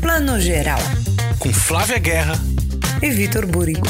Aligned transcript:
Plano 0.00 0.38
Geral. 0.40 0.78
Com 1.40 1.52
Flávia 1.52 1.98
Guerra 1.98 2.34
e 3.02 3.10
Vitor 3.10 3.44
Burigo. 3.44 3.86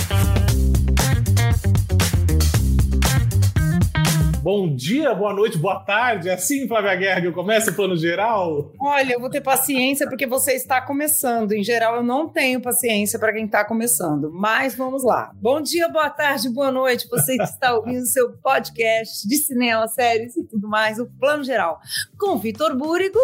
Bom 4.51 4.75
dia, 4.75 5.15
boa 5.15 5.35
noite, 5.35 5.59
boa 5.59 5.79
tarde. 5.81 6.31
Assim, 6.31 6.67
Flávia 6.67 6.97
Guerra, 6.97 7.21
que 7.21 7.27
eu 7.27 7.35
começo 7.35 7.71
o 7.71 7.75
plano 7.75 7.95
geral? 7.95 8.73
Olha, 8.81 9.13
eu 9.13 9.21
vou 9.21 9.29
ter 9.29 9.43
paciência 9.43 10.09
porque 10.09 10.27
você 10.27 10.55
está 10.55 10.81
começando. 10.81 11.53
Em 11.53 11.63
geral, 11.63 11.97
eu 11.97 12.03
não 12.03 12.31
tenho 12.31 12.59
paciência 12.59 13.19
para 13.19 13.31
quem 13.31 13.45
está 13.45 13.63
começando. 13.63 14.33
Mas 14.33 14.75
vamos 14.75 15.05
lá. 15.05 15.33
Bom 15.35 15.61
dia, 15.61 15.87
boa 15.91 16.09
tarde, 16.09 16.49
boa 16.49 16.73
noite. 16.73 17.07
Você 17.11 17.37
que 17.37 17.43
está 17.43 17.75
ouvindo 17.75 18.01
o 18.01 18.07
seu 18.07 18.39
podcast 18.39 19.29
de 19.29 19.37
cinema, 19.37 19.87
séries 19.87 20.35
e 20.35 20.43
tudo 20.45 20.67
mais, 20.67 20.99
o 20.99 21.05
Plano 21.05 21.45
Geral. 21.45 21.79
Com 22.19 22.39
Vitor 22.39 22.75
Búrigo. 22.75 23.19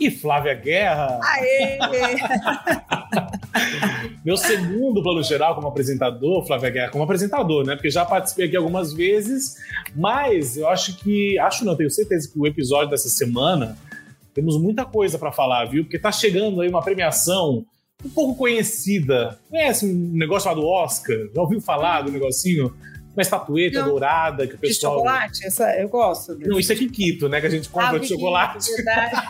E 0.00 0.10
Flávia 0.10 0.54
Guerra. 0.54 1.20
Aê! 1.22 1.78
Meu 4.24 4.36
segundo 4.36 5.02
plano 5.02 5.22
geral 5.22 5.54
como 5.54 5.68
apresentador, 5.68 6.46
Flávia 6.46 6.70
Guerra, 6.70 6.90
como 6.90 7.04
apresentador, 7.04 7.66
né? 7.66 7.74
Porque 7.74 7.90
já 7.90 8.04
participei 8.04 8.46
aqui 8.46 8.56
algumas 8.56 8.94
vezes, 8.94 9.56
mas 9.94 10.56
eu 10.56 10.68
acho 10.68 10.96
que, 10.96 11.38
acho 11.38 11.64
não, 11.64 11.76
tenho 11.76 11.90
certeza 11.90 12.30
que 12.30 12.38
o 12.38 12.46
episódio 12.46 12.90
dessa 12.90 13.10
semana 13.10 13.76
temos 14.32 14.60
muita 14.60 14.84
coisa 14.84 15.18
para 15.18 15.30
falar, 15.30 15.66
viu? 15.66 15.84
Porque 15.84 15.98
tá 15.98 16.10
chegando 16.10 16.60
aí 16.60 16.68
uma 16.68 16.82
premiação 16.82 17.64
um 18.04 18.08
pouco 18.08 18.36
conhecida. 18.36 19.38
Conhece 19.50 19.86
um 19.86 20.10
negócio 20.12 20.44
chamado 20.44 20.66
Oscar? 20.66 21.16
Já 21.34 21.42
ouviu 21.42 21.60
falar 21.60 22.02
do 22.02 22.10
negocinho? 22.10 22.72
Uma 23.20 23.22
estatueta 23.22 23.80
não. 23.80 23.88
dourada 23.88 24.46
que 24.46 24.54
o 24.54 24.58
pessoal. 24.58 24.94
De 24.94 24.98
chocolate? 24.98 25.46
Essa, 25.46 25.76
eu 25.76 25.88
gosto. 25.88 26.34
Desse. 26.34 26.50
Não, 26.50 26.58
isso 26.58 26.72
é 26.72 26.76
Kikito, 26.76 27.28
né? 27.28 27.40
Que 27.40 27.46
a 27.46 27.50
gente 27.50 27.68
compra 27.68 27.96
ah, 27.96 27.98
de 27.98 28.08
chocolate. 28.08 28.72
Verdade. 28.72 29.28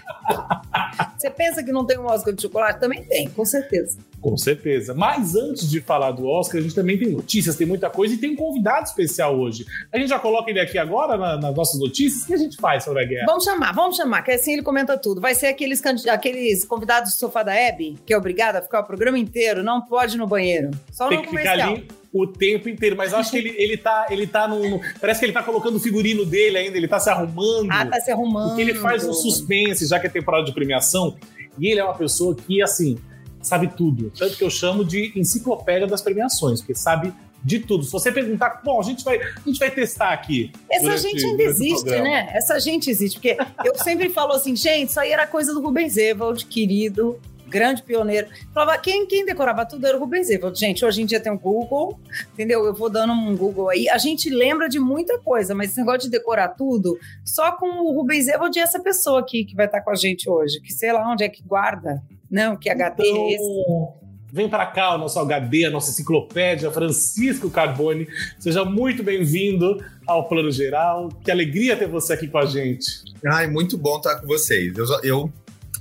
Você 1.19 1.31
pensa 1.31 1.63
que 1.63 1.73
não 1.73 1.85
tem 1.85 1.99
um 1.99 2.07
Oscar 2.07 2.33
de 2.33 2.43
chocolate? 2.43 2.81
Também 2.81 3.03
tem, 3.05 3.29
com 3.29 3.45
certeza. 3.45 3.99
Com 4.21 4.37
certeza. 4.37 4.95
Mas 4.95 5.35
antes 5.35 5.69
de 5.69 5.81
falar 5.81 6.13
do 6.13 6.27
Oscar, 6.27 6.61
a 6.61 6.63
gente 6.63 6.75
também 6.75 6.99
tem 6.99 7.09
notícias, 7.09 7.57
tem 7.57 7.67
muita 7.67 7.91
coisa 7.91 8.15
e 8.15 8.19
tem 8.19 8.31
um 8.31 8.37
convidado 8.37 8.85
especial 8.85 9.39
hoje. 9.39 9.67
A 9.93 9.99
gente 9.99 10.09
já 10.09 10.19
coloca 10.19 10.51
ele 10.51 10.61
aqui 10.61 10.79
agora 10.79 11.17
na, 11.17 11.37
nas 11.37 11.55
nossas 11.55 11.81
notícias. 11.81 12.23
O 12.23 12.27
que 12.27 12.35
a 12.35 12.39
gente 12.39 12.57
faz 12.57 12.85
sobre 12.85 13.03
a 13.03 13.07
guerra? 13.07 13.27
Vamos 13.27 13.45
chamar, 13.45 13.73
vamos 13.73 13.97
chamar, 13.97 14.23
que 14.23 14.31
assim 14.31 14.53
ele 14.53 14.63
comenta 14.63 14.97
tudo. 14.97 15.21
Vai 15.21 15.35
ser 15.35 15.49
aqueles, 15.49 15.83
aqueles 16.07 16.65
convidados 16.65 17.13
do 17.13 17.19
sofá 17.19 17.43
da 17.43 17.55
Hebe, 17.55 17.99
que 18.07 18.13
é 18.13 18.17
obrigado 18.17 18.57
a 18.57 18.63
ficar 18.63 18.81
o 18.81 18.85
programa 18.85 19.19
inteiro, 19.19 19.63
não 19.63 19.81
pode 19.81 20.17
ir 20.17 20.19
no 20.19 20.27
banheiro. 20.27 20.71
Só 20.93 21.09
tem 21.09 21.19
no 21.19 21.25
que 21.25 21.31
comercial. 21.31 21.57
ficar 21.57 21.71
ali 21.71 22.00
o 22.13 22.27
tempo 22.27 22.69
inteiro, 22.69 22.97
mas 22.97 23.15
acho 23.15 23.31
que 23.31 23.39
ele, 23.39 23.55
ele 23.57 23.77
tá, 23.77 24.07
ele 24.11 24.27
tá 24.27 24.49
no, 24.49 24.81
Parece 25.01 25.21
que 25.21 25.27
ele 25.27 25.33
tá 25.33 25.43
colocando 25.43 25.77
o 25.77 25.81
figurino 25.81 26.25
dele 26.25 26.59
ainda, 26.59 26.77
ele 26.77 26.89
tá 26.89 26.99
se 26.99 27.09
arrumando. 27.09 27.69
Ah, 27.71 27.87
tá 27.87 28.01
se 28.01 28.11
arrumando. 28.11 28.49
Porque 28.49 28.63
ele 28.63 28.75
faz 28.75 29.05
um 29.07 29.13
suspense, 29.13 29.87
já 29.87 29.99
que 30.01 30.07
é 30.07 30.11
temporada 30.11 30.45
de 30.45 30.53
premiação. 30.53 31.17
E 31.59 31.69
ele 31.69 31.81
é 31.81 31.85
uma 31.85 31.95
pessoa 31.95 32.35
que, 32.35 32.61
assim, 32.63 32.99
sabe 33.41 33.69
tudo. 33.69 34.13
Tanto 34.17 34.37
que 34.37 34.43
eu 34.43 34.51
chamo 34.51 34.85
de 34.85 35.13
enciclopédia 35.15 35.87
das 35.87 36.03
premiações, 36.03 36.61
porque 36.61 36.75
sabe 36.75 37.13
de 37.43 37.61
tudo. 37.61 37.85
Se 37.85 37.93
você 37.93 38.13
perguntar, 38.13 38.61
bom, 38.65 38.81
a 38.81 38.83
gente 38.83 39.05
vai, 39.05 39.19
a 39.19 39.41
gente 39.47 39.59
vai 39.59 39.71
testar 39.71 40.11
aqui. 40.11 40.53
Essa 40.71 40.83
durante, 40.83 41.03
gente 41.03 41.25
ainda 41.25 41.43
existe, 41.43 41.91
né? 41.91 42.31
Essa 42.35 42.59
gente 42.59 42.91
existe, 42.91 43.15
porque 43.15 43.37
eu 43.65 43.75
sempre 43.77 44.11
falo 44.11 44.33
assim, 44.33 44.55
gente, 44.55 44.91
isso 44.91 45.01
aí 45.01 45.11
era 45.11 45.27
coisa 45.27 45.55
do 45.55 45.61
Rubens 45.61 45.97
Evald, 45.97 46.45
querido, 46.47 47.19
grande 47.51 47.83
pioneiro. 47.83 48.29
Falava, 48.55 48.79
quem, 48.79 49.07
quem 49.07 49.27
decorava 49.27 49.67
tudo 49.67 49.87
era 49.87 49.97
o 49.97 50.01
Rubens 50.01 50.31
Evald. 50.31 50.59
Gente, 50.59 50.85
hoje 50.85 51.03
em 51.03 51.07
dia 51.07 51.21
tem 51.21 51.33
o 51.33 51.39
Google, 51.39 51.99
entendeu? 52.33 52.65
Eu 52.65 52.73
vou 52.73 52.89
dando 52.89 53.13
um 53.13 53.37
Google 53.37 53.69
aí. 53.69 53.89
A 53.89 53.99
gente 53.99 54.31
lembra 54.31 54.69
de 54.69 54.79
muita 54.79 55.19
coisa, 55.19 55.55
mas 55.55 55.71
esse 55.71 55.81
negócio 55.81 56.03
de 56.03 56.11
decorar 56.11 56.49
tudo, 56.49 56.99
só 57.25 57.53
com 57.53 57.67
o 57.85 57.93
Rubens 57.93 58.29
Evald 58.29 58.57
e 58.57 58.63
essa 58.63 58.81
pessoa 58.81 59.21
aqui 59.21 59.45
que 59.45 59.55
vai 59.55 59.67
estar 59.67 59.81
com 59.81 59.91
a 59.91 59.95
gente 59.95 60.31
hoje, 60.31 60.61
que 60.61 60.73
sei 60.73 60.93
lá 60.93 61.11
onde 61.11 61.25
é 61.25 61.29
que 61.29 61.43
guarda. 61.43 62.03
Não, 62.31 62.57
que 62.57 62.71
HD 62.71 63.03
então... 63.03 63.25
é 63.25 63.33
esse? 63.33 64.01
Vem 64.33 64.49
para 64.49 64.65
cá 64.67 64.95
o 64.95 64.99
nosso 64.99 65.19
HD, 65.19 65.65
a 65.65 65.71
nossa 65.71 65.91
enciclopédia, 65.91 66.71
Francisco 66.71 67.51
Carbone. 67.51 68.07
Seja 68.39 68.65
muito 68.65 69.03
bem-vindo 69.03 69.85
ao 70.07 70.29
Plano 70.29 70.53
Geral. 70.53 71.09
Que 71.25 71.33
alegria 71.33 71.77
ter 71.77 71.89
você 71.89 72.13
aqui 72.13 72.29
com 72.29 72.39
a 72.39 72.47
gente. 72.47 72.87
Ai, 73.27 73.49
muito 73.49 73.77
bom 73.77 73.97
estar 73.97 74.21
com 74.21 74.29
vocês. 74.29 74.77
Eu, 74.79 74.87
eu 75.03 75.33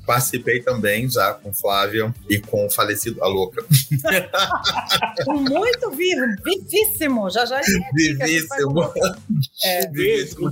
participei 0.09 0.59
também 0.59 1.07
já 1.07 1.35
com 1.35 1.53
Flávia 1.53 2.11
e 2.27 2.39
com 2.39 2.65
o 2.65 2.69
falecido 2.71 3.23
A 3.23 3.27
Louca. 3.27 3.63
muito 5.27 5.91
vivo, 5.91 6.25
vivíssimo. 6.43 7.29
Já 7.29 7.45
já 7.45 7.61
Vivíssimo. 7.93 8.91
É. 9.63 9.85
Vivíssimo, 9.93 10.51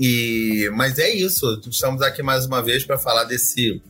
E, 0.00 0.70
mas 0.72 0.98
é 0.98 1.10
isso. 1.10 1.60
Estamos 1.68 2.00
aqui 2.00 2.22
mais 2.22 2.46
uma 2.46 2.62
vez 2.62 2.82
para 2.82 2.96
falar 2.96 3.24
desse 3.24 3.82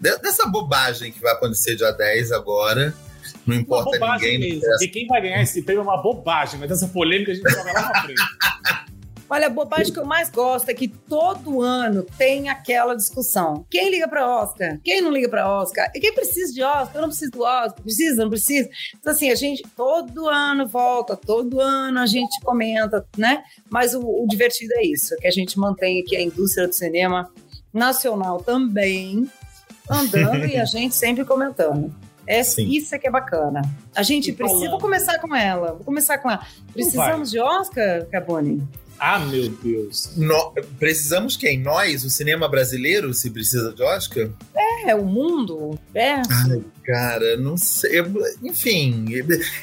dessa 0.00 0.48
bobagem 0.48 1.12
que 1.12 1.20
vai 1.20 1.32
acontecer 1.34 1.76
dia 1.76 1.92
10 1.92 2.32
agora. 2.32 2.94
Não 3.46 3.54
importa 3.54 3.98
ninguém. 3.98 4.38
Mesmo, 4.38 4.62
porque 4.62 4.88
quem 4.88 5.06
vai 5.06 5.20
ganhar 5.20 5.42
esse 5.42 5.60
prêmio 5.60 5.80
é 5.80 5.84
uma 5.84 6.00
bobagem, 6.00 6.58
mas 6.58 6.70
essa 6.70 6.88
polêmica 6.88 7.32
a 7.32 7.34
gente 7.34 7.50
joga 7.50 7.70
lá 7.70 7.82
na 7.82 8.02
frente. 8.02 8.22
Olha, 9.32 9.46
a 9.46 9.50
bobagem 9.50 9.90
que 9.90 9.98
eu 9.98 10.04
mais 10.04 10.28
gosto 10.28 10.68
é 10.68 10.74
que 10.74 10.86
todo 10.86 11.62
ano 11.62 12.04
tem 12.18 12.50
aquela 12.50 12.94
discussão. 12.94 13.64
Quem 13.70 13.88
liga 13.88 14.06
para 14.06 14.28
Oscar? 14.28 14.78
Quem 14.84 15.00
não 15.00 15.10
liga 15.10 15.26
para 15.26 15.50
Oscar? 15.50 15.90
E 15.94 16.00
quem 16.00 16.12
precisa 16.12 16.52
de 16.52 16.62
Oscar? 16.62 16.96
Eu 16.96 17.00
não 17.00 17.08
preciso 17.08 17.30
do 17.30 17.40
Oscar. 17.40 17.82
Precisa, 17.82 18.24
não 18.24 18.28
precisa? 18.28 18.68
Então, 18.94 19.10
assim, 19.10 19.30
a 19.30 19.34
gente 19.34 19.62
todo 19.74 20.28
ano 20.28 20.68
volta, 20.68 21.16
todo 21.16 21.62
ano 21.62 21.98
a 21.98 22.04
gente 22.04 22.38
comenta, 22.42 23.06
né? 23.16 23.42
Mas 23.70 23.94
o, 23.94 24.02
o 24.02 24.26
divertido 24.28 24.74
é 24.74 24.84
isso, 24.84 25.14
é 25.14 25.16
que 25.16 25.26
a 25.26 25.30
gente 25.30 25.58
mantém 25.58 26.02
aqui 26.02 26.14
a 26.14 26.20
indústria 26.20 26.68
do 26.68 26.74
cinema 26.74 27.32
nacional 27.72 28.42
também 28.42 29.26
andando 29.88 30.44
e 30.44 30.58
a 30.58 30.66
gente 30.68 30.94
sempre 30.94 31.24
comentando. 31.24 31.90
É, 32.26 32.40
isso 32.40 32.94
é 32.94 32.98
que 32.98 33.08
é 33.08 33.10
bacana. 33.10 33.62
A 33.96 34.02
gente 34.02 34.30
precisa. 34.30 34.68
Vou 34.68 34.78
começar 34.78 35.18
com 35.18 35.34
ela. 35.34 35.72
Vou 35.72 35.84
começar 35.84 36.18
com 36.18 36.30
ela. 36.30 36.46
Precisamos 36.70 37.30
de 37.30 37.40
Oscar, 37.40 38.06
Caboni? 38.10 38.62
Ah, 39.04 39.18
meu 39.18 39.48
Deus. 39.48 40.12
No, 40.16 40.54
precisamos 40.78 41.36
quem? 41.36 41.58
Nós, 41.58 42.04
o 42.04 42.08
cinema 42.08 42.48
brasileiro, 42.48 43.12
se 43.12 43.30
precisa 43.30 43.72
de 43.72 43.82
Oscar? 43.82 44.30
É, 44.86 44.94
o 44.94 45.04
mundo. 45.04 45.76
É. 45.92 46.12
Ai, 46.14 46.64
cara, 46.84 47.36
não 47.36 47.56
sei. 47.56 48.00
Enfim, 48.44 49.06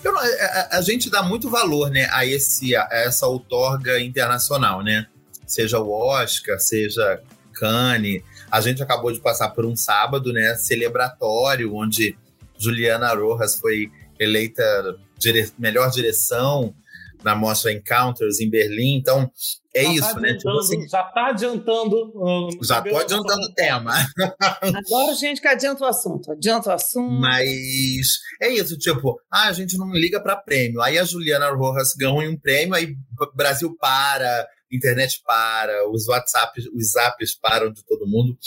eu, 0.03 0.17
a, 0.17 0.77
a, 0.79 0.81
gente 0.81 1.09
dá 1.09 1.23
muito 1.23 1.49
valor 1.49 1.89
né, 1.89 2.09
a, 2.11 2.25
esse, 2.25 2.75
a 2.75 2.85
essa 2.91 3.27
outorga 3.27 3.97
internacional, 4.01 4.83
né? 4.83 5.07
Seja 5.47 5.79
o 5.79 5.89
Oscar, 5.89 6.59
seja 6.59 7.21
Cannes. 7.53 8.21
A 8.51 8.59
gente 8.59 8.83
acabou 8.83 9.09
de 9.09 9.21
passar 9.21 9.51
por 9.51 9.65
um 9.65 9.75
sábado, 9.75 10.33
né, 10.33 10.55
celebratório, 10.55 11.73
onde 11.73 12.17
Juliana 12.57 13.13
Rojas 13.13 13.55
foi 13.55 13.89
eleita 14.19 14.97
dire 15.17 15.49
melhor 15.57 15.89
direção 15.91 16.75
na 17.23 17.35
mostra 17.35 17.71
Encounters 17.71 18.39
em 18.39 18.49
Berlim. 18.49 18.97
Então, 18.97 19.29
é 19.73 19.83
já 19.83 19.87
tá 19.87 19.93
isso, 19.93 20.13
tá 20.13 20.19
né? 20.19 20.33
Tipo 20.35 20.57
assim, 20.57 20.89
já 20.89 21.01
está 21.01 21.27
adiantando. 21.27 22.11
Um, 22.15 22.49
já 22.63 22.79
estou 22.79 22.97
adiantando 22.97 23.41
o 23.41 23.53
tema. 23.53 23.93
Adoro 24.61 25.15
gente 25.15 25.41
que 25.41 25.47
adianta 25.47 25.83
o 25.83 25.87
assunto. 25.87 26.31
Adianta 26.31 26.69
o 26.69 26.73
assunto. 26.73 27.19
Mas 27.19 28.19
é 28.41 28.49
isso, 28.49 28.77
tipo, 28.77 29.19
ah, 29.31 29.47
a 29.47 29.53
gente 29.53 29.77
não 29.77 29.91
liga 29.91 30.21
para 30.21 30.35
prêmio. 30.35 30.81
Aí 30.81 30.97
a 30.97 31.03
Juliana 31.03 31.49
Rojas 31.51 31.93
ganha 31.97 32.29
um 32.29 32.37
prêmio, 32.37 32.75
aí 32.75 32.95
Brasil 33.35 33.75
para, 33.79 34.47
internet 34.71 35.21
para, 35.25 35.89
os 35.89 36.07
WhatsApps, 36.07 36.65
os 36.67 36.91
zaps 36.91 37.37
param 37.39 37.71
de 37.71 37.83
todo 37.85 38.07
mundo. 38.07 38.37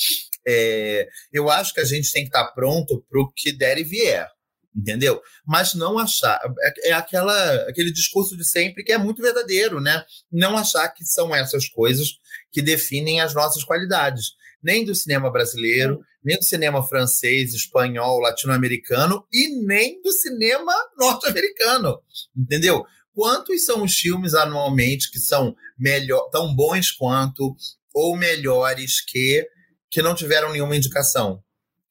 É, 0.47 1.07
eu 1.33 1.49
acho 1.49 1.73
que 1.73 1.81
a 1.81 1.85
gente 1.85 2.11
tem 2.11 2.23
que 2.23 2.29
estar 2.29 2.47
pronto 2.53 3.05
para 3.09 3.21
o 3.21 3.31
que 3.33 3.53
der 3.53 3.79
e 3.79 3.85
vier 3.85 4.29
entendeu? 4.75 5.21
Mas 5.47 5.75
não 5.75 5.99
achar 5.99 6.41
é, 6.61 6.91
é 6.91 6.93
aquela 6.93 7.55
aquele 7.69 7.93
discurso 7.93 8.37
de 8.37 8.45
sempre 8.49 8.83
que 8.83 8.93
é 8.93 8.99
muito 8.99 9.23
verdadeiro, 9.23 9.81
né? 9.81 10.05
Não 10.31 10.57
achar 10.57 10.89
que 10.89 11.05
são 11.05 11.35
essas 11.35 11.69
coisas 11.69 12.09
que 12.51 12.63
definem 12.63 13.21
as 13.21 13.35
nossas 13.35 13.65
qualidades, 13.65 14.33
nem 14.63 14.85
do 14.85 14.95
cinema 14.95 15.31
brasileiro, 15.31 16.01
nem 16.25 16.39
do 16.39 16.45
cinema 16.45 16.87
francês, 16.87 17.53
espanhol, 17.53 18.21
latino-americano 18.21 19.27
e 19.33 19.65
nem 19.65 20.01
do 20.03 20.13
cinema 20.13 20.73
norte-americano, 20.99 21.99
entendeu? 22.37 22.85
Quantos 23.15 23.65
são 23.65 23.83
os 23.83 23.93
filmes 23.95 24.33
anualmente 24.33 25.11
que 25.11 25.19
são 25.19 25.55
melhor, 25.79 26.31
tão 26.31 26.55
bons 26.55 26.91
quanto 26.91 27.55
ou 27.95 28.17
melhores 28.17 29.05
que 29.05 29.47
que 29.91 30.01
não 30.01 30.15
tiveram 30.15 30.51
nenhuma 30.51 30.75
indicação, 30.75 31.43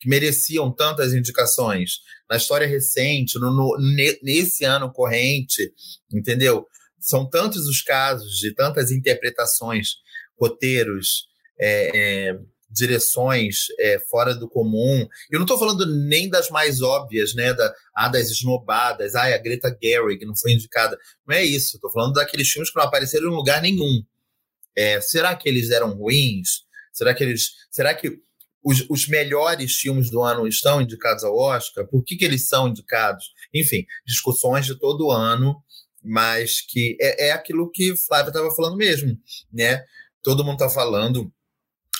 que 0.01 0.09
mereciam 0.09 0.71
tantas 0.71 1.13
indicações 1.13 1.99
na 2.27 2.35
história 2.35 2.67
recente, 2.67 3.37
no, 3.39 3.51
no, 3.51 3.77
nesse 4.23 4.65
ano 4.65 4.91
corrente, 4.91 5.71
entendeu? 6.11 6.65
São 6.99 7.29
tantos 7.29 7.67
os 7.67 7.83
casos 7.83 8.39
de 8.39 8.53
tantas 8.53 8.89
interpretações, 8.89 9.97
roteiros, 10.39 11.27
é, 11.59 12.29
é, 12.29 12.39
direções 12.67 13.65
é, 13.79 13.99
fora 14.09 14.33
do 14.33 14.49
comum. 14.49 15.07
Eu 15.29 15.37
não 15.37 15.45
estou 15.45 15.59
falando 15.59 15.85
nem 15.85 16.27
das 16.27 16.49
mais 16.49 16.81
óbvias, 16.81 17.35
né? 17.35 17.53
Da, 17.53 17.71
ah, 17.95 18.07
das 18.07 18.29
esnobadas, 18.31 19.13
ah, 19.13 19.35
a 19.35 19.37
Greta 19.37 19.77
Gerwig 19.81 20.25
não 20.25 20.35
foi 20.35 20.53
indicada. 20.53 20.97
Não 21.27 21.35
é 21.35 21.43
isso. 21.43 21.75
Estou 21.75 21.91
falando 21.91 22.13
daqueles 22.13 22.49
filmes 22.49 22.71
que 22.71 22.77
não 22.77 22.85
apareceram 22.85 23.27
em 23.27 23.35
lugar 23.35 23.61
nenhum 23.61 24.03
É, 24.75 24.99
será 25.01 25.35
que 25.35 25.47
eles 25.47 25.69
eram 25.69 25.93
ruins? 25.93 26.63
Será 26.91 27.13
que 27.13 27.23
eles. 27.23 27.51
Será 27.69 27.93
que 27.93 28.19
os, 28.63 28.85
os, 28.89 29.07
melhores 29.07 29.75
filmes 29.75 30.09
do 30.09 30.21
ano 30.21 30.47
estão 30.47 30.81
indicados 30.81 31.23
ao 31.23 31.35
Oscar? 31.35 31.87
Por 31.87 32.03
que, 32.03 32.15
que 32.15 32.25
eles 32.25 32.47
são 32.47 32.67
indicados? 32.67 33.31
Enfim, 33.53 33.85
discussões 34.05 34.65
de 34.65 34.77
todo 34.77 35.11
ano, 35.11 35.61
mas 36.03 36.61
que 36.61 36.97
é, 36.99 37.27
é 37.27 37.31
aquilo 37.31 37.69
que 37.71 37.95
Flávia 37.95 38.29
estava 38.29 38.53
falando 38.55 38.77
mesmo, 38.77 39.17
né? 39.51 39.83
Todo 40.23 40.43
mundo 40.43 40.63
está 40.63 40.69
falando 40.69 41.31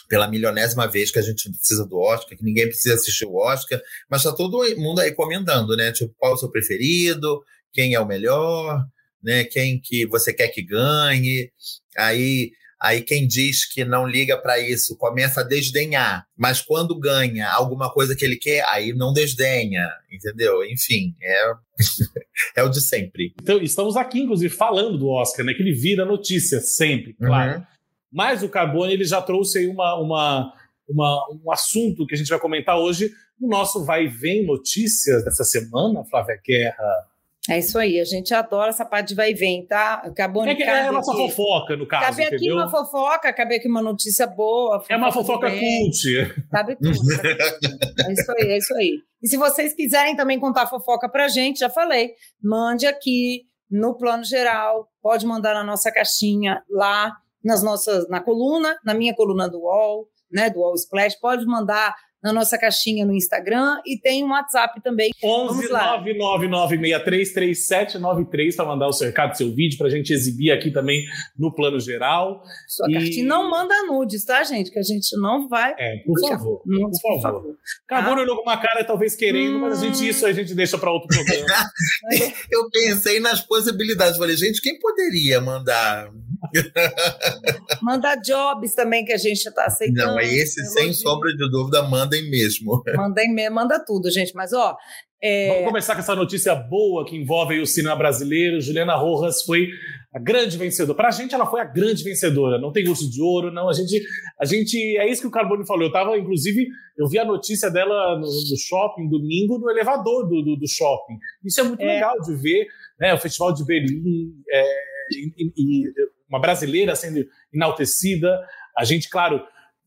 pela 0.07 0.27
milionésima 0.27 0.87
vez 0.87 1.09
que 1.09 1.19
a 1.19 1.21
gente 1.21 1.49
precisa 1.49 1.85
do 1.85 1.97
Oscar, 1.97 2.37
que 2.37 2.43
ninguém 2.43 2.67
precisa 2.67 2.95
assistir 2.95 3.25
o 3.25 3.37
Oscar, 3.37 3.81
mas 4.09 4.21
está 4.21 4.35
todo 4.35 4.63
mundo 4.77 4.99
aí 4.99 5.13
comentando, 5.13 5.75
né? 5.75 5.91
Tipo, 5.91 6.13
qual 6.17 6.33
é 6.33 6.35
o 6.35 6.37
seu 6.37 6.49
preferido, 6.49 7.41
quem 7.71 7.93
é 7.93 7.99
o 7.99 8.05
melhor, 8.05 8.85
né? 9.23 9.45
Quem 9.45 9.79
que 9.79 10.05
você 10.07 10.33
quer 10.33 10.49
que 10.49 10.61
ganhe. 10.61 11.51
Aí 11.97 12.51
Aí 12.81 13.03
quem 13.03 13.27
diz 13.27 13.63
que 13.71 13.85
não 13.85 14.07
liga 14.07 14.35
para 14.35 14.59
isso 14.59 14.97
começa 14.97 15.41
a 15.41 15.43
desdenhar, 15.43 16.25
mas 16.35 16.61
quando 16.61 16.99
ganha 16.99 17.47
alguma 17.51 17.93
coisa 17.93 18.15
que 18.15 18.25
ele 18.25 18.37
quer, 18.37 18.65
aí 18.69 18.91
não 18.91 19.13
desdenha, 19.13 19.87
entendeu? 20.11 20.65
Enfim, 20.65 21.15
é, 21.21 21.53
é 22.57 22.63
o 22.63 22.69
de 22.69 22.81
sempre. 22.81 23.35
Então, 23.39 23.61
estamos 23.61 23.95
aqui, 23.95 24.21
inclusive, 24.21 24.51
falando 24.51 24.97
do 24.97 25.09
Oscar, 25.09 25.45
né? 25.45 25.53
Que 25.53 25.61
ele 25.61 25.73
vira 25.73 26.03
notícia 26.03 26.59
sempre, 26.59 27.13
claro. 27.13 27.59
Uhum. 27.59 27.65
Mas 28.11 28.41
o 28.41 28.49
Carbone 28.49 28.93
ele 28.93 29.05
já 29.05 29.21
trouxe 29.21 29.59
aí 29.59 29.67
uma, 29.67 29.95
uma, 29.95 30.53
uma, 30.89 31.27
um 31.45 31.51
assunto 31.51 32.07
que 32.07 32.15
a 32.15 32.17
gente 32.17 32.29
vai 32.29 32.39
comentar 32.39 32.79
hoje 32.79 33.11
no 33.39 33.47
nosso 33.47 33.85
Vai 33.85 34.07
Vem 34.07 34.43
Notícias 34.43 35.23
dessa 35.23 35.43
semana, 35.43 36.03
Flávia 36.05 36.39
Guerra. 36.43 37.10
É 37.49 37.57
isso 37.57 37.77
aí, 37.79 37.99
a 37.99 38.05
gente 38.05 38.33
adora 38.33 38.69
essa 38.69 38.85
parte 38.85 39.09
de 39.09 39.15
vai 39.15 39.31
e 39.31 39.33
vem, 39.33 39.65
tá? 39.65 39.95
Acabou 40.05 40.45
é, 40.45 40.53
que 40.53 40.61
é 40.61 40.87
a 40.87 40.91
nossa 40.91 41.11
aqui. 41.11 41.27
fofoca, 41.27 41.75
no 41.75 41.87
caso. 41.87 42.05
Cabe 42.05 42.23
aqui 42.23 42.51
uma 42.51 42.69
fofoca, 42.69 43.33
cabe 43.33 43.55
aqui 43.55 43.67
uma 43.67 43.81
notícia 43.81 44.27
boa. 44.27 44.83
É 44.87 44.95
uma 44.95 45.11
fofoca 45.11 45.49
cult. 45.49 46.47
Cabe 46.51 46.75
tudo. 46.75 46.91
é 48.07 48.13
isso 48.13 48.31
aí, 48.31 48.47
é 48.47 48.57
isso 48.57 48.75
aí. 48.75 48.99
E 49.23 49.27
se 49.27 49.37
vocês 49.37 49.73
quiserem 49.73 50.15
também 50.15 50.39
contar 50.39 50.67
fofoca 50.67 51.09
pra 51.09 51.27
gente, 51.27 51.59
já 51.59 51.69
falei, 51.69 52.11
mande 52.43 52.85
aqui 52.85 53.43
no 53.69 53.97
plano 53.97 54.23
geral, 54.23 54.87
pode 55.01 55.25
mandar 55.25 55.55
na 55.55 55.63
nossa 55.63 55.91
caixinha 55.91 56.61
lá 56.69 57.11
nas 57.43 57.63
nossas, 57.63 58.07
na 58.07 58.21
coluna, 58.21 58.77
na 58.85 58.93
minha 58.93 59.15
coluna 59.15 59.49
do 59.49 59.61
UOL, 59.61 60.07
né, 60.31 60.49
do 60.49 60.59
UOL 60.59 60.75
Splash, 60.75 61.19
pode 61.19 61.45
mandar 61.45 61.95
na 62.23 62.31
nossa 62.31 62.57
caixinha 62.57 63.05
no 63.05 63.13
Instagram 63.13 63.81
e 63.85 63.99
tem 63.99 64.23
um 64.23 64.29
WhatsApp 64.29 64.81
também. 64.81 65.11
11 65.23 65.69
999633793 65.69 68.55
para 68.55 68.65
mandar 68.65 68.87
o 68.87 68.93
seu 68.93 69.07
recado, 69.07 69.35
seu 69.35 69.53
vídeo, 69.53 69.77
para 69.77 69.87
a 69.87 69.89
gente 69.89 70.13
exibir 70.13 70.51
aqui 70.51 70.71
também 70.71 71.03
no 71.37 71.53
plano 71.53 71.77
geral. 71.79 72.41
Sua 72.67 72.89
e... 72.89 72.93
cartinha 72.93 73.25
não 73.25 73.49
manda 73.49 73.73
nudes, 73.85 74.25
tá, 74.25 74.43
gente? 74.43 74.71
Que 74.71 74.79
a 74.79 74.83
gente 74.83 75.15
não 75.17 75.47
vai. 75.47 75.73
É, 75.77 75.97
por 76.05 76.19
favor. 76.19 76.61
Não, 76.65 76.89
por, 76.89 77.01
favor. 77.01 77.21
favor. 77.21 77.55
Acabou 77.89 78.13
ah. 78.13 78.21
olhou 78.21 78.35
com 78.37 78.43
uma 78.43 78.57
cara, 78.57 78.83
talvez 78.83 79.15
querendo, 79.15 79.57
hum... 79.57 79.61
mas 79.61 79.81
a 79.81 79.85
gente, 79.85 80.07
isso 80.07 80.25
a 80.25 80.33
gente 80.33 80.53
deixa 80.53 80.77
para 80.77 80.91
outro 80.91 81.07
programa. 81.07 81.65
Eu 82.51 82.69
pensei 82.69 83.19
nas 83.19 83.41
possibilidades. 83.41 84.17
Falei, 84.17 84.35
gente, 84.35 84.61
quem 84.61 84.77
poderia 84.79 85.41
mandar 85.41 86.11
Manda 87.81 88.15
jobs 88.15 88.73
também 88.75 89.03
que 89.03 89.13
a 89.13 89.17
gente 89.17 89.47
está 89.47 89.65
aceitando. 89.65 90.11
Não, 90.11 90.19
é 90.19 90.25
esse, 90.25 90.63
sem 90.67 90.93
sombra 90.93 91.31
de 91.31 91.49
dúvida, 91.49 91.81
mandem 91.83 92.29
mesmo. 92.29 92.83
Mandem 92.95 93.33
mesmo, 93.33 93.55
manda 93.55 93.83
tudo, 93.83 94.09
gente. 94.11 94.33
Mas, 94.35 94.53
ó. 94.53 94.75
É... 95.23 95.49
Vamos 95.49 95.67
começar 95.67 95.93
com 95.93 95.99
essa 95.99 96.15
notícia 96.15 96.55
boa 96.55 97.05
que 97.05 97.15
envolve 97.15 97.59
o 97.59 97.65
cinema 97.65 97.95
brasileiro. 97.95 98.59
Juliana 98.59 98.95
Rojas 98.95 99.43
foi 99.43 99.67
a 100.13 100.19
grande 100.19 100.57
vencedora. 100.57 100.97
Para 100.97 101.09
a 101.09 101.11
gente, 101.11 101.33
ela 101.35 101.45
foi 101.45 101.61
a 101.61 101.65
grande 101.65 102.03
vencedora. 102.03 102.59
Não 102.59 102.71
tem 102.71 102.87
urso 102.87 103.09
de 103.09 103.21
ouro, 103.21 103.51
não. 103.51 103.69
A 103.69 103.73
gente, 103.73 104.01
a 104.39 104.45
gente, 104.45 104.77
é 104.97 105.09
isso 105.09 105.21
que 105.21 105.27
o 105.27 105.31
Carbone 105.31 105.65
falou. 105.65 105.83
Eu 105.83 105.91
tava, 105.91 106.17
inclusive, 106.17 106.67
eu 106.97 107.07
vi 107.07 107.19
a 107.19 107.25
notícia 107.25 107.69
dela 107.69 108.15
no, 108.15 108.25
no 108.25 108.57
shopping 108.57 109.07
domingo, 109.07 109.59
no 109.59 109.69
elevador 109.69 110.27
do, 110.27 110.41
do, 110.41 110.55
do 110.55 110.67
shopping. 110.67 111.17
Isso 111.45 111.61
é 111.61 111.63
muito 111.63 111.81
é. 111.81 111.85
legal 111.85 112.19
de 112.19 112.35
ver, 112.35 112.67
né? 112.99 113.13
O 113.13 113.17
Festival 113.19 113.53
de 113.53 113.63
Berlim. 113.63 114.33
É, 114.51 114.63
e, 115.11 115.51
e, 115.55 115.93
uma 116.31 116.39
brasileira 116.39 116.95
sendo 116.95 117.25
enaltecida. 117.53 118.39
A 118.77 118.85
gente, 118.85 119.09
claro, 119.09 119.43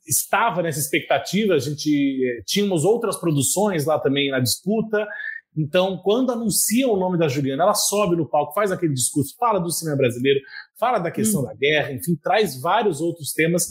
estava 0.06 0.62
nessa 0.62 0.78
expectativa, 0.78 1.54
a 1.54 1.58
gente 1.58 1.88
eh, 1.90 2.42
tínhamos 2.46 2.84
outras 2.84 3.16
produções 3.16 3.86
lá 3.86 3.98
também 3.98 4.30
na 4.30 4.38
disputa. 4.38 5.06
Então, 5.56 5.98
quando 5.98 6.32
anunciam 6.32 6.90
o 6.90 6.96
nome 6.96 7.16
da 7.16 7.28
Juliana, 7.28 7.62
ela 7.62 7.74
sobe 7.74 8.16
no 8.16 8.28
palco, 8.28 8.52
faz 8.52 8.70
aquele 8.70 8.92
discurso, 8.92 9.34
fala 9.38 9.58
do 9.58 9.70
cinema 9.70 9.96
brasileiro, 9.96 10.40
fala 10.78 10.98
da 10.98 11.10
questão 11.10 11.40
hum. 11.40 11.44
da 11.44 11.54
guerra, 11.54 11.92
enfim, 11.92 12.16
traz 12.22 12.60
vários 12.60 13.00
outros 13.00 13.32
temas. 13.32 13.68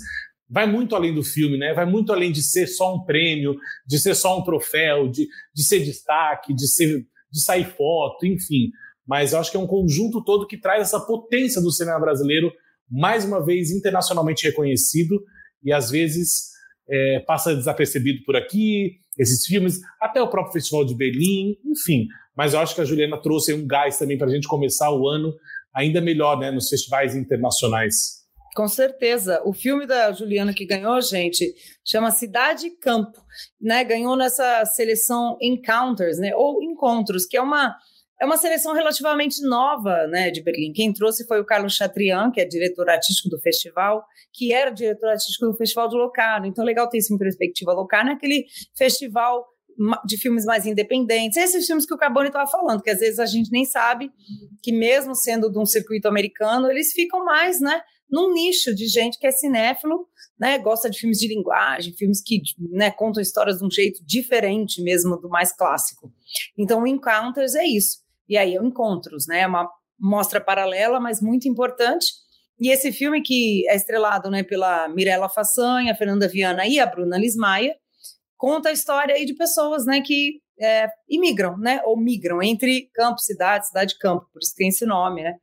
Vai 0.50 0.66
muito 0.66 0.96
além 0.96 1.14
do 1.14 1.24
filme, 1.24 1.58
né? 1.58 1.74
Vai 1.74 1.86
muito 1.86 2.12
além 2.12 2.32
de 2.32 2.42
ser 2.42 2.68
só 2.68 2.96
um 2.96 3.04
prêmio, 3.04 3.56
de 3.86 4.00
ser 4.00 4.16
só 4.16 4.40
um 4.40 4.44
troféu, 4.44 5.08
de, 5.10 5.28
de 5.54 5.64
ser 5.64 5.80
destaque, 5.80 6.54
de, 6.54 6.68
ser, 6.68 7.06
de 7.32 7.42
sair 7.42 7.66
foto, 7.66 8.26
enfim. 8.26 8.72
Mas 9.06 9.34
eu 9.34 9.40
acho 9.40 9.52
que 9.52 9.58
é 9.58 9.60
um 9.60 9.68
conjunto 9.68 10.24
todo 10.24 10.48
que 10.48 10.58
traz 10.58 10.82
essa 10.84 11.00
potência 11.00 11.62
do 11.62 11.72
cinema 11.72 12.00
brasileiro 12.00 12.52
mais 12.94 13.26
uma 13.26 13.44
vez 13.44 13.72
internacionalmente 13.72 14.46
reconhecido 14.46 15.20
e 15.64 15.74
às 15.74 15.90
vezes 15.90 16.52
é, 16.88 17.20
passa 17.22 17.56
desapercebido 17.56 18.24
por 18.24 18.36
aqui, 18.36 18.98
esses 19.18 19.46
filmes, 19.46 19.80
até 20.00 20.22
o 20.22 20.30
próprio 20.30 20.54
Festival 20.54 20.86
de 20.86 20.96
Berlim, 20.96 21.58
enfim. 21.66 22.08
Mas 22.38 22.54
eu 22.54 22.60
acho 22.60 22.76
que 22.76 22.82
a 22.82 22.86
Juliana 22.86 23.20
trouxe 23.20 23.54
um 23.54 23.66
gás 23.66 23.98
também 23.98 24.18
para 24.18 24.28
a 24.28 24.30
gente 24.30 24.48
começar 24.48 24.92
o 24.92 25.08
ano 25.08 25.34
ainda 25.74 26.00
melhor 26.00 26.38
né, 26.38 26.52
nos 26.52 26.70
festivais 26.70 27.16
internacionais. 27.16 28.24
Com 28.56 28.68
certeza. 28.68 29.42
O 29.44 29.54
filme 29.54 29.88
da 29.88 30.12
Juliana 30.12 30.54
que 30.54 30.66
ganhou, 30.66 31.02
gente, 31.02 31.56
chama 31.84 32.12
Cidade 32.12 32.68
e 32.68 32.78
Campo. 32.78 33.20
Né? 33.60 33.84
Ganhou 33.84 34.16
nessa 34.16 34.64
seleção 34.66 35.36
Encounters, 35.42 36.20
né? 36.20 36.36
ou 36.36 36.62
Encontros, 36.62 37.26
que 37.26 37.36
é 37.36 37.42
uma 37.42 37.76
é 38.22 38.26
uma 38.26 38.38
seleção 38.38 38.74
relativamente 38.74 39.42
nova 39.46 40.08
né, 40.08 40.32
de 40.32 40.42
Berlim. 40.42 40.72
Quem 40.72 40.94
trouxe 40.94 41.28
foi 41.28 41.42
o 41.42 41.46
Carlos 41.46 41.76
Chatrian, 41.76 42.32
que 42.32 42.40
é 42.40 42.46
diretor 42.46 42.90
artístico 42.90 43.30
do 43.30 43.40
festival, 43.40 44.06
que 44.32 44.54
era 44.54 44.72
diretor 44.72 45.10
artístico 45.10 45.46
do 45.46 45.58
Festival 45.58 45.90
de 45.90 45.96
Locarno. 45.96 46.46
Então, 46.46 46.64
legal 46.64 46.88
ter 46.88 47.00
isso 47.00 47.14
em 47.14 47.18
perspectiva. 47.18 47.74
Locarno 47.74 48.12
é 48.12 48.14
aquele 48.14 48.46
festival 48.78 49.46
de 50.06 50.18
filmes 50.18 50.46
mais 50.46 50.66
independentes. 50.66 51.38
Esses 51.38 51.66
filmes 51.66 51.86
que 51.86 51.94
o 51.94 51.98
Carbone 51.98 52.28
estava 52.28 52.50
falando, 52.50 52.82
que 52.82 52.90
às 52.90 53.00
vezes 53.00 53.20
a 53.20 53.26
gente 53.26 53.52
nem 53.52 53.66
sabe 53.66 54.12
que 54.62 54.72
mesmo 54.72 55.16
sendo 55.16 55.52
de 55.52 55.60
um 55.60 55.66
circuito 55.66 56.08
americano, 56.08 56.70
eles 56.70 56.92
ficam 56.92 57.26
mais, 57.26 57.60
né, 57.60 57.82
num 58.10 58.32
nicho 58.32 58.74
de 58.76 58.88
gente 58.88 59.18
que 59.18 59.26
é 59.26 59.32
cinéfilo, 59.32 60.08
né, 60.40 60.60
gosta 60.60 60.90
de 60.90 61.00
filmes 61.00 61.18
de 61.18 61.28
linguagem, 61.28 61.94
filmes 61.94 62.22
que, 62.22 62.42
né, 62.72 62.92
contam 62.92 63.22
histórias 63.22 63.58
de 63.58 63.66
um 63.66 63.72
jeito 63.72 64.04
diferente 64.06 64.82
mesmo 64.82 65.18
do 65.18 65.30
mais 65.30 65.52
clássico. 65.52 66.14
Então, 66.58 66.84
o 66.84 66.88
Encounters 66.88 67.56
é 67.56 67.66
isso. 67.66 68.03
E 68.28 68.38
aí, 68.38 68.56
encontros, 68.56 69.28
né? 69.28 69.42
É 69.42 69.48
uma 69.48 69.70
mostra 70.00 70.42
paralela, 70.42 71.00
mas 71.00 71.22
muito 71.22 71.48
importante. 71.48 72.08
E 72.60 72.70
esse 72.72 72.92
filme 72.92 73.22
que 73.22 73.68
é 73.70 73.76
estrelado 73.76 74.30
né, 74.30 74.44
pela 74.44 74.88
Mirella 74.90 75.30
Façanha, 75.30 75.96
Fernanda 75.96 76.28
Viana 76.28 76.68
e 76.68 76.80
a 76.80 76.86
Bruna 76.86 77.18
Lismaia, 77.18 77.76
conta 78.38 78.70
a 78.70 78.72
história 78.72 79.16
aí 79.16 79.26
de 79.26 79.34
pessoas 79.34 79.86
né, 79.86 80.02
que 80.02 80.42
é, 80.60 80.88
imigram, 81.10 81.58
né, 81.58 81.82
ou 81.84 81.98
migram 81.98 82.42
entre 82.42 82.90
campo, 82.94 83.20
cidade, 83.20 83.68
cidade 83.68 83.98
campo, 83.98 84.28
por 84.32 84.40
isso 84.42 84.54
tem 84.56 84.70
esse 84.70 84.86
nome, 84.86 85.24
né? 85.24 85.36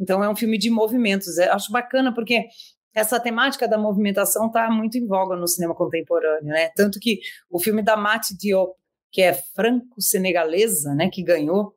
Então 0.00 0.22
é 0.22 0.28
um 0.28 0.36
filme 0.36 0.58
de 0.58 0.70
movimentos. 0.70 1.36
Eu 1.38 1.52
acho 1.52 1.70
bacana 1.70 2.14
porque 2.14 2.46
essa 2.94 3.18
temática 3.18 3.66
da 3.66 3.78
movimentação 3.78 4.46
está 4.46 4.70
muito 4.70 4.98
em 4.98 5.06
voga 5.06 5.36
no 5.36 5.48
cinema 5.48 5.74
contemporâneo, 5.74 6.48
né? 6.48 6.70
Tanto 6.76 6.98
que 7.00 7.20
o 7.50 7.58
filme 7.58 7.82
da 7.82 7.96
Mati 7.96 8.36
Diop, 8.36 8.72
que 9.10 9.22
é 9.22 9.34
franco-senegalesa, 9.34 10.94
né, 10.94 11.10
que 11.10 11.22
ganhou 11.22 11.74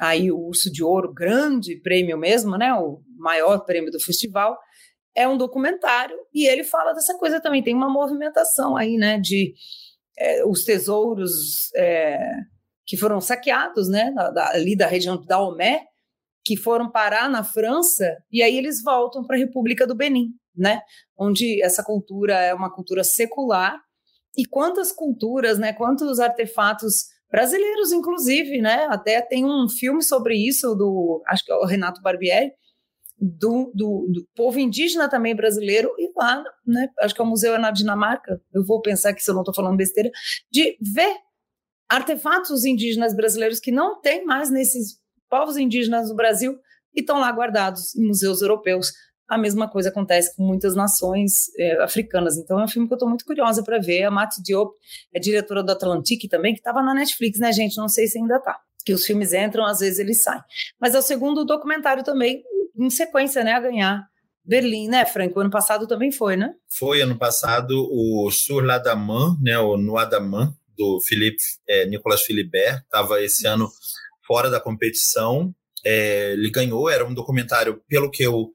aí 0.00 0.30
o 0.30 0.38
Urso 0.38 0.70
de 0.70 0.82
Ouro, 0.82 1.12
grande 1.12 1.80
prêmio 1.80 2.18
mesmo, 2.18 2.56
né, 2.56 2.72
o 2.74 3.00
maior 3.16 3.64
prêmio 3.64 3.90
do 3.90 4.00
festival, 4.00 4.58
é 5.14 5.28
um 5.28 5.36
documentário 5.36 6.16
e 6.32 6.46
ele 6.48 6.64
fala 6.64 6.92
dessa 6.92 7.16
coisa 7.18 7.40
também, 7.40 7.62
tem 7.62 7.74
uma 7.74 7.90
movimentação 7.90 8.76
aí, 8.76 8.96
né, 8.96 9.18
de 9.18 9.54
é, 10.18 10.44
os 10.44 10.64
tesouros 10.64 11.70
é, 11.76 12.18
que 12.86 12.96
foram 12.96 13.20
saqueados, 13.20 13.88
né, 13.88 14.10
da, 14.12 14.50
ali 14.50 14.76
da 14.76 14.86
região 14.86 15.22
da 15.24 15.40
Omé, 15.40 15.84
que 16.44 16.56
foram 16.56 16.90
parar 16.90 17.28
na 17.30 17.44
França 17.44 18.16
e 18.30 18.42
aí 18.42 18.56
eles 18.56 18.82
voltam 18.82 19.24
para 19.24 19.36
a 19.36 19.38
República 19.38 19.86
do 19.86 19.94
Benin, 19.94 20.30
né, 20.56 20.80
onde 21.16 21.62
essa 21.62 21.84
cultura 21.84 22.34
é 22.34 22.52
uma 22.54 22.72
cultura 22.72 23.04
secular 23.04 23.78
e 24.36 24.46
quantas 24.46 24.90
culturas, 24.90 25.58
né, 25.58 25.72
quantos 25.72 26.18
artefatos 26.18 27.04
brasileiros, 27.32 27.92
inclusive, 27.92 28.60
né? 28.60 28.86
Até 28.90 29.22
tem 29.22 29.46
um 29.46 29.66
filme 29.66 30.02
sobre 30.02 30.36
isso, 30.36 30.74
do 30.74 31.22
acho 31.26 31.42
que 31.42 31.50
é 31.50 31.54
o 31.54 31.64
Renato 31.64 32.02
Barbieri, 32.02 32.52
do, 33.18 33.72
do, 33.74 34.06
do, 34.12 34.28
povo 34.36 34.58
indígena 34.58 35.08
também 35.08 35.34
brasileiro, 35.34 35.90
e 35.98 36.12
lá, 36.14 36.44
né? 36.66 36.88
Acho 37.00 37.14
que 37.14 37.22
é 37.22 37.24
o 37.24 37.26
museu 37.26 37.54
é 37.54 37.58
na 37.58 37.70
Dinamarca, 37.70 38.38
eu 38.52 38.62
vou 38.62 38.82
pensar 38.82 39.14
que 39.14 39.22
se 39.22 39.30
eu 39.30 39.34
não 39.34 39.40
estou 39.40 39.54
falando 39.54 39.78
besteira, 39.78 40.10
de 40.50 40.76
ver 40.80 41.16
artefatos 41.88 42.64
indígenas 42.64 43.14
brasileiros 43.16 43.60
que 43.60 43.72
não 43.72 44.00
tem 44.00 44.24
mais 44.26 44.50
nesses 44.50 44.98
povos 45.30 45.56
indígenas 45.56 46.08
do 46.08 46.14
Brasil 46.14 46.58
e 46.94 47.00
estão 47.00 47.18
lá 47.18 47.30
guardados 47.30 47.94
em 47.94 48.06
museus 48.06 48.42
europeus. 48.42 48.92
A 49.32 49.38
mesma 49.38 49.66
coisa 49.66 49.88
acontece 49.88 50.36
com 50.36 50.42
muitas 50.42 50.74
nações 50.74 51.50
é, 51.58 51.82
africanas. 51.82 52.36
Então 52.36 52.60
é 52.60 52.64
um 52.64 52.68
filme 52.68 52.86
que 52.86 52.92
eu 52.92 52.96
estou 52.96 53.08
muito 53.08 53.24
curiosa 53.24 53.62
para 53.62 53.78
ver. 53.78 54.04
A 54.04 54.10
Mati 54.10 54.42
Diop 54.42 54.74
é 55.14 55.18
diretora 55.18 55.62
do 55.62 55.72
Atlantique 55.72 56.28
também, 56.28 56.52
que 56.52 56.60
estava 56.60 56.82
na 56.82 56.92
Netflix, 56.92 57.38
né, 57.38 57.50
gente? 57.50 57.76
Não 57.78 57.88
sei 57.88 58.06
se 58.06 58.18
ainda 58.18 58.36
está. 58.36 58.58
Que 58.84 58.92
os 58.92 59.06
filmes 59.06 59.32
entram, 59.32 59.64
às 59.64 59.78
vezes 59.78 59.98
eles 59.98 60.22
saem. 60.22 60.42
Mas 60.78 60.94
é 60.94 60.98
o 60.98 61.02
segundo 61.02 61.46
documentário 61.46 62.04
também, 62.04 62.42
em 62.76 62.90
sequência, 62.90 63.42
né, 63.42 63.52
a 63.52 63.60
ganhar 63.60 64.06
Berlim, 64.44 64.88
né, 64.88 65.06
Franco? 65.06 65.40
Ano 65.40 65.50
passado 65.50 65.86
também 65.86 66.12
foi, 66.12 66.36
né? 66.36 66.52
Foi 66.68 67.00
ano 67.00 67.16
passado 67.16 67.88
o 67.90 68.30
Sur 68.30 68.64
la 68.64 68.78
Daman, 68.78 69.38
né, 69.40 69.58
o 69.58 69.78
Noir 69.78 70.08
Daman, 70.08 70.54
do 70.76 70.98
é, 71.68 71.86
Nicolas 71.86 72.22
Philibert, 72.22 72.82
estava 72.82 73.22
esse 73.22 73.46
ano 73.46 73.70
fora 74.26 74.50
da 74.50 74.60
competição. 74.60 75.54
É, 75.84 76.32
ele 76.32 76.50
ganhou, 76.50 76.90
era 76.90 77.06
um 77.06 77.14
documentário, 77.14 77.80
pelo 77.88 78.10
que 78.10 78.22
eu 78.22 78.52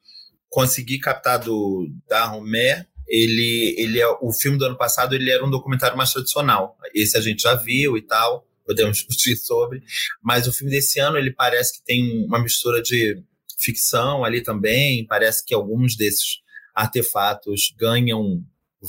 consegui 0.50 1.00
captar 1.00 1.40
do 1.40 1.90
da 2.08 2.26
Romé, 2.26 2.88
ele, 3.08 3.76
ele 3.78 4.00
é 4.00 4.08
o 4.22 4.34
filme 4.34 4.58
do 4.58 4.66
ano 4.66 4.78
passado, 4.78 5.16
ele 5.16 5.32
era 5.32 5.46
um 5.46 5.50
documentário 5.50 5.98
mais 5.98 6.12
tradicional. 6.12 6.78
Esse 6.94 7.18
a 7.18 7.22
gente 7.22 7.44
já 7.44 7.56
viu 7.56 7.98
e 7.98 8.02
tal, 8.02 8.46
podemos 8.66 8.98
discutir 9.08 9.38
sobre, 9.38 9.82
mas 10.22 10.48
o 10.48 10.52
filme 10.52 10.72
desse 10.72 11.00
ano 11.00 11.18
ele 11.18 11.32
parece 11.32 11.80
que 11.80 11.86
tem 11.86 12.26
uma 12.26 12.42
mistura 12.42 12.82
de 12.82 13.24
ficção 13.60 14.24
ali 14.24 14.42
também. 14.42 15.06
Parece 15.08 15.46
que 15.46 15.54
alguns 15.54 15.96
desses 15.96 16.42
artefatos 16.76 17.74
ganham 17.78 18.44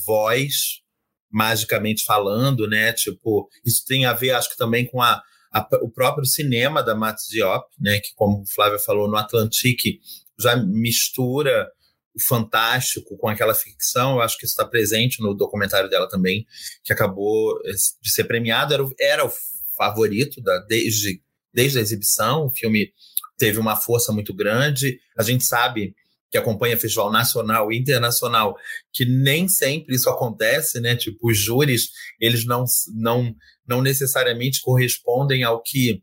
voz, 0.04 0.82
magicamente 1.30 2.04
falando, 2.04 2.68
né? 2.68 2.92
Tipo, 2.92 3.48
isso 3.64 3.84
tem 3.86 4.04
a 4.04 4.12
ver, 4.12 4.32
acho 4.32 4.50
que 4.50 4.56
também 4.56 4.84
com 4.86 5.00
a, 5.00 5.22
a 5.52 5.66
o 5.82 5.90
próprio 5.90 6.26
cinema 6.26 6.82
da 6.82 6.94
Matt 6.94 7.20
Diop, 7.30 7.66
né? 7.80 8.00
Que, 8.00 8.14
como 8.14 8.42
o 8.42 8.46
Flávia 8.46 8.78
falou, 8.78 9.08
no 9.08 9.16
Atlantique 9.16 10.00
já 10.38 10.56
mistura 10.56 11.68
o 12.14 12.22
fantástico 12.22 13.16
com 13.16 13.28
aquela 13.28 13.54
ficção. 13.54 14.14
Eu 14.16 14.22
acho 14.22 14.36
que 14.38 14.44
isso 14.44 14.52
está 14.52 14.64
presente 14.64 15.22
no 15.22 15.34
documentário 15.34 15.88
dela 15.88 16.08
também, 16.08 16.46
que 16.84 16.92
acabou 16.92 17.58
eh, 17.64 17.72
de 18.02 18.10
ser 18.10 18.24
premiado. 18.24 18.74
Era, 18.74 18.84
era 19.00 19.24
o 19.26 19.32
favorito 19.76 20.40
da, 20.40 20.58
desde, 20.60 21.22
desde 21.52 21.78
a 21.78 21.82
exibição. 21.82 22.46
O 22.46 22.50
filme 22.50 22.92
teve 23.36 23.58
uma 23.58 23.76
força 23.76 24.12
muito 24.12 24.34
grande. 24.34 24.98
A 25.16 25.22
gente 25.22 25.44
sabe 25.44 25.94
que 26.30 26.36
acompanha 26.36 26.76
festival 26.76 27.10
nacional 27.10 27.72
e 27.72 27.78
internacional, 27.78 28.54
que 28.92 29.06
nem 29.06 29.48
sempre 29.48 29.94
isso 29.94 30.10
acontece, 30.10 30.80
né? 30.80 30.94
Tipo, 30.94 31.30
os 31.30 31.38
júris, 31.38 31.90
eles 32.20 32.44
não, 32.44 32.64
não, 32.94 33.34
não 33.66 33.80
necessariamente 33.80 34.60
correspondem 34.60 35.42
ao 35.42 35.62
que 35.62 36.02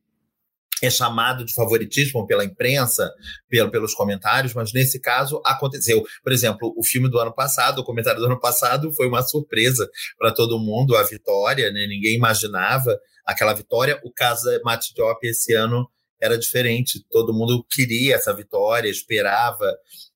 é 0.85 0.89
chamado 0.89 1.45
de 1.45 1.53
favoritismo 1.53 2.25
pela 2.25 2.45
imprensa, 2.45 3.11
pelo, 3.49 3.71
pelos 3.71 3.93
comentários, 3.93 4.53
mas 4.53 4.73
nesse 4.73 4.99
caso 4.99 5.41
aconteceu. 5.45 6.03
Por 6.23 6.31
exemplo, 6.31 6.73
o 6.77 6.83
filme 6.83 7.09
do 7.09 7.19
ano 7.19 7.33
passado, 7.33 7.79
o 7.79 7.83
comentário 7.83 8.19
do 8.19 8.25
ano 8.25 8.39
passado, 8.39 8.93
foi 8.93 9.07
uma 9.07 9.21
surpresa 9.21 9.89
para 10.17 10.31
todo 10.31 10.59
mundo, 10.59 10.95
a 10.95 11.03
vitória, 11.03 11.71
né? 11.71 11.85
Ninguém 11.87 12.15
imaginava 12.15 12.97
aquela 13.25 13.53
vitória. 13.53 13.99
O 14.03 14.11
caso 14.11 14.43
da 14.45 14.75
Diop 14.75 15.27
esse 15.27 15.53
ano 15.53 15.89
era 16.21 16.37
diferente. 16.37 17.03
Todo 17.09 17.33
mundo 17.33 17.65
queria 17.69 18.15
essa 18.15 18.33
vitória, 18.33 18.89
esperava 18.89 19.71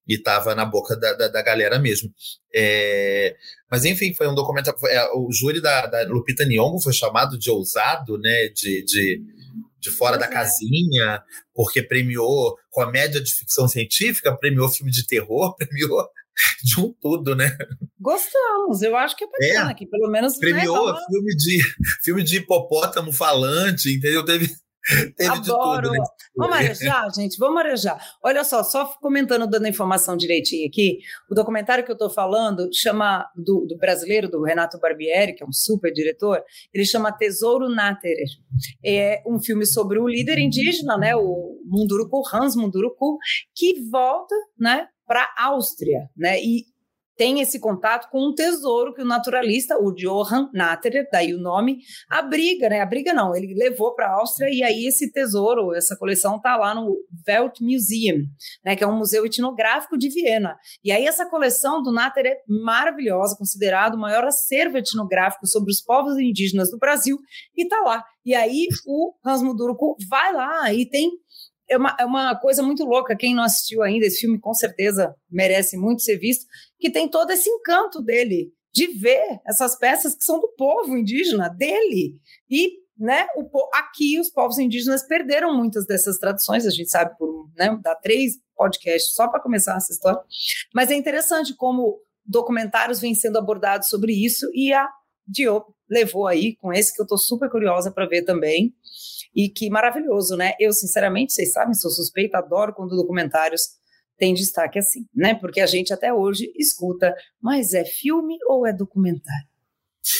e 0.07 0.15
estava 0.15 0.55
na 0.55 0.65
boca 0.65 0.97
da, 0.97 1.13
da, 1.13 1.27
da 1.27 1.41
galera 1.41 1.77
mesmo. 1.77 2.11
É, 2.53 3.35
mas 3.69 3.85
enfim, 3.85 4.13
foi 4.13 4.27
um 4.27 4.33
documentário. 4.33 4.79
É, 4.87 5.05
o 5.15 5.31
júri 5.31 5.61
da, 5.61 5.85
da, 5.85 6.03
Lupita 6.07 6.43
Nyong'o 6.43 6.81
foi 6.81 6.93
chamado 6.93 7.37
de 7.37 7.49
ousado, 7.51 8.17
né? 8.17 8.47
De, 8.49 8.83
de, 8.83 9.21
de 9.79 9.91
fora 9.91 10.17
da 10.17 10.25
é. 10.25 10.29
casinha, 10.29 11.23
porque 11.53 11.81
premiou 11.81 12.57
comédia 12.69 13.21
de 13.21 13.33
ficção 13.33 13.67
científica, 13.67 14.35
premiou 14.35 14.69
filme 14.69 14.91
de 14.91 15.05
terror, 15.05 15.55
premiou 15.57 16.07
de 16.63 16.79
um 16.79 16.93
tudo, 17.01 17.35
né? 17.35 17.57
Gostamos, 17.99 18.81
eu 18.81 18.95
acho 18.95 19.15
que 19.15 19.25
é 19.25 19.27
bacana, 19.27 19.71
é, 19.71 19.73
que 19.73 19.85
pelo 19.85 20.09
menos. 20.09 20.33
Né, 20.33 20.39
premiou 20.39 20.93
né, 20.93 20.99
filme, 21.09 21.35
de, 21.35 21.59
filme 22.03 22.23
de 22.23 22.37
hipopótamo 22.37 23.11
falante, 23.11 23.93
entendeu? 23.93 24.23
Teve 24.23 24.49
Teve 25.15 25.29
Adoro. 25.29 25.89
Tudo, 25.89 25.91
né? 25.91 26.03
Vamos 26.35 26.55
arejar, 26.55 27.13
gente, 27.13 27.37
vamos 27.37 27.59
arejar. 27.59 27.99
Olha 28.23 28.43
só, 28.43 28.63
só 28.63 28.85
comentando, 29.01 29.47
dando 29.47 29.65
a 29.65 29.69
informação 29.69 30.15
direitinho 30.15 30.67
aqui, 30.67 30.99
o 31.29 31.35
documentário 31.35 31.83
que 31.83 31.91
eu 31.91 31.95
estou 31.95 32.09
falando 32.09 32.69
chama, 32.73 33.29
do, 33.35 33.65
do, 33.67 33.77
brasileiro, 33.77 34.29
do 34.29 34.41
Renato 34.41 34.79
Barbieri, 34.79 35.33
que 35.33 35.43
é 35.43 35.45
um 35.45 35.51
super 35.51 35.91
diretor, 35.91 36.41
ele 36.73 36.85
chama 36.85 37.11
Tesouro 37.11 37.69
Náterer. 37.69 38.27
É 38.83 39.21
um 39.27 39.39
filme 39.39 39.65
sobre 39.65 39.99
o 39.99 40.07
líder 40.07 40.39
indígena, 40.39 40.97
né, 40.97 41.15
o 41.15 41.59
Munduruku, 41.65 42.23
Hans 42.33 42.55
Munduruku, 42.55 43.17
que 43.53 43.81
volta, 43.89 44.35
né, 44.57 44.87
para 45.05 45.23
a 45.37 45.47
Áustria, 45.47 46.09
né, 46.15 46.39
e 46.41 46.65
tem 47.19 47.41
esse 47.41 47.59
contato 47.59 48.09
com 48.09 48.29
um 48.29 48.33
tesouro 48.33 48.93
que 48.93 49.01
o 49.01 49.05
naturalista, 49.05 49.77
o 49.77 49.91
Johann 49.91 50.49
Natterer, 50.53 51.05
daí 51.11 51.33
o 51.33 51.37
nome, 51.37 51.79
abriga, 52.09 52.69
né? 52.69 52.79
Abriga 52.79 53.13
não, 53.13 53.35
ele 53.35 53.53
levou 53.55 53.93
para 53.93 54.07
a 54.07 54.13
Áustria 54.21 54.49
e 54.49 54.63
aí 54.63 54.85
esse 54.85 55.11
tesouro, 55.11 55.75
essa 55.75 55.97
coleção 55.97 56.37
está 56.37 56.55
lá 56.55 56.73
no 56.73 56.95
Weltmuseum, 57.27 58.23
né? 58.63 58.73
Que 58.73 58.85
é 58.85 58.87
um 58.87 58.97
museu 58.97 59.25
etnográfico 59.25 59.97
de 59.97 60.07
Viena. 60.07 60.55
E 60.81 60.93
aí 60.93 61.05
essa 61.05 61.29
coleção 61.29 61.81
do 61.81 61.91
Natterer 61.91 62.31
é 62.31 62.41
maravilhosa, 62.47 63.35
considerado 63.37 63.95
o 63.95 63.99
maior 63.99 64.23
acervo 64.23 64.77
etnográfico 64.77 65.45
sobre 65.45 65.71
os 65.71 65.81
povos 65.81 66.17
indígenas 66.17 66.71
do 66.71 66.77
Brasil 66.77 67.17
e 67.53 67.63
está 67.63 67.81
lá. 67.81 68.01
E 68.25 68.33
aí 68.33 68.67
o 68.87 69.13
Hans 69.25 69.41
Muduruku 69.41 69.97
vai 70.09 70.31
lá 70.31 70.73
e 70.73 70.85
tem 70.85 71.11
é 71.69 71.77
uma, 71.77 71.95
é 71.99 72.05
uma 72.05 72.35
coisa 72.35 72.63
muito 72.63 72.83
louca. 72.83 73.15
Quem 73.15 73.35
não 73.35 73.43
assistiu 73.43 73.81
ainda, 73.83 74.05
esse 74.05 74.21
filme 74.21 74.39
com 74.39 74.53
certeza 74.53 75.15
merece 75.29 75.77
muito 75.77 76.01
ser 76.01 76.17
visto, 76.17 76.45
que 76.79 76.89
tem 76.89 77.07
todo 77.07 77.31
esse 77.31 77.49
encanto 77.49 78.01
dele, 78.01 78.51
de 78.73 78.87
ver 78.87 79.39
essas 79.45 79.77
peças 79.77 80.15
que 80.15 80.23
são 80.23 80.39
do 80.39 80.47
povo 80.57 80.97
indígena, 80.97 81.49
dele. 81.49 82.15
E 82.49 82.79
né, 82.97 83.27
o, 83.35 83.47
aqui 83.73 84.19
os 84.19 84.29
povos 84.29 84.57
indígenas 84.57 85.07
perderam 85.07 85.55
muitas 85.55 85.85
dessas 85.85 86.17
tradições, 86.17 86.65
a 86.65 86.69
gente 86.69 86.89
sabe 86.89 87.17
por 87.17 87.49
né, 87.57 87.77
dar 87.81 87.95
três 87.95 88.33
podcasts 88.55 89.13
só 89.13 89.27
para 89.27 89.39
começar 89.39 89.77
essa 89.77 89.93
história. 89.93 90.19
Mas 90.73 90.91
é 90.91 90.95
interessante 90.95 91.55
como 91.55 92.01
documentários 92.25 92.99
vêm 92.99 93.15
sendo 93.15 93.37
abordados 93.37 93.87
sobre 93.87 94.13
isso 94.13 94.45
e 94.53 94.73
a 94.73 94.87
Diop 95.29 95.67
levou 95.89 96.27
aí 96.27 96.55
com 96.57 96.71
esse 96.71 96.93
que 96.93 97.01
eu 97.01 97.03
estou 97.03 97.17
super 97.17 97.49
curiosa 97.49 97.91
para 97.91 98.07
ver 98.07 98.23
também. 98.23 98.73
E 99.35 99.49
que 99.49 99.69
maravilhoso, 99.69 100.35
né? 100.35 100.53
Eu, 100.59 100.73
sinceramente, 100.73 101.33
vocês 101.33 101.51
sabem, 101.51 101.73
sou 101.73 101.91
suspeita, 101.91 102.37
adoro 102.37 102.73
quando 102.73 102.95
documentários 102.95 103.61
têm 104.17 104.33
destaque 104.33 104.77
assim, 104.77 105.05
né? 105.15 105.35
Porque 105.35 105.61
a 105.61 105.65
gente 105.65 105.93
até 105.93 106.13
hoje 106.13 106.51
escuta, 106.57 107.15
mas 107.41 107.73
é 107.73 107.85
filme 107.85 108.37
ou 108.47 108.67
é 108.67 108.73
documentário? 108.73 109.47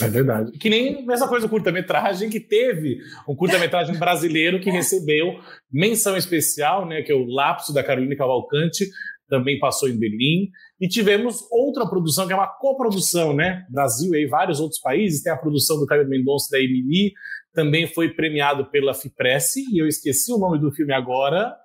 É 0.02 0.08
verdade. 0.08 0.52
Que 0.58 0.70
nem 0.70 1.06
nessa 1.06 1.28
coisa 1.28 1.50
curta-metragem, 1.50 2.30
que 2.30 2.40
teve 2.40 3.00
um 3.28 3.36
curta-metragem 3.36 3.98
brasileiro 3.98 4.60
que 4.60 4.70
recebeu 4.72 5.40
menção 5.72 6.16
especial, 6.16 6.88
né? 6.88 7.02
Que 7.02 7.12
é 7.12 7.16
o 7.16 7.26
Lapso 7.26 7.74
da 7.74 7.84
Carolina 7.84 8.16
Cavalcante, 8.16 8.88
também 9.30 9.60
passou 9.60 9.88
em 9.88 9.98
Berlim. 9.98 10.50
E 10.80 10.88
tivemos 10.88 11.46
outra 11.52 11.88
produção, 11.88 12.28
que 12.28 12.34
é 12.34 12.36
uma 12.36 12.48
coprodução, 12.48 13.34
né? 13.34 13.66
Brasil 13.70 14.14
e 14.16 14.28
vários 14.28 14.60
outros 14.60 14.82
países. 14.82 15.22
Tem 15.22 15.32
a 15.32 15.38
produção 15.38 15.80
do 15.80 15.86
Caio 15.86 16.08
Mendonça 16.08 16.50
da 16.52 16.60
Emily, 16.60 17.14
também 17.54 17.88
foi 17.88 18.10
premiado 18.10 18.70
pela 18.70 18.94
Fipresse, 18.94 19.64
e 19.72 19.82
eu 19.82 19.88
esqueci 19.88 20.32
o 20.32 20.38
nome 20.38 20.60
do 20.60 20.72
filme 20.72 20.94
agora. 20.94 21.56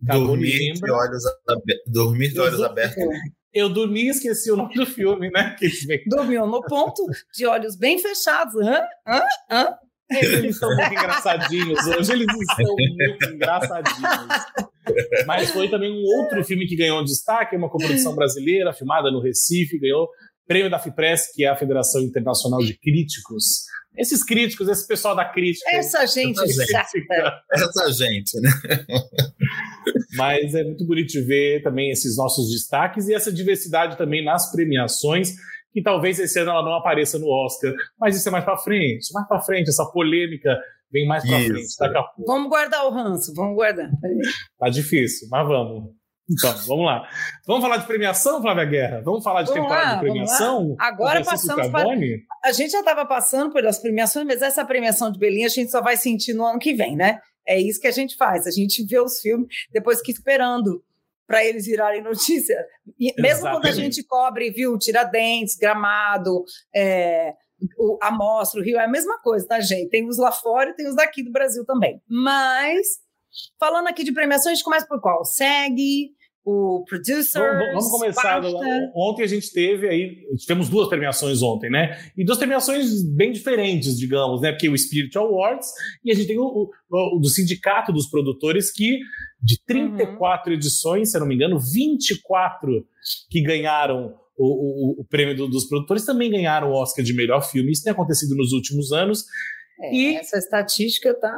Dormir 0.00 0.72
de 0.74 0.90
olhos, 0.90 1.22
Dormir 1.86 2.32
de 2.32 2.40
olhos 2.40 2.62
abertos. 2.62 3.02
Eu 3.52 3.68
dormi 3.68 4.02
e 4.02 4.08
esqueci 4.08 4.50
o 4.50 4.56
nome 4.56 4.74
do 4.74 4.84
filme, 4.84 5.30
né? 5.30 5.54
Dormiu 6.08 6.44
no 6.44 6.60
ponto, 6.66 7.04
de 7.32 7.46
olhos 7.46 7.76
bem 7.76 7.98
fechados. 8.00 8.54
Hã? 8.60 8.82
Hã? 9.06 9.22
Hã? 9.48 9.68
Eles 10.10 10.54
estão 10.54 10.68
muito 10.74 10.92
engraçadinhos. 10.92 11.86
Hoje 11.86 12.12
eles 12.12 12.26
estão 12.26 12.74
muito 12.76 13.34
engraçadinhos. 13.34 14.12
Mas 15.26 15.50
foi 15.50 15.68
também 15.68 15.90
um 15.90 16.04
outro 16.20 16.44
filme 16.44 16.66
que 16.66 16.76
ganhou 16.76 17.02
destaque, 17.02 17.56
uma 17.56 17.70
coprodução 17.70 18.14
brasileira, 18.14 18.72
filmada 18.72 19.10
no 19.10 19.20
Recife, 19.20 19.78
ganhou 19.78 20.08
prêmio 20.46 20.70
da 20.70 20.78
FIPRES, 20.78 21.32
que 21.34 21.44
é 21.44 21.48
a 21.48 21.56
Federação 21.56 22.02
Internacional 22.02 22.60
de 22.60 22.78
Críticos 22.78 23.64
esses 23.96 24.24
críticos, 24.24 24.68
esse 24.68 24.86
pessoal 24.86 25.14
da 25.14 25.24
crítica. 25.24 25.70
Essa 25.70 26.04
gente 26.06 26.40
essa 26.40 26.66
chata. 26.66 27.42
Essa 27.52 27.92
gente, 27.92 28.40
né? 28.40 28.50
Mas 30.16 30.54
é 30.54 30.64
muito 30.64 30.84
bonito 30.84 31.12
ver 31.24 31.62
também 31.62 31.90
esses 31.90 32.16
nossos 32.16 32.50
destaques 32.50 33.08
e 33.08 33.14
essa 33.14 33.32
diversidade 33.32 33.96
também 33.96 34.24
nas 34.24 34.50
premiações, 34.50 35.34
que 35.74 35.82
talvez 35.82 36.20
esse 36.20 36.38
ano 36.38 36.52
ela 36.52 36.62
não 36.62 36.74
apareça 36.74 37.18
no 37.18 37.28
Oscar, 37.28 37.74
mas 37.98 38.16
isso 38.16 38.28
é 38.28 38.32
mais 38.32 38.44
para 38.44 38.56
frente, 38.56 39.12
mais 39.12 39.26
para 39.26 39.40
frente, 39.40 39.68
essa 39.68 39.84
polêmica 39.84 40.56
vem 40.90 41.04
mais 41.04 41.28
para 41.28 41.40
frente 41.40 41.76
daqui 41.78 41.98
a 41.98 42.02
pouco. 42.02 42.24
Vamos 42.24 42.48
guardar 42.48 42.86
o 42.86 42.90
ranço, 42.90 43.34
vamos 43.34 43.56
guardar. 43.56 43.90
Tá 44.56 44.68
difícil, 44.68 45.26
mas 45.28 45.46
vamos. 45.46 45.90
Então, 46.30 46.54
vamos 46.66 46.86
lá. 46.86 47.06
Vamos 47.46 47.62
falar 47.62 47.76
de 47.78 47.86
premiação, 47.86 48.40
Flávia 48.40 48.64
Guerra? 48.64 49.02
Vamos 49.04 49.22
falar 49.22 49.42
de 49.42 49.48
vamos 49.48 49.62
temporada 49.62 49.90
lá, 49.90 49.94
de 49.96 50.00
premiação? 50.00 50.76
Agora 50.78 51.22
passamos 51.22 51.68
para. 51.68 51.86
A 52.42 52.52
gente 52.52 52.70
já 52.70 52.78
estava 52.78 53.04
passando 53.04 53.52
pelas 53.52 53.78
premiações, 53.78 54.24
mas 54.24 54.40
essa 54.40 54.64
premiação 54.64 55.10
de 55.10 55.18
Belinha 55.18 55.46
a 55.46 55.50
gente 55.50 55.70
só 55.70 55.82
vai 55.82 55.96
sentir 55.96 56.32
no 56.32 56.46
ano 56.46 56.58
que 56.58 56.72
vem, 56.72 56.96
né? 56.96 57.18
É 57.46 57.60
isso 57.60 57.78
que 57.78 57.88
a 57.88 57.92
gente 57.92 58.16
faz. 58.16 58.46
A 58.46 58.50
gente 58.50 58.86
vê 58.86 58.98
os 58.98 59.20
filmes, 59.20 59.48
depois 59.70 60.00
que 60.00 60.12
esperando 60.12 60.82
para 61.26 61.44
eles 61.44 61.66
virarem 61.66 62.02
notícia. 62.02 62.56
E 62.98 63.12
mesmo 63.20 63.46
Exatamente. 63.46 63.60
quando 63.60 63.66
a 63.66 63.72
gente 63.72 64.02
cobre, 64.04 64.50
viu, 64.50 64.78
Tiradentes, 64.78 65.56
Gramado, 65.56 66.44
é, 66.74 67.32
o, 67.78 67.98
a 68.02 68.10
Mostra, 68.10 68.60
o 68.60 68.64
Rio, 68.64 68.78
é 68.78 68.84
a 68.84 68.90
mesma 68.90 69.18
coisa, 69.20 69.46
tá, 69.46 69.60
gente? 69.60 69.90
Tem 69.90 70.06
os 70.06 70.18
lá 70.18 70.32
fora 70.32 70.70
e 70.70 70.74
tem 70.74 70.88
os 70.88 70.96
daqui 70.96 71.22
do 71.22 71.32
Brasil 71.32 71.64
também. 71.64 72.00
Mas, 72.08 72.86
falando 73.58 73.88
aqui 73.88 74.04
de 74.04 74.12
premiações, 74.12 74.52
a 74.52 74.54
gente 74.54 74.64
começa 74.64 74.86
por 74.86 75.00
qual? 75.00 75.24
Segue, 75.24 76.10
o 76.44 76.84
producer. 76.86 77.38
Vamos, 77.40 77.66
vamos 77.68 77.90
começar. 77.90 78.42
Ontem 78.94 79.22
a 79.22 79.26
gente 79.26 79.50
teve 79.50 79.88
aí, 79.88 80.26
tivemos 80.36 80.68
duas 80.68 80.88
premiações 80.88 81.42
ontem, 81.42 81.70
né? 81.70 81.98
E 82.16 82.24
duas 82.24 82.38
premiações 82.38 83.02
bem 83.02 83.32
diferentes, 83.32 83.96
digamos, 83.98 84.42
né? 84.42 84.52
Porque 84.52 84.68
o 84.68 84.76
Spirit 84.76 85.16
Awards 85.16 85.68
e 86.04 86.12
a 86.12 86.14
gente 86.14 86.26
tem 86.26 86.38
o, 86.38 86.44
o, 86.44 87.16
o 87.16 87.18
do 87.18 87.28
Sindicato 87.28 87.92
dos 87.92 88.08
Produtores, 88.10 88.70
que 88.70 88.98
de 89.44 89.62
34 89.66 90.50
uhum. 90.50 90.56
edições, 90.56 91.10
se 91.10 91.16
eu 91.16 91.20
não 91.20 91.28
me 91.28 91.34
engano, 91.34 91.58
24 91.58 92.86
que 93.30 93.42
ganharam 93.42 94.14
o, 94.36 94.98
o, 94.98 95.00
o 95.02 95.04
prêmio 95.04 95.36
do, 95.36 95.48
dos 95.48 95.68
produtores 95.68 96.04
também 96.04 96.30
ganharam 96.30 96.70
o 96.70 96.74
Oscar 96.74 97.04
de 97.04 97.14
melhor 97.14 97.42
filme. 97.42 97.70
Isso 97.70 97.84
tem 97.84 97.92
acontecido 97.92 98.34
nos 98.34 98.52
últimos 98.52 98.92
anos. 98.92 99.24
É, 99.80 99.94
e 99.94 100.16
essa 100.16 100.38
estatística 100.38 101.14
tá. 101.14 101.36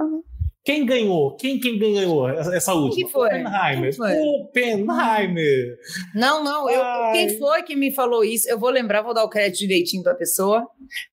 Quem 0.64 0.84
ganhou? 0.84 1.36
Quem, 1.36 1.60
quem 1.60 1.78
ganhou 1.78 2.28
essa 2.28 2.74
última? 2.74 2.96
Quem 2.96 3.08
foi? 3.08 3.28
Oppenheimer. 3.28 3.82
Quem 3.82 3.92
foi? 3.92 4.12
Oppenheimer. 4.18 5.78
Não, 6.12 6.42
não. 6.42 6.68
Eu, 6.68 7.12
quem 7.12 7.38
foi 7.38 7.62
que 7.62 7.76
me 7.76 7.94
falou 7.94 8.24
isso? 8.24 8.48
Eu 8.48 8.58
vou 8.58 8.70
lembrar, 8.70 9.02
vou 9.02 9.14
dar 9.14 9.22
o 9.22 9.28
crédito 9.28 9.60
direitinho 9.60 10.02
para 10.02 10.12
a 10.12 10.16
pessoa. 10.16 10.66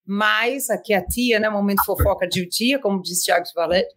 Mas 0.04 0.70
aqui 0.70 0.92
a 0.92 1.04
tia, 1.04 1.38
né? 1.38 1.48
Momento 1.48 1.84
fofoca 1.84 2.26
de 2.26 2.46
tia, 2.48 2.80
como 2.80 3.00
disse 3.00 3.26
Thiago 3.26 3.44
Valete. 3.54 3.94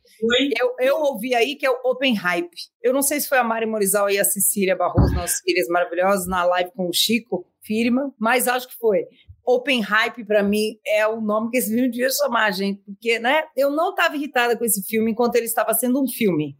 Eu, 0.60 0.76
eu 0.80 0.98
ouvi 0.98 1.36
aí 1.36 1.56
que 1.56 1.66
é 1.66 1.70
o 1.70 1.80
Open 1.86 2.16
Hype. 2.16 2.56
Eu 2.82 2.94
não 2.94 3.02
sei 3.02 3.20
se 3.20 3.28
foi 3.28 3.38
a 3.38 3.44
Mari 3.44 3.66
Morizal 3.66 4.10
e 4.10 4.18
a 4.18 4.24
Cecília 4.24 4.76
Barroso, 4.76 5.14
nossas 5.14 5.40
filhas 5.42 5.68
maravilhosas, 5.68 6.28
na 6.28 6.44
live 6.46 6.72
com 6.72 6.88
o 6.88 6.94
Chico 6.94 7.46
Firma, 7.62 8.14
mas 8.20 8.48
acho 8.48 8.68
que 8.68 8.76
foi. 8.76 9.06
Open 9.46 9.82
Hype, 9.82 10.26
para 10.26 10.44
mim, 10.44 10.78
é 10.86 11.08
o 11.08 11.22
nome 11.22 11.52
que 11.52 11.58
esse 11.58 11.74
filme 11.74 11.90
devia 11.90 12.10
chamar, 12.10 12.52
gente. 12.52 12.82
Porque, 12.84 13.18
né, 13.18 13.44
eu 13.56 13.70
não 13.70 13.92
estava 13.92 14.16
irritada 14.16 14.58
com 14.58 14.66
esse 14.66 14.84
filme 14.84 15.12
enquanto 15.12 15.36
ele 15.36 15.46
estava 15.46 15.74
sendo 15.74 16.04
um 16.04 16.08
filme. 16.08 16.58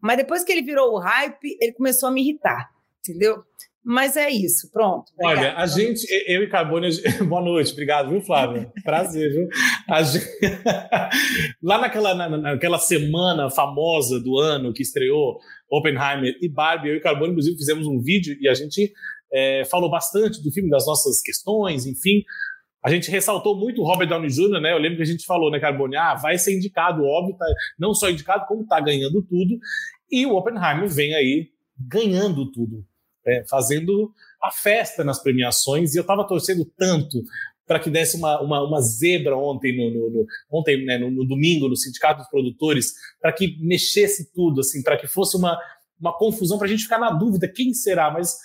Mas 0.00 0.16
depois 0.16 0.42
que 0.42 0.50
ele 0.52 0.62
virou 0.62 0.94
o 0.94 0.98
hype, 0.98 1.58
ele 1.60 1.72
começou 1.72 2.08
a 2.08 2.12
me 2.12 2.22
irritar, 2.22 2.70
entendeu? 2.98 3.44
Mas 3.84 4.16
é 4.16 4.28
isso, 4.28 4.70
pronto. 4.70 5.10
Obrigada. 5.14 5.48
Olha, 5.48 5.56
a 5.56 5.66
gente, 5.66 6.06
eu 6.26 6.42
e 6.42 6.48
Carbone, 6.48 6.88
boa 7.26 7.40
noite, 7.40 7.72
obrigado, 7.72 8.10
viu, 8.10 8.20
Flávia? 8.20 8.70
Prazer, 8.84 9.32
viu? 9.32 9.48
Gente... 10.04 10.26
Lá 11.62 11.78
naquela, 11.78 12.14
naquela 12.14 12.78
semana 12.78 13.48
famosa 13.50 14.20
do 14.20 14.38
ano 14.38 14.72
que 14.72 14.82
estreou 14.82 15.38
Oppenheimer 15.70 16.36
e 16.42 16.48
Barbie, 16.48 16.90
eu 16.90 16.96
e 16.96 17.00
Carbone, 17.00 17.30
inclusive, 17.30 17.56
fizemos 17.56 17.86
um 17.86 18.00
vídeo 18.00 18.36
e 18.40 18.48
a 18.48 18.54
gente 18.54 18.92
é, 19.32 19.64
falou 19.64 19.90
bastante 19.90 20.42
do 20.42 20.52
filme, 20.52 20.68
das 20.68 20.86
nossas 20.86 21.22
questões, 21.22 21.86
enfim. 21.86 22.22
A 22.84 22.90
gente 22.90 23.10
ressaltou 23.10 23.58
muito 23.58 23.80
o 23.80 23.84
Robert 23.84 24.08
Downey 24.08 24.30
Jr., 24.30 24.60
né? 24.60 24.72
Eu 24.72 24.78
lembro 24.78 24.96
que 24.96 25.02
a 25.02 25.06
gente 25.06 25.24
falou, 25.24 25.50
né, 25.50 25.60
Carbone? 25.60 25.96
Ah, 25.96 26.14
vai 26.14 26.38
ser 26.38 26.56
indicado, 26.56 27.04
óbvio, 27.04 27.36
tá, 27.36 27.46
não 27.78 27.94
só 27.94 28.10
indicado, 28.10 28.46
como 28.46 28.66
tá 28.66 28.80
ganhando 28.80 29.22
tudo. 29.22 29.58
E 30.10 30.26
o 30.26 30.34
Oppenheimer 30.34 30.88
vem 30.88 31.14
aí 31.14 31.48
ganhando 31.78 32.50
tudo, 32.50 32.84
é, 33.26 33.44
fazendo 33.48 34.12
a 34.42 34.50
festa 34.50 35.04
nas 35.04 35.22
premiações. 35.22 35.94
E 35.94 35.98
eu 35.98 36.04
tava 36.04 36.26
torcendo 36.26 36.64
tanto 36.76 37.22
para 37.66 37.78
que 37.78 37.88
desse 37.88 38.16
uma, 38.16 38.40
uma, 38.40 38.66
uma, 38.66 38.80
zebra 38.80 39.36
ontem, 39.36 39.76
no, 39.76 39.90
no, 39.90 40.10
no 40.10 40.26
ontem 40.50 40.84
né, 40.84 40.98
no, 40.98 41.08
no, 41.10 41.24
domingo, 41.24 41.68
no 41.68 41.76
Sindicato 41.76 42.20
dos 42.20 42.28
Produtores, 42.28 42.92
para 43.20 43.32
que 43.32 43.56
mexesse 43.60 44.32
tudo, 44.32 44.60
assim, 44.60 44.82
para 44.82 44.96
que 44.96 45.06
fosse 45.06 45.36
uma, 45.36 45.56
uma 46.00 46.16
confusão, 46.18 46.58
para 46.58 46.66
a 46.66 46.70
gente 46.70 46.82
ficar 46.82 46.98
na 46.98 47.10
dúvida 47.10 47.46
quem 47.46 47.72
será. 47.72 48.10
Mas 48.10 48.36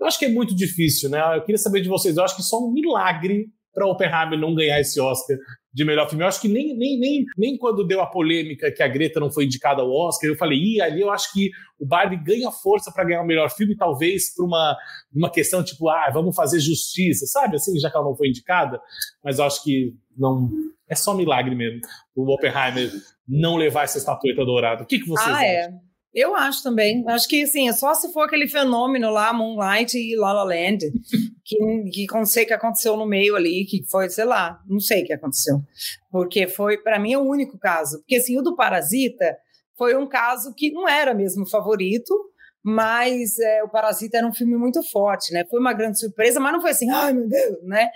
eu 0.00 0.06
acho 0.06 0.18
que 0.18 0.24
é 0.24 0.30
muito 0.30 0.56
difícil, 0.56 1.10
né? 1.10 1.20
Eu 1.36 1.42
queria 1.42 1.58
saber 1.58 1.82
de 1.82 1.90
vocês. 1.90 2.16
Eu 2.16 2.24
acho 2.24 2.36
que 2.36 2.42
só 2.42 2.58
um 2.58 2.72
milagre 2.72 3.50
para 3.74 3.86
Oppenheimer 3.86 4.38
não 4.38 4.54
ganhar 4.54 4.80
esse 4.80 4.98
Oscar 4.98 5.36
de 5.72 5.84
melhor 5.84 6.08
filme. 6.08 6.24
Eu 6.24 6.28
acho 6.28 6.40
que 6.40 6.48
nem, 6.48 6.76
nem, 6.76 6.98
nem, 6.98 7.24
nem 7.36 7.56
quando 7.56 7.86
deu 7.86 8.00
a 8.00 8.06
polêmica 8.06 8.72
que 8.72 8.82
a 8.82 8.88
Greta 8.88 9.20
não 9.20 9.30
foi 9.30 9.44
indicada 9.44 9.82
ao 9.82 9.90
Oscar, 9.90 10.28
eu 10.28 10.36
falei, 10.36 10.58
ih, 10.58 10.80
ali 10.80 11.00
eu 11.00 11.10
acho 11.10 11.32
que 11.32 11.50
o 11.78 11.86
Barbie 11.86 12.16
ganha 12.16 12.50
força 12.50 12.92
para 12.92 13.04
ganhar 13.04 13.22
o 13.22 13.26
melhor 13.26 13.50
filme, 13.50 13.76
talvez 13.76 14.34
por 14.34 14.44
uma, 14.44 14.76
uma 15.14 15.30
questão 15.30 15.62
tipo, 15.62 15.88
ah, 15.88 16.10
vamos 16.12 16.34
fazer 16.34 16.60
justiça, 16.60 17.26
sabe? 17.26 17.56
Assim, 17.56 17.78
já 17.78 17.90
que 17.90 17.96
ela 17.96 18.06
não 18.06 18.16
foi 18.16 18.28
indicada. 18.28 18.80
Mas 19.22 19.38
eu 19.38 19.44
acho 19.44 19.62
que 19.62 19.94
não. 20.16 20.50
É 20.88 20.94
só 20.94 21.14
milagre 21.14 21.54
mesmo. 21.54 21.80
O 22.16 22.34
Oppenheimer 22.34 22.90
não 23.28 23.56
levar 23.56 23.84
essa 23.84 23.98
estatueta 23.98 24.44
dourada. 24.44 24.82
O 24.82 24.86
que, 24.86 24.98
que 24.98 25.06
vocês 25.06 25.34
ah, 25.34 25.44
é. 25.44 25.60
acham? 25.60 25.74
É. 25.74 25.89
Eu 26.12 26.34
acho 26.34 26.62
também. 26.62 27.04
Acho 27.06 27.28
que, 27.28 27.44
assim, 27.44 27.68
é 27.68 27.72
só 27.72 27.94
se 27.94 28.12
for 28.12 28.22
aquele 28.22 28.48
fenômeno 28.48 29.10
lá, 29.10 29.32
Moonlight 29.32 29.96
e 29.96 30.16
La 30.16 30.32
La 30.32 30.42
Land, 30.42 30.78
que, 31.44 31.56
que 31.92 32.06
não 32.12 32.26
sei 32.26 32.44
o 32.44 32.46
que 32.48 32.52
aconteceu 32.52 32.96
no 32.96 33.06
meio 33.06 33.36
ali, 33.36 33.64
que 33.64 33.84
foi, 33.88 34.08
sei 34.10 34.24
lá, 34.24 34.60
não 34.68 34.80
sei 34.80 35.02
o 35.02 35.06
que 35.06 35.12
aconteceu. 35.12 35.60
Porque 36.10 36.48
foi, 36.48 36.78
para 36.78 36.98
mim, 36.98 37.12
é 37.12 37.18
o 37.18 37.22
único 37.28 37.58
caso. 37.58 37.98
Porque, 38.00 38.16
assim, 38.16 38.36
o 38.36 38.42
do 38.42 38.56
Parasita 38.56 39.36
foi 39.78 39.96
um 39.96 40.08
caso 40.08 40.52
que 40.54 40.72
não 40.72 40.88
era 40.88 41.14
mesmo 41.14 41.48
favorito, 41.48 42.12
mas 42.62 43.38
é, 43.38 43.62
o 43.62 43.68
Parasita 43.68 44.18
era 44.18 44.26
um 44.26 44.34
filme 44.34 44.56
muito 44.56 44.82
forte, 44.90 45.32
né? 45.32 45.44
Foi 45.48 45.60
uma 45.60 45.72
grande 45.72 45.98
surpresa, 45.98 46.40
mas 46.40 46.52
não 46.52 46.60
foi 46.60 46.72
assim, 46.72 46.90
ai 46.90 47.12
meu 47.12 47.26
Deus, 47.26 47.62
né? 47.62 47.88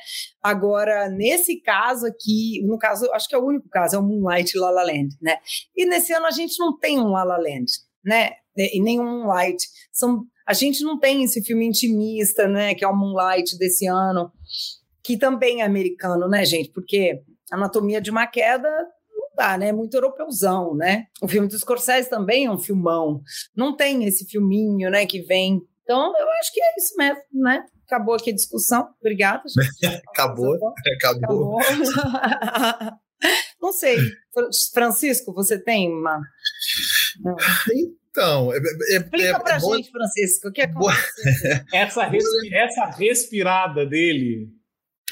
Agora, 0.42 1.10
nesse 1.10 1.60
caso 1.60 2.06
aqui, 2.06 2.62
no 2.64 2.78
caso, 2.78 3.10
acho 3.12 3.28
que 3.28 3.34
é 3.34 3.38
o 3.38 3.44
único 3.44 3.68
caso, 3.68 3.96
é 3.96 3.98
o 3.98 4.02
Moonlight 4.02 4.56
e 4.56 4.60
La 4.60 4.70
La 4.70 4.82
Land, 4.82 5.16
né? 5.20 5.36
E 5.76 5.84
nesse 5.84 6.14
ano 6.14 6.26
a 6.26 6.30
gente 6.30 6.58
não 6.58 6.78
tem 6.78 6.98
um 6.98 7.08
La 7.08 7.24
La 7.24 7.36
Land 7.36 7.66
né? 8.04 8.30
E 8.56 8.80
nem 8.80 9.00
um 9.00 9.24
Moonlight. 9.24 9.64
São, 9.92 10.24
a 10.46 10.52
gente 10.52 10.82
não 10.82 10.98
tem 10.98 11.24
esse 11.24 11.42
filme 11.42 11.66
intimista, 11.66 12.46
né? 12.46 12.74
Que 12.74 12.84
é 12.84 12.88
o 12.88 12.96
Moonlight 12.96 13.58
desse 13.58 13.86
ano, 13.86 14.30
que 15.02 15.16
também 15.16 15.60
é 15.60 15.64
americano, 15.64 16.28
né, 16.28 16.44
gente? 16.44 16.70
Porque 16.70 17.22
Anatomia 17.50 18.00
de 18.00 18.10
uma 18.10 18.26
Queda 18.26 18.70
não 19.12 19.28
dá, 19.36 19.58
né? 19.58 19.68
É 19.68 19.72
muito 19.72 19.94
europeuzão, 19.94 20.74
né? 20.74 21.06
O 21.22 21.28
filme 21.28 21.48
dos 21.48 21.60
Scorsese 21.60 22.08
também 22.08 22.46
é 22.46 22.50
um 22.50 22.58
filmão. 22.58 23.20
Não 23.56 23.76
tem 23.76 24.04
esse 24.04 24.24
filminho, 24.26 24.90
né, 24.90 25.06
que 25.06 25.22
vem. 25.22 25.60
Então, 25.82 26.12
eu 26.16 26.30
acho 26.40 26.52
que 26.52 26.60
é 26.60 26.74
isso 26.78 26.96
mesmo, 26.96 27.22
né? 27.32 27.64
Acabou 27.86 28.14
aqui 28.14 28.30
a 28.30 28.34
discussão. 28.34 28.88
Obrigada. 29.00 29.42
acabou. 30.08 30.56
Acabou. 30.96 31.58
acabou. 31.60 31.60
Não 33.60 33.72
sei. 33.72 33.96
Francisco, 34.72 35.32
você 35.32 35.58
tem 35.58 35.90
uma. 35.90 36.20
Não. 37.20 37.36
Então, 38.10 38.52
é, 38.52 38.58
é, 38.58 38.96
explica 38.98 39.28
é, 39.28 39.38
pra 39.40 39.56
é 39.56 39.60
gente, 39.60 39.90
Francisco, 39.90 40.48
o 40.48 40.52
que 40.52 40.62
aconteceu? 40.62 41.24
essa, 41.74 42.04
respi 42.04 42.54
essa 42.54 42.84
respirada 42.86 43.84
dele. 43.84 44.48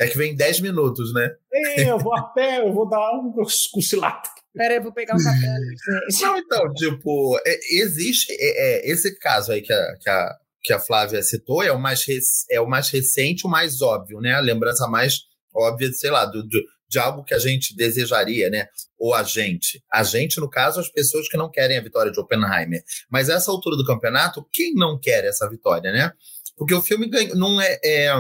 É 0.01 0.07
que 0.07 0.17
vem 0.17 0.37
10 0.37 0.61
minutos, 0.61 1.13
né? 1.13 1.35
É, 1.53 1.91
eu 1.91 1.99
vou 1.99 2.17
até, 2.17 2.61
eu 2.61 2.73
vou 2.73 2.89
dar 2.89 3.13
um 3.13 3.33
cochilado. 3.73 4.29
Peraí, 4.55 4.77
eu 4.77 4.83
vou 4.83 4.93
pegar 4.93 5.17
um 5.17 5.23
café. 5.23 5.47
Não, 6.21 6.37
então, 6.39 6.73
tipo, 6.75 7.39
é, 7.45 7.59
existe 7.81 8.33
é, 8.39 8.91
esse 8.91 9.19
caso 9.19 9.51
aí 9.51 9.63
que 9.63 9.73
a, 9.73 9.97
que 10.01 10.11
a, 10.11 10.37
que 10.63 10.73
a 10.73 10.79
Flávia 10.79 11.23
citou, 11.23 11.63
é 11.63 11.73
o, 11.73 11.79
mais 11.79 12.05
é 12.51 12.61
o 12.61 12.69
mais 12.69 12.89
recente, 12.89 13.47
o 13.47 13.51
mais 13.51 13.83
óbvio, 13.83 14.21
né? 14.21 14.35
A 14.35 14.41
lembrança 14.41 14.87
mais 14.87 15.23
óbvia, 15.55 15.91
sei 15.93 16.11
lá, 16.11 16.25
do, 16.25 16.43
do, 16.43 16.63
de 16.93 16.99
algo 16.99 17.25
que 17.25 17.33
a 17.33 17.39
gente 17.39 17.75
desejaria, 17.75 18.51
né? 18.51 18.69
Ou 18.99 19.15
a 19.15 19.23
gente. 19.23 19.83
A 19.91 20.03
gente, 20.03 20.39
no 20.39 20.49
caso, 20.49 20.79
as 20.79 20.91
pessoas 20.91 21.27
que 21.27 21.39
não 21.39 21.51
querem 21.51 21.79
a 21.79 21.83
vitória 21.83 22.13
de 22.13 22.21
Oppenheimer. 22.21 22.85
Mas 23.11 23.31
essa 23.31 23.51
altura 23.51 23.77
do 23.77 23.85
campeonato, 23.85 24.47
quem 24.53 24.75
não 24.75 25.01
quer 25.01 25.25
essa 25.25 25.49
vitória, 25.49 25.91
né? 25.91 26.13
Porque 26.55 26.75
o 26.75 26.83
filme 26.83 27.09
ganha, 27.09 27.35
não 27.35 27.59
é, 27.61 27.81
é 27.83 28.15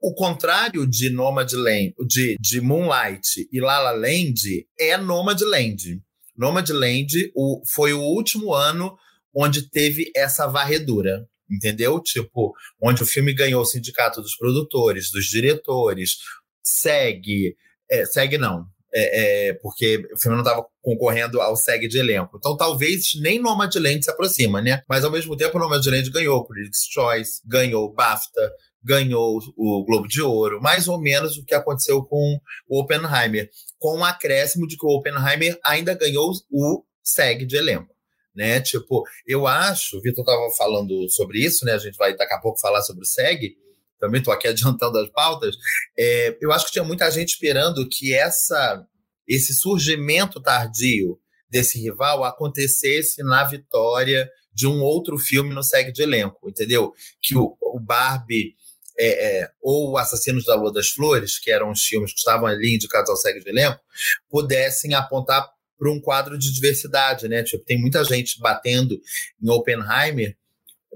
o 0.00 0.12
contrário 0.14 0.86
de 0.86 1.08
Nomadland, 1.08 1.94
de, 2.06 2.36
de 2.38 2.60
Moonlight 2.60 3.48
e 3.50 3.60
La 3.60 3.78
La 3.78 3.92
Land 3.92 4.66
é 4.78 4.98
Nomadland. 4.98 6.02
Nomadland 6.36 7.32
o, 7.34 7.62
foi 7.74 7.94
o 7.94 8.02
último 8.02 8.52
ano 8.52 8.94
onde 9.34 9.70
teve 9.70 10.12
essa 10.14 10.46
varredura, 10.46 11.26
entendeu? 11.50 11.98
Tipo, 12.00 12.52
onde 12.80 13.02
o 13.02 13.06
filme 13.06 13.32
ganhou 13.32 13.62
o 13.62 13.66
sindicato 13.66 14.20
dos 14.20 14.36
produtores, 14.36 15.10
dos 15.10 15.24
diretores, 15.24 16.18
segue 16.62 17.56
é, 17.90 18.04
segue 18.04 18.38
não. 18.38 18.66
É, 18.92 19.48
é, 19.48 19.52
porque 19.54 20.02
o 20.14 20.18
filme 20.18 20.36
não 20.36 20.42
estava 20.42 20.66
concorrendo 20.80 21.42
ao 21.42 21.54
SEG 21.54 21.88
de 21.88 21.98
elenco. 21.98 22.38
Então 22.38 22.56
talvez 22.56 23.10
nem 23.20 23.38
Nomadland 23.38 24.02
se 24.02 24.10
aproxima, 24.10 24.62
né? 24.62 24.82
Mas 24.88 25.04
ao 25.04 25.10
mesmo 25.10 25.36
tempo 25.36 25.58
Nomadland 25.58 26.10
ganhou 26.10 26.38
o 26.38 26.44
Critics' 26.46 26.86
Choice, 26.90 27.42
ganhou 27.46 27.84
o 27.84 27.92
BAFTA, 27.92 28.50
ganhou 28.82 29.38
o 29.56 29.84
Globo 29.84 30.08
de 30.08 30.22
Ouro, 30.22 30.60
mais 30.62 30.88
ou 30.88 30.98
menos 30.98 31.36
o 31.36 31.44
que 31.44 31.54
aconteceu 31.54 32.02
com 32.02 32.38
o 32.66 32.80
Oppenheimer, 32.80 33.50
com 33.78 33.90
o 33.90 33.98
um 33.98 34.04
acréscimo 34.04 34.66
de 34.66 34.76
que 34.78 34.86
o 34.86 34.96
Oppenheimer 34.96 35.58
ainda 35.62 35.94
ganhou 35.94 36.32
o 36.50 36.82
SEG 37.02 37.44
de 37.44 37.56
elenco. 37.56 37.94
Né? 38.34 38.60
Tipo, 38.60 39.02
eu 39.26 39.46
acho, 39.46 39.98
o 39.98 40.00
Vitor 40.00 40.22
estava 40.22 40.48
falando 40.56 41.10
sobre 41.10 41.44
isso, 41.44 41.64
né? 41.64 41.72
A 41.72 41.78
gente 41.78 41.96
vai 41.96 42.16
daqui 42.16 42.32
a 42.32 42.40
pouco 42.40 42.60
falar 42.60 42.82
sobre 42.82 43.02
o 43.02 43.06
SEG 43.06 43.56
também 43.98 44.20
estou 44.20 44.32
aqui 44.32 44.48
adiantando 44.48 44.98
as 44.98 45.10
pautas, 45.10 45.56
é, 45.98 46.36
eu 46.40 46.52
acho 46.52 46.66
que 46.66 46.72
tinha 46.72 46.84
muita 46.84 47.10
gente 47.10 47.30
esperando 47.30 47.88
que 47.88 48.14
essa, 48.14 48.84
esse 49.26 49.54
surgimento 49.54 50.40
tardio 50.40 51.18
desse 51.50 51.80
rival 51.80 52.24
acontecesse 52.24 53.22
na 53.22 53.44
vitória 53.44 54.30
de 54.52 54.66
um 54.66 54.82
outro 54.82 55.18
filme 55.18 55.54
no 55.54 55.62
segue 55.62 55.92
de 55.92 56.02
elenco, 56.02 56.48
entendeu? 56.48 56.92
Que 57.22 57.36
o, 57.36 57.56
o 57.60 57.80
Barbie 57.80 58.54
é, 58.98 59.40
é, 59.40 59.50
ou 59.62 59.96
Assassinos 59.96 60.44
da 60.44 60.56
Lua 60.56 60.72
das 60.72 60.88
Flores, 60.88 61.38
que 61.38 61.50
eram 61.50 61.70
os 61.70 61.82
filmes 61.82 62.12
que 62.12 62.18
estavam 62.18 62.46
ali 62.46 62.74
indicados 62.74 63.08
ao 63.08 63.16
segue 63.16 63.40
de 63.40 63.48
elenco, 63.48 63.80
pudessem 64.28 64.94
apontar 64.94 65.48
para 65.78 65.90
um 65.92 66.00
quadro 66.00 66.36
de 66.36 66.52
diversidade, 66.52 67.28
né? 67.28 67.44
Tipo, 67.44 67.64
tem 67.64 67.80
muita 67.80 68.02
gente 68.02 68.40
batendo 68.40 69.00
em 69.40 69.48
Oppenheimer 69.48 70.36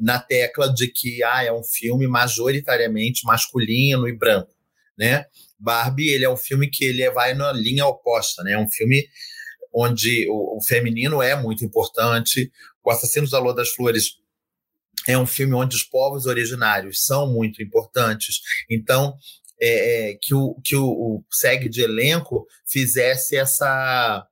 na 0.01 0.19
tecla 0.19 0.73
de 0.73 0.89
que 0.89 1.23
ah, 1.23 1.45
é 1.45 1.53
um 1.53 1.63
filme 1.63 2.07
majoritariamente 2.07 3.25
masculino 3.25 4.09
e 4.09 4.13
branco, 4.13 4.55
né? 4.97 5.27
Barbie, 5.59 6.11
ele 6.11 6.25
é 6.25 6.31
um 6.31 6.37
filme 6.37 6.69
que 6.69 6.85
ele 6.85 7.09
vai 7.11 7.35
na 7.35 7.53
linha 7.53 7.87
oposta, 7.87 8.43
né? 8.43 8.53
É 8.53 8.59
um 8.59 8.69
filme 8.69 9.07
onde 9.73 10.29
o, 10.29 10.59
o 10.59 10.63
feminino 10.63 11.23
é 11.23 11.35
muito 11.41 11.65
importante. 11.65 12.51
O 12.85 12.91
Assassinos 12.91 13.31
da 13.31 13.39
Lua 13.39 13.55
das 13.55 13.71
Flores 13.71 14.17
é 15.07 15.17
um 15.17 15.27
filme 15.27 15.55
onde 15.55 15.77
os 15.77 15.83
povos 15.83 16.27
originários 16.27 17.05
são 17.05 17.33
muito 17.33 17.63
importantes. 17.63 18.41
Então, 18.69 19.17
é, 19.61 20.11
é, 20.11 20.19
que 20.21 20.35
o, 20.35 20.61
que 20.65 20.75
o, 20.75 20.85
o 20.85 21.25
de 21.71 21.83
elenco 21.83 22.47
fizesse 22.67 23.37
essa 23.37 24.27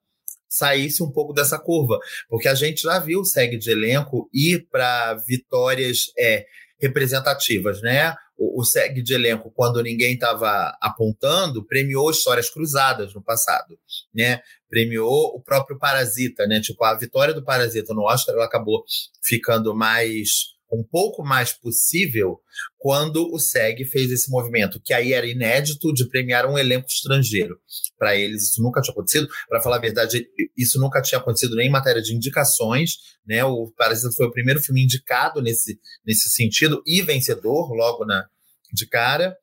saísse 0.51 1.01
um 1.03 1.11
pouco 1.11 1.33
dessa 1.33 1.59
curva, 1.59 1.99
porque 2.29 2.49
a 2.49 2.55
gente 2.55 2.83
já 2.83 2.99
viu 2.99 3.21
o 3.21 3.25
segue 3.25 3.57
de 3.57 3.71
elenco 3.71 4.29
ir 4.35 4.67
para 4.69 5.15
vitórias 5.27 6.13
é, 6.19 6.45
representativas, 6.81 7.81
né? 7.81 8.15
O, 8.37 8.61
o 8.61 8.65
segue 8.65 9.01
de 9.01 9.15
elenco, 9.15 9.53
quando 9.55 9.83
ninguém 9.83 10.15
estava 10.15 10.77
apontando, 10.81 11.65
premiou 11.65 12.11
histórias 12.11 12.51
cruzadas 12.51 13.15
no 13.15 13.23
passado, 13.23 13.79
né? 14.13 14.41
Premiou 14.69 15.37
o 15.37 15.41
próprio 15.41 15.79
Parasita, 15.79 16.47
né? 16.47 16.61
Tipo, 16.61 16.83
a 16.85 16.95
vitória 16.95 17.33
do 17.33 17.45
Parasita 17.45 17.95
no 17.95 18.03
Oscar 18.03 18.35
ela 18.35 18.47
acabou 18.47 18.83
ficando 19.23 19.75
mais 19.75 20.59
um 20.73 20.85
pouco 20.85 21.25
mais 21.25 21.53
possível 21.53 22.39
quando 22.79 23.29
o 23.33 23.39
SEG 23.39 23.85
fez 23.85 24.11
esse 24.11 24.31
movimento, 24.31 24.81
que 24.83 24.95
aí 24.95 25.13
era 25.13 25.27
inédito 25.27 25.93
de 25.93 26.09
premiar 26.09 26.47
um 26.47 26.57
elenco 26.57 26.87
estrangeiro. 26.89 27.59
Para 27.99 28.17
eles, 28.17 28.51
isso 28.51 28.63
nunca 28.63 28.81
tinha 28.81 28.93
acontecido. 28.93 29.29
Para 29.49 29.61
falar 29.61 29.77
a 29.77 29.81
verdade, 29.81 30.27
isso 30.57 30.81
nunca 30.81 31.03
tinha 31.03 31.19
acontecido 31.19 31.57
nem 31.57 31.69
em 31.69 31.71
matéria 31.71 32.01
de 32.01 32.15
indicações. 32.15 32.93
Né? 33.27 33.45
O 33.45 33.73
Parasita 33.77 34.13
foi 34.13 34.27
o 34.27 34.33
primeiro 34.33 34.61
filme 34.61 34.83
indicado 34.83 35.43
nesse, 35.43 35.79
nesse 36.07 36.31
sentido 36.31 36.83
e 36.87 37.03
vencedor 37.03 37.73
logo 37.73 38.05
na, 38.05 38.27
de 38.73 38.87
cara. 38.87 39.37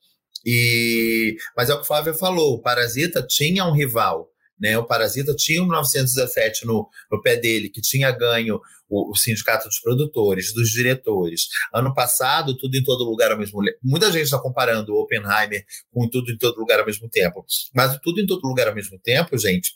E, 0.45 1.35
mas 1.55 1.69
é 1.69 1.73
o 1.73 1.77
que 1.77 1.83
o 1.83 1.87
Flávio 1.87 2.13
falou: 2.13 2.55
o 2.55 2.61
Parasita 2.61 3.21
tinha 3.21 3.65
um 3.65 3.73
rival. 3.73 4.29
Né, 4.59 4.77
o 4.77 4.85
Parasita 4.85 5.35
tinha 5.35 5.61
1917 5.61 6.65
no, 6.65 6.89
no 7.11 7.21
pé 7.21 7.35
dele, 7.35 7.69
que 7.69 7.81
tinha 7.81 8.11
ganho 8.11 8.59
o, 8.89 9.11
o, 9.11 9.15
Sindicato 9.15 9.67
dos 9.67 9.79
Produtores, 9.79 10.53
dos 10.53 10.69
Diretores. 10.69 11.47
Ano 11.73 11.93
passado, 11.93 12.57
Tudo 12.57 12.75
em 12.75 12.83
Todo 12.83 13.03
Lugar 13.03 13.31
ao 13.31 13.37
mesmo 13.37 13.63
tempo. 13.63 13.77
Muita 13.83 14.11
gente 14.11 14.23
está 14.23 14.39
comparando 14.39 14.93
o 14.93 15.01
Oppenheimer 15.01 15.63
com 15.91 16.09
Tudo 16.09 16.31
em 16.31 16.37
Todo 16.37 16.57
Lugar 16.59 16.79
ao 16.79 16.85
mesmo 16.85 17.09
tempo. 17.09 17.45
Mas 17.73 17.95
o 17.95 17.99
Tudo 17.99 18.19
em 18.19 18.25
Todo 18.25 18.47
Lugar 18.47 18.67
ao 18.67 18.75
mesmo 18.75 18.99
tempo, 18.99 19.37
gente, 19.37 19.73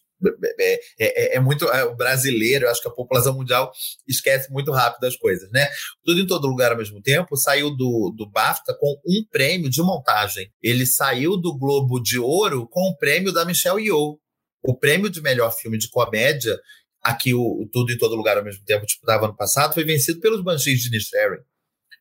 é, 0.60 0.74
é, 0.74 0.80
é, 1.00 1.36
é 1.38 1.40
muito 1.40 1.66
é, 1.70 1.96
brasileiro, 1.96 2.66
eu 2.66 2.72
acho 2.72 2.82
que 2.82 2.88
a 2.88 2.92
população 2.92 3.34
mundial 3.34 3.72
esquece 4.08 4.52
muito 4.52 4.72
rápido 4.72 5.06
as 5.06 5.16
coisas, 5.16 5.50
né? 5.52 5.68
Tudo 6.06 6.22
em 6.22 6.28
todo 6.28 6.48
lugar 6.48 6.72
ao 6.72 6.78
mesmo 6.78 7.02
tempo 7.02 7.36
saiu 7.36 7.76
do, 7.76 8.14
do 8.16 8.30
BAFTA 8.30 8.76
com 8.80 8.96
um 9.06 9.26
prêmio 9.32 9.70
de 9.70 9.82
montagem. 9.82 10.52
Ele 10.62 10.86
saiu 10.86 11.38
do 11.38 11.58
Globo 11.58 12.00
de 12.00 12.20
Ouro 12.20 12.68
com 12.70 12.90
o 12.90 12.98
prêmio 12.98 13.32
da 13.32 13.46
Michelle 13.46 13.84
Yeoh. 13.84 14.20
O 14.64 14.78
prêmio 14.78 15.10
de 15.10 15.22
melhor 15.22 15.52
filme 15.52 15.78
de 15.78 15.90
comédia 15.90 16.60
aqui 17.02 17.34
o, 17.34 17.68
Tudo 17.72 17.92
em 17.92 17.98
Todo 17.98 18.16
Lugar 18.16 18.38
ao 18.38 18.44
mesmo 18.44 18.64
tempo 18.64 18.86
disputava 18.86 19.26
ano 19.26 19.36
passado, 19.36 19.74
foi 19.74 19.84
vencido 19.84 20.20
pelos 20.20 20.44
Banshees 20.44 20.82
de 20.82 20.92
Nisharing. 20.92 21.42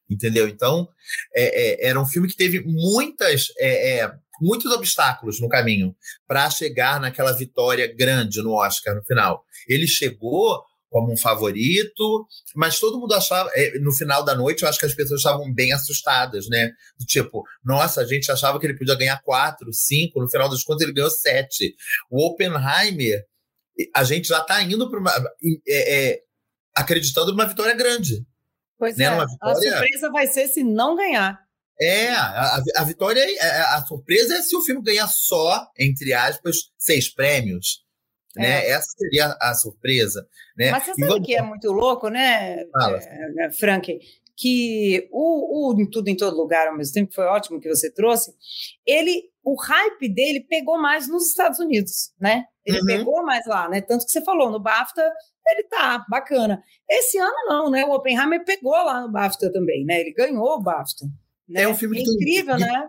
Entendeu? 0.09 0.49
Então, 0.49 0.89
é, 1.35 1.87
é, 1.87 1.89
era 1.89 2.01
um 2.01 2.07
filme 2.07 2.29
que 2.29 2.37
teve 2.37 2.61
muitas, 2.61 3.47
é, 3.59 4.01
é 4.01 4.13
muitos 4.41 4.73
obstáculos 4.73 5.41
no 5.41 5.49
caminho 5.49 5.95
para 6.27 6.51
chegar 6.51 7.01
naquela 7.01 7.33
vitória 7.33 7.87
grande 7.95 8.43
no 8.43 8.53
Oscar 8.53 8.95
no 8.95 9.05
final. 9.05 9.45
Ele 9.69 9.87
chegou 9.87 10.65
como 10.91 11.13
um 11.13 11.17
favorito, 11.17 12.27
mas 12.55 12.81
todo 12.81 12.99
mundo 12.99 13.15
achava, 13.15 13.49
é, 13.55 13.79
no 13.79 13.93
final 13.93 14.25
da 14.25 14.35
noite, 14.35 14.63
eu 14.63 14.69
acho 14.69 14.79
que 14.79 14.87
as 14.87 14.95
pessoas 14.95 15.21
estavam 15.21 15.51
bem 15.55 15.73
assustadas, 15.73 16.49
né? 16.49 16.73
Tipo, 17.07 17.45
nossa, 17.65 18.01
a 18.01 18.05
gente 18.05 18.31
achava 18.31 18.59
que 18.59 18.67
ele 18.67 18.77
podia 18.77 18.97
ganhar 18.97 19.23
quatro, 19.23 19.73
cinco, 19.73 20.21
no 20.21 20.29
final 20.29 20.51
das 20.51 20.65
contas 20.65 20.83
ele 20.83 20.93
ganhou 20.93 21.11
sete. 21.11 21.77
O 22.11 22.27
Oppenheimer, 22.27 23.25
a 23.95 24.03
gente 24.03 24.29
já 24.29 24.41
está 24.41 24.61
indo 24.63 24.91
para 24.91 24.99
uma. 24.99 25.13
É, 25.67 26.11
é, 26.11 26.21
acreditando 26.75 27.31
numa 27.31 27.47
vitória 27.47 27.75
grande. 27.75 28.27
Pois 28.77 28.97
né? 28.97 29.05
é. 29.05 29.27
Vitória... 29.27 29.71
A 29.71 29.79
surpresa 29.79 30.11
vai 30.11 30.27
ser 30.27 30.49
se 30.49 30.65
não 30.65 30.97
ganhar. 30.97 31.39
É, 31.81 32.11
a, 32.11 32.63
a 32.77 32.85
vitória, 32.85 33.21
é, 33.21 33.37
é, 33.37 33.61
a 33.61 33.85
surpresa 33.87 34.35
é 34.35 34.43
se 34.43 34.55
o 34.55 34.63
filme 34.63 34.83
ganhar 34.83 35.09
só, 35.09 35.67
entre 35.79 36.13
aspas, 36.13 36.57
seis 36.77 37.09
prêmios. 37.09 37.85
É. 38.37 38.41
Né? 38.41 38.69
Essa 38.69 38.91
seria 38.97 39.37
a 39.41 39.55
surpresa. 39.55 40.27
Né? 40.57 40.71
Mas 40.71 40.85
você 40.85 40.95
sabe 40.95 41.07
vamos... 41.07 41.27
que 41.27 41.35
é 41.35 41.43
muito 41.43 41.71
louco, 41.73 42.09
né, 42.09 42.65
é, 43.39 43.51
Frank? 43.59 43.99
Que 44.37 45.09
o, 45.13 45.71
o 45.71 45.91
Tudo 45.91 46.09
em 46.09 46.17
Todo 46.17 46.37
Lugar 46.37 46.69
ao 46.69 46.77
mesmo 46.77 46.95
tempo, 46.95 47.13
foi 47.13 47.25
ótimo 47.25 47.61
que 47.61 47.69
você 47.69 47.93
trouxe, 47.93 48.33
ele, 48.87 49.25
o 49.45 49.55
hype 49.55 50.09
dele 50.09 50.41
pegou 50.41 50.81
mais 50.81 51.09
nos 51.09 51.29
Estados 51.29 51.59
Unidos, 51.59 52.13
né? 52.19 52.45
Ele 52.65 52.79
uhum. 52.81 52.87
pegou 52.87 53.23
mais 53.23 53.47
lá, 53.47 53.69
né? 53.69 53.81
Tanto 53.81 54.07
que 54.07 54.13
você 54.13 54.23
falou, 54.23 54.51
no 54.51 54.61
BAFTA 54.61 55.13
ele 55.47 55.65
tá 55.65 56.05
bacana. 56.09 56.63
Esse 56.89 57.19
ano 57.19 57.37
não, 57.49 57.71
né? 57.71 57.85
O 57.85 57.93
Oppenheimer 57.93 58.45
pegou 58.45 58.73
lá 58.73 59.01
no 59.01 59.11
BAFTA 59.11 59.53
também, 59.53 59.85
né? 59.85 60.01
Ele 60.01 60.13
ganhou 60.13 60.55
o 60.55 60.63
BAFTA. 60.63 61.07
Né? 61.49 61.63
É 61.63 61.69
um 61.69 61.75
filme 61.75 62.01
é 62.01 62.05
que 62.05 62.11
incrível, 62.11 62.57
tem, 62.57 62.67
né? 62.67 62.89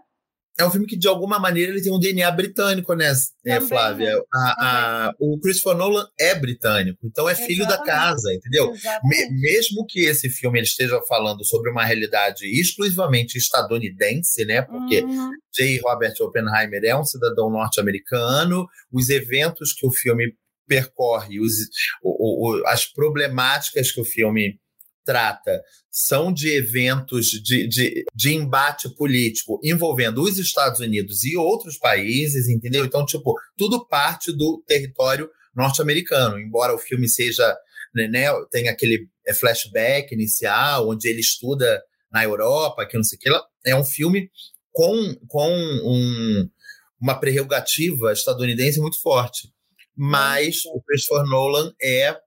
É 0.60 0.66
um 0.66 0.72
filme 0.72 0.86
que, 0.86 0.98
de 0.98 1.08
alguma 1.08 1.40
maneira, 1.40 1.72
ele 1.72 1.82
tem 1.82 1.92
um 1.92 2.00
DNA 2.00 2.30
britânico, 2.32 2.94
né, 2.94 3.12
né 3.44 3.56
Também, 3.56 3.68
Flávia? 3.68 4.16
Né? 4.16 4.22
A, 4.34 4.66
a, 5.08 5.14
o 5.20 5.40
Christopher 5.40 5.78
Nolan 5.78 6.06
é 6.20 6.36
britânico, 6.36 7.00
então 7.06 7.28
é 7.28 7.34
filho 7.34 7.64
Exatamente. 7.64 7.86
da 7.88 7.92
casa, 7.92 8.34
entendeu? 8.34 8.72
Me, 9.04 9.30
mesmo 9.40 9.86
que 9.88 10.02
esse 10.02 10.30
filme 10.30 10.62
esteja 10.62 11.02
falando 11.08 11.46
sobre 11.46 11.72
uma 11.72 11.86
realidade 11.86 12.46
exclusivamente 12.46 13.38
estadunidense, 13.38 14.46
né? 14.46 14.62
Porque 14.62 15.02
uhum. 15.02 15.32
J. 15.54 15.80
Robert 15.84 16.14
Oppenheimer 16.20 16.84
é 16.84 16.96
um 16.96 17.04
cidadão 17.04 17.50
norte-americano, 17.50 18.68
os 18.92 19.10
eventos 19.10 19.74
que 19.74 19.88
o 19.88 19.92
filme 19.92 20.34
percorre, 20.68 21.40
os, 21.40 21.54
o, 22.04 22.62
o, 22.62 22.68
as 22.68 22.86
problemáticas 22.86 23.92
que 23.92 24.00
o 24.00 24.06
filme 24.06 24.60
trata 25.04 25.62
são 25.90 26.32
de 26.32 26.50
eventos 26.50 27.28
de, 27.28 27.68
de, 27.68 28.06
de 28.14 28.34
embate 28.34 28.90
político 28.96 29.60
envolvendo 29.64 30.22
os 30.22 30.38
Estados 30.38 30.80
Unidos 30.80 31.24
e 31.24 31.36
outros 31.36 31.78
países, 31.78 32.48
entendeu? 32.48 32.86
Então, 32.86 33.06
tipo, 33.06 33.36
tudo 33.58 33.86
parte 33.86 34.32
do 34.32 34.64
território 34.66 35.30
norte-americano, 35.56 36.40
embora 36.40 36.74
o 36.74 36.80
filme 36.80 37.10
seja, 37.10 37.58
né, 37.94 38.08
né 38.08 38.28
tem 38.50 38.70
aquele 38.70 39.08
é, 39.28 39.34
flashback 39.34 40.14
inicial, 40.14 40.90
onde 40.90 41.08
ele 41.08 41.20
estuda 41.20 41.84
na 42.12 42.24
Europa, 42.24 42.86
que 42.86 42.98
não 42.98 43.04
sei 43.04 43.18
o 43.18 43.20
que, 43.20 43.30
é 43.66 43.76
um 43.76 43.86
filme 43.86 44.30
com, 44.72 45.16
com 45.28 45.50
um, 45.50 46.50
uma 47.00 47.20
prerrogativa 47.20 48.12
estadunidense 48.12 48.80
muito 48.80 49.00
forte. 49.02 49.50
Mas 49.96 50.66
o 50.66 50.82
Christopher 50.82 51.26
Nolan 51.26 51.74
é 51.82 52.18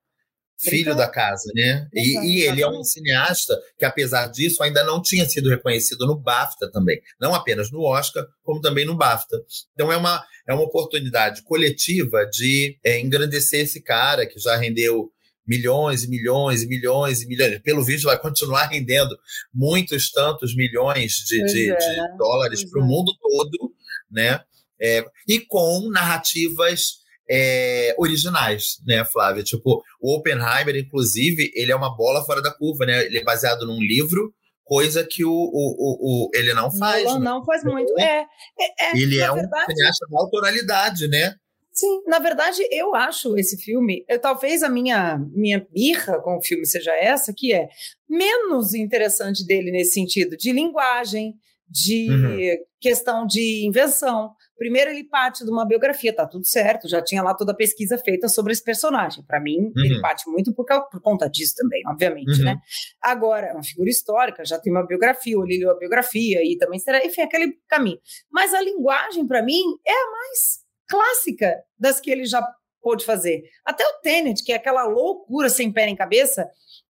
filho 0.58 0.94
da 0.94 1.08
casa, 1.08 1.50
né? 1.54 1.88
E, 1.92 2.18
e, 2.18 2.42
ele 2.42 2.62
é 2.62 2.68
um 2.68 2.82
cineasta 2.82 3.58
que, 3.78 3.84
apesar 3.84 4.28
disso, 4.28 4.62
ainda 4.62 4.84
não 4.84 5.02
tinha 5.02 5.26
sido 5.26 5.48
reconhecido 5.48 6.06
no 6.06 6.16
BAFTA 6.16 6.70
também. 6.70 7.00
Não 7.20 7.34
apenas 7.34 7.70
no 7.70 7.82
Oscar, 7.82 8.26
como 8.42 8.60
também 8.60 8.84
no 8.84 8.96
BAFTA. 8.96 9.36
Então 9.72 9.92
é 9.92 9.96
uma, 9.96 10.24
é 10.48 10.54
uma 10.54 10.62
oportunidade 10.62 11.42
coletiva 11.42 12.24
de 12.26 12.78
é, 12.84 13.00
engrandecer 13.00 13.60
esse 13.60 13.82
cara 13.82 14.26
que 14.26 14.38
já 14.38 14.56
rendeu 14.56 15.10
milhões 15.46 16.04
e 16.04 16.08
milhões 16.08 16.62
e 16.62 16.66
milhões 16.66 17.22
e 17.22 17.26
milhões. 17.26 17.58
Pelo 17.60 17.84
visto, 17.84 18.04
vai 18.04 18.18
continuar 18.18 18.66
rendendo 18.72 19.16
muitos 19.52 20.10
tantos 20.10 20.54
milhões 20.54 21.12
de, 21.26 21.44
de, 21.44 21.70
é, 21.70 21.76
de 21.76 22.16
dólares 22.16 22.64
para 22.64 22.80
o 22.80 22.84
é. 22.84 22.86
mundo 22.86 23.12
todo, 23.20 23.74
né? 24.10 24.40
É, 24.80 25.04
e 25.28 25.40
com 25.40 25.88
narrativas 25.90 27.03
é, 27.28 27.94
originais, 27.98 28.78
né, 28.86 29.04
Flávia? 29.04 29.42
Tipo, 29.42 29.82
o 30.00 30.16
Oppenheimer, 30.16 30.76
inclusive, 30.76 31.50
ele 31.54 31.72
é 31.72 31.76
uma 31.76 31.94
bola 31.96 32.24
fora 32.24 32.42
da 32.42 32.52
curva, 32.52 32.86
né? 32.86 33.04
Ele 33.04 33.18
é 33.18 33.24
baseado 33.24 33.66
num 33.66 33.80
livro, 33.80 34.32
coisa 34.64 35.04
que 35.04 35.24
o, 35.24 35.30
o, 35.30 35.32
o, 35.32 36.26
o 36.26 36.30
ele 36.34 36.54
não 36.54 36.70
faz. 36.70 37.04
Não, 37.04 37.18
né? 37.18 37.24
não 37.24 37.44
faz 37.44 37.64
muito. 37.64 37.98
É, 37.98 38.24
é, 38.58 38.90
é 38.90 38.98
ele 38.98 39.18
é 39.18 39.30
um 39.30 39.36
cineasta 39.36 40.06
da 40.10 40.18
autoralidade, 40.18 41.08
né? 41.08 41.34
Sim, 41.74 42.02
na 42.06 42.20
verdade, 42.20 42.62
eu 42.70 42.94
acho 42.94 43.36
esse 43.36 43.56
filme, 43.56 44.04
eu, 44.08 44.20
talvez 44.20 44.62
a 44.62 44.68
minha, 44.68 45.18
minha 45.34 45.66
birra 45.72 46.20
com 46.20 46.36
o 46.36 46.42
filme 46.42 46.64
seja 46.64 46.92
essa, 46.92 47.34
que 47.36 47.52
é 47.52 47.68
menos 48.08 48.74
interessante 48.74 49.44
dele 49.44 49.72
nesse 49.72 49.94
sentido, 49.94 50.36
de 50.36 50.52
linguagem, 50.52 51.34
de 51.68 52.08
uhum. 52.08 52.64
questão 52.80 53.26
de 53.26 53.66
invenção. 53.66 54.30
Primeiro, 54.56 54.90
ele 54.90 55.04
parte 55.04 55.44
de 55.44 55.50
uma 55.50 55.66
biografia, 55.66 56.14
tá 56.14 56.26
tudo 56.26 56.46
certo, 56.46 56.88
já 56.88 57.02
tinha 57.02 57.22
lá 57.22 57.34
toda 57.34 57.52
a 57.52 57.56
pesquisa 57.56 57.98
feita 57.98 58.28
sobre 58.28 58.52
esse 58.52 58.62
personagem. 58.62 59.24
Para 59.24 59.40
mim, 59.40 59.58
uhum. 59.58 59.84
ele 59.84 60.00
parte 60.00 60.28
muito 60.30 60.54
por, 60.54 60.64
por, 60.90 61.00
conta 61.00 61.28
disso 61.28 61.54
também, 61.56 61.82
obviamente, 61.86 62.38
uhum. 62.38 62.44
né? 62.44 62.58
Agora, 63.02 63.48
é 63.48 63.52
uma 63.52 63.64
figura 63.64 63.90
histórica, 63.90 64.44
já 64.44 64.58
tem 64.58 64.72
uma 64.72 64.86
biografia, 64.86 65.38
o 65.38 65.44
Lílio 65.44 65.70
a 65.70 65.76
biografia, 65.76 66.40
e 66.44 66.56
também 66.56 66.78
será, 66.78 67.04
enfim, 67.04 67.22
aquele 67.22 67.58
caminho. 67.68 67.98
Mas 68.30 68.54
a 68.54 68.60
linguagem, 68.60 69.26
para 69.26 69.42
mim, 69.42 69.62
é 69.86 69.92
a 69.92 70.10
mais 70.10 70.64
clássica 70.88 71.56
das 71.78 72.00
que 72.00 72.10
ele 72.10 72.24
já 72.24 72.46
pôde 72.80 73.04
fazer. 73.04 73.42
Até 73.64 73.84
o 73.84 74.00
Tenet, 74.02 74.44
que 74.44 74.52
é 74.52 74.56
aquela 74.56 74.84
loucura 74.84 75.48
sem 75.48 75.72
pé 75.72 75.86
nem 75.86 75.96
cabeça, 75.96 76.48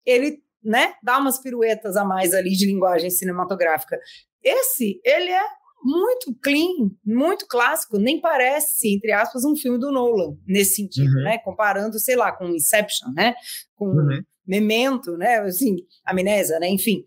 ele 0.06 0.38
né, 0.62 0.94
dá 1.02 1.18
umas 1.18 1.40
piruetas 1.40 1.96
a 1.96 2.04
mais 2.04 2.32
ali 2.32 2.50
de 2.50 2.66
linguagem 2.66 3.10
cinematográfica. 3.10 3.98
Esse, 4.42 5.00
ele 5.04 5.30
é 5.30 5.42
muito 5.82 6.34
clean, 6.42 6.90
muito 7.04 7.46
clássico, 7.46 7.98
nem 7.98 8.20
parece, 8.20 8.94
entre 8.94 9.12
aspas, 9.12 9.44
um 9.44 9.56
filme 9.56 9.78
do 9.78 9.90
Nolan, 9.90 10.36
nesse 10.46 10.76
sentido, 10.76 11.16
uhum. 11.16 11.24
né? 11.24 11.38
Comparando, 11.38 11.98
sei 11.98 12.16
lá, 12.16 12.32
com 12.32 12.46
Inception, 12.48 13.10
né? 13.14 13.34
Com 13.74 13.86
uhum. 13.86 14.22
Memento, 14.46 15.16
né? 15.16 15.38
Assim, 15.40 15.76
Amnésia, 16.04 16.58
né? 16.58 16.68
Enfim. 16.68 17.04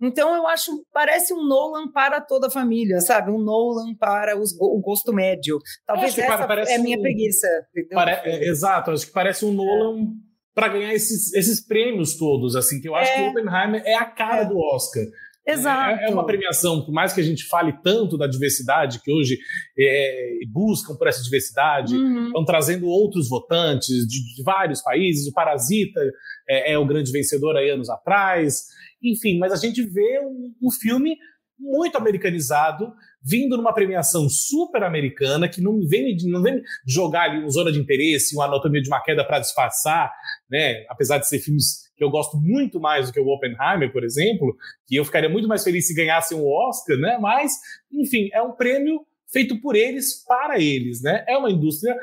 Então, 0.00 0.34
eu 0.34 0.48
acho, 0.48 0.84
parece 0.92 1.32
um 1.32 1.46
Nolan 1.46 1.90
para 1.92 2.20
toda 2.20 2.48
a 2.48 2.50
família, 2.50 3.00
sabe? 3.00 3.30
Um 3.30 3.38
Nolan 3.38 3.94
para 3.94 4.36
os, 4.36 4.52
o 4.60 4.80
gosto 4.80 5.12
médio. 5.12 5.58
Talvez 5.86 6.18
essa 6.18 6.44
é 6.68 6.74
a 6.74 6.78
minha 6.78 6.98
um... 6.98 7.02
preguiça. 7.02 7.46
Pare... 7.92 8.10
É, 8.24 8.48
exato, 8.48 8.90
acho 8.90 9.06
que 9.06 9.12
parece 9.12 9.44
um 9.44 9.52
Nolan 9.52 10.08
para 10.54 10.68
ganhar 10.68 10.92
esses, 10.92 11.32
esses 11.32 11.64
prêmios 11.64 12.16
todos, 12.16 12.56
assim, 12.56 12.80
que 12.80 12.88
eu 12.88 12.96
acho 12.96 13.12
é. 13.12 13.14
que 13.14 13.22
o 13.22 13.30
Oppenheimer 13.30 13.82
é 13.86 13.94
a 13.94 14.04
cara 14.04 14.42
é. 14.42 14.44
do 14.44 14.58
Oscar. 14.58 15.04
Exato. 15.46 16.00
É, 16.00 16.06
é, 16.06 16.10
uma 16.10 16.24
premiação, 16.24 16.84
por 16.84 16.92
mais 16.92 17.12
que 17.12 17.20
a 17.20 17.24
gente 17.24 17.44
fale 17.46 17.72
tanto 17.82 18.16
da 18.16 18.26
diversidade, 18.26 19.00
que 19.02 19.10
hoje 19.10 19.38
é, 19.78 20.38
buscam 20.52 20.94
por 20.96 21.08
essa 21.08 21.22
diversidade, 21.22 21.96
uhum. 21.96 22.26
estão 22.26 22.44
trazendo 22.44 22.86
outros 22.86 23.28
votantes 23.28 24.06
de, 24.06 24.34
de, 24.34 24.42
vários 24.44 24.80
países. 24.80 25.26
O 25.26 25.32
Parasita 25.32 26.00
é, 26.48 26.72
é, 26.72 26.78
o 26.78 26.86
grande 26.86 27.10
vencedor 27.10 27.56
aí 27.56 27.70
anos 27.70 27.90
atrás. 27.90 28.66
Enfim, 29.02 29.38
mas 29.38 29.52
a 29.52 29.56
gente 29.56 29.82
vê 29.82 30.20
um, 30.20 30.54
um 30.62 30.70
filme 30.70 31.16
muito 31.58 31.96
americanizado, 31.96 32.92
vindo 33.22 33.56
numa 33.56 33.72
premiação 33.72 34.28
super 34.28 34.82
americana, 34.82 35.48
que 35.48 35.60
não 35.60 35.80
vem, 35.86 36.16
não 36.24 36.42
vem 36.42 36.60
jogar 36.86 37.30
ali 37.30 37.38
uma 37.38 37.50
zona 37.50 37.70
de 37.70 37.78
interesse, 37.78 38.34
uma 38.34 38.46
anatomia 38.46 38.82
de 38.82 38.88
uma 38.88 39.00
queda 39.00 39.24
para 39.24 39.38
disfarçar, 39.38 40.12
né? 40.50 40.84
Apesar 40.88 41.18
de 41.18 41.28
ser 41.28 41.38
filmes 41.38 41.91
eu 42.04 42.10
gosto 42.10 42.36
muito 42.36 42.80
mais 42.80 43.06
do 43.06 43.12
que 43.12 43.20
o 43.20 43.28
Oppenheimer, 43.28 43.92
por 43.92 44.04
exemplo, 44.04 44.56
que 44.86 44.96
eu 44.96 45.04
ficaria 45.04 45.28
muito 45.28 45.48
mais 45.48 45.62
feliz 45.62 45.86
se 45.86 45.94
ganhassem 45.94 46.38
um 46.38 46.46
Oscar, 46.46 46.96
né? 46.98 47.18
Mas, 47.20 47.52
enfim, 47.92 48.28
é 48.32 48.42
um 48.42 48.52
prêmio 48.52 49.00
feito 49.32 49.60
por 49.60 49.74
eles 49.74 50.24
para 50.26 50.60
eles, 50.60 51.02
né? 51.02 51.24
É 51.28 51.36
uma 51.36 51.50
indústria 51.50 51.96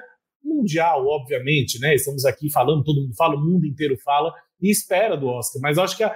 mundial, 0.43 1.05
obviamente, 1.07 1.79
né? 1.79 1.95
Estamos 1.95 2.25
aqui 2.25 2.51
falando, 2.51 2.83
todo 2.83 3.01
mundo 3.01 3.15
fala, 3.15 3.35
o 3.35 3.39
mundo 3.39 3.65
inteiro 3.65 3.97
fala 4.03 4.33
e 4.61 4.69
espera 4.69 5.15
do 5.15 5.27
Oscar. 5.27 5.61
Mas 5.61 5.77
eu 5.77 5.83
acho 5.83 5.95
que 5.95 6.03
a, 6.03 6.15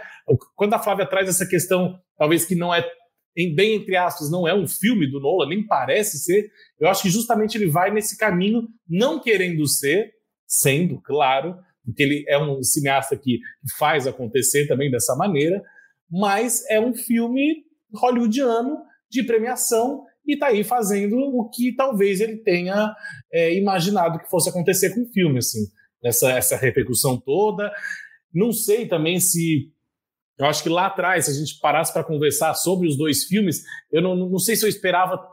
quando 0.55 0.73
a 0.73 0.79
Flávia 0.79 1.05
traz 1.05 1.29
essa 1.29 1.45
questão, 1.45 1.99
talvez 2.17 2.45
que 2.45 2.55
não 2.55 2.73
é 2.73 2.83
em 3.35 3.53
bem 3.53 3.75
entre 3.75 3.95
aspas, 3.95 4.29
não 4.29 4.47
é 4.47 4.53
um 4.53 4.67
filme 4.67 5.09
do 5.09 5.19
Nolan, 5.19 5.49
nem 5.49 5.65
parece 5.65 6.19
ser. 6.19 6.51
Eu 6.79 6.87
acho 6.87 7.01
que 7.01 7.09
justamente 7.09 7.57
ele 7.57 7.67
vai 7.67 7.91
nesse 7.91 8.17
caminho, 8.17 8.67
não 8.87 9.19
querendo 9.19 9.67
ser, 9.67 10.11
sendo, 10.47 11.01
claro, 11.01 11.57
porque 11.85 12.03
ele 12.03 12.25
é 12.27 12.37
um 12.37 12.61
cineasta 12.63 13.15
que 13.17 13.39
faz 13.77 14.07
acontecer 14.07 14.67
também 14.67 14.89
dessa 14.89 15.15
maneira, 15.15 15.61
mas 16.09 16.63
é 16.69 16.79
um 16.79 16.93
filme 16.93 17.65
hollywoodiano 17.93 18.77
de 19.09 19.23
premiação 19.23 20.05
e 20.25 20.33
está 20.33 20.47
aí 20.47 20.63
fazendo 20.63 21.17
o 21.17 21.49
que 21.49 21.75
talvez 21.75 22.21
ele 22.21 22.37
tenha 22.37 22.95
é, 23.31 23.53
imaginado 23.55 24.19
que 24.19 24.29
fosse 24.29 24.49
acontecer 24.49 24.93
com 24.93 25.01
o 25.01 25.11
filme, 25.11 25.39
assim, 25.39 25.59
essa, 26.03 26.31
essa 26.31 26.55
repercussão 26.55 27.19
toda. 27.19 27.71
Não 28.33 28.51
sei 28.51 28.87
também 28.87 29.19
se 29.19 29.71
eu 30.37 30.45
acho 30.45 30.63
que 30.63 30.69
lá 30.69 30.87
atrás, 30.87 31.25
se 31.25 31.31
a 31.31 31.33
gente 31.33 31.59
parasse 31.59 31.93
para 31.93 32.03
conversar 32.03 32.53
sobre 32.55 32.87
os 32.87 32.97
dois 32.97 33.25
filmes, 33.25 33.61
eu 33.91 34.01
não, 34.01 34.15
não 34.15 34.39
sei 34.39 34.55
se 34.55 34.65
eu 34.65 34.69
esperava 34.69 35.23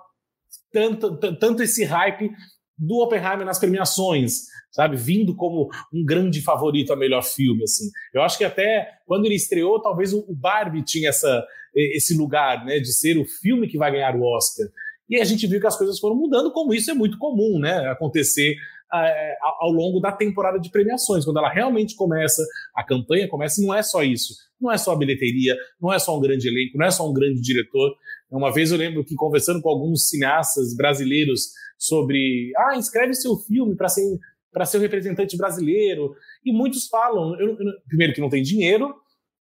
tanto, 0.72 1.16
tanto 1.16 1.62
esse 1.62 1.84
hype 1.84 2.30
do 2.80 3.02
Oppenheimer 3.02 3.44
nas 3.44 3.58
premiações, 3.58 4.46
sabe? 4.70 4.96
Vindo 4.96 5.36
como 5.36 5.68
um 5.92 6.02
grande 6.04 6.40
favorito 6.40 6.92
a 6.92 6.96
melhor 6.96 7.22
filme, 7.22 7.64
assim. 7.64 7.90
Eu 8.14 8.22
acho 8.22 8.38
que 8.38 8.44
até 8.44 8.88
quando 9.06 9.26
ele 9.26 9.34
estreou, 9.34 9.82
talvez 9.82 10.14
o 10.14 10.24
Barbie 10.34 10.82
tinha 10.82 11.10
essa, 11.10 11.46
esse 11.74 12.16
lugar, 12.16 12.64
né, 12.64 12.78
de 12.78 12.92
ser 12.92 13.18
o 13.18 13.24
filme 13.24 13.68
que 13.68 13.76
vai 13.76 13.92
ganhar 13.92 14.16
o 14.16 14.22
Oscar. 14.22 14.66
E 15.08 15.20
a 15.20 15.24
gente 15.24 15.46
viu 15.46 15.60
que 15.60 15.66
as 15.66 15.76
coisas 15.76 15.98
foram 15.98 16.16
mudando, 16.16 16.52
como 16.52 16.72
isso 16.72 16.90
é 16.90 16.94
muito 16.94 17.18
comum, 17.18 17.58
né, 17.58 17.86
acontecer 17.90 18.56
ao 19.60 19.70
longo 19.70 20.00
da 20.00 20.10
temporada 20.10 20.58
de 20.58 20.68
premiações, 20.68 21.24
quando 21.24 21.38
ela 21.38 21.48
realmente 21.48 21.94
começa, 21.94 22.44
a 22.74 22.82
campanha 22.82 23.28
começa, 23.28 23.60
e 23.60 23.64
não 23.64 23.72
é 23.72 23.82
só 23.82 24.02
isso, 24.02 24.34
não 24.60 24.72
é 24.72 24.76
só 24.76 24.92
a 24.92 24.98
bilheteria, 24.98 25.56
não 25.80 25.92
é 25.92 25.98
só 25.98 26.16
um 26.16 26.20
grande 26.20 26.48
elenco, 26.48 26.76
não 26.76 26.86
é 26.86 26.90
só 26.90 27.08
um 27.08 27.12
grande 27.12 27.40
diretor. 27.40 27.94
Uma 28.30 28.52
vez 28.52 28.72
eu 28.72 28.78
lembro 28.78 29.04
que 29.04 29.14
conversando 29.14 29.62
com 29.62 29.68
alguns 29.68 30.08
cineastas 30.08 30.74
brasileiros 30.74 31.50
sobre, 31.80 32.52
ah, 32.56 32.76
inscreve 32.76 33.14
seu 33.14 33.36
filme 33.36 33.74
para 33.74 33.88
ser 33.88 34.02
para 34.52 34.66
ser 34.66 34.78
o 34.78 34.80
representante 34.80 35.36
brasileiro, 35.36 36.12
e 36.44 36.52
muitos 36.52 36.88
falam, 36.88 37.40
eu, 37.40 37.50
eu, 37.50 37.72
primeiro 37.86 38.12
que 38.12 38.20
não 38.20 38.28
tem 38.28 38.42
dinheiro, 38.42 38.92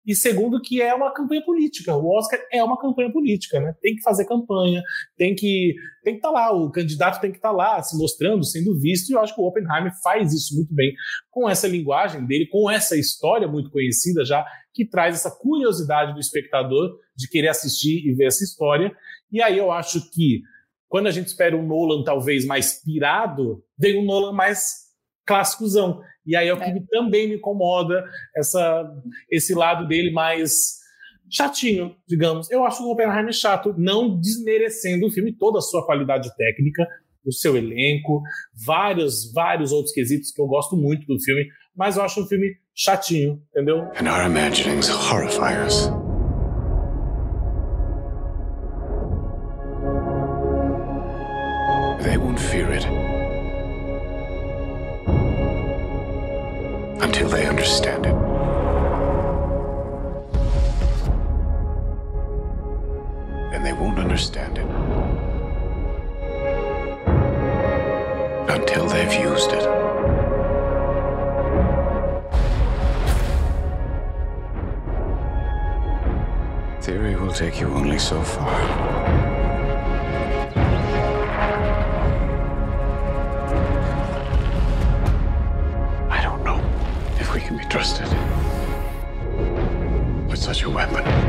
e 0.06 0.14
segundo 0.14 0.60
que 0.60 0.80
é 0.80 0.94
uma 0.94 1.12
campanha 1.12 1.44
política. 1.44 1.94
O 1.94 2.16
Oscar 2.16 2.40
é 2.50 2.64
uma 2.64 2.80
campanha 2.80 3.12
política, 3.12 3.60
né? 3.60 3.74
Tem 3.82 3.94
que 3.94 4.02
fazer 4.02 4.24
campanha, 4.24 4.82
tem 5.16 5.34
que 5.34 5.74
tem 6.02 6.14
que 6.14 6.18
estar 6.18 6.28
tá 6.28 6.34
lá, 6.34 6.52
o 6.52 6.70
candidato 6.70 7.20
tem 7.20 7.30
que 7.30 7.36
estar 7.36 7.50
tá 7.50 7.54
lá, 7.54 7.82
se 7.82 7.96
mostrando, 7.98 8.42
sendo 8.44 8.78
visto, 8.78 9.10
e 9.10 9.12
eu 9.12 9.20
acho 9.20 9.34
que 9.34 9.40
o 9.40 9.44
Oppenheimer 9.44 9.92
faz 10.02 10.32
isso 10.32 10.54
muito 10.54 10.74
bem 10.74 10.94
com 11.30 11.48
essa 11.48 11.68
linguagem 11.68 12.24
dele, 12.26 12.46
com 12.46 12.70
essa 12.70 12.96
história 12.96 13.46
muito 13.46 13.70
conhecida 13.70 14.24
já, 14.24 14.46
que 14.72 14.86
traz 14.86 15.14
essa 15.14 15.30
curiosidade 15.30 16.14
do 16.14 16.20
espectador 16.20 16.96
de 17.14 17.28
querer 17.28 17.48
assistir 17.48 18.06
e 18.06 18.14
ver 18.14 18.26
essa 18.26 18.44
história. 18.44 18.90
E 19.30 19.42
aí 19.42 19.58
eu 19.58 19.70
acho 19.70 20.10
que 20.10 20.40
quando 20.88 21.06
a 21.06 21.10
gente 21.10 21.26
espera 21.26 21.56
um 21.56 21.66
Nolan 21.66 22.02
talvez 22.02 22.46
mais 22.46 22.82
pirado, 22.82 23.62
vem 23.78 23.98
um 23.98 24.04
Nolan 24.04 24.32
mais 24.32 24.88
clássicozão. 25.26 26.00
E 26.26 26.34
aí 26.34 26.48
é 26.48 26.54
o 26.54 26.58
que 26.58 26.64
é. 26.64 26.82
também 26.90 27.28
me 27.28 27.36
incomoda, 27.36 28.04
essa, 28.36 28.90
esse 29.30 29.54
lado 29.54 29.86
dele 29.86 30.10
mais 30.10 30.78
chatinho, 31.30 31.94
digamos. 32.06 32.50
Eu 32.50 32.64
acho 32.64 32.82
o 32.82 32.90
Oppenheimer 32.90 33.32
chato, 33.32 33.74
não 33.76 34.18
desmerecendo 34.18 35.06
o 35.06 35.10
filme, 35.10 35.32
toda 35.32 35.58
a 35.58 35.62
sua 35.62 35.84
qualidade 35.84 36.34
técnica, 36.36 36.86
o 37.24 37.32
seu 37.32 37.56
elenco, 37.56 38.22
vários, 38.64 39.30
vários 39.32 39.70
outros 39.72 39.92
quesitos 39.92 40.32
que 40.32 40.40
eu 40.40 40.46
gosto 40.46 40.76
muito 40.76 41.06
do 41.06 41.20
filme, 41.20 41.46
mas 41.76 41.96
eu 41.96 42.02
acho 42.02 42.22
um 42.22 42.26
filme 42.26 42.54
chatinho, 42.74 43.42
entendeu? 43.50 43.82
And 44.00 44.08
our 44.10 44.24
imaginings 44.24 44.88
horrify 44.88 45.54
us. 45.66 45.90
Understand 57.68 58.06
it. 58.06 58.14
And 63.54 63.64
they 63.64 63.74
won't 63.74 63.98
understand 63.98 64.56
it 64.56 64.66
until 68.48 68.86
they've 68.88 69.12
used 69.20 69.52
it. 69.52 69.64
Theory 76.80 77.16
will 77.16 77.32
take 77.32 77.60
you 77.60 77.66
only 77.68 77.98
so 77.98 78.22
far. 78.22 79.37
Trusted 87.78 88.08
with 90.28 90.40
such 90.40 90.64
a 90.64 90.68
weapon. 90.68 91.27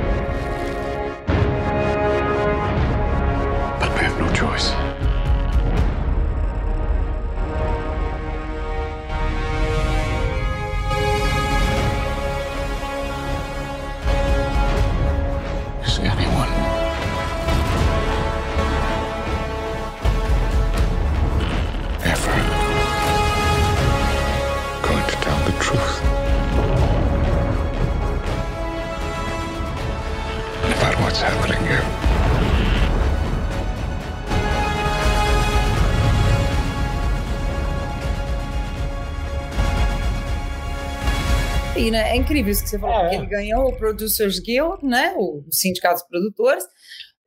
Incrível 42.30 42.52
isso 42.52 42.64
que 42.64 42.70
você 42.70 42.80
falou, 42.80 42.96
É. 42.96 43.02
porque 43.02 43.16
ele 43.16 43.26
ganhou 43.28 43.68
o 43.68 43.76
Producers 43.76 44.40
Guild, 44.40 44.86
né? 44.86 45.14
O 45.18 45.44
Sindicato 45.50 45.96
dos 45.96 46.08
Produtores. 46.08 46.64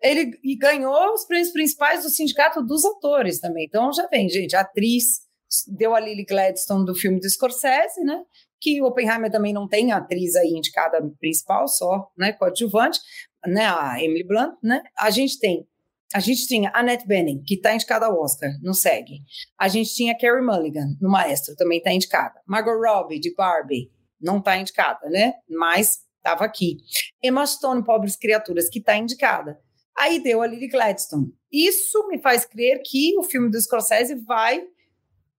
Ele 0.00 0.32
e 0.42 0.56
ganhou 0.56 1.12
os 1.12 1.24
prêmios 1.24 1.50
principais 1.50 2.02
do 2.02 2.10
Sindicato 2.10 2.62
dos 2.64 2.84
Atores 2.84 3.40
também. 3.40 3.64
Então 3.66 3.92
já 3.92 4.06
vem, 4.08 4.28
gente. 4.28 4.54
A 4.56 4.60
atriz 4.60 5.20
deu 5.68 5.94
a 5.94 6.00
Lily 6.00 6.24
Gladstone 6.24 6.84
do 6.84 6.94
filme 6.94 7.20
do 7.20 7.28
Scorsese, 7.28 8.00
né? 8.04 8.20
Que 8.60 8.80
o 8.80 8.86
Oppenheimer 8.86 9.30
também 9.30 9.52
não 9.52 9.68
tem 9.68 9.92
atriz 9.92 10.34
aí 10.36 10.48
indicada 10.50 10.98
principal, 11.20 11.68
só, 11.68 12.10
né? 12.16 12.32
Coadjuvante, 12.32 12.98
né? 13.46 13.66
A 13.66 14.02
Emily 14.02 14.24
Blunt, 14.24 14.54
né? 14.62 14.82
A 14.98 15.10
gente 15.10 15.38
tem. 15.38 15.66
A 16.14 16.20
gente 16.20 16.46
tinha 16.46 16.70
a 16.74 16.80
Annette 16.80 17.06
Bening, 17.06 17.42
que 17.42 17.54
está 17.54 17.74
indicada 17.74 18.04
ao 18.06 18.20
Oscar, 18.20 18.50
no 18.62 18.74
SEG. 18.74 19.20
A 19.58 19.66
gente 19.66 19.94
tinha 19.94 20.12
a 20.12 20.18
Carey 20.18 20.42
Mulligan, 20.44 20.94
no 21.00 21.08
Maestro, 21.10 21.56
também 21.56 21.78
está 21.78 21.90
indicada. 21.90 22.34
Margot 22.46 22.76
Robbie, 22.78 23.18
de 23.18 23.34
Barbie, 23.34 23.90
não 24.22 24.38
está 24.38 24.56
indicada, 24.56 25.08
né? 25.08 25.34
Mas 25.48 26.00
estava 26.16 26.44
aqui. 26.44 26.78
Emma 27.22 27.46
Stone, 27.46 27.84
Pobres 27.84 28.16
Criaturas, 28.16 28.68
que 28.68 28.78
está 28.78 28.96
indicada. 28.96 29.58
Aí 29.96 30.22
deu 30.22 30.40
a 30.40 30.46
Lily 30.46 30.68
Gladstone. 30.68 31.32
Isso 31.50 32.06
me 32.08 32.20
faz 32.20 32.44
crer 32.44 32.80
que 32.84 33.16
o 33.18 33.22
filme 33.22 33.50
do 33.50 33.60
Scorsese 33.60 34.14
vai 34.24 34.64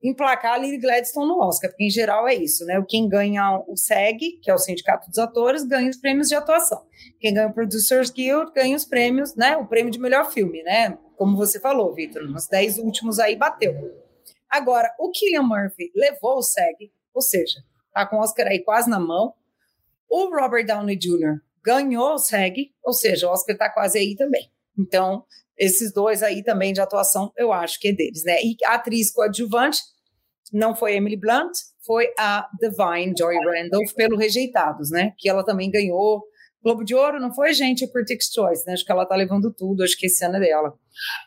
emplacar 0.04 0.54
a 0.54 0.58
Lily 0.58 0.78
Gladstone 0.80 1.28
no 1.28 1.39
Oscar, 1.39 1.69
porque 1.69 1.86
em 1.86 1.89
geral 1.89 2.28
é 2.28 2.36
isso, 2.36 2.65
né? 2.65 2.84
Quem 2.88 3.08
ganha 3.08 3.63
o 3.65 3.78
SEG, 3.78 4.39
que 4.41 4.52
é 4.52 4.54
o 4.54 4.58
Sindicato 4.58 5.10
dos 5.10 5.17
Atores, 5.17 5.63
ganha 5.63 5.89
os 5.89 5.98
prêmios 5.98 6.28
de 6.28 6.36
atuação. 6.36 6.86
Quem 7.19 7.34
ganha 7.34 7.48
o 7.48 7.54
Producers 7.54 8.10
Guild 8.10 8.52
ganha 8.54 8.76
os 8.76 8.84
prêmios, 8.84 9.34
né? 9.36 9.56
O 9.56 9.65
prêmio 9.65 9.91
de 9.91 10.00
melhor 10.00 10.30
filme, 10.30 10.62
né? 10.63 10.98
Como 11.15 11.38
você 11.38 11.60
falou, 11.60 11.93
Vitor, 11.93 12.24
nos 12.30 12.48
dez 12.48 12.78
últimos 12.78 13.17
aí 13.17 13.38
bateu. 13.38 13.74
Agora, 14.50 14.93
o 15.00 15.10
Killian 15.10 15.43
Murphy 15.43 15.89
levou 15.96 16.38
o 16.38 16.43
SEG, 16.43 16.91
ou 17.13 17.22
seja, 17.22 17.63
tá 17.93 18.06
com 18.06 18.17
o 18.17 18.19
Oscar 18.19 18.47
aí 18.47 18.60
quase 18.60 18.89
na 18.89 18.99
mão. 18.99 19.34
O 20.10 20.29
Robert 20.29 20.65
Downey 20.65 20.97
Jr. 20.97 21.41
ganhou 21.63 22.13
o 22.13 22.17
SEG, 22.17 22.73
ou 22.84 22.93
seja, 22.93 23.27
o 23.27 23.32
Oscar 23.32 23.58
tá 23.58 23.69
quase 23.69 23.97
aí 23.97 24.15
também. 24.15 24.51
Então, 24.77 25.23
esses 25.58 25.93
dois 25.93 26.23
aí 26.23 26.43
também 26.43 26.73
de 26.73 26.82
atuação, 26.82 27.32
eu 27.38 27.53
acho 27.53 27.79
que 27.79 27.89
é 27.89 27.91
deles, 27.91 28.23
né? 28.23 28.41
E 28.43 28.56
a 28.65 28.75
atriz 28.75 29.12
coadjuvante 29.12 29.79
não 30.51 30.75
foi 30.75 30.95
Emily 30.95 31.17
Blunt, 31.17 31.51
foi 31.86 32.08
a 32.17 32.47
Divine 32.60 33.13
Joy 33.17 33.36
Randolph 33.36 33.93
pelo 33.93 34.17
Rejeitados, 34.17 34.89
né? 34.89 35.13
Que 35.17 35.29
ela 35.29 35.43
também 35.43 35.69
ganhou 35.69 36.23
Globo 36.63 36.84
de 36.84 36.95
Ouro, 36.95 37.19
não 37.19 37.34
foi, 37.34 37.54
gente? 37.54 37.84
É 37.84 37.88
Critics' 37.88 38.32
Choice, 38.34 38.65
né? 38.65 38.73
Acho 38.73 38.86
que 38.86 38.91
ela 38.91 39.06
tá 39.06 39.15
levando 39.15 39.54
tudo, 39.54 39.84
acho 39.84 39.97
que 39.97 40.06
esse 40.06 40.23
ano 40.23 40.38
é 40.38 40.39
dela. 40.39 40.73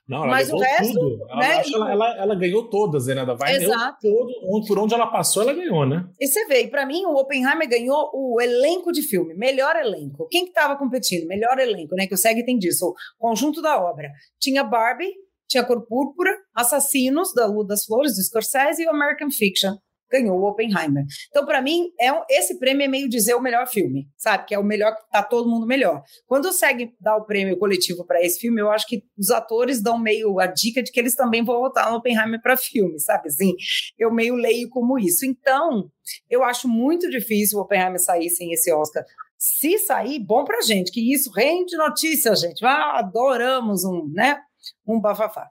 Não, 0.09 0.25
ela 0.25 0.29
Mas 0.29 0.51
o 0.51 0.57
levou 0.57 0.77
resto, 0.79 0.94
tudo. 0.94 1.27
Ela, 1.29 1.40
né, 1.40 1.62
ela, 1.75 1.92
ela, 1.92 2.16
ela 2.18 2.35
ganhou 2.35 2.70
todas, 2.70 3.07
né? 3.07 3.25
Da 3.25 3.35
Vai 3.35 3.57
Exato. 3.57 3.99
Todo, 4.01 4.66
por 4.66 4.79
onde 4.79 4.94
ela 4.94 5.09
passou, 5.09 5.42
ela 5.42 5.53
ganhou, 5.53 5.85
né? 5.85 6.09
E 6.18 6.27
você 6.27 6.46
vê, 6.46 6.62
e 6.62 6.68
pra 6.68 6.87
mim, 6.87 7.05
o 7.05 7.14
Oppenheimer 7.16 7.68
ganhou 7.68 8.11
o 8.14 8.40
elenco 8.40 8.90
de 8.90 9.03
filme, 9.03 9.35
melhor 9.35 9.77
elenco. 9.77 10.27
Quem 10.31 10.46
que 10.46 10.53
tava 10.53 10.77
competindo? 10.77 11.27
Melhor 11.27 11.59
elenco, 11.59 11.94
né? 11.94 12.07
Que 12.07 12.14
o 12.14 12.18
SEG 12.18 12.42
tem 12.44 12.57
disso, 12.57 12.87
o 12.87 12.94
conjunto 13.18 13.61
da 13.61 13.79
obra. 13.79 14.11
Tinha 14.40 14.64
Barbie, 14.64 15.12
tinha 15.49 15.64
Cor 15.64 15.87
Púrpura, 15.87 16.31
Assassinos, 16.55 17.35
da 17.35 17.46
Lua 17.46 17.66
das 17.66 17.85
Flores, 17.85 18.16
do 18.16 18.22
Scorsese, 18.22 18.83
e 18.83 18.87
o 18.87 18.90
American 18.90 19.31
Fiction. 19.31 19.77
Ganhou 20.11 20.38
o 20.38 20.49
Oppenheimer. 20.49 21.05
Então, 21.29 21.45
pra 21.45 21.61
mim, 21.61 21.90
é 21.99 22.12
um- 22.12 22.23
esse 22.31 22.59
prêmio 22.59 22.85
é 22.85 22.88
meio 22.88 23.09
dizer 23.09 23.35
o 23.35 23.40
melhor 23.40 23.66
filme, 23.66 24.09
sabe? 24.16 24.47
Que 24.47 24.55
é 24.55 24.59
o 24.59 24.62
melhor, 24.64 24.95
que 24.95 25.03
tá 25.11 25.23
todo 25.23 25.51
mundo 25.51 25.66
melhor. 25.66 26.03
Quando 26.27 26.47
o 26.47 26.53
SEG 26.53 26.92
dá 27.01 27.16
o 27.16 27.25
prêmio 27.25 27.59
coletivo 27.59 28.05
para 28.07 28.23
esse 28.23 28.38
filme, 28.38 28.61
eu 28.61 28.71
acho 28.71 28.87
que 28.87 29.03
os 29.19 29.31
atores 29.31 29.83
dão 29.83 29.99
meio 29.99 30.38
a 30.38 30.47
dica 30.47 30.83
de 30.83 30.92
que 30.92 31.01
eles 31.01 31.14
também 31.14 31.45
vão 31.45 31.59
votar 31.61 31.90
no 31.90 31.97
Oppenheimer 31.99 32.40
para 32.40 32.57
filme, 32.57 32.99
sabe? 33.01 33.29
Assim, 33.29 33.55
eu 33.99 34.12
meio 34.12 34.35
leio 34.37 34.69
como 34.71 34.99
isso. 34.99 35.27
Então, 35.27 35.90
eu 36.31 36.45
acho 36.45 36.69
muito 36.69 37.11
difícil 37.11 37.59
o 37.59 37.62
Oppenheimer 37.62 37.99
sair 38.01 38.31
sem 38.31 38.53
esse 38.53 38.73
Oscar. 38.73 39.05
Se 39.38 39.77
sair, 39.81 40.19
bom 40.19 40.45
pra 40.45 40.62
gente, 40.62 40.90
que 40.92 41.12
isso 41.12 41.31
rende 41.31 41.77
notícia, 41.77 42.35
gente. 42.35 42.64
Ah, 42.64 42.99
adoramos 43.01 43.85
um, 43.85 44.09
né? 44.12 44.38
Um 44.87 45.01
bafafá. 45.01 45.49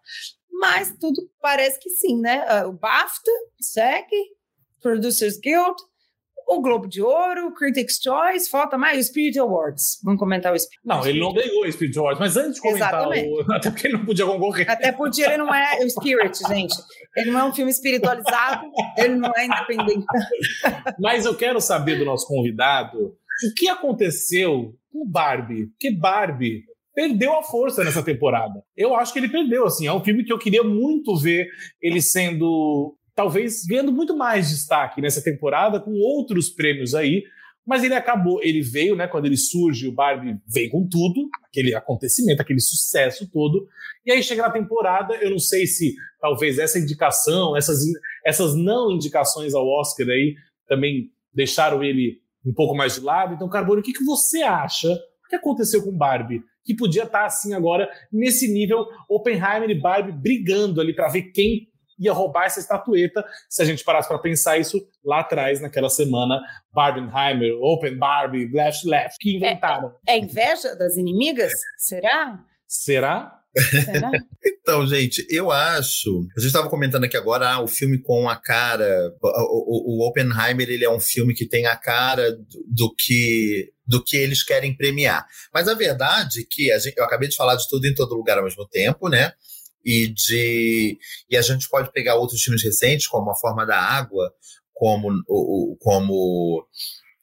Mas 0.57 0.95
tudo 0.99 1.21
parece 1.41 1.77
que 1.79 1.89
sim, 1.89 2.19
né? 2.19 2.43
Ah, 2.47 2.65
O 2.67 2.71
BAFTA, 2.73 3.31
SEG, 3.61 4.07
Producers 4.85 5.39
Guild, 5.39 5.75
o 6.47 6.61
Globo 6.61 6.87
de 6.87 7.01
Ouro, 7.01 7.47
o 7.47 7.53
Critics' 7.55 7.99
Choice, 8.03 8.47
falta 8.47 8.77
mais 8.77 8.99
o 8.99 9.03
Spirit 9.03 9.39
Awards. 9.39 9.99
Vamos 10.03 10.19
comentar 10.19 10.53
o 10.53 10.59
Spirit 10.59 10.79
Não, 10.85 11.03
ele 11.07 11.19
não 11.19 11.33
ganhou 11.33 11.65
o 11.65 11.71
Spirit 11.71 11.97
Awards, 11.97 12.19
mas 12.19 12.37
antes 12.37 12.55
de 12.55 12.61
comentar, 12.61 12.93
Exatamente. 12.93 13.29
o, 13.29 13.41
até 13.51 13.71
porque 13.71 13.87
ele 13.87 13.97
não 13.97 14.05
podia 14.05 14.25
concorrer. 14.27 14.69
Até 14.69 14.91
porque 14.91 15.23
ele 15.23 15.37
não 15.37 15.51
é 15.51 15.83
o 15.83 15.89
Spirit, 15.89 16.37
gente. 16.47 16.75
Ele 17.17 17.31
não 17.31 17.39
é 17.39 17.43
um 17.45 17.53
filme 17.53 17.71
espiritualizado, 17.71 18.69
ele 18.95 19.15
não 19.15 19.31
é 19.35 19.45
independente. 19.47 20.05
Mas 21.01 21.25
eu 21.25 21.35
quero 21.35 21.59
saber 21.59 21.97
do 21.97 22.05
nosso 22.05 22.27
convidado 22.27 22.99
o 22.99 23.53
que 23.55 23.67
aconteceu 23.67 24.75
com 24.91 25.03
Barbie. 25.03 25.65
Porque 25.67 25.89
Barbie 25.89 26.61
perdeu 26.93 27.37
a 27.39 27.43
força 27.43 27.83
nessa 27.83 28.03
temporada. 28.03 28.63
Eu 28.77 28.95
acho 28.95 29.11
que 29.11 29.17
ele 29.17 29.29
perdeu, 29.29 29.65
assim. 29.65 29.87
É 29.87 29.93
um 29.93 30.03
filme 30.03 30.23
que 30.23 30.31
eu 30.31 30.37
queria 30.37 30.63
muito 30.63 31.17
ver 31.17 31.47
ele 31.81 32.01
sendo, 32.01 32.95
talvez, 33.15 33.65
ganhando 33.65 33.91
muito 33.91 34.15
mais 34.15 34.49
destaque 34.49 35.01
nessa 35.01 35.23
temporada, 35.23 35.79
com 35.79 35.91
outros 35.93 36.49
prêmios 36.49 36.93
aí. 36.93 37.23
Mas 37.65 37.83
ele 37.83 37.95
acabou, 37.95 38.39
ele 38.43 38.61
veio, 38.61 38.95
né? 38.95 39.07
Quando 39.07 39.25
ele 39.25 39.37
surge, 39.37 39.87
o 39.87 39.91
Barbie 39.91 40.37
veio 40.45 40.69
com 40.69 40.87
tudo, 40.87 41.27
aquele 41.43 41.73
acontecimento, 41.73 42.39
aquele 42.39 42.59
sucesso 42.59 43.27
todo. 43.31 43.67
E 44.05 44.11
aí 44.11 44.21
chega 44.21 44.43
na 44.43 44.51
temporada, 44.51 45.15
eu 45.15 45.31
não 45.31 45.39
sei 45.39 45.65
se 45.65 45.95
talvez 46.21 46.59
essa 46.59 46.77
indicação, 46.77 47.57
essas, 47.57 47.79
essas 48.23 48.55
não 48.55 48.91
indicações 48.91 49.55
ao 49.55 49.67
Oscar 49.67 50.07
aí 50.09 50.35
também 50.67 51.09
deixaram 51.33 51.83
ele 51.83 52.19
um 52.45 52.53
pouco 52.53 52.75
mais 52.75 52.95
de 52.95 53.01
lado. 53.01 53.33
Então, 53.33 53.49
Carbone, 53.49 53.81
o 53.81 53.83
que, 53.83 53.93
que 53.93 54.03
você 54.03 54.43
acha? 54.43 54.91
O 54.91 55.27
que 55.27 55.35
aconteceu 55.35 55.83
com 55.83 55.97
Barbie? 55.97 56.43
Que 56.63 56.75
podia 56.75 57.03
estar 57.03 57.25
assim 57.25 57.53
agora, 57.53 57.89
nesse 58.11 58.47
nível, 58.47 58.85
Oppenheimer 59.09 59.69
e 59.69 59.79
Barbie 59.79 60.11
brigando 60.11 60.79
ali 60.79 60.93
para 60.93 61.09
ver 61.09 61.31
quem 61.31 61.67
ia 61.97 62.13
roubar 62.13 62.45
essa 62.45 62.59
estatueta, 62.59 63.25
se 63.49 63.61
a 63.61 63.65
gente 63.65 63.83
parasse 63.83 64.07
para 64.07 64.19
pensar 64.19 64.57
isso 64.57 64.85
lá 65.03 65.21
atrás, 65.21 65.61
naquela 65.61 65.89
semana, 65.89 66.41
Barbenheimer, 66.73 67.53
Open 67.61 67.97
Barbie, 67.97 68.49
Left 68.51 68.87
Left, 68.87 69.17
que 69.19 69.35
inventaram. 69.35 69.93
É 70.07 70.17
inveja 70.17 70.75
das 70.75 70.97
inimigas? 70.97 71.51
Será? 71.77 72.39
Será? 72.67 73.41
Será? 73.57 74.11
Então, 74.65 74.85
gente, 74.87 75.23
eu 75.29 75.51
acho. 75.51 76.27
A 76.35 76.39
gente 76.39 76.47
estava 76.47 76.67
comentando 76.67 77.03
aqui 77.03 77.15
agora, 77.15 77.47
ah, 77.47 77.61
o 77.61 77.67
filme 77.67 77.99
com 78.01 78.27
a 78.27 78.35
cara. 78.35 79.13
O, 79.21 79.27
o, 79.27 80.03
o 80.03 80.07
Oppenheimer 80.07 80.67
ele 80.67 80.83
é 80.83 80.89
um 80.89 80.99
filme 80.99 81.35
que 81.35 81.47
tem 81.47 81.67
a 81.67 81.75
cara 81.75 82.31
do, 82.31 82.65
do 82.67 82.95
que 82.95 83.71
do 83.85 84.03
que 84.03 84.17
eles 84.17 84.43
querem 84.43 84.75
premiar. 84.75 85.23
Mas 85.53 85.67
a 85.67 85.75
verdade 85.75 86.41
é 86.41 86.45
que 86.49 86.71
a 86.71 86.79
gente, 86.79 86.97
eu 86.97 87.03
acabei 87.03 87.29
de 87.29 87.35
falar 87.35 87.55
de 87.55 87.67
tudo 87.69 87.85
em 87.85 87.93
todo 87.93 88.15
lugar 88.15 88.39
ao 88.39 88.43
mesmo 88.43 88.67
tempo, 88.67 89.07
né? 89.07 89.33
E 89.85 90.07
de 90.07 90.97
e 91.29 91.37
a 91.37 91.41
gente 91.41 91.69
pode 91.69 91.91
pegar 91.91 92.15
outros 92.15 92.41
filmes 92.41 92.63
recentes, 92.63 93.07
como 93.07 93.29
A 93.29 93.35
Forma 93.35 93.65
da 93.65 93.79
Água, 93.79 94.33
como 94.73 95.09
o, 95.27 95.77
como 95.79 96.67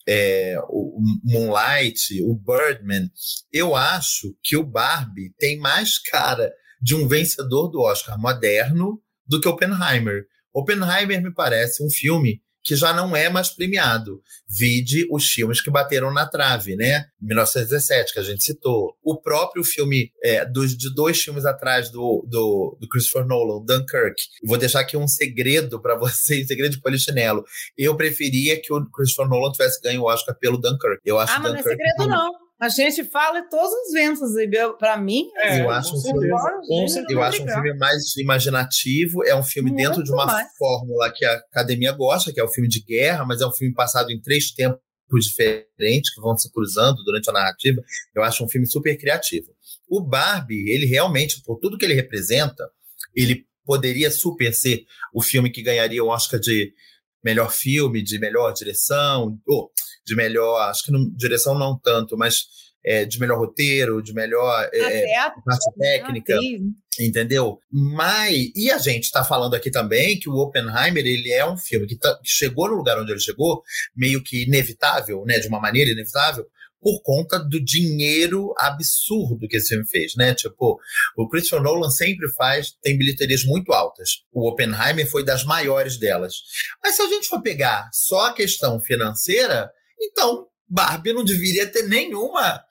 é, 0.08 0.56
o 0.68 1.00
Moonlight, 1.24 2.22
o 2.22 2.34
Birdman. 2.34 3.10
Eu 3.52 3.74
acho 3.74 4.36
que 4.42 4.56
o 4.56 4.64
Barbie 4.64 5.34
tem 5.38 5.58
mais 5.58 5.98
cara 5.98 6.52
de 6.80 6.94
um 6.94 7.06
vencedor 7.06 7.68
do 7.68 7.80
Oscar 7.80 8.18
moderno 8.18 9.00
do 9.26 9.40
que 9.40 9.48
Oppenheimer. 9.48 10.24
Oppenheimer 10.52 11.22
me 11.22 11.32
parece 11.32 11.84
um 11.84 11.90
filme 11.90 12.42
que 12.62 12.76
já 12.76 12.92
não 12.92 13.14
é 13.16 13.28
mais 13.28 13.50
premiado. 13.50 14.22
Vide 14.48 15.06
os 15.10 15.26
filmes 15.26 15.60
que 15.60 15.70
bateram 15.70 16.12
na 16.12 16.26
trave, 16.26 16.76
né? 16.76 17.06
1917, 17.20 18.12
que 18.12 18.20
a 18.20 18.22
gente 18.22 18.42
citou. 18.42 18.96
O 19.02 19.20
próprio 19.20 19.64
filme 19.64 20.10
é, 20.22 20.44
dos, 20.44 20.76
de 20.76 20.92
dois 20.94 21.20
filmes 21.20 21.44
atrás 21.44 21.90
do, 21.90 22.24
do, 22.28 22.76
do 22.80 22.88
Christopher 22.88 23.26
Nolan, 23.26 23.64
Dunkirk. 23.64 24.16
Vou 24.44 24.58
deixar 24.58 24.80
aqui 24.80 24.96
um 24.96 25.08
segredo 25.08 25.80
para 25.80 25.96
vocês, 25.98 26.46
segredo 26.46 26.72
de 26.72 26.80
polichinelo. 26.80 27.44
Eu 27.76 27.96
preferia 27.96 28.60
que 28.60 28.72
o 28.72 28.84
Christopher 28.90 29.28
Nolan 29.28 29.52
tivesse 29.52 29.80
ganho 29.80 30.02
o 30.02 30.06
Oscar 30.06 30.36
pelo 30.38 30.58
Dunkirk. 30.58 31.00
Eu 31.04 31.18
acho 31.18 31.32
Ah, 31.34 31.40
mas 31.40 31.52
não 31.52 31.58
é 31.58 31.62
Dunkirk 31.62 31.82
segredo, 31.82 32.10
não. 32.10 32.41
A 32.62 32.68
gente 32.68 33.02
fala 33.04 33.42
todos 33.50 33.72
os 33.88 33.92
ventos. 33.92 34.36
e 34.36 34.48
eu- 34.56 34.74
Pra 34.76 34.96
mim, 34.96 35.28
É, 35.38 35.60
eu 35.60 35.64
com 35.64 35.70
acho 35.72 35.96
um 35.96 36.00
filme-. 36.00 36.28
Eu 37.10 37.22
acho 37.22 37.42
um 37.42 37.48
filme 37.48 37.74
mais 37.76 38.16
imaginativo, 38.16 39.24
é 39.24 39.34
um 39.34 39.42
filme 39.42 39.70
Muito 39.70 39.82
dentro 39.82 40.04
de 40.04 40.12
uma 40.12 40.26
mais. 40.26 40.48
fórmula 40.56 41.12
que 41.12 41.24
a 41.24 41.32
academia 41.34 41.90
gosta, 41.92 42.32
que 42.32 42.38
é 42.40 42.44
o 42.44 42.48
filme 42.48 42.68
de 42.68 42.80
guerra, 42.80 43.24
mas 43.24 43.40
é 43.40 43.46
um 43.46 43.52
filme 43.52 43.74
passado 43.74 44.10
em 44.12 44.20
três 44.20 44.52
tempos 44.52 44.80
diferentes 45.24 46.14
que 46.14 46.20
vão 46.20 46.36
se 46.36 46.50
cruzando 46.52 47.02
durante 47.04 47.28
a 47.28 47.32
narrativa. 47.32 47.82
Eu 48.14 48.22
acho 48.22 48.44
um 48.44 48.48
filme 48.48 48.66
super 48.66 48.96
criativo. 48.96 49.48
O 49.88 50.00
Barbie, 50.00 50.70
ele 50.70 50.86
realmente, 50.86 51.42
por 51.42 51.58
tudo 51.58 51.76
que 51.76 51.84
ele 51.84 51.94
representa, 51.94 52.64
ele 53.14 53.44
poderia 53.64 54.10
super 54.10 54.54
ser 54.54 54.84
o 55.12 55.20
filme 55.20 55.50
que 55.50 55.62
ganharia 55.62 56.02
o 56.02 56.08
Oscar 56.08 56.38
de 56.40 56.72
melhor 57.24 57.52
filme, 57.52 58.02
de 58.02 58.18
melhor 58.18 58.52
direção, 58.52 59.36
ou 59.46 59.70
de 60.04 60.14
melhor, 60.16 60.68
acho 60.68 60.84
que 60.84 60.92
não, 60.92 61.08
direção 61.16 61.58
não 61.58 61.78
tanto, 61.78 62.16
mas 62.16 62.46
é, 62.84 63.04
de 63.04 63.18
melhor 63.20 63.38
roteiro, 63.38 64.02
de 64.02 64.12
melhor 64.12 64.68
é, 64.72 65.16
a 65.16 65.30
parte 65.30 65.72
técnica, 65.78 66.34
atriz. 66.34 66.60
entendeu? 66.98 67.58
Mas 67.70 68.50
e 68.56 68.70
a 68.70 68.78
gente 68.78 69.04
está 69.04 69.24
falando 69.24 69.54
aqui 69.54 69.70
também 69.70 70.18
que 70.18 70.28
o 70.28 70.36
Oppenheimer 70.36 71.06
ele 71.06 71.30
é 71.30 71.48
um 71.48 71.56
filme 71.56 71.86
que, 71.86 71.96
tá- 71.96 72.18
que 72.22 72.30
chegou 72.30 72.68
no 72.68 72.74
lugar 72.74 72.98
onde 72.98 73.12
ele 73.12 73.20
chegou, 73.20 73.62
meio 73.94 74.22
que 74.22 74.42
inevitável, 74.44 75.24
né, 75.24 75.38
de 75.38 75.48
uma 75.48 75.60
maneira 75.60 75.90
inevitável, 75.90 76.44
por 76.80 77.00
conta 77.02 77.38
do 77.38 77.64
dinheiro 77.64 78.52
absurdo 78.58 79.46
que 79.46 79.56
esse 79.56 79.68
filme 79.68 79.86
fez, 79.86 80.16
né? 80.16 80.34
Tipo, 80.34 80.80
o 81.16 81.28
Christopher 81.28 81.62
Nolan 81.62 81.90
sempre 81.90 82.28
faz, 82.32 82.72
tem 82.82 82.98
bilheterias 82.98 83.44
muito 83.44 83.72
altas. 83.72 84.24
O 84.32 84.48
Oppenheimer 84.48 85.08
foi 85.08 85.24
das 85.24 85.44
maiores 85.44 85.96
delas. 85.96 86.34
Mas 86.82 86.96
se 86.96 87.02
a 87.02 87.06
gente 87.06 87.28
for 87.28 87.40
pegar 87.40 87.88
só 87.92 88.26
a 88.26 88.32
questão 88.34 88.80
financeira, 88.80 89.70
então 90.02 90.46
Barbie 90.68 91.12
não 91.12 91.24
deveria 91.24 91.66
ter 91.66 91.88
nenhuma. 91.88 92.62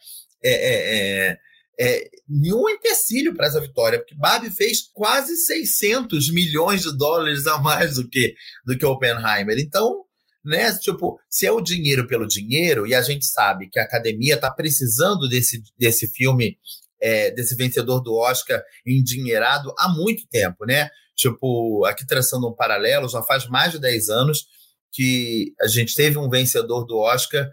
é, 0.43 0.51
é, 0.51 1.29
é, 1.29 1.37
é, 1.79 2.09
nenhum 2.27 2.69
empecilho 2.69 3.33
para 3.33 3.47
essa 3.47 3.59
vitória, 3.59 3.97
porque 3.97 4.15
Barbie 4.15 4.51
fez 4.51 4.89
quase 4.93 5.35
600 5.35 6.31
milhões 6.31 6.81
de 6.81 6.95
dólares 6.95 7.47
a 7.47 7.57
mais 7.57 7.95
do 7.95 8.07
que, 8.07 8.35
do 8.65 8.77
que 8.77 8.85
Oppenheimer. 8.85 9.57
Então, 9.57 10.03
né, 10.45 10.71
tipo, 10.77 11.19
se 11.29 11.45
é 11.45 11.51
o 11.51 11.61
dinheiro 11.61 12.07
pelo 12.07 12.27
dinheiro, 12.27 12.85
e 12.85 12.93
a 12.93 13.01
gente 13.01 13.25
sabe 13.25 13.67
que 13.69 13.79
a 13.79 13.83
academia 13.83 14.35
está 14.35 14.51
precisando 14.51 15.27
desse, 15.27 15.61
desse 15.77 16.07
filme, 16.07 16.57
é, 17.01 17.31
desse 17.31 17.55
vencedor 17.55 18.01
do 18.01 18.15
Oscar 18.15 18.61
endinheirado 18.85 19.73
há 19.77 19.89
muito 19.89 20.27
tempo, 20.29 20.65
né? 20.65 20.89
Tipo, 21.15 21.83
aqui 21.85 22.05
traçando 22.05 22.47
um 22.47 22.55
paralelo, 22.55 23.09
já 23.09 23.23
faz 23.23 23.47
mais 23.47 23.71
de 23.71 23.79
10 23.79 24.09
anos 24.09 24.45
que 24.91 25.53
a 25.61 25.67
gente 25.67 25.95
teve 25.95 26.17
um 26.17 26.29
vencedor 26.29 26.85
do 26.85 26.97
Oscar 26.97 27.49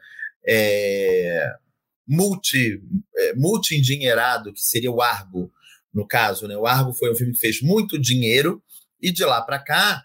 é, 0.47 1.47
multi, 2.07 2.81
é, 3.17 3.35
multi-endinheirado, 3.35 4.53
que 4.53 4.61
seria 4.61 4.91
o 4.91 5.03
Argo, 5.03 5.53
no 5.93 6.07
caso, 6.07 6.47
né? 6.49 6.57
O 6.57 6.67
Argo 6.67 6.93
foi 6.93 7.11
um 7.11 7.15
filme 7.15 7.33
que 7.33 7.39
fez 7.39 7.61
muito 7.61 7.99
dinheiro, 7.99 8.63
e 9.01 9.13
de 9.13 9.25
lá 9.25 9.41
para 9.43 9.59
cá, 9.59 10.03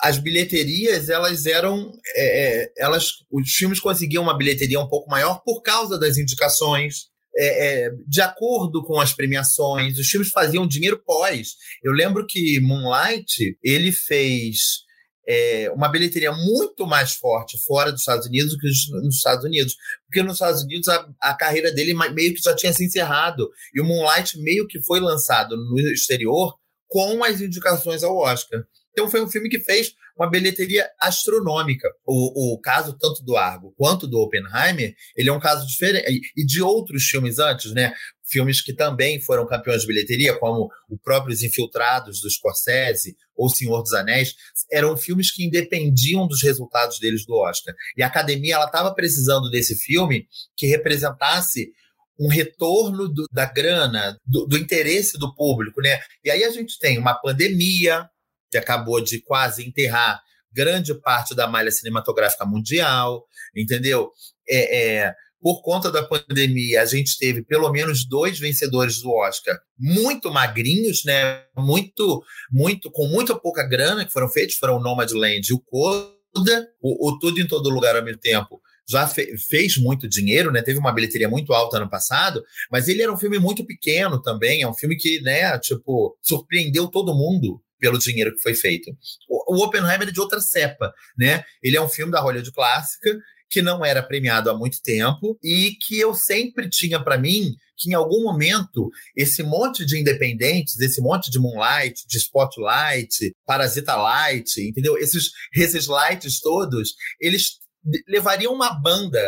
as 0.00 0.18
bilheterias, 0.18 1.08
elas 1.08 1.46
eram. 1.46 1.92
é, 2.16 2.62
é, 2.62 2.72
elas, 2.78 3.12
os 3.30 3.50
filmes 3.52 3.80
conseguiam 3.80 4.22
uma 4.22 4.36
bilheteria 4.36 4.80
um 4.80 4.88
pouco 4.88 5.10
maior 5.10 5.42
por 5.44 5.62
causa 5.62 5.98
das 5.98 6.18
indicações. 6.18 7.08
é, 7.36 7.86
é, 7.86 7.90
de 8.06 8.20
acordo 8.20 8.84
com 8.84 9.00
as 9.00 9.12
premiações, 9.12 9.98
os 9.98 10.06
filmes 10.08 10.30
faziam 10.30 10.66
dinheiro 10.68 11.02
pós. 11.04 11.54
Eu 11.82 11.92
lembro 11.92 12.26
que 12.26 12.60
Moonlight 12.60 13.58
ele 13.62 13.90
fez 13.90 14.83
é, 15.26 15.70
uma 15.74 15.88
bilheteria 15.88 16.32
muito 16.32 16.86
mais 16.86 17.14
forte 17.14 17.58
fora 17.64 17.90
dos 17.90 18.00
Estados 18.00 18.26
Unidos 18.26 18.52
do 18.52 18.58
que 18.58 18.68
nos 19.02 19.16
Estados 19.16 19.44
Unidos. 19.44 19.74
Porque 20.06 20.22
nos 20.22 20.34
Estados 20.34 20.62
Unidos 20.62 20.88
a, 20.88 21.08
a 21.20 21.34
carreira 21.34 21.72
dele 21.72 21.94
meio 21.94 22.34
que 22.34 22.42
já 22.42 22.54
tinha 22.54 22.72
se 22.72 22.84
encerrado. 22.84 23.48
E 23.74 23.80
o 23.80 23.84
Moonlight 23.84 24.38
meio 24.38 24.66
que 24.66 24.82
foi 24.82 25.00
lançado 25.00 25.56
no 25.56 25.78
exterior 25.80 26.54
com 26.88 27.24
as 27.24 27.40
indicações 27.40 28.02
ao 28.02 28.16
Oscar. 28.16 28.62
Então 28.92 29.10
foi 29.10 29.22
um 29.22 29.28
filme 29.28 29.48
que 29.48 29.58
fez 29.58 29.92
uma 30.16 30.30
bilheteria 30.30 30.88
astronômica. 31.00 31.88
O, 32.06 32.54
o 32.54 32.60
caso 32.60 32.96
tanto 32.96 33.24
do 33.24 33.36
Argo 33.36 33.74
quanto 33.76 34.06
do 34.06 34.20
Oppenheimer, 34.20 34.94
ele 35.16 35.28
é 35.28 35.32
um 35.32 35.40
caso 35.40 35.66
diferente. 35.66 36.20
E 36.36 36.46
de 36.46 36.62
outros 36.62 37.04
filmes 37.04 37.38
antes, 37.38 37.72
né? 37.72 37.92
Filmes 38.26 38.62
que 38.62 38.72
também 38.72 39.20
foram 39.20 39.46
campeões 39.46 39.82
de 39.82 39.86
bilheteria, 39.86 40.38
como 40.38 40.70
o 40.88 40.98
próprio 40.98 41.34
Os 41.34 41.42
Infiltrados 41.42 42.20
do 42.20 42.30
Scorsese 42.30 43.16
ou 43.36 43.48
Senhor 43.50 43.82
dos 43.82 43.92
Anéis, 43.92 44.34
eram 44.72 44.96
filmes 44.96 45.30
que 45.30 45.44
independiam 45.44 46.26
dos 46.26 46.42
resultados 46.42 46.98
deles 46.98 47.26
do 47.26 47.34
Oscar. 47.36 47.74
E 47.96 48.02
a 48.02 48.06
academia 48.06 48.54
ela 48.54 48.66
estava 48.66 48.94
precisando 48.94 49.50
desse 49.50 49.76
filme 49.76 50.26
que 50.56 50.66
representasse 50.66 51.70
um 52.18 52.28
retorno 52.28 53.08
do- 53.08 53.28
da 53.32 53.44
grana, 53.44 54.18
do, 54.24 54.46
do 54.46 54.56
interesse 54.56 55.18
do 55.18 55.34
público, 55.34 55.80
né? 55.82 56.00
E 56.24 56.30
aí 56.30 56.44
a 56.44 56.50
gente 56.50 56.78
tem 56.78 56.96
uma 56.98 57.14
pandemia 57.14 58.08
que 58.50 58.56
acabou 58.56 59.02
de 59.02 59.20
quase 59.20 59.66
enterrar 59.66 60.22
grande 60.52 60.94
parte 60.94 61.34
da 61.34 61.48
malha 61.48 61.72
cinematográfica 61.72 62.46
mundial, 62.46 63.26
entendeu? 63.54 64.12
É, 64.48 64.78
é, 64.78 65.14
por 65.44 65.60
conta 65.60 65.92
da 65.92 66.02
pandemia, 66.02 66.80
a 66.80 66.86
gente 66.86 67.18
teve 67.18 67.42
pelo 67.42 67.70
menos 67.70 68.08
dois 68.08 68.38
vencedores 68.38 69.02
do 69.02 69.10
Oscar 69.10 69.60
muito 69.78 70.32
magrinhos, 70.32 71.04
né? 71.04 71.42
Muito, 71.54 72.24
muito, 72.50 72.90
com 72.90 73.06
muito 73.08 73.38
pouca 73.38 73.62
grana 73.62 74.06
que 74.06 74.12
foram 74.12 74.30
feitos, 74.30 74.56
foram 74.56 74.78
o 74.78 74.80
Nomadland 74.80 75.46
e 75.46 75.52
o 75.52 75.60
Coda, 75.60 76.66
o, 76.80 77.10
o 77.10 77.18
Tudo 77.18 77.42
em 77.42 77.46
Todo 77.46 77.68
Lugar 77.68 77.94
ao 77.94 78.02
mesmo 78.02 78.20
tempo. 78.20 78.58
Já 78.88 79.06
fe- 79.06 79.36
fez 79.36 79.76
muito 79.76 80.08
dinheiro, 80.08 80.50
né? 80.50 80.62
Teve 80.62 80.78
uma 80.78 80.94
bilheteria 80.94 81.28
muito 81.28 81.52
alta 81.52 81.76
ano 81.76 81.90
passado, 81.90 82.42
mas 82.72 82.88
ele 82.88 83.02
era 83.02 83.12
um 83.12 83.18
filme 83.18 83.38
muito 83.38 83.66
pequeno 83.66 84.22
também. 84.22 84.62
É 84.62 84.66
um 84.66 84.74
filme 84.74 84.96
que, 84.96 85.20
né, 85.20 85.58
tipo, 85.58 86.16
surpreendeu 86.22 86.88
todo 86.88 87.14
mundo 87.14 87.60
pelo 87.78 87.98
dinheiro 87.98 88.34
que 88.34 88.40
foi 88.40 88.54
feito. 88.54 88.90
O, 89.28 89.56
o 89.56 89.62
Oppenheimer 89.62 90.08
é 90.08 90.10
de 90.10 90.20
outra 90.20 90.40
cepa, 90.40 90.90
né? 91.18 91.44
Ele 91.62 91.76
é 91.76 91.82
um 91.82 91.88
filme 91.88 92.10
da 92.10 92.20
Hollywood 92.20 92.50
clássica 92.50 93.14
que 93.54 93.62
não 93.62 93.84
era 93.84 94.02
premiado 94.02 94.50
há 94.50 94.58
muito 94.58 94.82
tempo 94.82 95.38
e 95.40 95.76
que 95.86 95.96
eu 95.96 96.12
sempre 96.12 96.68
tinha 96.68 97.00
para 97.00 97.16
mim 97.16 97.54
que 97.76 97.90
em 97.90 97.94
algum 97.94 98.24
momento 98.24 98.90
esse 99.16 99.44
monte 99.44 99.86
de 99.86 99.96
independentes, 99.96 100.80
esse 100.80 101.00
monte 101.00 101.30
de 101.30 101.38
Moonlight, 101.38 102.04
de 102.08 102.18
Spotlight, 102.18 103.32
Parasita 103.46 103.94
Light, 103.94 104.60
entendeu? 104.60 104.98
Esses 104.98 105.30
esses 105.54 105.86
lights 105.86 106.40
todos, 106.40 106.94
eles 107.20 107.60
levariam 108.08 108.52
uma 108.52 108.74
banda 108.74 109.22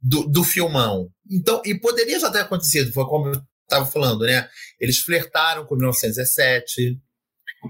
do, 0.00 0.26
do 0.26 0.42
filmão. 0.42 1.10
Então, 1.30 1.60
e 1.66 1.78
poderia 1.78 2.18
já 2.18 2.30
ter 2.30 2.40
acontecido, 2.40 2.90
foi 2.90 3.04
como 3.04 3.28
eu 3.28 3.42
estava 3.64 3.84
falando, 3.84 4.24
né? 4.24 4.48
Eles 4.80 4.98
flertaram 4.98 5.66
com 5.66 5.76
1917, 5.76 6.98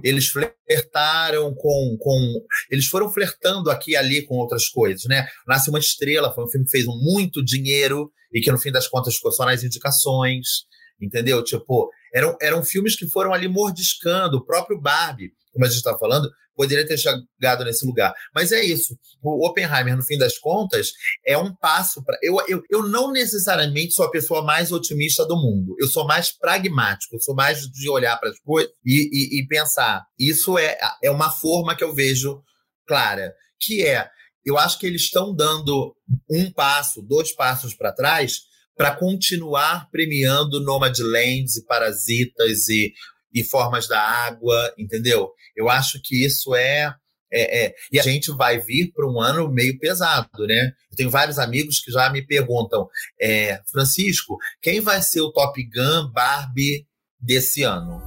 eles 0.03 0.29
flertaram 0.29 1.55
com, 1.55 1.97
com. 2.01 2.45
Eles 2.71 2.87
foram 2.87 3.13
flertando 3.13 3.71
aqui 3.71 3.93
e 3.93 3.97
ali 3.97 4.23
com 4.23 4.37
outras 4.37 4.69
coisas, 4.69 5.05
né? 5.07 5.27
Nasce 5.47 5.71
uma 5.71 5.79
Estrela 5.79 6.33
foi 6.35 6.45
um 6.45 6.49
filme 6.49 6.67
que 6.67 6.73
fez 6.73 6.85
muito 6.87 7.45
dinheiro 7.45 8.11
e 8.33 8.41
que 8.41 8.51
no 8.51 8.59
fim 8.59 8.71
das 8.71 8.87
contas 8.87 9.15
ficou 9.17 9.33
só 9.33 9.45
nas 9.45 9.63
indicações, 9.63 10.67
entendeu? 11.01 11.43
Tipo, 11.43 11.91
eram, 12.15 12.37
eram 12.41 12.63
filmes 12.65 12.97
que 12.97 13.09
foram 13.09 13.33
ali 13.33 13.49
mordiscando. 13.49 14.39
O 14.39 14.45
próprio 14.45 14.81
Barbie, 14.81 15.33
como 15.53 15.65
a 15.65 15.69
gente 15.69 15.79
está 15.79 15.97
falando, 15.97 16.31
poderia 16.59 16.85
ter 16.85 16.99
chegado 16.99 17.65
nesse 17.65 17.87
lugar. 17.87 18.13
Mas 18.35 18.51
é 18.51 18.65
isso. 18.65 18.99
O 19.23 19.47
Oppenheimer, 19.47 19.97
no 19.97 20.03
fim 20.03 20.19
das 20.19 20.37
contas, 20.39 20.91
é 21.25 21.39
um 21.39 21.55
passo 21.55 22.03
para. 22.05 22.19
Eu, 22.21 22.37
eu, 22.49 22.63
eu 22.69 22.83
não 22.89 23.13
necessariamente 23.13 23.95
sou 23.95 24.05
a 24.05 24.11
pessoa 24.11 24.43
mais 24.43 24.73
otimista 24.73 25.25
do 25.25 25.37
mundo. 25.37 25.77
Eu 25.79 25.87
sou 25.87 26.05
mais 26.05 26.37
pragmático, 26.37 27.15
eu 27.15 27.21
sou 27.21 27.35
mais 27.35 27.61
de 27.61 27.89
olhar 27.89 28.17
para 28.19 28.31
as 28.31 28.39
coisas 28.41 28.73
e, 28.85 29.39
e, 29.39 29.41
e 29.41 29.47
pensar. 29.47 30.05
Isso 30.19 30.59
é, 30.59 30.77
é 31.03 31.11
uma 31.11 31.31
forma 31.31 31.77
que 31.77 31.85
eu 31.85 31.95
vejo 31.95 32.43
clara, 32.87 33.33
que 33.61 33.87
é. 33.87 34.09
Eu 34.45 34.59
acho 34.59 34.79
que 34.79 34.87
eles 34.87 35.03
estão 35.03 35.35
dando 35.35 35.95
um 36.29 36.51
passo, 36.51 37.03
dois 37.03 37.33
passos 37.33 37.75
para 37.75 37.93
trás 37.93 38.49
para 38.79 38.95
continuar 38.95 39.91
premiando 39.91 40.63
Nomadlands 40.63 41.57
e 41.57 41.67
Parasitas 41.67 42.69
e, 42.69 42.95
e 43.35 43.43
Formas 43.43 43.89
da 43.89 44.01
Água, 44.01 44.73
entendeu? 44.79 45.33
Eu 45.57 45.69
acho 45.69 46.01
que 46.01 46.25
isso 46.25 46.55
é, 46.55 46.95
é, 47.31 47.65
é, 47.65 47.75
E 47.91 47.99
a 47.99 48.03
gente 48.05 48.31
vai 48.31 48.61
vir 48.61 48.93
para 48.95 49.05
um 49.05 49.21
ano 49.21 49.51
meio 49.51 49.77
pesado, 49.81 50.47
né? 50.47 50.73
Eu 50.93 50.97
tenho 50.97 51.11
vários 51.11 51.41
amigos 51.41 51.81
que 51.81 51.91
já 51.91 52.09
me 52.09 52.25
perguntam, 52.25 52.89
é, 53.21 53.61
Francisco, 53.69 54.39
quem 54.63 54.81
vai 54.81 55.03
ser 55.03 55.23
o 55.23 55.33
Top 55.33 55.61
Gun 55.61 56.13
Barbie 56.13 56.87
desse 57.21 57.65
ano? 57.65 58.01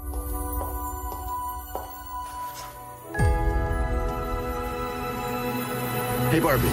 Hey, 6.32 6.40
Barbie. 6.40 6.70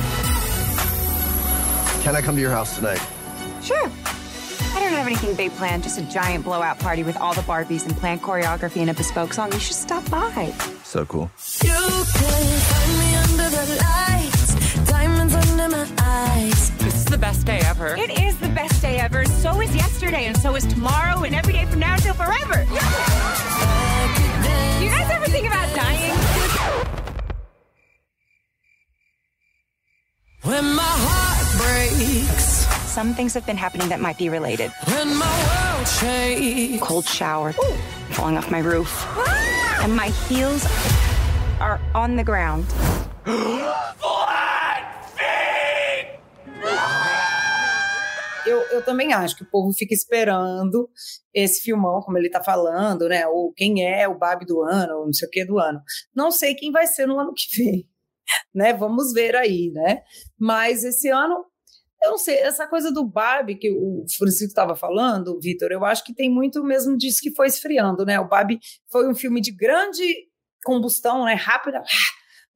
Can 2.05 2.14
I 2.14 2.22
come 2.22 2.36
to 2.36 2.40
your 2.40 2.53
house 2.53 2.76
tonight? 2.76 3.03
Sure. 3.62 3.90
I 4.74 4.80
don't 4.80 4.92
have 4.92 5.06
anything 5.06 5.34
big 5.34 5.50
planned, 5.52 5.82
just 5.82 5.98
a 5.98 6.02
giant 6.02 6.44
blowout 6.44 6.78
party 6.78 7.02
with 7.02 7.16
all 7.16 7.34
the 7.34 7.40
Barbies 7.42 7.86
and 7.86 7.96
planned 7.96 8.22
choreography 8.22 8.80
and 8.80 8.90
a 8.90 8.94
bespoke 8.94 9.32
song. 9.32 9.52
You 9.52 9.59
should 9.59 9.76
stop 9.76 10.09
by. 10.11 10.52
So 10.84 11.04
cool. 11.06 11.30
You 11.62 11.70
can 11.70 12.06
find 12.68 12.98
me 12.98 13.16
under 13.16 13.48
the 13.50 13.66
lights, 13.82 14.90
diamonds 14.90 15.34
under 15.34 15.68
my 15.68 15.86
eyes. 16.00 16.70
This 16.78 16.94
is 16.94 17.04
the 17.06 17.18
best 17.18 17.46
day 17.46 17.61
ever. 17.64 17.96
It 17.96 18.11
is 18.20 18.38
the 18.38 18.48
best 18.50 18.80
day 18.80 18.98
ever. 18.98 19.24
So 19.24 19.61
is 19.61 19.74
yesterday, 19.74 20.26
and 20.26 20.36
so 20.36 20.54
is 20.54 20.64
tomorrow, 20.66 21.24
and 21.24 21.34
every 21.34 21.52
day 21.54 21.64
from 21.66 21.80
now 21.80 21.94
until 21.94 22.14
forever. 22.14 22.64
You 24.80 24.90
guys 24.90 25.11
ever 25.11 25.26
think 25.26 25.46
about 25.46 25.74
dying? 25.74 26.38
When 30.49 30.64
my 30.74 30.82
heart 30.82 31.49
breaks, 31.61 32.66
Some 32.90 33.12
things 33.14 33.34
have 33.34 33.44
been 33.46 33.57
happening 33.59 33.88
that 33.90 34.01
might 34.01 34.16
be 34.18 34.28
related. 34.30 34.70
when 34.88 35.09
my 35.16 35.36
world 35.49 35.86
shakes. 35.86 36.80
Cold 36.82 37.05
shower, 37.05 37.53
falling 38.16 38.36
off 38.38 38.51
my 38.51 38.61
roof, 38.61 38.90
and 39.84 39.94
my 39.94 40.09
heels 40.26 40.64
are 41.61 41.78
on 41.94 42.16
the 42.16 42.24
ground. 42.24 42.64
eu, 48.46 48.59
eu 48.72 48.82
também 48.82 49.12
acho 49.12 49.36
que 49.36 49.42
o 49.42 49.51
povo 49.51 49.72
fica 49.72 49.92
esperando 49.92 50.88
esse 51.34 51.61
filmão, 51.62 52.01
como 52.01 52.16
ele 52.16 52.30
tá 52.30 52.42
falando, 52.42 53.09
né? 53.09 53.26
Ou 53.26 53.53
quem 53.53 53.84
é 53.86 54.09
o 54.09 54.18
Barbie 54.18 54.46
do 54.46 54.62
ano, 54.62 55.01
ou 55.01 55.07
não 55.07 55.12
sei 55.12 55.28
o 55.28 55.30
que 55.30 55.44
do 55.44 55.59
ano. 55.59 55.80
Não 56.14 56.30
sei 56.30 56.55
quem 56.55 56.72
vai 56.72 56.86
ser 56.86 57.07
no 57.07 57.18
ano 57.18 57.32
que 57.34 57.62
vem, 57.62 57.88
né? 58.55 58.72
Vamos 58.72 59.12
ver 59.12 59.37
aí, 59.37 59.70
né? 59.72 60.03
Mas 60.39 60.85
esse 60.85 61.09
ano, 61.09 61.45
eu 62.03 62.11
não 62.12 62.18
sei, 62.18 62.37
essa 62.39 62.66
coisa 62.66 62.93
do 62.93 63.05
Barbie 63.05 63.57
que 63.57 63.70
o 63.70 64.05
Francisco 64.16 64.49
estava 64.49 64.76
falando, 64.76 65.39
Vitor, 65.41 65.70
eu 65.72 65.85
acho 65.85 66.05
que 66.05 66.14
tem 66.14 66.31
muito 66.31 66.62
mesmo 66.62 66.97
disso 66.97 67.20
que 67.20 67.35
foi 67.35 67.47
esfriando, 67.49 68.05
né? 68.05 68.18
O 68.20 68.29
Barbie 68.29 68.59
foi 68.91 69.09
um 69.09 69.14
filme 69.14 69.41
de 69.41 69.53
grande 69.53 70.05
combustão, 70.64 71.24
né? 71.24 71.35
Rápida, 71.35 71.83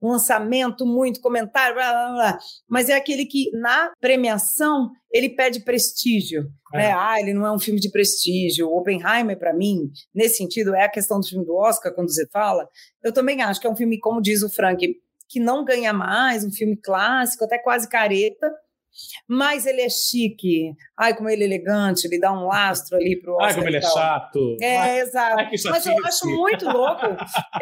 um 0.02 0.08
lançamento, 0.10 0.84
muito 0.84 1.20
comentário, 1.20 1.76
blá, 1.76 1.90
blá, 1.92 2.12
blá. 2.12 2.38
mas 2.68 2.88
é 2.88 2.94
aquele 2.94 3.24
que 3.24 3.50
na 3.52 3.92
premiação 4.00 4.90
ele 5.12 5.28
pede 5.30 5.60
prestígio, 5.60 6.50
É. 6.74 6.78
né? 6.78 6.92
Ah, 6.92 7.20
ele 7.20 7.32
não 7.32 7.46
é 7.46 7.52
um 7.52 7.58
filme 7.58 7.78
de 7.78 7.90
prestígio. 7.90 8.66
O 8.68 8.78
Oppenheimer 8.78 9.38
para 9.38 9.54
mim, 9.54 9.90
nesse 10.12 10.38
sentido, 10.38 10.74
é 10.74 10.84
a 10.84 10.90
questão 10.90 11.20
do 11.20 11.26
filme 11.26 11.44
do 11.46 11.54
Oscar 11.54 11.94
quando 11.94 12.12
você 12.12 12.26
fala. 12.32 12.66
Eu 13.02 13.12
também 13.12 13.40
acho 13.42 13.60
que 13.60 13.66
é 13.66 13.70
um 13.70 13.76
filme, 13.76 13.98
como 14.00 14.20
diz 14.20 14.42
o 14.42 14.50
Frank, 14.50 14.84
que 15.32 15.40
não 15.40 15.64
ganha 15.64 15.92
mais, 15.94 16.44
um 16.44 16.50
filme 16.50 16.76
clássico, 16.76 17.44
até 17.44 17.58
quase 17.58 17.88
careta. 17.88 18.52
Mas 19.26 19.64
ele 19.64 19.80
é 19.80 19.88
chique. 19.88 20.74
Ai, 20.98 21.16
como 21.16 21.28
ele 21.28 21.42
é 21.42 21.46
elegante, 21.46 22.06
ele 22.06 22.20
dá 22.20 22.30
um 22.32 22.46
lastro 22.46 22.96
ali 22.96 23.18
pro 23.18 23.32
Oscar. 23.34 23.48
Ai, 23.48 23.54
como 23.54 23.68
ele 23.68 23.76
é 23.78 23.82
chato. 23.82 24.56
É, 24.60 24.76
Ai, 24.76 25.00
exato. 25.00 25.38
ai, 25.38 25.50
Mas 25.70 25.86
eu 25.86 26.04
acho 26.04 26.26
muito 26.26 26.66
louco. 26.66 27.06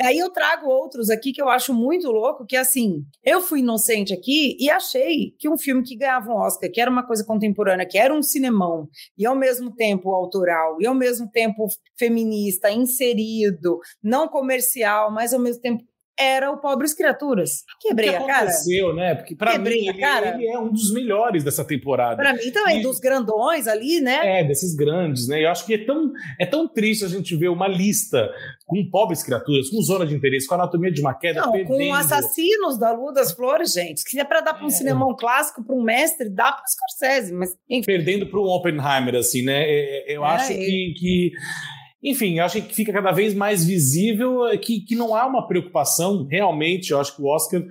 Aí 0.03 0.19
eu 0.19 0.31
trago 0.31 0.69
outros 0.69 1.09
aqui 1.09 1.33
que 1.33 1.41
eu 1.41 1.49
acho 1.49 1.73
muito 1.73 2.11
louco, 2.11 2.45
que 2.45 2.57
assim, 2.57 3.05
eu 3.25 3.41
fui 3.41 3.61
inocente 3.61 4.13
aqui 4.13 4.57
e 4.59 4.69
achei 4.69 5.33
que 5.39 5.49
um 5.49 5.57
filme 5.57 5.83
que 5.83 5.97
ganhava 5.97 6.31
um 6.31 6.37
Oscar, 6.37 6.71
que 6.71 6.81
era 6.81 6.91
uma 6.91 7.07
coisa 7.07 7.25
contemporânea, 7.25 7.87
que 7.87 7.97
era 7.97 8.13
um 8.13 8.23
cinemão, 8.23 8.89
e 9.17 9.25
ao 9.25 9.37
mesmo 9.37 9.73
tempo 9.73 10.13
autoral, 10.13 10.79
e 10.81 10.87
ao 10.87 10.95
mesmo 10.95 11.31
tempo 11.31 11.69
feminista, 11.97 12.71
inserido, 12.71 13.79
não 14.03 14.27
comercial, 14.27 15.13
mas 15.13 15.33
ao 15.33 15.41
mesmo 15.41 15.63
tempo 15.63 15.85
era 16.21 16.51
o 16.51 16.59
Pobres 16.59 16.93
Criaturas. 16.95 17.65
Quebrei 17.81 18.11
o 18.11 18.13
que 18.13 18.19
a 18.19 18.27
cara. 18.27 18.39
aconteceu, 18.49 18.95
né? 18.95 19.15
Porque 19.15 19.35
pra 19.35 19.53
Quebrei 19.53 19.81
mim 19.83 19.89
a 19.89 19.99
cara. 19.99 20.35
ele 20.35 20.47
é 20.47 20.59
um 20.59 20.71
dos 20.73 20.93
melhores 20.93 21.43
dessa 21.45 21.65
temporada. 21.65 22.17
Para 22.17 22.35
mim 22.35 22.51
também, 22.51 22.81
E- 22.81 22.83
dos 22.83 22.99
grandões 23.01 23.67
ali, 23.67 24.01
né? 24.01 24.41
É, 24.41 24.45
desses 24.45 24.75
grandes, 24.75 25.27
né? 25.29 25.45
Eu 25.45 25.51
acho 25.51 25.65
que 25.67 25.75
é 25.75 25.85
tão, 25.85 26.13
é 26.39 26.47
tão 26.47 26.69
triste 26.69 27.05
a 27.05 27.09
gente 27.09 27.35
ver 27.37 27.49
uma 27.49 27.67
lista 27.69 28.31
com 28.67 28.85
pobres 28.91 29.23
criaturas, 29.23 29.69
com 29.71 29.81
zona 29.83 30.07
de 30.07 30.15
interesse, 30.15 30.47
com 30.47 30.55
anatomia 30.55 30.91
de 30.93 31.01
uma 31.01 31.15
queda, 31.15 31.41
Não, 31.41 31.53
perdendo. 31.53 31.77
com 31.77 31.95
assassinos 31.95 32.79
da 32.79 32.93
Lua 32.93 33.13
das 33.13 33.33
Flores, 33.33 33.73
gente. 33.73 34.05
Que 34.05 34.19
é 34.21 34.25
para 34.25 34.41
dar 34.41 34.55
para 34.55 34.65
um 34.65 34.69
É. 34.69 34.71
cinemão 34.71 35.15
clássico, 35.17 35.65
para 35.65 35.75
um 35.75 35.83
mestre, 35.83 36.29
dá 36.29 36.53
para 36.53 36.63
Scorsese, 36.67 37.33
mas 37.33 37.51
enfim. 37.69 37.85
perdendo 37.87 38.27
para 38.27 38.39
um 38.41 38.45
Oppenheimer, 38.45 39.15
assim, 39.17 39.43
né? 39.43 39.63
É, 39.65 40.13
é, 40.13 40.17
Eu 40.17 40.25
É, 40.25 40.29
acho 40.29 40.53
ele- 40.53 40.65
que, 40.65 40.95
que- 40.99 41.33
Enfim, 42.03 42.39
eu 42.39 42.45
acho 42.45 42.63
que 42.63 42.75
fica 42.75 42.93
cada 42.93 43.13
vez 43.13 43.35
mais 43.35 43.65
visível 43.65 44.47
é, 44.47 44.57
que, 44.57 44.81
que 44.81 44.95
não 44.95 45.15
há 45.15 45.27
uma 45.27 45.47
preocupação, 45.47 46.25
realmente. 46.25 46.91
Eu 46.91 47.01
acho 47.01 47.15
que 47.15 47.23
o 47.23 47.27
Oscar, 47.27 47.63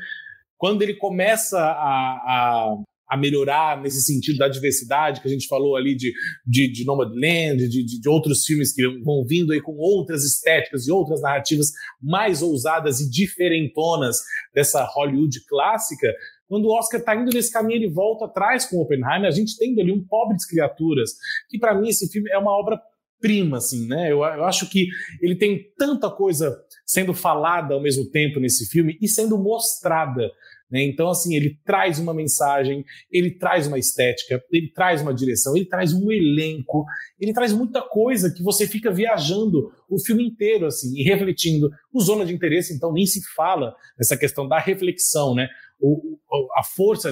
quando 0.58 0.84
ele 0.84 0.94
começa 0.94 1.60
a, 1.60 1.64
a, 1.64 2.76
a 3.10 3.18
melhorar 3.18 3.82
nesse 3.82 4.04
sentido 4.04 4.38
da 4.38 4.48
diversidade, 4.48 5.20
que 5.20 5.28
a 5.28 5.32
gente 5.32 5.48
falou 5.48 5.76
ali 5.76 5.96
de, 5.96 6.14
de, 6.46 6.72
de 6.72 6.86
Nomadland, 6.86 7.68
de, 7.68 7.84
de, 7.84 8.00
de 8.00 8.10
outros 8.10 8.46
filmes 8.46 8.72
que 8.72 8.88
vão 9.04 9.26
vindo 9.26 9.52
aí 9.52 9.62
com 9.62 9.76
outras 9.78 10.24
estéticas 10.24 10.88
e 10.88 10.92
outras 10.92 11.22
narrativas 11.22 11.72
mais 12.00 12.44
ousadas 12.44 13.00
e 13.00 13.10
diferentonas 13.10 14.18
dessa 14.54 14.84
Hollywood 14.84 15.44
clássica, 15.48 16.14
quando 16.50 16.66
o 16.66 16.76
Oscar 16.76 17.00
está 17.00 17.16
indo 17.16 17.32
nesse 17.32 17.54
caminho, 17.54 17.78
ele 17.78 17.90
volta 17.90 18.26
atrás 18.26 18.66
com 18.66 18.82
Oppenheimer, 18.82 19.28
a 19.28 19.32
gente 19.32 19.56
tendo 19.56 19.80
ali 19.80 19.92
um 19.92 20.04
Pobres 20.04 20.46
Criaturas, 20.48 21.12
que 21.48 21.60
para 21.60 21.76
mim 21.80 21.90
esse 21.90 22.12
filme 22.12 22.30
é 22.32 22.38
uma 22.40 22.52
obra 22.52 22.80
prima, 23.20 23.58
assim, 23.58 23.88
né? 23.88 24.12
Eu, 24.12 24.20
eu 24.20 24.46
acho 24.46 24.70
que 24.70 24.88
ele 25.22 25.36
tem 25.36 25.72
tanta 25.78 26.10
coisa 26.10 26.58
sendo 26.86 27.14
falada 27.14 27.74
ao 27.74 27.82
mesmo 27.82 28.10
tempo 28.10 28.40
nesse 28.40 28.68
filme 28.70 28.98
e 29.02 29.08
sendo 29.08 29.38
mostrada. 29.38 30.32
Né? 30.72 30.84
Então, 30.84 31.10
assim, 31.10 31.36
ele 31.36 31.60
traz 31.66 31.98
uma 32.00 32.14
mensagem, 32.14 32.86
ele 33.12 33.32
traz 33.32 33.66
uma 33.68 33.80
estética, 33.80 34.42
ele 34.52 34.72
traz 34.72 35.02
uma 35.02 35.14
direção, 35.14 35.56
ele 35.56 35.66
traz 35.66 35.94
um 35.94 36.12
elenco, 36.12 36.86
ele 37.20 37.34
traz 37.34 37.52
muita 37.52 37.82
coisa 37.82 38.32
que 38.32 38.44
você 38.44 38.68
fica 38.68 38.92
viajando 38.92 39.72
o 39.90 40.00
filme 40.00 40.24
inteiro, 40.24 40.66
assim, 40.66 40.96
e 40.96 41.04
refletindo. 41.04 41.70
O 41.92 42.02
Zona 42.02 42.26
de 42.26 42.34
Interesse, 42.34 42.74
então, 42.74 42.94
nem 42.94 43.06
se 43.06 43.22
fala 43.36 43.76
nessa 43.98 44.16
questão 44.16 44.48
da 44.48 44.60
reflexão, 44.60 45.34
né? 45.34 45.50
O, 45.80 46.20
a 46.56 46.64
força 46.64 47.12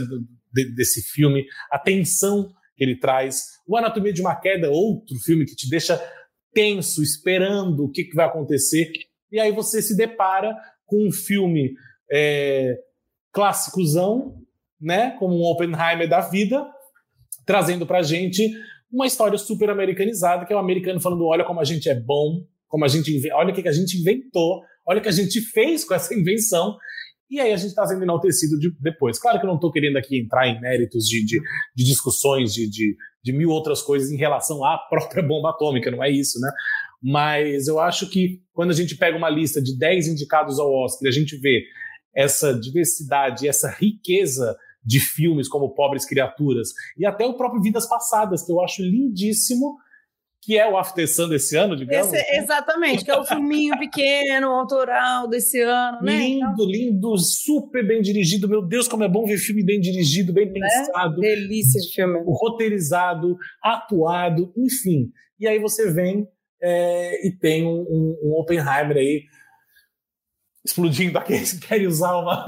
desse 0.75 1.01
filme, 1.01 1.45
a 1.71 1.79
tensão 1.79 2.53
ele 2.77 2.97
traz. 2.97 3.57
O 3.67 3.75
Anatomia 3.75 4.13
de 4.13 4.21
uma 4.21 4.35
Queda, 4.35 4.69
outro 4.69 5.17
filme 5.19 5.45
que 5.45 5.55
te 5.55 5.69
deixa 5.69 6.01
tenso, 6.53 7.03
esperando 7.03 7.85
o 7.85 7.91
que, 7.91 8.03
que 8.03 8.15
vai 8.15 8.25
acontecer. 8.25 8.91
E 9.31 9.39
aí 9.39 9.51
você 9.51 9.81
se 9.81 9.95
depara 9.95 10.55
com 10.85 11.07
um 11.07 11.11
filme 11.11 11.73
é, 12.11 12.77
clássicozão, 13.31 14.35
né? 14.79 15.11
Como 15.19 15.35
um 15.35 15.43
Oppenheimer 15.43 16.07
da 16.07 16.21
vida, 16.21 16.65
trazendo 17.45 17.85
pra 17.85 18.01
gente 18.01 18.51
uma 18.91 19.05
história 19.05 19.37
super 19.37 19.69
americanizada, 19.69 20.45
que 20.45 20.53
é 20.53 20.55
o 20.55 20.59
americano 20.59 20.99
falando: 20.99 21.25
olha 21.25 21.43
como 21.43 21.59
a 21.59 21.63
gente 21.63 21.89
é 21.89 21.95
bom, 21.95 22.45
como 22.67 22.85
a 22.85 22.87
gente 22.87 23.31
olha 23.31 23.51
o 23.51 23.53
que, 23.53 23.63
que 23.63 23.69
a 23.69 23.73
gente 23.73 23.97
inventou, 23.97 24.61
olha 24.85 24.99
o 24.99 25.01
que 25.01 25.09
a 25.09 25.13
gente 25.13 25.41
fez 25.41 25.83
com 25.83 25.93
essa 25.93 26.13
invenção. 26.13 26.77
E 27.29 27.39
aí 27.39 27.51
a 27.51 27.57
gente 27.57 27.69
está 27.69 27.85
sendo 27.85 28.03
enaltecido 28.03 28.57
de- 28.57 28.75
depois. 28.79 29.19
Claro 29.19 29.39
que 29.39 29.45
eu 29.45 29.49
não 29.49 29.55
estou 29.55 29.71
querendo 29.71 29.97
aqui 29.97 30.19
entrar 30.19 30.47
em 30.47 30.59
méritos 30.61 31.05
de, 31.05 31.25
de, 31.25 31.39
de 31.75 31.83
discussões 31.83 32.53
de, 32.53 32.69
de, 32.69 32.95
de 33.23 33.33
mil 33.33 33.49
outras 33.49 33.81
coisas 33.81 34.09
em 34.11 34.17
relação 34.17 34.63
à 34.63 34.77
própria 34.89 35.21
bomba 35.23 35.49
atômica, 35.49 35.91
não 35.91 36.03
é 36.03 36.09
isso, 36.09 36.39
né? 36.39 36.49
Mas 37.01 37.67
eu 37.67 37.79
acho 37.79 38.09
que 38.09 38.41
quando 38.53 38.71
a 38.71 38.73
gente 38.73 38.95
pega 38.95 39.17
uma 39.17 39.29
lista 39.29 39.61
de 39.61 39.77
10 39.77 40.07
indicados 40.07 40.59
ao 40.59 40.71
Oscar 40.73 41.07
a 41.07 41.11
gente 41.11 41.37
vê 41.37 41.63
essa 42.15 42.53
diversidade, 42.53 43.47
essa 43.47 43.69
riqueza 43.69 44.57
de 44.83 44.99
filmes 44.99 45.47
como 45.47 45.75
Pobres 45.75 46.05
Criaturas 46.05 46.69
e 46.97 47.05
até 47.05 47.25
o 47.25 47.35
próprio 47.35 47.61
Vidas 47.61 47.87
Passadas, 47.87 48.43
que 48.43 48.51
eu 48.51 48.61
acho 48.61 48.81
lindíssimo, 48.81 49.77
que 50.41 50.57
é 50.57 50.69
o 50.71 50.77
After 50.77 51.07
Sun 51.13 51.27
desse 51.29 51.57
ano, 51.57 51.75
digamos. 51.75 52.13
Esse- 52.13 52.37
exatamente, 52.37 53.03
que 53.03 53.11
é 53.11 53.17
o 53.19 53.23
filminho 53.25 53.77
pequeno, 53.77 54.47
autoral 54.47 55.27
desse 55.27 55.61
ano, 55.61 56.01
né? 56.01 56.23
Então, 56.27 56.49
Lindo, 56.65 56.65
lindo, 56.71 57.17
super 57.17 57.85
bem 57.85 58.01
dirigido. 58.01 58.47
Meu 58.47 58.61
Deus, 58.65 58.87
como 58.87 59.03
é 59.03 59.09
bom 59.09 59.25
ver 59.25 59.37
filme 59.37 59.63
bem 59.63 59.79
dirigido, 59.81 60.31
bem 60.31 60.51
pensado, 60.51 61.19
delícia 61.19 61.81
de 61.81 61.93
filme. 61.93 62.19
roteirizado, 62.25 63.35
atuado, 63.61 64.53
enfim. 64.57 65.09
E 65.39 65.47
aí 65.47 65.59
você 65.59 65.91
vem 65.91 66.27
é, 66.61 67.27
e 67.27 67.31
tem 67.31 67.63
um, 67.65 67.81
um- 67.81 68.17
um 68.23 68.31
Oppenheimer 68.39 68.97
aí 68.97 69.23
explodindo 70.67 71.17
aqueles 71.17 71.53
que 71.53 71.67
querem 71.67 71.87
usar 71.87 72.17
uma. 72.17 72.45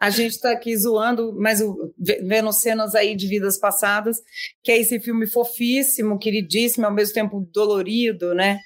A 0.00 0.10
gente 0.10 0.32
está 0.32 0.52
aqui 0.52 0.76
zoando, 0.76 1.34
mas 1.38 1.60
vendo 1.98 2.52
cenas 2.52 2.94
aí 2.94 3.16
de 3.16 3.26
vidas 3.26 3.58
passadas, 3.58 4.18
que 4.62 4.70
é 4.70 4.78
esse 4.78 5.00
filme 5.00 5.26
fofíssimo, 5.26 6.18
queridíssimo, 6.18 6.86
ao 6.86 6.94
mesmo 6.94 7.14
tempo 7.14 7.48
dolorido, 7.52 8.34
né? 8.34 8.58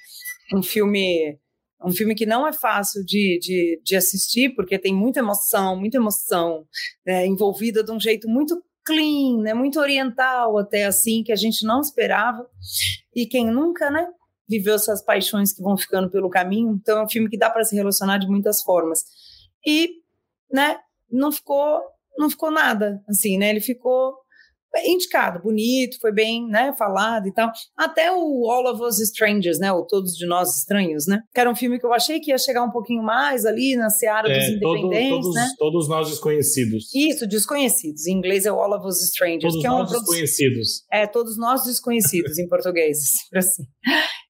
Um 0.53 0.61
filme, 0.61 1.39
um 1.83 1.91
filme 1.91 2.13
que 2.13 2.25
não 2.25 2.45
é 2.45 2.51
fácil 2.51 3.03
de, 3.05 3.39
de, 3.41 3.81
de 3.83 3.95
assistir, 3.95 4.53
porque 4.53 4.77
tem 4.77 4.93
muita 4.93 5.19
emoção, 5.19 5.79
muita 5.79 5.97
emoção 5.97 6.65
né, 7.05 7.25
envolvida 7.25 7.83
de 7.83 7.91
um 7.91 7.99
jeito 7.99 8.27
muito 8.27 8.61
clean, 8.83 9.41
né? 9.41 9.53
Muito 9.53 9.79
oriental 9.79 10.57
até 10.57 10.85
assim, 10.85 11.23
que 11.23 11.31
a 11.31 11.37
gente 11.37 11.65
não 11.65 11.79
esperava. 11.79 12.45
E 13.15 13.25
quem 13.25 13.49
nunca, 13.49 13.89
né? 13.89 14.05
Viveu 14.51 14.75
essas 14.75 15.03
paixões 15.03 15.53
que 15.53 15.61
vão 15.63 15.75
ficando 15.77 16.09
pelo 16.11 16.29
caminho. 16.29 16.77
Então 16.81 16.99
é 16.99 17.03
um 17.03 17.09
filme 17.09 17.29
que 17.29 17.37
dá 17.37 17.49
para 17.49 17.63
se 17.63 17.75
relacionar 17.75 18.17
de 18.19 18.27
muitas 18.27 18.61
formas. 18.61 18.99
E, 19.65 19.89
né? 20.53 20.77
não 21.11 21.31
ficou 21.31 21.79
não 22.17 22.29
ficou 22.29 22.49
nada 22.51 23.01
assim 23.09 23.37
né 23.37 23.49
ele 23.49 23.59
ficou 23.59 24.13
indicado 24.85 25.41
bonito 25.41 25.97
foi 25.99 26.13
bem 26.13 26.47
né 26.47 26.73
falado 26.77 27.27
e 27.27 27.33
tal 27.33 27.51
até 27.75 28.09
o 28.11 28.49
All 28.49 28.65
of 28.73 28.81
Us 28.81 28.99
Strangers 28.99 29.59
né 29.59 29.69
o 29.73 29.83
Todos 29.85 30.13
de 30.13 30.25
Nós 30.25 30.55
Estranhos 30.59 31.05
né 31.07 31.21
que 31.33 31.39
era 31.41 31.49
um 31.51 31.55
filme 31.55 31.77
que 31.77 31.85
eu 31.85 31.91
achei 31.93 32.21
que 32.21 32.31
ia 32.31 32.37
chegar 32.37 32.63
um 32.63 32.71
pouquinho 32.71 33.03
mais 33.03 33.45
ali 33.45 33.75
na 33.75 33.89
seara 33.89 34.29
dos 34.29 34.37
É, 34.37 34.59
todo- 34.59 34.77
independentes 34.77 35.19
todos, 35.25 35.35
né 35.35 35.49
todos 35.57 35.89
nós 35.89 36.09
desconhecidos. 36.09 36.85
isso 36.95 37.27
desconhecidos 37.27 38.07
em 38.07 38.13
inglês 38.13 38.45
é 38.45 38.49
All 38.49 38.71
of 38.73 38.87
Us 38.87 39.01
Strangers 39.09 39.51
Todos 39.53 39.59
que 39.61 39.67
é 39.67 39.69
nós 39.69 39.91
desconhecidos. 39.91 40.85
é, 40.91 41.05
todos 41.07 41.37
nós 41.37 41.63
desconhecidos 41.65 42.37
em 42.39 42.47
português, 42.47 42.99
assim. 43.35 43.63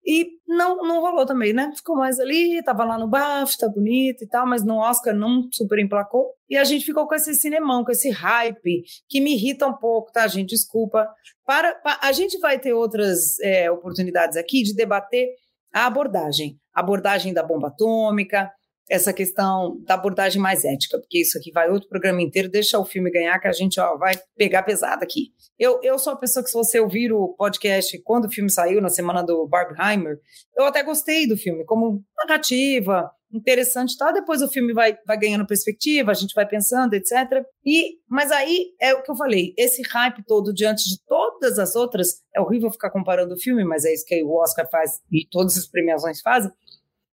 E 0.05 0.27
não, 0.47 0.77
não 0.77 0.99
rolou 0.99 1.25
também, 1.25 1.53
né? 1.53 1.71
Ficou 1.75 1.95
mais 1.95 2.19
ali, 2.19 2.61
tava 2.63 2.83
lá 2.83 2.97
no 2.97 3.07
BAFTA, 3.07 3.69
bonito 3.69 4.23
e 4.23 4.27
tal, 4.27 4.47
mas 4.47 4.63
no 4.65 4.77
Oscar 4.77 5.13
não 5.13 5.47
super 5.51 5.77
emplacou. 5.79 6.33
E 6.49 6.57
a 6.57 6.63
gente 6.63 6.85
ficou 6.85 7.07
com 7.07 7.13
esse 7.15 7.33
cinemão, 7.35 7.83
com 7.85 7.91
esse 7.91 8.09
hype, 8.09 8.83
que 9.07 9.21
me 9.21 9.33
irrita 9.35 9.67
um 9.67 9.77
pouco, 9.77 10.11
tá, 10.11 10.27
gente? 10.27 10.49
Desculpa. 10.49 11.07
Para, 11.45 11.75
pa- 11.75 11.99
a 12.01 12.11
gente 12.11 12.39
vai 12.39 12.57
ter 12.57 12.73
outras 12.73 13.39
é, 13.41 13.69
oportunidades 13.69 14.37
aqui 14.37 14.63
de 14.63 14.73
debater 14.73 15.27
a 15.73 15.85
abordagem. 15.85 16.57
A 16.73 16.79
abordagem 16.79 17.33
da 17.33 17.43
bomba 17.43 17.67
atômica, 17.67 18.51
essa 18.91 19.13
questão 19.13 19.79
da 19.85 19.93
abordagem 19.93 20.41
mais 20.41 20.65
ética, 20.65 20.99
porque 20.99 21.21
isso 21.21 21.37
aqui 21.37 21.49
vai 21.49 21.69
outro 21.69 21.87
programa 21.87 22.21
inteiro, 22.21 22.51
deixa 22.51 22.77
o 22.77 22.83
filme 22.83 23.09
ganhar 23.09 23.39
que 23.39 23.47
a 23.47 23.53
gente 23.53 23.79
ó, 23.79 23.95
vai 23.97 24.19
pegar 24.37 24.63
pesado 24.63 25.01
aqui. 25.01 25.29
Eu, 25.57 25.79
eu 25.81 25.97
sou 25.97 26.11
a 26.11 26.17
pessoa 26.17 26.43
que, 26.43 26.49
se 26.49 26.57
você 26.57 26.77
ouvir 26.77 27.13
o 27.13 27.29
podcast 27.29 27.97
quando 28.03 28.25
o 28.25 28.29
filme 28.29 28.51
saiu, 28.51 28.81
na 28.81 28.89
semana 28.89 29.23
do 29.23 29.47
Barbenheimer, 29.47 30.19
eu 30.57 30.65
até 30.65 30.83
gostei 30.83 31.25
do 31.25 31.37
filme, 31.37 31.63
como 31.63 32.03
narrativa, 32.17 33.09
interessante, 33.33 33.97
tá? 33.97 34.11
Depois 34.11 34.41
o 34.41 34.49
filme 34.49 34.73
vai, 34.73 34.97
vai 35.07 35.17
ganhando 35.17 35.47
perspectiva, 35.47 36.11
a 36.11 36.13
gente 36.13 36.35
vai 36.35 36.45
pensando, 36.45 36.93
etc. 36.93 37.45
E, 37.65 37.93
mas 38.09 38.29
aí 38.29 38.73
é 38.77 38.93
o 38.93 39.01
que 39.01 39.09
eu 39.09 39.15
falei, 39.15 39.53
esse 39.57 39.81
hype 39.83 40.21
todo 40.27 40.53
diante 40.53 40.83
de 40.83 41.01
todas 41.07 41.57
as 41.57 41.77
outras, 41.77 42.21
é 42.35 42.41
horrível 42.41 42.69
ficar 42.69 42.89
comparando 42.89 43.35
o 43.35 43.39
filme, 43.39 43.63
mas 43.63 43.85
é 43.85 43.93
isso 43.93 44.03
que 44.05 44.21
o 44.21 44.33
Oscar 44.33 44.69
faz 44.69 44.99
e 45.09 45.25
todas 45.31 45.57
as 45.57 45.65
premiações 45.65 46.19
fazem 46.19 46.51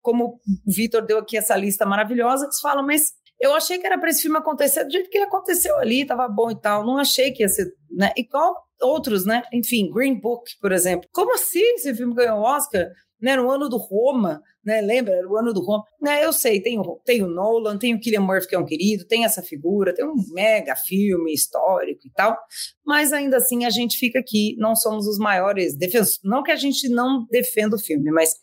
como 0.03 0.27
o 0.27 0.39
Vitor 0.67 1.01
deu 1.07 1.19
aqui 1.19 1.37
essa 1.37 1.57
lista 1.57 1.87
maravilhosa, 1.87 2.45
eles 2.45 2.61
falam, 2.61 2.85
mas 2.85 3.13
eu 3.43 3.55
achei 3.55 3.77
que 3.77 3.87
era 3.87 3.99
para 3.99 4.09
esse 4.09 4.23
filme 4.23 4.39
acontecer 4.39 4.85
do 4.85 4.93
jeito 4.93 5.11
que 5.11 5.19
ele 5.19 5.25
aconteceu 5.25 5.77
ali, 5.79 6.07
tava 6.07 6.29
bom 6.29 6.51
e 6.51 6.61
tal. 6.61 6.87
Não 6.87 6.97
achei 6.97 7.33
que 7.33 7.43
ia 7.43 7.49
ser, 7.49 7.67
né? 7.91 8.13
Igual 8.17 8.55
outros, 8.81 9.27
né? 9.27 9.43
Enfim, 9.53 9.91
Green 9.91 10.21
Book, 10.21 10.49
por 10.61 10.71
exemplo. 10.71 11.09
Como 11.13 11.35
assim 11.35 11.61
esse 11.75 11.93
filme 11.93 12.15
ganhou 12.15 12.39
o 12.39 12.43
Oscar? 12.43 12.87
Né, 13.21 13.37
no 13.37 13.49
ano 13.53 13.69
do 13.69 13.77
Roma, 13.77 14.43
né? 14.65 14.81
Lembra? 14.81 15.15
Era 15.15 15.29
o 15.29 15.37
ano 15.37 15.53
do 15.53 15.61
Roma. 15.61 15.85
Né, 16.01 16.25
eu 16.25 16.33
sei, 16.33 16.61
tem 16.61 16.81
o, 16.81 17.01
tem 17.05 17.23
o 17.23 17.29
Nolan, 17.29 17.79
tem 17.79 17.95
o 17.95 18.01
Killian 18.01 18.21
Murphy, 18.21 18.49
que 18.49 18.55
é 18.57 18.59
um 18.59 18.67
querido, 18.67 19.07
tem 19.07 19.25
essa 19.25 19.41
figura, 19.41 19.95
tem 19.95 20.05
um 20.05 20.15
mega 20.33 20.75
filme 20.75 21.33
histórico 21.33 22.01
e 22.05 22.11
tal. 22.11 22.37
Mas 22.85 23.13
ainda 23.13 23.37
assim 23.37 23.65
a 23.65 23.71
gente 23.71 23.97
fica 23.97 24.19
aqui, 24.19 24.57
não 24.59 24.75
somos 24.75 25.07
os 25.07 25.19
maiores 25.19 25.77
defensores. 25.77 26.19
Não 26.25 26.43
que 26.43 26.51
a 26.51 26.57
gente 26.57 26.89
não 26.89 27.25
defenda 27.31 27.77
o 27.77 27.79
filme, 27.79 28.11
mas 28.11 28.35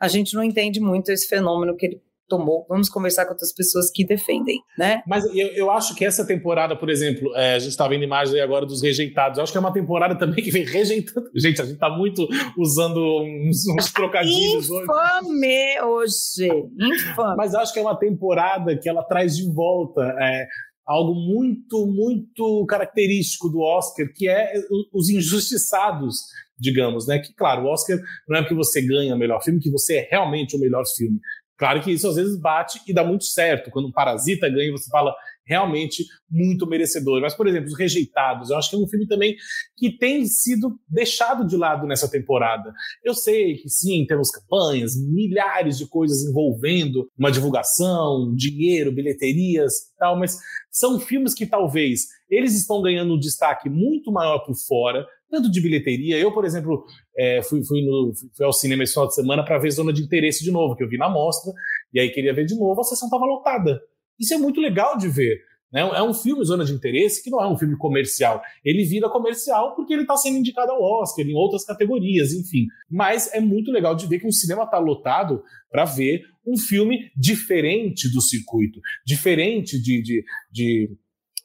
a 0.00 0.08
gente 0.08 0.34
não 0.34 0.42
entende 0.42 0.80
muito 0.80 1.10
esse 1.10 1.28
fenômeno 1.28 1.76
que 1.76 1.86
ele 1.86 2.00
tomou. 2.28 2.66
Vamos 2.68 2.88
conversar 2.88 3.24
com 3.24 3.32
outras 3.32 3.52
pessoas 3.52 3.90
que 3.90 4.04
defendem, 4.04 4.60
né? 4.78 5.02
Mas 5.06 5.24
eu, 5.26 5.46
eu 5.48 5.70
acho 5.70 5.94
que 5.94 6.04
essa 6.04 6.26
temporada, 6.26 6.76
por 6.76 6.90
exemplo, 6.90 7.34
é, 7.36 7.54
a 7.54 7.58
gente 7.58 7.70
está 7.70 7.86
vendo 7.86 8.04
imagem 8.04 8.40
agora 8.40 8.66
dos 8.66 8.82
rejeitados. 8.82 9.38
Eu 9.38 9.44
acho 9.44 9.52
que 9.52 9.58
é 9.58 9.60
uma 9.60 9.72
temporada 9.72 10.16
também 10.16 10.42
que 10.42 10.50
vem 10.50 10.64
rejeitando. 10.64 11.30
Gente, 11.34 11.60
a 11.60 11.64
gente 11.64 11.74
está 11.74 11.88
muito 11.90 12.26
usando 12.58 12.98
uns, 13.22 13.66
uns 13.68 13.92
trocadilhos 13.92 14.68
Infame 14.68 15.80
hoje. 15.82 16.48
Infame. 16.78 17.36
Mas 17.36 17.54
acho 17.54 17.72
que 17.72 17.78
é 17.78 17.82
uma 17.82 17.96
temporada 17.96 18.76
que 18.76 18.88
ela 18.88 19.02
traz 19.02 19.36
de 19.36 19.48
volta. 19.52 20.02
É, 20.18 20.46
algo 20.86 21.14
muito, 21.14 21.86
muito 21.86 22.64
característico 22.66 23.48
do 23.48 23.60
Oscar, 23.60 24.06
que 24.14 24.28
é 24.28 24.52
os 24.92 25.08
injustiçados 25.08 26.16
digamos, 26.58 27.06
né? 27.06 27.18
Que, 27.18 27.34
claro, 27.34 27.64
o 27.64 27.66
Oscar 27.66 27.98
não 28.28 28.38
é 28.38 28.42
porque 28.42 28.54
você 28.54 28.80
ganha 28.80 29.14
o 29.14 29.18
melhor 29.18 29.42
filme, 29.42 29.60
que 29.60 29.70
você 29.70 29.98
é 29.98 30.08
realmente 30.10 30.56
o 30.56 30.60
melhor 30.60 30.84
filme. 30.96 31.18
Claro 31.58 31.80
que 31.80 31.90
isso 31.90 32.06
às 32.06 32.16
vezes 32.16 32.38
bate 32.38 32.80
e 32.86 32.92
dá 32.92 33.02
muito 33.02 33.24
certo. 33.24 33.70
Quando 33.70 33.88
um 33.88 33.92
Parasita 33.92 34.48
ganha, 34.48 34.70
você 34.72 34.90
fala 34.90 35.14
realmente 35.46 36.04
muito 36.30 36.66
merecedor. 36.66 37.20
Mas, 37.20 37.34
por 37.34 37.46
exemplo, 37.46 37.68
Os 37.68 37.78
Rejeitados, 37.78 38.50
eu 38.50 38.58
acho 38.58 38.68
que 38.68 38.76
é 38.76 38.78
um 38.78 38.88
filme 38.88 39.06
também 39.06 39.36
que 39.76 39.96
tem 39.96 40.26
sido 40.26 40.78
deixado 40.88 41.46
de 41.46 41.56
lado 41.56 41.86
nessa 41.86 42.10
temporada. 42.10 42.72
Eu 43.02 43.14
sei 43.14 43.54
que 43.56 43.70
sim, 43.70 44.04
temos 44.06 44.30
campanhas, 44.30 44.96
milhares 44.96 45.78
de 45.78 45.88
coisas 45.88 46.24
envolvendo 46.28 47.08
uma 47.16 47.30
divulgação, 47.30 48.34
dinheiro, 48.34 48.92
bilheterias 48.92 49.72
e 49.72 49.96
tal, 49.98 50.18
mas 50.18 50.36
são 50.70 51.00
filmes 51.00 51.32
que 51.32 51.46
talvez 51.46 52.02
eles 52.28 52.54
estão 52.54 52.82
ganhando 52.82 53.14
um 53.14 53.18
destaque 53.18 53.70
muito 53.70 54.12
maior 54.12 54.40
por 54.40 54.54
fora, 54.54 55.06
tanto 55.30 55.50
de 55.50 55.60
bilheteria. 55.60 56.18
Eu, 56.18 56.32
por 56.32 56.44
exemplo, 56.44 56.84
é, 57.16 57.42
fui, 57.42 57.64
fui, 57.64 57.82
no, 57.82 58.12
fui, 58.36 58.46
ao 58.46 58.52
cinema 58.52 58.82
esse 58.82 58.92
final 58.92 59.08
de 59.08 59.14
semana 59.14 59.44
para 59.44 59.58
ver 59.58 59.70
Zona 59.70 59.92
de 59.92 60.02
Interesse 60.02 60.44
de 60.44 60.50
novo, 60.50 60.76
que 60.76 60.84
eu 60.84 60.88
vi 60.88 60.96
na 60.96 61.08
mostra, 61.08 61.52
e 61.92 62.00
aí 62.00 62.10
queria 62.10 62.34
ver 62.34 62.46
de 62.46 62.54
novo, 62.54 62.80
a 62.80 62.84
sessão 62.84 63.06
estava 63.06 63.24
lotada. 63.24 63.80
Isso 64.18 64.34
é 64.34 64.38
muito 64.38 64.60
legal 64.60 64.96
de 64.96 65.08
ver. 65.08 65.38
Né? 65.72 65.80
É 65.80 66.02
um 66.02 66.14
filme 66.14 66.44
Zona 66.44 66.64
de 66.64 66.72
Interesse 66.72 67.22
que 67.22 67.30
não 67.30 67.42
é 67.42 67.48
um 67.48 67.56
filme 67.56 67.76
comercial. 67.76 68.40
Ele 68.64 68.84
vira 68.84 69.08
comercial 69.08 69.74
porque 69.74 69.92
ele 69.92 70.02
está 70.02 70.16
sendo 70.16 70.38
indicado 70.38 70.72
ao 70.72 70.82
Oscar, 70.82 71.26
em 71.26 71.34
outras 71.34 71.64
categorias, 71.64 72.32
enfim. 72.32 72.66
Mas 72.90 73.32
é 73.34 73.40
muito 73.40 73.70
legal 73.70 73.94
de 73.94 74.06
ver 74.06 74.20
que 74.20 74.26
o 74.26 74.32
cinema 74.32 74.64
está 74.64 74.78
lotado 74.78 75.42
para 75.70 75.84
ver 75.84 76.22
um 76.46 76.56
filme 76.56 77.10
diferente 77.16 78.10
do 78.12 78.22
circuito, 78.22 78.80
diferente 79.04 79.80
de, 79.82 80.00
de, 80.00 80.24
de 80.50 80.90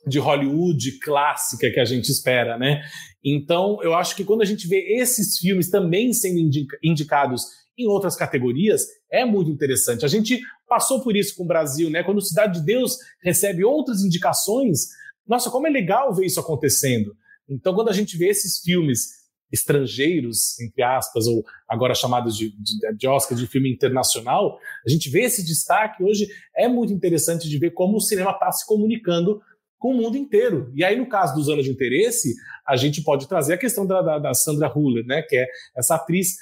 de 0.08 0.20
Hollywood 0.20 1.00
clássica 1.00 1.70
que 1.72 1.80
a 1.80 1.86
gente 1.86 2.10
espera, 2.10 2.58
né? 2.58 2.82
Então, 3.24 3.82
eu 3.84 3.94
acho 3.94 4.16
que 4.16 4.24
quando 4.24 4.42
a 4.42 4.46
gente 4.46 4.68
vê 4.68 4.98
esses 5.00 5.38
filmes 5.38 5.70
também 5.70 6.12
sendo 6.14 6.40
indica 6.40 6.78
indicados 6.84 7.44
em 7.78 7.88
outras 7.88 8.16
categorias, 8.16 8.86
é 9.12 9.24
muito 9.24 9.52
interessante. 9.52 10.06
A 10.06 10.08
gente 10.08 10.40
passou 10.68 11.02
por 11.02 11.16
isso 11.16 11.36
com 11.36 11.44
o 11.44 11.48
Brasil, 11.48 11.90
né? 11.90 12.04
Quando 12.04 12.22
Cidade 12.22 12.60
de 12.60 12.66
Deus 12.66 12.98
recebe 13.24 13.64
outras 13.64 14.02
indicações, 14.02 14.88
nossa, 15.28 15.50
como 15.50 15.68
é 15.68 15.70
legal 15.70 16.14
ver 16.14 16.26
isso 16.26 16.40
acontecendo. 16.40 17.16
Então, 17.48 17.74
quando 17.74 17.90
a 17.90 17.94
gente 17.94 18.18
vê 18.18 18.30
esses 18.30 18.60
filmes 18.60 19.22
estrangeiros, 19.52 20.60
entre 20.62 20.82
aspas, 20.82 21.28
ou 21.28 21.44
agora 21.68 21.94
chamados 21.94 22.38
de, 22.38 22.52
de, 22.52 22.96
de 22.98 23.08
Oscar 23.08 23.38
de 23.38 23.46
filme 23.48 23.72
internacional, 23.72 24.58
a 24.86 24.90
gente 24.90 25.10
vê 25.10 25.24
esse 25.24 25.46
destaque 25.46 26.04
hoje. 26.04 26.28
É 26.56 26.68
muito 26.68 26.94
interessante 26.94 27.50
de 27.50 27.58
ver 27.58 27.72
como 27.72 27.98
o 27.98 28.02
cinema 28.02 28.32
está 28.32 28.52
se 28.52 28.66
comunicando 28.66 29.42
com 29.82 29.96
o 29.96 29.98
mundo 29.98 30.16
inteiro. 30.16 30.72
E 30.76 30.84
aí, 30.84 30.96
no 30.96 31.10
caso 31.10 31.34
dos 31.34 31.50
anos 31.50 31.66
de 31.66 31.72
interesse, 31.72 32.36
a 32.68 32.78
gente 32.78 33.04
pode 33.04 33.28
trazer 33.28 33.56
a 33.56 33.58
questão 33.58 33.86
da, 33.86 34.00
da, 34.00 34.20
da 34.20 34.34
Sandra 34.36 34.72
Huller, 34.72 35.04
né, 35.08 35.24
que 35.24 35.36
é 35.36 35.48
essa 35.76 35.96
atriz 35.96 36.36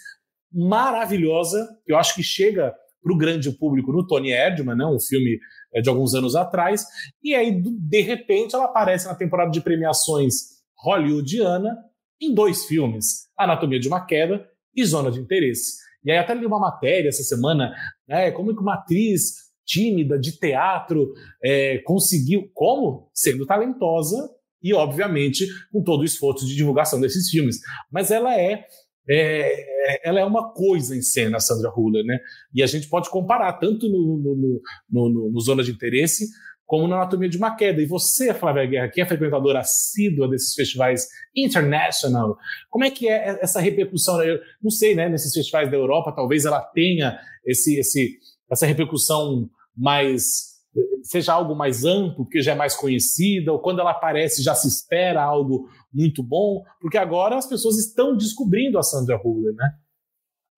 maravilhosa, 0.54 1.66
que 1.86 1.94
eu 1.94 1.98
acho 1.98 2.14
que 2.14 2.22
chega 2.22 2.76
para 3.02 3.14
o 3.14 3.18
grande 3.18 3.50
público 3.50 3.94
no 3.94 4.06
Tony 4.06 4.32
Erdman, 4.32 4.76
né, 4.76 4.86
um 4.86 5.00
filme 5.00 5.40
é, 5.74 5.80
de 5.80 5.88
alguns 5.88 6.14
anos 6.14 6.36
atrás, 6.36 6.86
e 7.24 7.34
aí, 7.34 7.64
de 7.64 8.02
repente, 8.02 8.54
ela 8.54 8.66
aparece 8.66 9.08
na 9.08 9.16
temporada 9.16 9.50
de 9.50 9.62
premiações 9.62 10.34
hollywoodiana 10.78 11.78
em 12.22 12.34
dois 12.34 12.66
filmes, 12.66 13.30
Anatomia 13.38 13.80
de 13.80 13.88
uma 13.88 14.06
Queda 14.06 14.46
e 14.76 14.84
Zona 14.84 15.10
de 15.10 15.20
Interesse. 15.20 15.78
E 16.04 16.12
aí 16.12 16.18
até 16.18 16.34
li 16.34 16.46
uma 16.46 16.60
matéria 16.60 17.08
essa 17.08 17.24
semana, 17.24 17.74
né, 18.06 18.32
como 18.32 18.54
que 18.54 18.62
uma 18.62 18.76
atriz 18.76 19.49
tímida, 19.70 20.20
de 20.20 20.38
teatro, 20.38 21.13
é, 21.43 21.78
conseguiu. 21.86 22.49
Como? 22.53 23.09
Sendo 23.13 23.45
talentosa 23.45 24.17
e, 24.61 24.74
obviamente, 24.74 25.45
com 25.72 25.84
todo 25.84 26.01
o 26.01 26.05
esforço 26.05 26.45
de 26.45 26.55
divulgação 26.55 26.99
desses 26.99 27.30
filmes. 27.30 27.59
Mas 27.91 28.09
ela 28.09 28.36
é. 28.36 28.65
É, 29.11 30.07
ela 30.07 30.20
é 30.20 30.26
uma 30.26 30.53
coisa 30.53 30.95
em 30.95 31.01
cena, 31.01 31.38
a 31.38 31.39
Sandra 31.39 31.72
Huller, 31.76 32.05
né? 32.05 32.20
E 32.53 32.61
a 32.61 32.67
gente 32.67 32.88
pode 32.88 33.09
comparar 33.09 33.53
tanto 33.53 33.89
no, 33.89 34.17
no, 34.17 34.36
no, 34.36 35.09
no, 35.09 35.32
no 35.32 35.39
Zona 35.39 35.63
de 35.63 35.72
Interesse 35.72 36.28
como 36.63 36.88
na 36.88 36.97
Anatomia 36.97 37.28
de 37.28 37.36
uma 37.36 37.55
Queda. 37.55 37.82
E 37.82 37.88
você, 37.88 38.32
Flávia 38.32 38.67
Guerra, 38.67 38.89
que 38.89 39.01
é 39.01 39.05
frequentadora 39.05 39.61
assídua 39.61 40.30
desses 40.30 40.53
festivais 40.53 41.07
international, 41.36 42.38
como 42.70 42.84
é 42.86 42.91
que 42.91 43.07
é 43.07 43.39
essa 43.41 43.59
repercussão? 43.59 44.22
Eu 44.22 44.39
não 44.61 44.70
sei, 44.70 44.93
né? 44.93 45.09
Nesses 45.09 45.34
festivais 45.34 45.72
da 45.72 45.76
Europa, 45.76 46.13
talvez 46.15 46.45
ela 46.45 46.61
tenha 46.61 47.17
esse, 47.43 47.80
esse, 47.80 48.20
essa 48.51 48.67
repercussão 48.67 49.49
mais 49.80 50.50
seja 51.04 51.34
algo 51.34 51.56
mais 51.56 51.84
amplo, 51.84 52.26
porque 52.26 52.42
já 52.42 52.52
é 52.52 52.56
mais 52.56 52.76
conhecida, 52.76 53.52
ou 53.52 53.60
quando 53.60 53.80
ela 53.80 53.92
aparece 53.92 54.44
já 54.44 54.54
se 54.54 54.68
espera 54.68 55.24
algo 55.24 55.68
muito 55.92 56.22
bom, 56.22 56.64
porque 56.80 56.98
agora 56.98 57.38
as 57.38 57.48
pessoas 57.48 57.78
estão 57.78 58.16
descobrindo 58.16 58.78
a 58.78 58.84
Sandra 58.84 59.20
Huller, 59.24 59.54
né? 59.56 59.72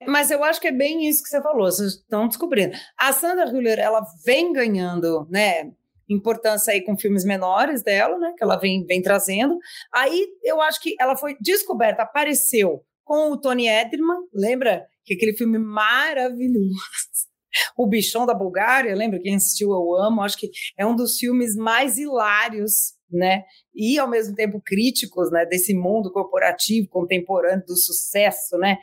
Mas 0.07 0.31
eu 0.31 0.43
acho 0.43 0.59
que 0.59 0.67
é 0.67 0.71
bem 0.71 1.07
isso 1.07 1.23
que 1.23 1.29
você 1.29 1.41
falou, 1.41 1.71
vocês 1.71 1.93
estão 1.93 2.27
descobrindo. 2.27 2.75
A 2.97 3.13
Sandra 3.13 3.47
Huller, 3.47 3.79
ela 3.79 4.03
vem 4.25 4.51
ganhando, 4.51 5.27
né, 5.29 5.71
importância 6.09 6.73
aí 6.73 6.81
com 6.81 6.97
filmes 6.97 7.23
menores 7.23 7.83
dela, 7.83 8.17
né, 8.17 8.33
que 8.35 8.43
ela 8.43 8.57
vem, 8.57 8.83
vem 8.85 9.01
trazendo. 9.01 9.57
Aí 9.93 10.27
eu 10.43 10.59
acho 10.59 10.81
que 10.81 10.95
ela 10.99 11.15
foi 11.15 11.37
descoberta, 11.39 12.01
apareceu 12.01 12.83
com 13.03 13.31
o 13.31 13.39
Tony 13.39 13.67
Ederman, 13.67 14.21
lembra? 14.33 14.85
Que 15.03 15.13
aquele 15.13 15.33
filme 15.33 15.57
maravilhoso 15.57 17.30
o 17.77 17.87
Bichão 17.87 18.25
da 18.25 18.33
Bulgária, 18.33 18.95
lembra? 18.95 19.19
Quem 19.19 19.35
assistiu 19.35 19.71
Eu 19.71 19.95
Amo, 19.95 20.21
acho 20.21 20.37
que 20.37 20.49
é 20.77 20.85
um 20.85 20.95
dos 20.95 21.17
filmes 21.17 21.55
mais 21.55 21.97
hilários, 21.97 22.93
né? 23.11 23.43
E 23.75 23.99
ao 23.99 24.09
mesmo 24.09 24.35
tempo 24.35 24.61
críticos, 24.63 25.31
né? 25.31 25.45
Desse 25.45 25.73
mundo 25.73 26.11
corporativo 26.11 26.87
contemporâneo 26.89 27.65
do 27.65 27.75
sucesso, 27.75 28.57
né? 28.57 28.77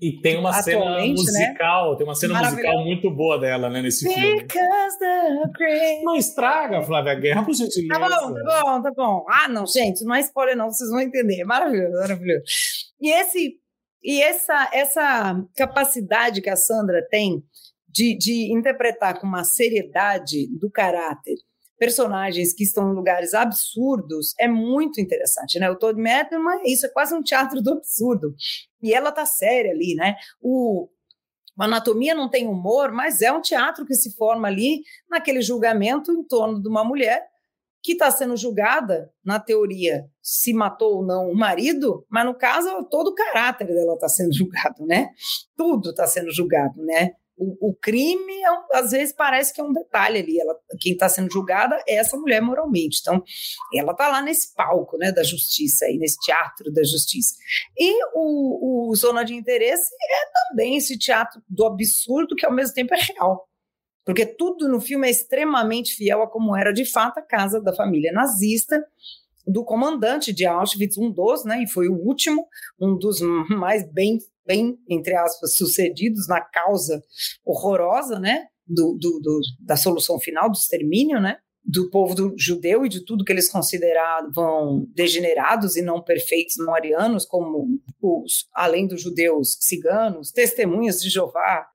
E 0.00 0.20
tem 0.20 0.36
uma 0.38 0.52
cena 0.52 0.96
né? 0.96 1.06
musical, 1.06 1.92
né? 1.92 1.98
tem 1.98 2.06
uma 2.06 2.14
cena 2.14 2.42
musical 2.42 2.84
muito 2.84 3.10
boa 3.10 3.38
dela, 3.38 3.70
né? 3.70 3.82
Nesse 3.82 4.12
filme. 4.12 4.46
Não 6.02 6.16
estraga, 6.16 6.82
Flávia 6.82 7.14
Guerra, 7.14 7.44
por 7.44 7.54
gentileza. 7.54 7.88
Tá 7.88 7.98
bom, 7.98 8.34
tá 8.34 8.62
bom, 8.62 8.82
tá 8.82 8.92
bom. 8.96 9.26
Ah, 9.28 9.48
não, 9.48 9.66
gente, 9.66 10.04
não 10.04 10.14
é 10.14 10.20
spoiler 10.20 10.56
não, 10.56 10.70
vocês 10.70 10.90
vão 10.90 11.00
entender. 11.00 11.44
Maravilhoso, 11.44 11.92
maravilhoso. 11.92 12.42
E 13.00 13.10
esse 13.10 13.56
e 14.02 14.22
essa 14.22 14.70
essa 14.72 15.44
capacidade 15.56 16.40
que 16.40 16.50
a 16.50 16.56
Sandra 16.56 17.04
tem 17.10 17.42
de, 17.88 18.16
de 18.16 18.52
interpretar 18.52 19.20
com 19.20 19.26
uma 19.26 19.44
seriedade 19.44 20.46
do 20.58 20.70
caráter 20.70 21.36
personagens 21.78 22.52
que 22.52 22.64
estão 22.64 22.90
em 22.90 22.94
lugares 22.94 23.32
absurdos 23.32 24.34
é 24.38 24.48
muito 24.48 25.00
interessante, 25.00 25.58
né? 25.58 25.70
O 25.70 25.76
Todd 25.76 25.98
Metterman, 25.98 26.60
isso 26.64 26.84
é 26.84 26.88
quase 26.88 27.14
um 27.14 27.22
teatro 27.22 27.62
do 27.62 27.74
absurdo. 27.74 28.34
E 28.82 28.92
ela 28.92 29.12
tá 29.12 29.24
séria 29.24 29.70
ali, 29.70 29.94
né? 29.94 30.16
O, 30.40 30.88
A 31.58 31.64
anatomia 31.64 32.14
não 32.14 32.28
tem 32.28 32.46
humor, 32.46 32.92
mas 32.92 33.22
é 33.22 33.32
um 33.32 33.40
teatro 33.40 33.86
que 33.86 33.94
se 33.94 34.14
forma 34.16 34.48
ali 34.48 34.82
naquele 35.08 35.40
julgamento 35.40 36.12
em 36.12 36.24
torno 36.24 36.60
de 36.60 36.68
uma 36.68 36.84
mulher 36.84 37.24
que 37.80 37.92
está 37.92 38.10
sendo 38.10 38.36
julgada, 38.36 39.10
na 39.24 39.38
teoria, 39.38 40.04
se 40.20 40.52
matou 40.52 40.96
ou 40.96 41.06
não 41.06 41.30
o 41.30 41.36
marido, 41.36 42.04
mas 42.10 42.26
no 42.26 42.34
caso 42.34 42.68
todo 42.90 43.08
o 43.08 43.14
caráter 43.14 43.68
dela 43.68 43.94
está 43.94 44.08
sendo 44.10 44.34
julgado, 44.34 44.84
né? 44.84 45.10
Tudo 45.56 45.90
está 45.90 46.06
sendo 46.06 46.32
julgado, 46.32 46.84
né? 46.84 47.12
O, 47.38 47.70
o 47.70 47.74
crime, 47.74 48.42
é 48.42 48.78
às 48.78 48.90
vezes, 48.90 49.14
parece 49.14 49.54
que 49.54 49.60
é 49.60 49.64
um 49.64 49.72
detalhe 49.72 50.18
ali. 50.18 50.40
Ela, 50.40 50.56
quem 50.80 50.92
está 50.92 51.08
sendo 51.08 51.32
julgada 51.32 51.80
é 51.86 51.94
essa 51.94 52.16
mulher 52.16 52.42
moralmente. 52.42 52.98
Então, 53.00 53.22
ela 53.74 53.92
está 53.92 54.08
lá 54.08 54.20
nesse 54.20 54.54
palco 54.54 54.98
né, 54.98 55.12
da 55.12 55.22
justiça, 55.22 55.84
aí, 55.84 55.96
nesse 55.98 56.18
teatro 56.20 56.72
da 56.72 56.82
justiça. 56.82 57.34
E 57.78 58.04
o, 58.14 58.90
o 58.90 58.94
Zona 58.94 59.24
de 59.24 59.34
Interesse 59.34 59.88
é 59.94 60.48
também 60.48 60.76
esse 60.76 60.98
teatro 60.98 61.40
do 61.48 61.64
absurdo 61.64 62.34
que, 62.36 62.44
ao 62.44 62.52
mesmo 62.52 62.74
tempo, 62.74 62.94
é 62.94 62.98
real. 62.98 63.48
Porque 64.04 64.24
tudo 64.24 64.68
no 64.68 64.80
filme 64.80 65.06
é 65.06 65.10
extremamente 65.10 65.94
fiel 65.94 66.22
a 66.22 66.26
como 66.26 66.56
era 66.56 66.72
de 66.72 66.84
fato 66.84 67.18
a 67.18 67.22
casa 67.22 67.60
da 67.60 67.74
família 67.74 68.10
nazista, 68.10 68.82
do 69.48 69.64
comandante 69.64 70.32
de 70.32 70.44
Auschwitz, 70.44 70.98
um 70.98 71.10
dos, 71.10 71.44
né, 71.44 71.62
e 71.62 71.68
foi 71.68 71.88
o 71.88 71.94
último, 71.94 72.46
um 72.78 72.96
dos 72.96 73.20
mais 73.48 73.86
bem, 73.90 74.18
bem 74.48 74.76
entre 74.88 75.14
aspas, 75.14 75.54
sucedidos 75.56 76.26
na 76.26 76.40
causa 76.40 77.00
horrorosa, 77.44 78.18
né, 78.18 78.44
do, 78.66 78.96
do- 79.00 79.20
do- 79.20 79.40
da 79.60 79.76
solução 79.76 80.18
final, 80.18 80.50
do 80.50 80.56
extermínio, 80.56 81.20
né, 81.20 81.36
do 81.64 81.90
povo 81.90 82.14
do 82.14 82.34
judeu 82.38 82.86
e 82.86 82.88
de 82.88 83.04
tudo 83.04 83.24
que 83.24 83.30
eles 83.32 83.50
consideravam 83.50 84.86
degenerados 84.94 85.76
e 85.76 85.82
não 85.82 86.02
perfeitos, 86.02 86.54
não 86.58 86.74
arianos, 86.74 87.26
como 87.26 87.66
os, 88.00 88.46
além 88.54 88.86
dos 88.86 89.02
judeus, 89.02 89.58
ciganos, 89.60 90.30
testemunhas 90.32 90.98
de 91.00 91.10
Jeová, 91.10 91.66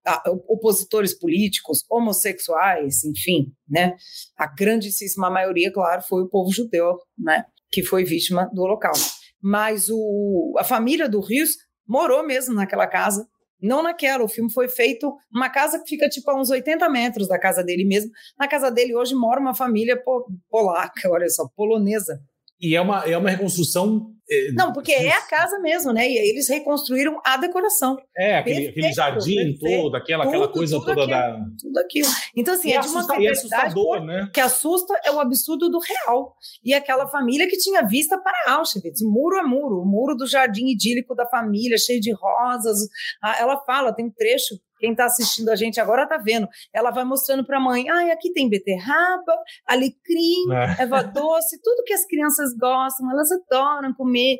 opositores 0.48 1.14
políticos, 1.18 1.84
homossexuais, 1.92 3.04
enfim, 3.04 3.52
né? 3.70 3.96
A 4.36 4.48
grandíssima 4.48 5.30
maioria, 5.30 5.72
claro, 5.72 6.02
foi 6.10 6.24
o 6.24 6.30
povo 6.30 6.52
judeu, 6.52 6.98
né? 7.18 7.46
Que 7.72 7.84
foi 7.84 8.04
vítima 8.04 8.50
do 8.54 8.64
Holocausto. 8.64 9.14
Mas 9.42 9.90
o, 9.92 10.56
a 10.58 10.64
família 10.64 11.08
do 11.08 11.20
Rios 11.20 11.52
morou 11.88 12.26
mesmo 12.26 12.54
naquela 12.54 12.88
casa. 12.88 13.28
Não 13.62 13.82
naquela, 13.82 14.24
o 14.24 14.28
filme 14.28 14.52
foi 14.52 14.68
feito 14.68 15.16
numa 15.32 15.50
casa 15.50 15.80
que 15.80 15.88
fica 15.88 16.10
tipo 16.10 16.30
a 16.30 16.36
uns 16.40 16.50
80 16.50 16.90
metros 16.90 17.28
da 17.30 17.40
casa 17.40 17.64
dele 17.64 17.86
mesmo. 17.86 18.12
Na 18.38 18.48
casa 18.48 18.70
dele 18.70 18.94
hoje 18.96 19.16
mora 19.16 19.40
uma 19.40 19.56
família 19.56 19.96
po- 20.04 20.28
polaca, 20.50 21.10
olha 21.10 21.30
só, 21.30 21.48
polonesa. 21.56 22.20
E 22.62 22.76
é 22.76 22.82
uma, 22.82 23.00
é 23.06 23.18
uma 23.18 23.30
reconstrução. 23.30 24.08
é, 24.30 24.52
Não, 24.54 24.72
porque 24.72 24.94
é 24.94 25.12
a 25.12 25.22
casa 25.22 25.60
mesmo, 25.60 25.92
né? 25.92 26.10
E 26.10 26.18
aí 26.18 26.30
eles 26.30 26.48
reconstruíram 26.48 27.20
a 27.26 27.36
decoração, 27.36 27.98
É, 28.18 28.38
aquele, 28.38 28.68
aquele 28.70 28.74
Perfeito, 28.74 28.96
jardim 28.96 29.36
perfeito. 29.36 29.60
todo, 29.82 29.96
aquela, 29.96 30.24
aquela 30.24 30.48
Tudo, 30.48 30.54
coisa 30.58 30.76
tudo 30.80 30.86
toda 30.86 31.02
aquilo. 31.04 31.18
da. 31.18 31.46
tudo 31.60 31.78
aquilo. 31.80 32.08
Então, 32.38 32.54
assim, 32.54 32.70
e, 32.70 32.74
é 32.74 32.80
de 32.80 32.88
uma 32.88 33.20
e 33.20 33.28
é 33.28 33.32
assustador, 33.32 34.02
né? 34.06 34.30
que 34.34 34.40
assusta 34.40 34.94
é 35.04 35.12
o 35.12 35.20
absurdo 35.20 35.70
do 35.70 35.80
real. 35.80 36.36
E 36.64 36.74
aquela 36.74 37.08
família 37.08 37.48
que 37.50 37.58
tinha 37.58 37.82
vista 37.86 38.18
para 38.18 38.54
Auschwitz, 38.56 39.02
muro 39.02 39.38
a 39.40 39.44
muro, 39.48 39.82
o 39.82 39.86
muro 39.86 40.16
do 40.16 40.26
jardim 40.26 40.68
idílico 40.68 41.14
da 41.16 41.28
família, 41.28 41.78
cheio 41.78 42.00
de 42.00 42.14
rosas. 42.14 42.80
Ah, 43.22 43.38
Ela 43.40 43.60
fala, 43.66 43.94
tem 43.94 44.06
um 44.06 44.12
trecho, 44.12 44.56
quem 44.84 44.92
está 44.92 45.06
assistindo 45.06 45.48
a 45.48 45.56
gente 45.56 45.80
agora 45.80 46.04
está 46.04 46.18
vendo. 46.18 46.46
Ela 46.74 46.92
vai 46.92 47.06
mostrando 47.06 47.46
para 47.46 47.56
a 47.56 47.62
mãe: 47.62 47.90
ai, 47.90 48.12
aqui 48.12 48.34
tem 48.34 48.50
beterraba, 48.50 49.34
alecrim, 49.66 50.52
É. 50.52 50.82
erva 50.82 51.02
doce, 51.04 51.58
tudo 51.62 51.86
que 51.86 51.94
as 51.94 52.06
crianças 52.06 52.54
gostam, 52.60 53.10
elas 53.10 53.30
adoram 53.32 53.94
comer. 53.94 54.40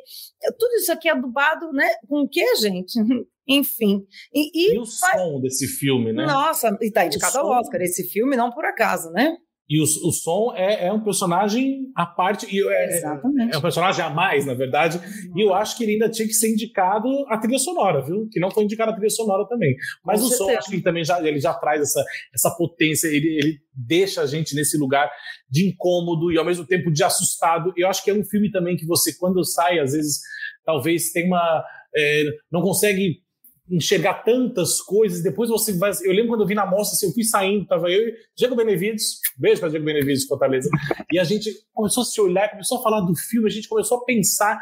Tudo 0.58 0.74
isso 0.74 0.92
aqui 0.92 1.08
é 1.08 1.12
adubado, 1.12 1.72
né? 1.72 1.88
Com 2.06 2.22
o 2.24 2.28
quê, 2.28 2.44
gente? 2.56 2.92
Enfim. 3.48 4.04
E, 4.34 4.72
e 4.72 4.74
E 4.74 4.78
o 4.78 4.84
som 4.84 5.40
desse 5.40 5.66
filme, 5.66 6.12
né? 6.12 6.26
nossa, 6.26 6.76
e 6.80 6.90
tá 6.90 7.06
indicado 7.06 7.38
ao 7.38 7.48
Oscar 7.48 7.80
esse 7.80 8.04
filme, 8.10 8.36
não 8.36 8.50
por 8.50 8.64
acaso, 8.66 9.10
né? 9.10 9.36
E 9.68 9.80
o, 9.80 9.84
o 9.84 10.12
som 10.12 10.52
é, 10.54 10.88
é 10.88 10.92
um 10.92 11.02
personagem 11.02 11.90
à 11.96 12.04
parte. 12.04 12.46
E 12.54 12.62
é, 12.68 12.96
Exatamente. 12.96 13.54
é 13.54 13.58
um 13.58 13.62
personagem 13.62 14.04
a 14.04 14.10
mais, 14.10 14.44
na 14.44 14.52
verdade. 14.52 15.00
E 15.34 15.40
eu 15.42 15.54
acho 15.54 15.76
que 15.76 15.84
ele 15.84 15.92
ainda 15.92 16.10
tinha 16.10 16.28
que 16.28 16.34
ser 16.34 16.52
indicado 16.52 17.08
a 17.28 17.38
trilha 17.38 17.58
sonora, 17.58 18.04
viu? 18.04 18.28
Que 18.30 18.38
não 18.38 18.50
foi 18.50 18.64
indicado 18.64 18.92
a 18.92 18.94
trilha 18.94 19.10
sonora 19.10 19.46
também. 19.48 19.74
Mas 20.04 20.20
Com 20.20 20.26
o 20.26 20.30
som, 20.30 20.36
certeza. 20.36 20.58
acho 20.58 20.68
que 20.68 20.74
ele 20.76 20.82
também 20.82 21.04
já, 21.04 21.26
ele 21.26 21.40
já 21.40 21.54
traz 21.54 21.80
essa, 21.80 22.04
essa 22.34 22.50
potência, 22.50 23.08
ele, 23.08 23.38
ele 23.38 23.58
deixa 23.74 24.20
a 24.20 24.26
gente 24.26 24.54
nesse 24.54 24.76
lugar 24.76 25.10
de 25.50 25.66
incômodo 25.66 26.30
e 26.30 26.38
ao 26.38 26.44
mesmo 26.44 26.66
tempo 26.66 26.92
de 26.92 27.02
assustado. 27.02 27.72
Eu 27.76 27.88
acho 27.88 28.04
que 28.04 28.10
é 28.10 28.14
um 28.14 28.24
filme 28.24 28.50
também 28.50 28.76
que 28.76 28.86
você, 28.86 29.16
quando 29.18 29.42
sai, 29.44 29.78
às 29.78 29.92
vezes, 29.92 30.20
talvez 30.64 31.10
tem 31.10 31.26
uma. 31.26 31.64
é, 31.96 32.24
não 32.52 32.60
consegue 32.60 33.23
enxergar 33.70 34.22
tantas 34.24 34.78
coisas, 34.80 35.22
depois 35.22 35.48
você 35.48 35.72
vai. 35.78 35.90
Eu 36.02 36.12
lembro 36.12 36.28
quando 36.28 36.42
eu 36.42 36.46
vi 36.46 36.54
na 36.54 36.66
mostra, 36.66 36.94
assim, 36.96 37.06
eu 37.06 37.12
fui 37.12 37.24
saindo, 37.24 37.66
tava 37.66 37.90
eu 37.90 38.08
e 38.08 38.14
Diego 38.36 38.54
Benevides, 38.54 39.20
beijo 39.38 39.60
para 39.60 39.70
Diego 39.70 39.84
Benevides 39.86 40.20
de 40.22 40.28
Fortaleza, 40.28 40.68
e 41.10 41.18
a 41.18 41.24
gente 41.24 41.50
começou 41.72 42.02
a 42.02 42.06
se 42.06 42.20
olhar, 42.20 42.50
começou 42.50 42.78
a 42.78 42.82
falar 42.82 43.00
do 43.00 43.14
filme, 43.16 43.48
a 43.48 43.50
gente 43.50 43.66
começou 43.68 43.98
a 43.98 44.04
pensar 44.04 44.60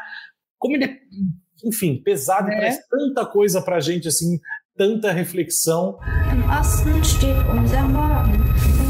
como 0.57 0.77
ele 0.77 0.85
é, 0.85 0.97
enfim, 1.65 2.01
pesado 2.01 2.49
e 2.49 2.53
É. 2.53 2.57
traz 2.59 2.77
tanta 2.87 3.25
coisa 3.25 3.61
pra 3.61 3.81
gente, 3.81 4.07
assim, 4.07 4.39
tanta 4.77 5.11
reflexão. 5.11 5.99
Im 6.33 6.43
Osten 6.59 7.03
steht 7.03 7.37
unser 7.49 7.83
Morgen. 7.89 8.41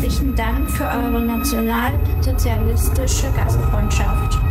Herzlichen 0.03 0.35
Dank 0.35 0.69
für 0.69 0.83
eure 0.83 1.25
nationalsozialistische 1.25 3.31
Gastfreundschaft. 3.31 4.42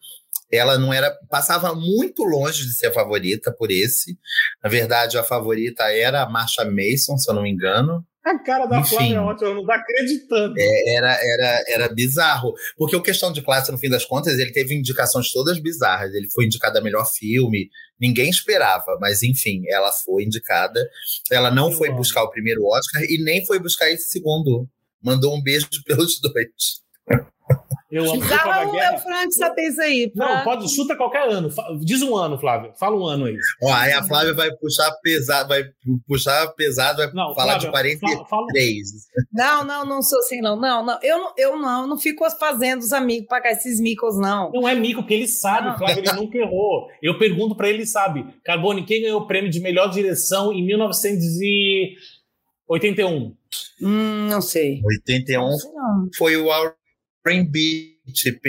Ela 0.51 0.79
não 0.79 0.91
era. 0.91 1.15
Passava 1.29 1.75
muito 1.75 2.23
longe 2.23 2.65
de 2.65 2.73
ser 2.75 2.87
a 2.87 2.91
favorita 2.91 3.53
por 3.55 3.69
esse. 3.69 4.17
Na 4.63 4.67
verdade, 4.67 5.15
a 5.15 5.23
favorita 5.23 5.83
era 5.93 6.23
a 6.23 6.27
Marsha 6.29 6.65
Mason, 6.65 7.17
se 7.17 7.29
eu 7.29 7.35
não 7.35 7.43
me 7.43 7.51
engano. 7.51 8.03
A 8.23 8.37
cara 8.37 8.67
da 8.67 8.79
Enfim. 8.79 8.95
Flávia 8.95 9.21
ótima, 9.23 9.47
ela 9.47 9.55
não 9.55 9.65
tá 9.65 9.75
acreditando. 9.75 10.53
É, 10.55 10.95
era, 10.95 11.19
era, 11.19 11.63
era 11.67 11.89
bizarro. 11.89 12.53
Porque 12.77 12.95
o 12.95 13.01
Questão 13.01 13.31
de 13.31 13.41
Classe, 13.41 13.71
no 13.71 13.79
fim 13.79 13.89
das 13.89 14.05
contas, 14.05 14.37
ele 14.37 14.51
teve 14.51 14.75
indicações 14.75 15.31
todas 15.31 15.59
bizarras. 15.59 16.13
Ele 16.13 16.29
foi 16.29 16.45
indicado 16.45 16.77
a 16.77 16.81
melhor 16.81 17.05
filme. 17.05 17.69
Ninguém 17.99 18.29
esperava, 18.29 18.97
mas 19.01 19.23
enfim, 19.23 19.63
ela 19.67 19.91
foi 19.91 20.23
indicada. 20.23 20.79
Ela 21.31 21.49
não 21.49 21.71
foi 21.71 21.89
amo. 21.89 21.97
buscar 21.97 22.23
o 22.23 22.29
primeiro 22.29 22.63
Oscar 22.65 23.01
e 23.03 23.23
nem 23.23 23.43
foi 23.45 23.59
buscar 23.59 23.89
esse 23.89 24.09
segundo. 24.09 24.69
Mandou 25.01 25.35
um 25.35 25.41
beijo 25.41 25.67
pelos 25.83 26.19
dois. 26.21 26.81
Eu 27.91 28.03
amo 28.09 28.23
é 28.23 28.65
o 28.65 28.71
Guerra. 28.71 28.97
Frank 28.99 29.27
isso 29.59 29.81
aí. 29.81 30.09
Não, 30.15 30.25
Frank. 30.27 30.43
pode, 30.45 30.73
chuta 30.73 30.95
qualquer 30.95 31.27
ano. 31.29 31.49
Diz 31.81 32.01
um 32.01 32.15
ano, 32.15 32.39
Flávio. 32.39 32.71
Fala 32.79 32.95
um 32.95 33.05
ano 33.05 33.25
aí. 33.25 33.35
Ó, 33.61 33.73
aí 33.73 33.91
a 33.91 34.01
Flávia 34.03 34.33
vai 34.33 34.49
puxar 34.55 34.89
pesado, 35.03 35.49
vai 35.49 35.65
puxar 36.07 36.47
pesado, 36.53 36.99
vai 36.99 37.07
Não, 37.13 37.35
falar 37.35 37.59
Flávia, 37.59 37.59
de 37.59 37.69
43. 37.71 38.17
fa- 38.19 38.25
fala- 38.29 38.47
Não, 39.33 39.65
não, 39.65 39.85
não 39.85 40.01
sou 40.01 40.17
assim, 40.19 40.39
não. 40.39 40.55
Não, 40.59 40.85
não. 40.85 40.97
Eu 41.03 41.17
não, 41.17 41.33
eu 41.37 41.57
não, 41.59 41.81
eu 41.81 41.87
não 41.87 41.97
fico 41.97 42.27
fazendo 42.31 42.79
os 42.79 42.93
amigos 42.93 43.27
pagar 43.27 43.51
esses 43.51 43.79
micos, 43.81 44.17
não. 44.17 44.49
Não 44.53 44.65
é 44.67 44.73
mico, 44.73 45.01
porque 45.01 45.13
ele 45.13 45.27
sabe, 45.27 45.67
Não. 45.69 45.77
Flávio, 45.77 45.99
ele 46.03 46.13
nunca 46.13 46.37
errou. 46.37 46.87
Eu 47.03 47.19
pergunto 47.19 47.55
pra 47.55 47.67
ele, 47.67 47.79
ele 47.79 47.85
sabe. 47.85 48.25
Carbone, 48.45 48.85
quem 48.85 49.01
ganhou 49.01 49.19
o 49.21 49.27
prêmio 49.27 49.51
de 49.51 49.59
melhor 49.59 49.89
direção 49.89 50.53
em 50.53 50.63
1981? 50.65 53.35
Hum, 53.81 54.27
não 54.29 54.41
sei. 54.41 54.79
81 54.83 55.41
Não 55.41 55.51
sei, 55.57 55.71
não. 55.73 56.07
foi 56.17 56.37
o 56.37 56.49
Warren 57.25 57.45
Beach 57.45 58.39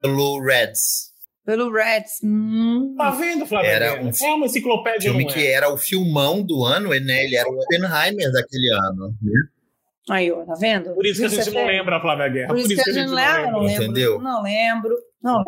pelo 0.00 0.40
Reds. 0.40 1.10
Pelo 1.44 1.72
Reds. 1.72 2.12
Hum. 2.22 2.94
Tá 2.96 3.10
vendo, 3.10 3.46
Flávio? 3.46 3.70
Era 3.70 3.96
Guerra? 3.96 4.02
um 4.02 4.26
É 4.26 4.34
uma 4.34 4.46
enciclopédia, 4.46 5.00
Filme 5.00 5.24
não 5.24 5.30
é? 5.30 5.34
que 5.34 5.46
era 5.46 5.72
o 5.72 5.76
filmão 5.76 6.42
do 6.42 6.64
ano, 6.64 6.90
né? 6.90 7.24
Ele 7.24 7.36
era 7.36 7.48
o 7.48 7.58
Oppenheimer 7.58 8.30
daquele 8.32 8.70
ano. 8.72 9.14
Aí, 10.08 10.30
ó, 10.30 10.44
tá 10.44 10.54
vendo? 10.54 10.94
Por 10.94 11.06
isso 11.06 11.20
que 11.20 11.26
a 11.26 11.28
gente 11.28 11.50
não 11.54 11.66
lembra, 11.66 12.00
Flávia 12.00 12.28
Guerra. 12.28 12.48
Por 12.48 12.58
isso 12.58 12.68
que 12.68 12.80
a 12.80 12.92
gente 12.92 13.06
não 13.06 13.14
lembra, 13.14 13.50
não 13.50 13.60
lembro. 13.60 13.84
entendeu? 13.84 14.20
Não 14.20 14.42
lembro. 14.42 14.96
Não. 15.22 15.42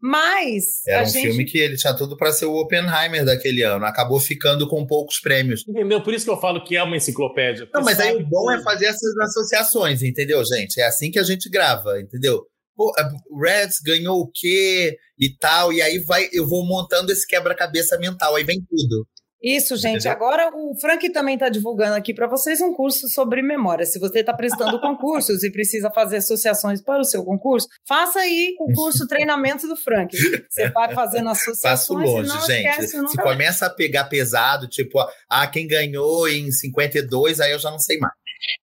Mas 0.00 0.86
Era 0.86 1.00
a 1.00 1.02
um 1.04 1.06
gente... 1.06 1.28
filme 1.28 1.44
que 1.44 1.58
ele 1.58 1.76
tinha 1.76 1.94
tudo 1.94 2.16
para 2.16 2.32
ser 2.32 2.44
o 2.44 2.56
Oppenheimer 2.56 3.24
daquele 3.24 3.62
ano. 3.62 3.84
Acabou 3.86 4.20
ficando 4.20 4.68
com 4.68 4.86
poucos 4.86 5.18
prêmios. 5.18 5.66
Entendeu? 5.66 6.02
Por 6.02 6.12
isso 6.12 6.24
que 6.24 6.30
eu 6.30 6.40
falo 6.40 6.62
que 6.62 6.76
é 6.76 6.82
uma 6.82 6.96
enciclopédia. 6.96 7.68
Não, 7.72 7.82
mas 7.82 7.98
aí 7.98 8.14
o 8.14 8.26
bom 8.26 8.50
é 8.50 8.62
fazer 8.62 8.86
essas 8.86 9.16
associações, 9.18 10.02
entendeu, 10.02 10.44
gente? 10.44 10.80
É 10.80 10.86
assim 10.86 11.10
que 11.10 11.18
a 11.18 11.22
gente 11.22 11.48
grava, 11.48 12.00
entendeu? 12.00 12.42
Pô, 12.76 12.92
Reds 13.40 13.78
ganhou 13.84 14.20
o 14.20 14.30
quê 14.32 14.96
e 15.18 15.34
tal, 15.38 15.72
e 15.72 15.80
aí 15.80 16.00
vai, 16.00 16.28
eu 16.32 16.46
vou 16.46 16.66
montando 16.66 17.12
esse 17.12 17.26
quebra-cabeça 17.26 17.96
mental, 17.98 18.34
aí 18.34 18.42
vem 18.42 18.60
tudo. 18.68 19.06
Isso, 19.44 19.76
gente. 19.76 20.06
Entendeu? 20.06 20.12
Agora 20.12 20.50
o 20.54 20.74
Frank 20.80 21.06
também 21.10 21.34
está 21.34 21.50
divulgando 21.50 21.94
aqui 21.94 22.14
para 22.14 22.26
vocês 22.26 22.62
um 22.62 22.72
curso 22.72 23.06
sobre 23.08 23.42
memória. 23.42 23.84
Se 23.84 23.98
você 23.98 24.20
está 24.20 24.32
prestando 24.32 24.80
concursos 24.80 25.42
e 25.42 25.50
precisa 25.50 25.90
fazer 25.90 26.16
associações 26.16 26.80
para 26.80 27.00
o 27.00 27.04
seu 27.04 27.22
concurso, 27.22 27.68
faça 27.86 28.20
aí 28.20 28.54
o 28.58 28.72
curso 28.74 29.06
treinamento 29.06 29.68
do 29.68 29.76
Frank. 29.76 30.16
Você 30.16 30.70
vai 30.70 30.94
fazendo 30.94 31.26
Passo 31.26 31.50
associações 31.50 32.10
longe, 32.10 32.24
e 32.24 32.32
não 32.32 32.46
gente. 32.46 32.68
esquece 32.68 33.08
Se 33.08 33.16
começa 33.18 33.66
a 33.66 33.70
pegar 33.70 34.04
pesado, 34.04 34.66
tipo, 34.66 34.98
ah, 35.28 35.46
quem 35.46 35.68
ganhou 35.68 36.26
em 36.26 36.50
52, 36.50 37.40
aí 37.40 37.52
eu 37.52 37.58
já 37.58 37.70
não 37.70 37.78
sei 37.78 37.98
mais. 37.98 38.14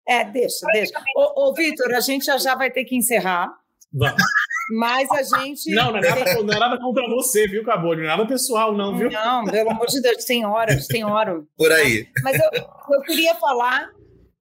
É, 0.07 0.23
deixa, 0.23 0.65
deixa. 0.71 0.93
Ô, 1.15 1.49
ô 1.49 1.53
Vitor, 1.53 1.93
a 1.93 1.99
gente 1.99 2.25
já 2.25 2.37
já 2.37 2.55
vai 2.55 2.71
ter 2.71 2.85
que 2.85 2.95
encerrar, 2.95 3.49
Vamos. 3.91 4.21
Mas 4.69 5.09
a 5.11 5.23
gente. 5.23 5.73
Não, 5.73 5.91
não 5.91 5.97
é, 5.99 6.01
nada, 6.01 6.33
não 6.43 6.53
é 6.53 6.59
nada 6.59 6.79
contra 6.79 7.07
você, 7.09 7.47
viu, 7.47 7.63
Carbone? 7.63 8.01
Não 8.01 8.05
é 8.05 8.17
nada 8.17 8.27
pessoal, 8.27 8.75
não, 8.75 8.97
viu? 8.97 9.09
Não, 9.09 9.45
pelo 9.45 9.71
amor 9.71 9.87
de 9.87 10.01
Deus, 10.01 10.23
tem 10.25 10.45
horas, 10.45 10.87
tem 10.87 11.03
hora. 11.03 11.41
Por 11.57 11.71
aí. 11.71 12.07
Mas 12.23 12.39
eu, 12.39 12.49
eu 12.53 13.01
queria 13.01 13.35
falar 13.35 13.89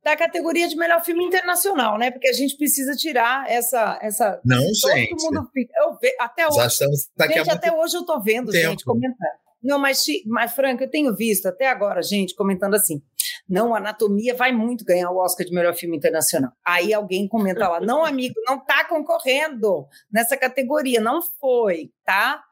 da 0.03 0.17
categoria 0.17 0.69
de 0.69 0.77
melhor 0.77 1.05
filme 1.05 1.25
internacional, 1.25 1.99
né? 1.99 2.11
Porque 2.11 2.29
a 2.29 2.33
gente 2.33 2.57
precisa 2.57 2.95
tirar 2.95 3.49
essa. 3.51 3.99
essa 4.01 4.41
Não, 4.45 4.59
todo 4.59 4.95
gente. 4.95 5.25
mundo 5.25 5.49
fica. 5.53 5.73
Eu 5.77 5.97
ve, 6.01 6.15
até 6.21 6.47
hoje, 6.47 6.57
Já 6.57 6.67
estamos 6.67 7.09
aqui 7.19 7.35
gente, 7.35 7.51
até 7.51 7.73
hoje 7.73 7.97
eu 7.97 8.05
tô 8.05 8.21
vendo 8.21 8.51
tempo. 8.51 8.71
gente 8.71 8.85
comentando. 8.85 9.48
Não, 9.63 9.79
mas, 9.79 10.05
mas, 10.27 10.53
Franca, 10.53 10.85
eu 10.85 10.91
tenho 10.91 11.15
visto 11.15 11.47
até 11.47 11.69
agora 11.69 12.03
gente 12.03 12.35
comentando 12.35 12.75
assim. 12.75 13.03
Não, 13.49 13.75
Anatomia 13.75 14.35
vai 14.35 14.53
muito 14.53 14.85
ganhar 14.85 15.11
o 15.11 15.17
Oscar 15.17 15.47
de 15.47 15.53
melhor 15.53 15.75
filme 15.75 15.97
internacional. 15.97 16.53
Aí 16.65 16.93
alguém 16.93 17.27
comenta 17.27 17.69
lá, 17.69 17.81
não, 17.81 18.05
amigo, 18.05 18.35
não 18.47 18.65
tá 18.65 18.85
concorrendo 18.85 19.87
nessa 20.13 20.37
categoria, 20.37 21.01
não 21.01 21.21
foi, 21.41 21.91
tá? 22.05 22.43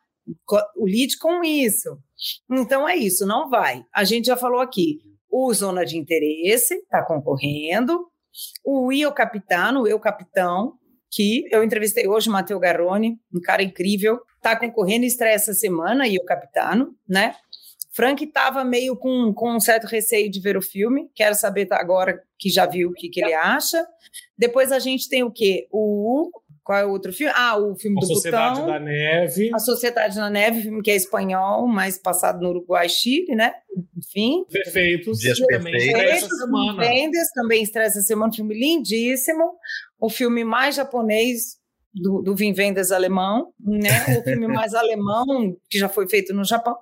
Lide 0.77 1.19
com 1.19 1.45
isso. 1.45 1.99
Então 2.51 2.89
é 2.89 2.97
isso, 2.97 3.27
não 3.27 3.49
vai. 3.49 3.85
A 3.95 4.05
gente 4.05 4.27
já 4.27 4.37
falou 4.37 4.61
aqui, 4.61 4.99
o 5.31 5.53
Zona 5.53 5.85
de 5.85 5.97
Interesse 5.99 6.75
está 6.75 7.05
concorrendo, 7.05 8.07
o 8.65 8.91
Io 8.91 9.13
Capitano, 9.13 9.83
o 9.83 9.87
Eu 9.87 10.01
Capitão, 10.01 10.75
que 11.11 11.45
eu 11.51 11.63
entrevistei 11.63 12.09
hoje 12.09 12.29
o 12.29 12.33
Matteo 12.33 12.59
Garrone, 12.59 13.19
um 13.33 13.41
cara 13.41 13.63
incrível, 13.63 14.21
está 14.47 14.57
concorrendo 14.57 15.05
e 15.05 15.09
estreia 15.09 15.35
essa 15.35 15.53
semana, 15.53 16.07
Io 16.07 16.25
Capitano, 16.25 16.95
né? 17.09 17.35
Frank 17.93 18.23
estava 18.23 18.63
meio 18.63 18.95
com, 18.95 19.33
com 19.33 19.57
um 19.57 19.61
certo 19.61 19.87
receio 19.87 20.31
de 20.31 20.39
ver 20.39 20.57
o 20.57 20.63
filme, 20.63 21.11
quero 21.15 21.35
saber 21.35 21.67
tá, 21.67 21.81
agora 21.81 22.23
que 22.39 22.51
já 22.51 22.67
viu 22.67 22.91
o 22.91 22.93
que, 22.93 23.09
que 23.09 23.21
ele 23.21 23.33
acha. 23.33 23.85
Depois 24.39 24.71
a 24.71 24.79
gente 24.79 25.09
tem 25.09 25.25
o 25.25 25.31
quê? 25.31 25.67
O. 25.71 26.31
Qual 26.63 26.79
é 26.79 26.85
o 26.85 26.91
outro 26.91 27.13
filme? 27.13 27.33
Ah, 27.37 27.57
o 27.57 27.77
filme 27.77 27.97
A 27.97 28.01
do 28.01 28.07
Sociedade 28.09 28.61
Butão. 28.61 28.73
da 28.73 28.81
Neve. 28.81 29.51
A 29.55 29.59
Sociedade 29.61 30.17
na 30.17 30.29
Neve, 30.29 30.63
filme 30.63 30.83
que 30.83 30.91
é 30.91 30.97
espanhol, 30.97 31.67
mas 31.69 31.97
passado 31.97 32.41
no 32.43 32.51
Uruguai 32.51 32.87
e 32.87 32.91
Chile, 32.91 33.37
né? 33.37 33.55
Enfim. 33.97 34.45
Perfeitos. 34.51 35.21
Dias 35.21 35.39
também 35.39 35.73
Perfeitos. 35.73 35.87
estreia 35.87 36.11
essa 36.11 36.29
Perfeitos, 36.29 36.39
semana. 36.39 36.83
Vendas 36.83 37.29
também 37.33 37.63
estreia 37.63 37.87
essa 37.87 38.01
semana, 38.01 38.31
um 38.31 38.35
filme 38.35 38.55
lindíssimo. 38.59 39.53
O 39.99 40.11
filme 40.11 40.43
mais 40.43 40.75
japonês 40.75 41.57
do, 41.97 42.21
do 42.23 42.35
Vim 42.37 42.53
Vendas 42.53 42.93
alemão, 42.93 43.53
né? 43.59 44.19
O 44.19 44.23
filme 44.23 44.47
mais 44.47 44.75
alemão 44.75 45.57
que 45.71 45.79
já 45.79 45.89
foi 45.89 46.09
feito 46.09 46.35
no 46.35 46.45
Japão, 46.45 46.77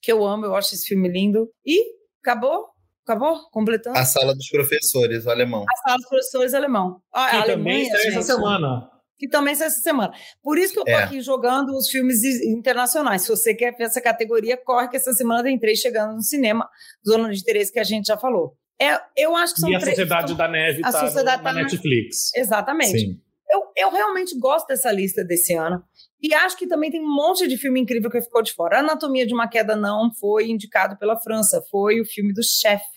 que 0.00 0.10
eu 0.10 0.24
amo, 0.26 0.46
eu 0.46 0.54
acho 0.56 0.74
esse 0.74 0.86
filme 0.86 1.08
lindo. 1.08 1.48
E 1.66 1.82
acabou? 2.22 2.68
Acabou? 3.06 3.48
Completando? 3.50 3.98
A 3.98 4.04
sala 4.04 4.34
dos 4.34 4.48
professores, 4.48 5.26
o 5.26 5.30
alemão. 5.30 5.64
A 5.68 5.76
sala 5.88 5.96
dos 5.98 6.08
professores 6.08 6.54
alemão. 6.54 7.00
Ah, 7.12 7.30
Que 7.30 7.36
a 7.36 7.40
também 7.42 7.52
Alemanha, 7.54 7.82
estreia 7.82 8.08
essa 8.08 8.12
gente, 8.12 8.24
semana. 8.26 8.90
que 9.18 9.28
também 9.28 9.54
sai 9.56 9.66
essa 9.66 9.80
semana. 9.80 10.12
Por 10.42 10.56
isso 10.56 10.72
que 10.72 10.78
eu 10.80 10.84
tô 10.84 10.90
É. 10.92 11.02
aqui 11.02 11.20
jogando 11.20 11.76
os 11.76 11.88
filmes 11.88 12.22
internacionais. 12.44 13.22
Se 13.22 13.28
você 13.28 13.54
quer 13.54 13.76
ver 13.76 13.84
essa 13.84 14.00
categoria, 14.00 14.56
corre 14.56 14.88
que 14.88 14.96
essa 14.96 15.12
semana 15.12 15.42
tem 15.42 15.58
três 15.58 15.78
chegando 15.80 16.14
no 16.14 16.22
cinema, 16.22 16.68
Zona 17.06 17.30
de 17.32 17.40
Interesse 17.40 17.72
que 17.72 17.80
a 17.80 17.84
gente 17.84 18.06
já 18.06 18.16
falou. 18.16 18.56
É, 18.80 18.98
eu 19.16 19.34
acho 19.36 19.54
que 19.54 19.60
são 19.60 19.70
E 19.70 19.74
a 19.76 19.78
três- 19.80 19.96
Sociedade 19.96 20.28
são- 20.28 20.36
da 20.36 20.48
Neve 20.48 20.80
A 20.84 20.90
tá 20.92 21.00
Sociedade 21.00 21.38
no- 21.38 21.42
na 21.44 21.50
tá 21.50 21.52
na- 21.54 21.62
Netflix. 21.62 22.30
Exatamente. 22.34 22.98
Sim. 22.98 23.20
Eu, 23.52 23.62
eu 23.76 23.90
realmente 23.90 24.38
gosto 24.38 24.66
dessa 24.66 24.90
lista 24.90 25.24
desse 25.24 25.54
ano. 25.54 25.84
E 26.22 26.32
acho 26.34 26.56
que 26.56 26.66
também 26.68 26.90
tem 26.90 27.00
um 27.00 27.14
monte 27.14 27.48
de 27.48 27.56
filme 27.56 27.80
incrível 27.80 28.10
que 28.10 28.22
ficou 28.22 28.42
de 28.42 28.52
fora. 28.52 28.78
Anatomia 28.78 29.26
de 29.26 29.34
uma 29.34 29.48
Queda 29.48 29.74
não 29.74 30.12
foi 30.14 30.48
indicado 30.48 30.96
pela 30.96 31.18
França. 31.20 31.62
Foi 31.70 32.00
o 32.00 32.04
filme 32.04 32.32
do 32.32 32.42
chefe, 32.42 32.91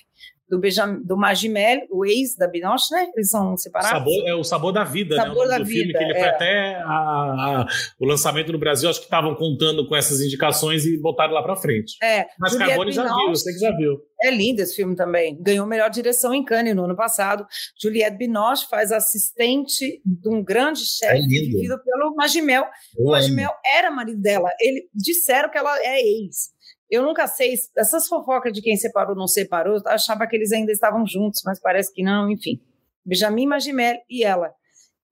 do, 0.49 0.59
Benjamin, 0.59 1.01
do 1.03 1.17
Magimel, 1.17 1.81
o 1.89 2.05
ex 2.05 2.35
da 2.35 2.47
Binoche, 2.47 2.93
né? 2.93 3.07
Eles 3.15 3.29
são 3.29 3.57
separados. 3.57 3.97
Sabor, 3.99 4.27
é 4.27 4.33
o 4.35 4.43
Sabor 4.43 4.71
da 4.71 4.83
Vida, 4.83 5.15
Sabor 5.15 5.29
né? 5.29 5.33
O 5.33 5.37
nome 5.37 5.49
da 5.49 5.57
do 5.59 5.65
filme, 5.65 5.87
Vida, 5.87 5.97
que 5.99 6.03
ele 6.05 6.13
foi 6.13 6.21
é. 6.23 6.29
até 6.29 6.75
a- 6.75 6.85
a- 6.87 7.67
o 7.99 8.05
lançamento 8.05 8.51
no 8.51 8.59
Brasil, 8.59 8.89
acho 8.89 8.99
que 8.99 9.05
estavam 9.05 9.33
contando 9.35 9.87
com 9.87 9.95
essas 9.95 10.21
indicações 10.21 10.85
e 10.85 10.97
botaram 10.97 11.33
lá 11.33 11.41
pra 11.43 11.55
frente. 11.55 11.93
É, 12.03 12.27
Mas 12.39 12.51
Juliette 12.51 12.69
Carbone 12.71 12.91
já 12.91 13.03
viu, 13.03 13.11
eu 13.11 13.17
Binoche. 13.19 13.41
sei 13.41 13.53
que 13.53 13.59
já 13.59 13.75
viu. 13.75 13.97
É 14.21 14.31
lindo 14.31 14.61
esse 14.61 14.75
filme 14.75 14.95
também. 14.95 15.37
Ganhou 15.41 15.65
melhor 15.67 15.89
direção 15.89 16.33
em 16.33 16.43
Cannes 16.43 16.75
no 16.75 16.85
ano 16.85 16.95
passado. 16.95 17.45
Juliette 17.81 18.17
Binoche 18.17 18.65
faz 18.69 18.91
assistente 18.91 20.01
de 20.05 20.29
um 20.29 20.43
grande 20.43 20.81
É 20.81 20.85
chefe 20.85 21.21
lindo. 21.27 21.57
vivido 21.57 21.77
pelo 21.83 22.15
Magimel. 22.15 22.63
Eu 22.97 23.05
O 23.05 23.07
amo. 23.09 23.11
Magimel 23.11 23.51
era 23.65 23.91
marido 23.91 24.21
dela. 24.21 24.49
Ele 24.59 24.87
disseram 24.93 25.49
que 25.49 25.57
ela 25.57 25.77
é 25.79 25.99
ex. 26.01 26.53
Eu 26.89 27.03
nunca 27.03 27.25
sei, 27.27 27.53
essas 27.77 28.07
fofocas 28.07 28.53
de 28.53 28.61
quem 28.61 28.75
separou 28.77 29.15
não 29.15 29.27
separou, 29.27 29.75
eu 29.77 29.81
achava 29.87 30.27
que 30.27 30.35
eles 30.35 30.51
ainda 30.51 30.71
estavam 30.71 31.05
juntos, 31.05 31.41
mas 31.45 31.59
parece 31.59 31.91
que 31.93 32.03
não, 32.03 32.29
enfim. 32.31 32.59
Benjamin 33.05 33.47
Magimel 33.47 33.97
e 34.09 34.23
ela. 34.23 34.51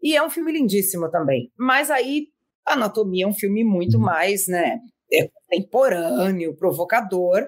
E 0.01 0.15
é 0.15 0.23
um 0.23 0.29
filme 0.29 0.51
lindíssimo 0.51 1.09
também. 1.09 1.51
Mas 1.57 1.89
aí, 1.89 2.27
Anatomia 2.65 3.25
é 3.25 3.27
um 3.27 3.33
filme 3.33 3.63
muito 3.63 3.97
Uhum. 3.97 4.03
mais, 4.03 4.47
né, 4.47 4.79
é 5.11 5.29
contemporâneo, 5.29 6.55
provocador, 6.55 7.47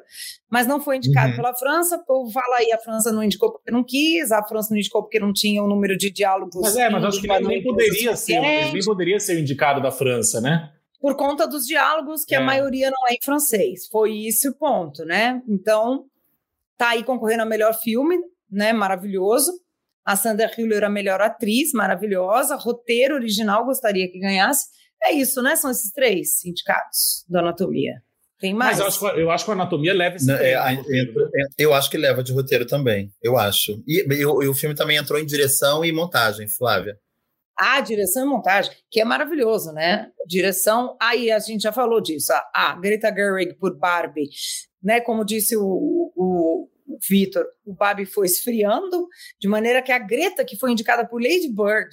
mas 0.51 0.67
não 0.67 0.80
foi 0.80 0.97
indicado 0.97 1.30
Uhum. 1.32 1.36
pela 1.38 1.55
França. 1.55 1.95
O 1.97 2.05
povo 2.05 2.32
fala 2.32 2.57
aí, 2.57 2.71
a 2.71 2.78
França 2.78 3.11
não 3.11 3.23
indicou 3.23 3.51
porque 3.51 3.71
não 3.71 3.84
quis, 3.84 4.32
a 4.32 4.43
França 4.43 4.69
não 4.71 4.78
indicou 4.78 5.01
porque 5.01 5.19
não 5.19 5.34
tinha 5.34 5.63
o 5.63 5.67
número 5.67 5.97
de 5.97 6.11
diálogos. 6.11 6.61
Mas 6.61 6.76
é, 6.78 6.89
mas 6.89 7.03
acho 7.03 7.21
que 7.21 7.28
nem, 7.28 7.63
poderia 7.63 8.15
ser, 8.15 8.39
nem 8.39 8.84
poderia 8.86 9.19
ser 9.19 9.36
o 9.38 9.39
indicado 9.39 9.82
da 9.82 9.91
França, 9.91 10.39
né? 10.39 10.71
Por 10.99 11.15
conta 11.15 11.47
dos 11.47 11.65
diálogos, 11.65 12.23
que 12.25 12.35
É. 12.35 12.37
a 12.37 12.41
maioria 12.41 12.89
não 12.89 13.07
é 13.09 13.13
em 13.13 13.19
francês. 13.23 13.87
Foi 13.87 14.11
isso 14.11 14.49
o 14.49 14.55
ponto, 14.55 15.05
né? 15.05 15.41
Então, 15.47 16.05
tá 16.77 16.89
aí 16.89 17.03
concorrendo 17.03 17.43
a 17.43 17.45
melhor 17.45 17.73
filme, 17.79 18.17
né? 18.49 18.73
Maravilhoso. 18.73 19.51
A 20.03 20.15
Sandra 20.15 20.51
Hüller 20.57 20.83
a 20.83 20.89
melhor 20.89 21.19
atriz, 21.21 21.71
maravilhosa. 21.73 22.55
Roteiro 22.55 23.15
original, 23.15 23.65
gostaria 23.65 24.09
que 24.11 24.19
ganhasse. 24.19 24.67
É 25.03 25.11
isso, 25.11 25.41
né? 25.41 25.55
São 25.55 25.69
esses 25.71 25.91
três 25.91 26.43
indicados 26.45 27.25
da 27.29 27.39
Anatomia. 27.39 28.01
Tem 28.39 28.53
Mas 28.53 28.77
mais. 28.77 28.79
eu 28.79 28.85
acho, 28.87 28.99
que- 28.99 29.19
eu 29.21 29.31
acho 29.31 29.45
que 29.45 29.51
a 29.51 29.53
anatomia 29.53 29.93
leva 29.93 30.17
esse 30.17 30.27
Não, 30.27 30.35
é, 30.35 30.53
a- 30.55 30.71
roteiro, 30.75 31.13
né? 31.31 31.45
eu 31.57 31.73
acho 31.73 31.89
que 31.89 31.97
leva 31.97 32.21
de 32.21 32.33
roteiro 32.33 32.65
também, 32.67 33.09
eu 33.23 33.37
acho. 33.37 33.81
E, 33.87 34.05
e 34.13 34.25
o- 34.25 34.43
e 34.43 34.47
o 34.47 34.53
filme 34.53 34.75
também 34.75 34.97
entrou 34.97 35.17
em 35.17 35.25
direção 35.25 35.85
e 35.85 35.91
montagem, 35.93 36.45
Flávia. 36.47 36.97
A 37.58 37.80
direção 37.80 38.26
e 38.26 38.30
montagem, 38.30 38.72
que 38.91 38.99
é 38.99 39.06
maravilhoso, 39.06 39.72
né? 39.72 40.12
Direção, 40.28 40.97
aí 41.01 41.32
a 41.32 41.39
gente 41.39 41.62
já 41.62 41.72
falou 41.72 42.01
disso. 42.01 42.34
A, 42.34 42.72
a 42.72 42.76
Greta 42.76 43.14
Gerwig 43.14 43.53
por 43.56 43.78
Barbie, 43.78 44.30
né? 44.84 44.99
Como 44.99 45.24
disse 45.24 45.56
o, 45.56 45.64
o, 45.64 46.70
o 46.88 46.97
Vitor, 47.08 47.45
o 47.66 47.74
Barbie 47.74 48.06
foi 48.06 48.26
esfriando, 48.26 49.08
de 49.39 49.47
maneira 49.47 49.82
que 49.82 49.91
a 49.91 49.99
Greta, 49.99 50.43
que 50.43 50.58
foi 50.58 50.72
indicada 50.72 51.08
por 51.08 51.22
Lady 51.22 51.47
Bird, 51.47 51.89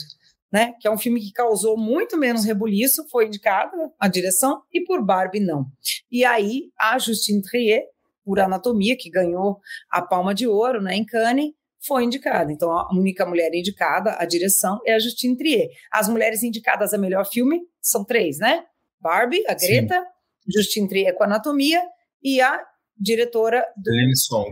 né? 0.53 0.75
Que 0.81 0.87
é 0.87 0.91
um 0.91 0.99
filme 0.99 1.21
que 1.21 1.33
causou 1.33 1.79
muito 1.79 2.19
menos 2.19 2.45
rebuliço, 2.45 3.09
foi 3.09 3.27
indicada 3.27 3.73
a 3.99 4.09
direção, 4.09 4.63
e 4.73 4.85
por 4.85 5.05
Barbie 5.05 5.41
não. 5.41 5.67
E 6.11 6.25
aí 6.25 6.71
a 6.79 6.99
Justine 6.99 7.41
Trier, 7.41 7.85
por 8.25 8.39
Anatomia, 8.39 8.97
que 8.97 9.11
ganhou 9.11 9.61
a 9.91 10.03
Palma 10.03 10.35
de 10.35 10.47
Ouro, 10.47 10.81
né? 10.83 10.95
Em 10.95 11.05
Cannes, 11.05 11.53
foi 11.87 12.05
indicada. 12.05 12.53
Então, 12.53 12.71
a 12.71 12.89
única 12.93 13.27
mulher 13.27 13.53
indicada 13.55 14.17
à 14.19 14.25
direção 14.25 14.81
é 14.87 14.95
a 14.95 14.99
Justine 14.99 15.37
Trier. 15.37 15.69
As 15.93 16.09
mulheres 16.09 16.43
indicadas 16.43 16.95
a 16.95 16.99
melhor 16.99 17.25
filme 17.27 17.61
são 17.81 18.05
três, 18.05 18.39
né? 18.39 18.65
Barbie, 19.01 19.43
a 19.49 19.59
Sim. 19.59 19.67
Greta, 19.67 20.05
Justine 20.49 20.89
Trier 20.89 21.15
com 21.15 21.25
Anatomia 21.25 21.83
e 22.23 22.41
a 22.41 22.65
diretora 22.97 23.65
do 23.77 23.91
Celine 23.91 24.17
Song. 24.17 24.51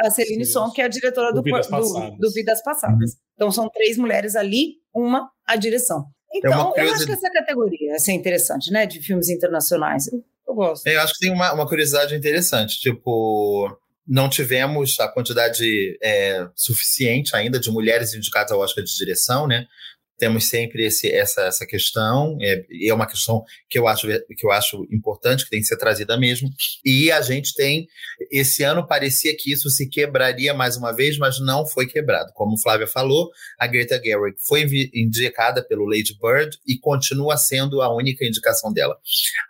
a 0.00 0.10
Celine 0.10 0.44
Sim, 0.44 0.52
Song, 0.52 0.74
que 0.74 0.82
é 0.82 0.84
a 0.84 0.88
diretora 0.88 1.32
do 1.32 1.36
do, 1.36 1.42
Vidas 1.42 1.66
do, 1.66 1.70
Passadas. 1.70 2.18
do 2.18 2.32
Vidas 2.32 2.62
Passadas. 2.62 3.16
Então, 3.34 3.50
são 3.50 3.68
três 3.68 3.96
mulheres 3.96 4.34
ali, 4.34 4.74
uma 4.92 5.30
a 5.46 5.56
direção. 5.56 6.06
Então, 6.34 6.72
uma 6.72 6.76
eu 6.76 6.92
acho 6.92 7.06
que 7.06 7.12
essa 7.12 7.30
categoria 7.30 7.94
essa 7.94 8.10
é 8.10 8.14
interessante, 8.14 8.72
né? 8.72 8.86
De 8.86 9.00
filmes 9.00 9.28
internacionais. 9.28 10.08
Eu, 10.12 10.24
eu 10.48 10.54
gosto. 10.54 10.86
Eu 10.88 11.00
acho 11.00 11.12
que 11.14 11.20
tem 11.20 11.32
uma, 11.32 11.52
uma 11.52 11.68
curiosidade 11.68 12.16
interessante. 12.16 12.80
Tipo, 12.80 13.70
não 14.06 14.28
tivemos 14.28 14.98
a 15.00 15.08
quantidade 15.08 15.98
é, 16.02 16.46
suficiente 16.54 17.34
ainda 17.34 17.58
de 17.58 17.70
mulheres 17.70 18.14
indicadas 18.14 18.52
ao 18.52 18.60
Oscar 18.60 18.84
de 18.84 18.94
direção, 18.94 19.46
né? 19.46 19.66
Temos 20.18 20.48
sempre 20.48 20.86
esse, 20.86 21.10
essa, 21.10 21.42
essa 21.42 21.66
questão, 21.66 22.38
é, 22.40 22.64
e 22.70 22.88
é 22.88 22.94
uma 22.94 23.06
questão 23.06 23.42
que 23.68 23.78
eu, 23.78 23.88
acho, 23.88 24.06
que 24.06 24.46
eu 24.46 24.52
acho 24.52 24.86
importante, 24.90 25.44
que 25.44 25.50
tem 25.50 25.60
que 25.60 25.66
ser 25.66 25.76
trazida 25.76 26.16
mesmo. 26.16 26.48
E 26.84 27.10
a 27.10 27.20
gente 27.20 27.52
tem, 27.54 27.86
esse 28.30 28.62
ano 28.62 28.86
parecia 28.86 29.34
que 29.36 29.52
isso 29.52 29.68
se 29.70 29.88
quebraria 29.88 30.54
mais 30.54 30.76
uma 30.76 30.92
vez, 30.92 31.18
mas 31.18 31.40
não 31.40 31.66
foi 31.66 31.86
quebrado. 31.86 32.30
Como 32.34 32.60
Flávia 32.60 32.86
falou, 32.86 33.28
a 33.58 33.66
Greta 33.66 34.00
Gerwig 34.02 34.36
foi 34.46 34.64
indicada 34.94 35.66
pelo 35.66 35.84
Lady 35.84 36.16
Bird 36.20 36.56
e 36.66 36.78
continua 36.78 37.36
sendo 37.36 37.82
a 37.82 37.94
única 37.94 38.24
indicação 38.24 38.72
dela. 38.72 38.96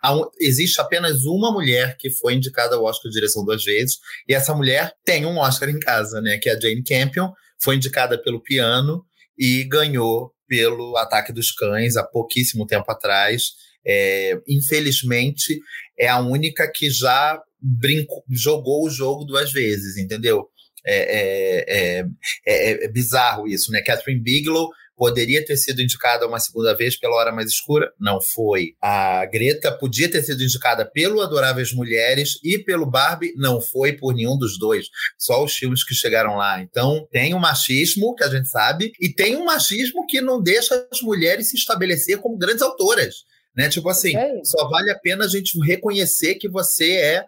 Um- 0.03 0.29
existe 0.39 0.81
apenas 0.81 1.25
uma 1.25 1.51
mulher 1.51 1.95
que 1.97 2.09
foi 2.09 2.33
indicada 2.33 2.75
ao 2.75 2.83
Oscar 2.83 3.09
de 3.09 3.15
direção 3.15 3.45
duas 3.45 3.63
vezes, 3.63 3.97
e 4.27 4.33
essa 4.33 4.53
mulher 4.53 4.93
tem 5.05 5.25
um 5.25 5.37
Oscar 5.37 5.69
em 5.69 5.79
casa, 5.79 6.19
né? 6.21 6.37
Que 6.37 6.49
é 6.49 6.53
a 6.53 6.59
Jane 6.59 6.83
Campion, 6.83 7.31
foi 7.61 7.75
indicada 7.75 8.21
pelo 8.21 8.41
piano 8.41 9.05
e 9.37 9.63
ganhou 9.63 10.31
pelo 10.47 10.97
Ataque 10.97 11.33
dos 11.33 11.51
Cães 11.51 11.95
há 11.95 12.03
pouquíssimo 12.03 12.65
tempo 12.65 12.91
atrás. 12.91 13.51
É, 13.85 14.39
infelizmente, 14.47 15.59
é 15.97 16.07
a 16.07 16.19
única 16.19 16.69
que 16.71 16.89
já 16.89 17.41
brincou, 17.61 18.23
jogou 18.29 18.85
o 18.85 18.89
jogo 18.89 19.23
duas 19.25 19.51
vezes, 19.51 19.97
entendeu? 19.97 20.47
É, 20.85 21.99
é, 21.99 21.99
é, 21.99 22.05
é- 22.45 22.85
é 22.85 22.87
bizarro 22.87 23.47
isso, 23.47 23.71
né? 23.71 23.81
Catherine 23.81 24.21
Bigelow 24.21 24.69
poderia 24.95 25.43
ter 25.43 25.57
sido 25.57 25.81
indicada 25.81 26.25
uma 26.27 26.39
segunda 26.39 26.73
vez 26.75 26.97
pela 26.97 27.15
Hora 27.15 27.31
Mais 27.31 27.49
Escura, 27.51 27.91
não 27.99 28.21
foi. 28.21 28.75
A 28.81 29.25
Greta 29.25 29.71
podia 29.71 30.09
ter 30.09 30.23
sido 30.23 30.43
indicada 30.43 30.85
pelo 30.85 31.21
Adoráveis 31.21 31.73
Mulheres 31.73 32.39
e 32.43 32.57
pelo 32.57 32.85
Barbie, 32.85 33.33
não 33.35 33.59
foi 33.59 33.93
por 33.93 34.13
nenhum 34.13 34.37
dos 34.37 34.57
dois. 34.57 34.87
Só 35.17 35.43
os 35.43 35.53
filmes 35.53 35.83
que 35.83 35.93
chegaram 35.93 36.35
lá. 36.35 36.61
Então, 36.61 37.07
tem 37.11 37.33
um 37.33 37.39
machismo, 37.39 38.15
que 38.15 38.23
a 38.23 38.29
gente 38.29 38.47
sabe, 38.47 38.93
e 38.99 39.13
tem 39.13 39.35
um 39.35 39.45
machismo 39.45 40.05
que 40.07 40.21
não 40.21 40.41
deixa 40.41 40.87
as 40.91 41.01
mulheres 41.01 41.49
se 41.49 41.57
estabelecer 41.57 42.19
como 42.19 42.37
grandes 42.37 42.61
autoras. 42.61 43.25
Né? 43.55 43.69
Tipo 43.69 43.89
assim, 43.89 44.15
É 44.15 44.39
isso. 44.39 44.51
só 44.57 44.67
vale 44.69 44.91
a 44.91 44.99
pena 44.99 45.25
a 45.25 45.29
gente 45.29 45.59
reconhecer 45.59 46.35
que 46.35 46.49
você 46.49 46.91
é 46.93 47.25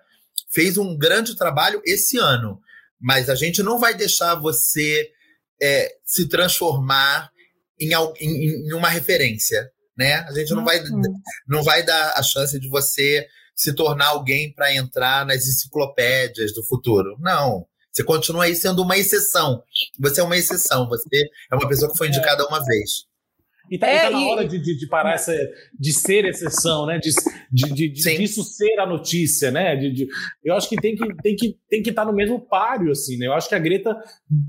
fez 0.50 0.78
um 0.78 0.98
grande 0.98 1.36
trabalho 1.36 1.82
esse 1.86 2.18
ano. 2.18 2.60
Mas 3.00 3.30
a 3.30 3.36
gente 3.36 3.62
não 3.62 3.78
vai 3.78 3.94
deixar 3.94 4.36
você 4.36 5.10
é, 5.62 5.92
se 6.04 6.28
transformar 6.28 7.32
em, 7.80 7.92
em- 8.20 8.68
em 8.70 8.74
uma 8.74 8.90
referência, 8.90 9.70
né? 9.98 10.16
A 10.28 10.34
gente 10.34 10.54
não 10.54 10.64
vai, 10.66 10.80
Uhum. 10.82 11.02
não 11.48 11.64
vai 11.64 11.84
dar 11.84 12.14
a 12.16 12.24
chance 12.24 12.60
de 12.60 12.70
você 12.70 13.26
se 13.56 13.74
tornar 13.74 14.08
alguém 14.10 14.54
para 14.54 14.74
entrar 14.76 15.26
nas 15.26 15.48
enciclopédias 15.48 16.54
do 16.54 16.64
futuro. 16.64 17.18
Não. 17.20 17.66
Você 17.92 18.04
continua 18.04 18.44
aí 18.44 18.56
sendo 18.56 18.84
uma 18.84 18.96
exceção. 18.98 19.64
Você 20.00 20.22
é 20.22 20.24
uma 20.24 20.38
exceção. 20.38 20.88
Você 20.88 21.24
é 21.52 21.56
uma 21.56 21.68
pessoa 21.68 21.92
que 21.92 21.98
foi 21.98 22.08
indicada 22.10 22.46
uma 22.48 22.64
vez. 22.64 23.08
E 23.70 23.78
tá, 23.78 23.88
É, 23.88 23.98
e 23.98 24.00
tá 24.02 24.10
na 24.12 24.20
e- 24.22 24.26
hora 24.30 24.48
de, 24.48 24.60
de, 24.60 24.78
de 24.78 24.88
parar 24.88 25.16
essa, 25.16 25.34
de 25.78 25.92
ser 25.92 26.24
exceção, 26.26 26.86
né? 26.86 27.00
De, 27.00 27.10
de, 27.52 27.90
de- 27.90 28.18
disso 28.18 28.44
ser 28.44 28.80
a 28.80 28.86
notícia, 28.86 29.50
né? 29.52 29.76
De, 29.76 29.92
de- 29.92 30.08
eu 30.44 30.54
acho 30.56 30.70
que 30.70 30.76
tem 30.78 30.96
que 30.96 31.16
tem 31.22 31.36
que 31.36 31.58
tem 31.70 31.82
que 31.84 31.90
estar 31.90 32.06
no 32.06 32.14
mesmo 32.14 32.40
páreo, 32.40 32.92
assim, 32.92 33.18
né? 33.18 33.26
Eu 33.26 33.34
acho 33.34 33.50
que 33.50 33.56
a 33.56 33.60
Greta 33.60 33.94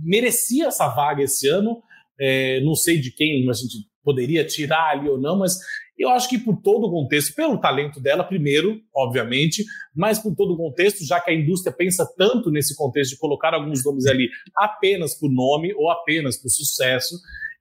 merecia 0.02 0.66
essa 0.68 0.86
vaga 0.88 1.22
esse 1.22 1.48
ano. 1.48 1.82
É, 2.20 2.60
não 2.60 2.74
sei 2.74 2.98
de 2.98 3.12
quem 3.12 3.48
a 3.48 3.52
gente 3.52 3.86
poderia 4.02 4.44
tirar 4.44 4.90
ali 4.90 5.08
ou 5.08 5.20
não, 5.20 5.38
mas 5.38 5.58
eu 5.98 6.08
acho 6.10 6.28
que 6.28 6.38
por 6.38 6.56
todo 6.62 6.86
o 6.86 6.90
contexto, 6.90 7.34
pelo 7.34 7.58
talento 7.58 8.00
dela, 8.00 8.22
primeiro, 8.22 8.80
obviamente, 8.94 9.64
mas 9.94 10.18
por 10.18 10.34
todo 10.34 10.54
o 10.54 10.56
contexto, 10.56 11.04
já 11.04 11.20
que 11.20 11.30
a 11.30 11.34
indústria 11.34 11.74
pensa 11.76 12.08
tanto 12.16 12.50
nesse 12.50 12.76
contexto 12.76 13.12
de 13.12 13.18
colocar 13.18 13.52
alguns 13.52 13.84
nomes 13.84 14.06
ali 14.06 14.28
apenas 14.56 15.18
por 15.18 15.30
nome 15.30 15.74
ou 15.74 15.90
apenas 15.90 16.40
por 16.40 16.48
sucesso. 16.48 17.16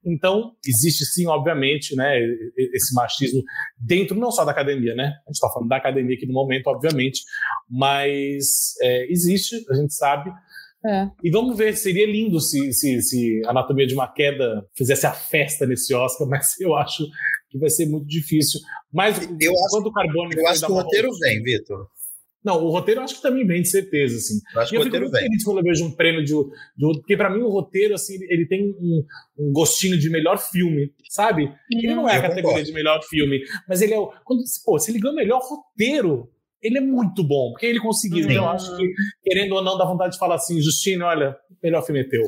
Então, 0.06 0.54
existe 0.66 1.04
sim, 1.06 1.26
obviamente, 1.26 1.96
né, 1.96 2.18
esse 2.74 2.94
machismo 2.94 3.44
dentro 3.78 4.16
não 4.16 4.32
só 4.32 4.46
da 4.46 4.52
academia, 4.52 4.94
né? 4.94 5.06
A 5.06 5.30
gente 5.30 5.36
está 5.36 5.50
falando 5.50 5.68
da 5.68 5.78
academia 5.78 6.16
aqui 6.16 6.28
no 6.28 6.34
momento, 6.34 6.68
obviamente, 6.68 7.22
mas 7.70 8.76
é, 8.82 9.12
existe, 9.12 9.66
a 9.70 9.74
gente 9.74 9.94
sabe. 9.94 10.32
É. 10.88 11.10
E 11.24 11.30
vamos 11.32 11.58
ver, 11.58 11.76
seria 11.76 12.06
lindo 12.06 12.40
se, 12.40 12.72
se, 12.72 13.02
se 13.02 13.42
a 13.46 13.50
Anatomia 13.52 13.86
de 13.88 13.94
uma 13.94 14.08
Queda 14.08 14.66
fizesse 14.76 15.06
a 15.06 15.12
festa 15.12 15.66
nesse 15.66 15.94
Oscar, 15.94 16.28
mas 16.30 16.60
eu 16.62 16.76
acho 16.76 17.04
que 17.50 17.58
vai 17.60 17.70
ser 17.70 17.86
muito 17.88 18.08
difícil. 18.08 18.60
Mas 18.94 19.18
Eu 19.40 19.52
acho- 19.52 19.70
quando 19.72 19.88
o 19.88 19.92
Carbone 19.94 20.36
Eu 20.36 20.48
acho 20.48 20.66
que 20.66 20.72
o 20.72 20.76
roteiro 20.76 21.08
volta- 21.10 21.26
vem, 21.26 21.44
Vitor. 21.44 21.88
Não, 22.46 22.64
o 22.64 22.70
roteiro 22.70 23.02
eu 23.02 23.04
acho 23.04 23.16
que 23.16 23.22
também 23.22 23.46
vem, 23.46 23.62
de 23.62 23.68
certeza, 23.68 24.16
assim. 24.16 24.40
Eu 24.56 24.62
acho 24.62 24.70
E 24.70 24.72
que 24.72 24.78
o 24.78 24.80
eu 24.80 24.84
fico 24.84 24.96
roteiro 24.96 25.06
muito 25.06 25.14
vem. 25.20 25.24
feliz 25.24 25.44
quando 25.44 25.58
eu 25.58 25.64
vejo 25.64 25.84
um 25.86 25.92
prêmio 25.92 26.24
de, 26.24 26.34
de 26.34 27.00
porque 27.00 27.18
para 27.18 27.30
mim 27.30 27.42
o 27.42 27.50
roteiro 27.50 27.94
assim 27.94 28.18
ele, 28.30 28.46
tem 28.48 28.74
um, 28.80 29.04
um 29.38 29.52
gostinho 29.52 29.98
de 29.98 30.10
melhor 30.10 30.38
filme, 30.38 30.94
sabe? 31.10 31.52
Ele 31.70 31.94
não 31.94 32.08
é 32.08 32.14
a 32.16 32.22
categoria 32.22 32.44
concordo. 32.44 32.66
de 32.66 32.72
melhor 32.74 33.04
filme, 33.04 33.42
mas 33.68 33.82
ele 33.82 33.94
é 33.94 34.00
o 34.00 34.08
quando 34.24 34.42
pô, 34.64 34.80
se 34.80 34.92
ele 34.92 35.00
ganhou 35.00 35.16
melhor 35.16 35.42
roteiro, 35.42 36.30
ele 36.62 36.78
é 36.78 36.82
muito 36.82 37.24
bom, 37.24 37.52
porque 37.52 37.66
ele 37.66 37.80
conseguiu. 37.80 38.24
Sim. 38.24 38.32
Então 38.32 38.44
eu 38.46 38.50
acho 38.50 38.76
que 38.76 38.94
querendo 39.24 39.54
ou 39.54 39.64
não 39.64 39.78
dá 39.78 39.86
vontade 39.86 40.14
de 40.14 40.20
falar 40.20 40.36
assim, 40.36 40.62
Justine, 40.62 41.04
olha, 41.04 41.38
melhor 41.62 41.84
filme 41.84 42.02
é 42.02 42.08
teu. 42.08 42.24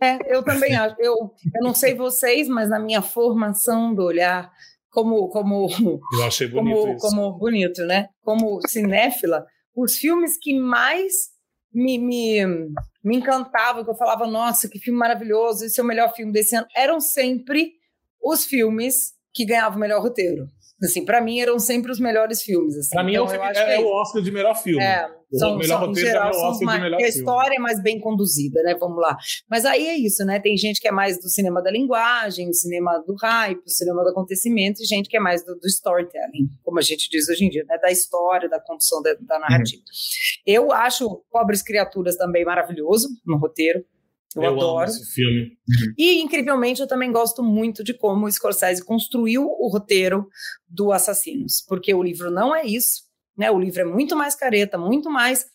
É, 0.00 0.34
eu 0.34 0.42
também 0.44 0.76
acho. 0.76 0.96
Eu, 0.98 1.14
eu 1.14 1.62
não 1.62 1.74
sei 1.74 1.94
vocês, 1.94 2.48
mas 2.48 2.68
na 2.68 2.78
minha 2.78 3.02
formação 3.02 3.94
do 3.94 4.04
olhar, 4.04 4.50
como, 4.90 5.28
como, 5.28 5.68
Eu 6.14 6.24
achei 6.24 6.48
bonito 6.48 6.76
como, 6.76 6.92
isso. 6.94 7.08
como 7.08 7.38
bonito, 7.38 7.84
né? 7.84 8.08
Como 8.22 8.60
cinéfila, 8.66 9.44
os 9.74 9.96
filmes 9.96 10.38
que 10.40 10.58
mais 10.58 11.12
me, 11.72 11.98
me, 11.98 12.44
me 13.04 13.16
encantavam, 13.16 13.84
que 13.84 13.90
eu 13.90 13.96
falava, 13.96 14.26
nossa, 14.26 14.68
que 14.68 14.78
filme 14.78 14.98
maravilhoso, 14.98 15.64
esse 15.64 15.78
é 15.78 15.82
o 15.82 15.86
melhor 15.86 16.14
filme 16.14 16.32
desse 16.32 16.56
ano, 16.56 16.66
eram 16.74 17.00
sempre 17.00 17.72
os 18.22 18.44
filmes 18.44 19.12
que 19.32 19.44
ganhavam 19.44 19.76
o 19.76 19.80
melhor 19.80 20.02
roteiro. 20.02 20.46
Assim, 20.82 21.04
para 21.04 21.20
mim 21.20 21.40
eram 21.40 21.58
sempre 21.58 21.90
os 21.90 21.98
melhores 21.98 22.40
filmes. 22.42 22.76
Assim. 22.76 22.90
Pra 22.94 23.02
mim 23.02 23.12
então, 23.12 23.24
é, 23.24 23.26
o, 23.26 23.30
filme- 23.30 23.46
acho 23.46 23.64
que 23.64 23.70
é, 23.70 23.74
é 23.74 23.80
o 23.80 23.86
Oscar 23.88 24.22
de 24.22 24.30
melhor 24.30 24.54
filme. 24.62 24.82
é, 24.82 25.06
O 25.32 25.38
são, 25.38 25.56
melhor 25.56 25.78
são, 25.78 25.86
roteiro 25.88 26.08
geral, 26.08 26.32
é 26.32 26.36
o 26.36 26.40
Oscar 26.40 26.76
de 26.76 26.80
melhor 26.82 26.96
que 26.98 27.04
a 27.04 27.06
filme. 27.08 27.18
história 27.18 27.56
é 27.56 27.58
mais 27.58 27.82
bem 27.82 27.98
conduzida, 28.00 28.62
né? 28.62 28.76
Vamos 28.78 28.98
lá. 28.98 29.16
Mas 29.50 29.64
aí 29.64 29.86
é 29.88 29.96
isso, 29.96 30.24
né? 30.24 30.38
Tem 30.38 30.56
gente 30.56 30.80
que 30.80 30.86
é 30.86 30.92
mais 30.92 31.18
do 31.20 31.28
cinema 31.28 31.60
da 31.60 31.70
linguagem, 31.70 32.46
do 32.48 32.54
cinema 32.54 33.02
do 33.06 33.14
hype, 33.16 33.62
do 33.64 33.70
cinema 33.70 34.02
do 34.04 34.10
acontecimento, 34.10 34.80
e 34.80 34.86
gente 34.86 35.08
que 35.08 35.16
é 35.16 35.20
mais 35.20 35.44
do, 35.44 35.54
do 35.56 35.66
storytelling, 35.66 36.48
como 36.62 36.78
a 36.78 36.82
gente 36.82 37.08
diz 37.10 37.28
hoje 37.28 37.44
em 37.44 37.50
dia, 37.50 37.64
né? 37.68 37.76
Da 37.78 37.90
história, 37.90 38.48
da 38.48 38.60
condução 38.60 39.02
da, 39.02 39.14
da 39.20 39.38
narrativa. 39.40 39.82
Eu 40.46 40.70
acho 40.72 41.22
Pobres 41.30 41.60
Criaturas 41.62 42.16
também 42.16 42.44
maravilhoso 42.44 43.08
no 43.26 43.36
roteiro. 43.36 43.84
Eu, 44.36 44.42
Eu 44.42 44.50
amo 44.50 44.60
adoro. 44.60 44.90
esse 44.90 45.12
filme. 45.12 45.56
E, 45.96 46.20
incrivelmente, 46.20 46.80
eu 46.80 46.86
também 46.86 47.10
gosto 47.10 47.42
muito 47.42 47.82
de 47.82 47.94
como 47.94 48.26
o 48.26 48.32
Scorsese 48.32 48.84
construiu 48.84 49.44
o 49.46 49.68
roteiro 49.68 50.28
do 50.68 50.92
Assassinos, 50.92 51.64
porque 51.66 51.94
o 51.94 52.02
livro 52.02 52.30
não 52.30 52.54
é 52.54 52.64
isso, 52.66 53.04
né? 53.36 53.50
O 53.50 53.58
livro 53.58 53.80
é 53.80 53.84
muito 53.84 54.14
mais 54.16 54.34
careta, 54.34 54.76
muito 54.76 55.10
mais 55.10 55.46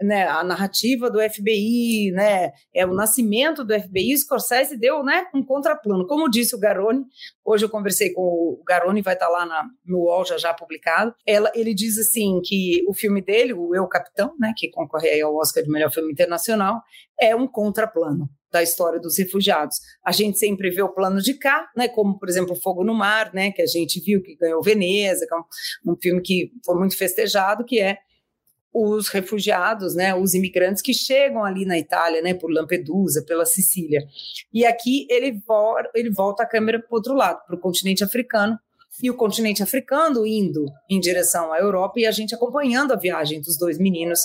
né, 0.00 0.26
a 0.28 0.44
narrativa 0.44 1.10
do 1.10 1.20
FBI, 1.20 2.12
né, 2.12 2.52
é 2.72 2.86
o 2.86 2.94
nascimento 2.94 3.64
do 3.64 3.74
FBI, 3.78 4.16
Scorsese 4.16 4.76
deu, 4.76 5.02
né, 5.02 5.26
um 5.34 5.44
contraplano. 5.44 6.06
Como 6.06 6.30
disse 6.30 6.54
o 6.54 6.58
Garoni, 6.58 7.04
hoje 7.44 7.64
eu 7.64 7.68
conversei 7.68 8.12
com 8.12 8.22
o 8.22 8.62
Garoni, 8.66 9.02
vai 9.02 9.14
estar 9.14 9.28
lá 9.28 9.44
na, 9.44 9.64
no 9.84 9.98
UOL 9.98 10.24
já 10.24 10.38
já 10.38 10.54
publicado. 10.54 11.14
Ela, 11.26 11.50
ele 11.54 11.74
diz 11.74 11.98
assim 11.98 12.40
que 12.44 12.84
o 12.88 12.94
filme 12.94 13.20
dele, 13.20 13.52
o 13.52 13.74
Eu 13.74 13.86
Capitão, 13.88 14.34
né, 14.38 14.52
que 14.56 14.70
concorre 14.70 15.20
ao 15.20 15.36
Oscar 15.36 15.62
de 15.62 15.70
melhor 15.70 15.90
filme 15.90 16.12
internacional, 16.12 16.80
é 17.20 17.34
um 17.34 17.46
contraplano 17.46 18.28
da 18.50 18.62
história 18.62 18.98
dos 18.98 19.18
refugiados. 19.18 19.78
A 20.04 20.12
gente 20.12 20.38
sempre 20.38 20.70
vê 20.70 20.80
o 20.80 20.88
plano 20.88 21.20
de 21.20 21.34
cá, 21.34 21.68
né, 21.76 21.88
como 21.88 22.18
por 22.18 22.28
exemplo 22.28 22.56
Fogo 22.56 22.84
no 22.84 22.94
Mar, 22.94 23.32
né, 23.34 23.50
que 23.50 23.62
a 23.62 23.66
gente 23.66 24.00
viu 24.00 24.22
que 24.22 24.36
ganhou 24.36 24.62
Veneza, 24.62 25.26
que 25.26 25.34
é 25.34 25.36
um, 25.36 25.92
um 25.92 25.96
filme 26.00 26.22
que 26.22 26.52
foi 26.64 26.76
muito 26.76 26.96
festejado, 26.96 27.64
que 27.64 27.80
é 27.80 27.98
os 28.72 29.08
refugiados, 29.08 29.94
né, 29.94 30.14
os 30.14 30.34
imigrantes 30.34 30.82
que 30.82 30.92
chegam 30.92 31.44
ali 31.44 31.64
na 31.64 31.78
Itália, 31.78 32.22
né, 32.22 32.34
por 32.34 32.50
Lampedusa, 32.50 33.24
pela 33.26 33.46
Sicília. 33.46 34.04
E 34.52 34.64
aqui 34.64 35.06
ele, 35.10 35.42
ele 35.94 36.10
volta 36.10 36.42
a 36.42 36.46
câmera 36.46 36.78
para 36.78 36.92
o 36.92 36.94
outro 36.94 37.14
lado, 37.14 37.44
para 37.46 37.56
o 37.56 37.60
continente 37.60 38.04
africano, 38.04 38.58
e 39.02 39.10
o 39.10 39.16
continente 39.16 39.62
africano 39.62 40.26
indo 40.26 40.66
em 40.90 40.98
direção 40.98 41.52
à 41.52 41.58
Europa 41.58 42.00
e 42.00 42.06
a 42.06 42.10
gente 42.10 42.34
acompanhando 42.34 42.92
a 42.92 42.96
viagem 42.96 43.40
dos 43.40 43.56
dois 43.56 43.78
meninos 43.78 44.20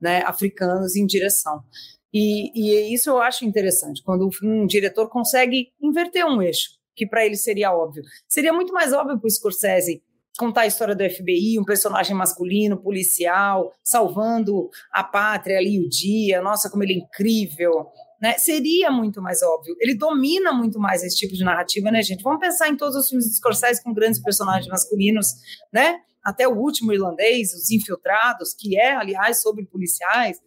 né, 0.00 0.22
africanos 0.26 0.96
em 0.96 1.06
direção. 1.06 1.62
E, 2.12 2.50
e 2.54 2.94
isso 2.94 3.10
eu 3.10 3.20
acho 3.20 3.44
interessante, 3.44 4.02
quando 4.02 4.28
um 4.42 4.66
diretor 4.66 5.08
consegue 5.08 5.68
inverter 5.80 6.26
um 6.26 6.40
eixo, 6.40 6.70
que 6.94 7.06
para 7.06 7.24
ele 7.24 7.36
seria 7.36 7.72
óbvio. 7.72 8.02
Seria 8.26 8.52
muito 8.52 8.72
mais 8.72 8.92
óbvio 8.92 9.18
para 9.18 9.26
o 9.26 9.30
Scorsese 9.30 10.02
contar 10.36 10.62
a 10.62 10.66
história 10.66 10.94
do 10.94 11.08
FBI, 11.08 11.58
um 11.58 11.64
personagem 11.64 12.14
masculino, 12.14 12.76
policial, 12.76 13.72
salvando 13.82 14.68
a 14.92 15.02
pátria 15.02 15.58
ali 15.58 15.80
o 15.80 15.88
dia, 15.88 16.40
nossa, 16.42 16.70
como 16.70 16.82
ele 16.82 16.94
é 16.94 16.96
incrível, 16.96 17.86
né? 18.20 18.34
Seria 18.38 18.90
muito 18.90 19.20
mais 19.20 19.42
óbvio. 19.42 19.76
Ele 19.80 19.94
domina 19.94 20.52
muito 20.52 20.78
mais 20.78 21.02
esse 21.02 21.16
tipo 21.16 21.34
de 21.34 21.44
narrativa, 21.44 21.90
né, 21.90 22.02
gente? 22.02 22.22
Vamos 22.22 22.40
pensar 22.40 22.68
em 22.68 22.76
todos 22.76 22.96
os 22.96 23.08
filmes 23.08 23.26
de 23.26 23.36
Scorsese 23.36 23.82
com 23.82 23.92
grandes 23.92 24.20
personagens 24.20 24.68
masculinos, 24.68 25.28
né? 25.72 26.00
Até 26.22 26.48
o 26.48 26.56
último 26.56 26.92
irlandês, 26.92 27.54
Os 27.54 27.70
Infiltrados, 27.70 28.52
que 28.52 28.78
é, 28.78 28.94
aliás, 28.94 29.40
sobre 29.40 29.64
policiais, 29.64 30.40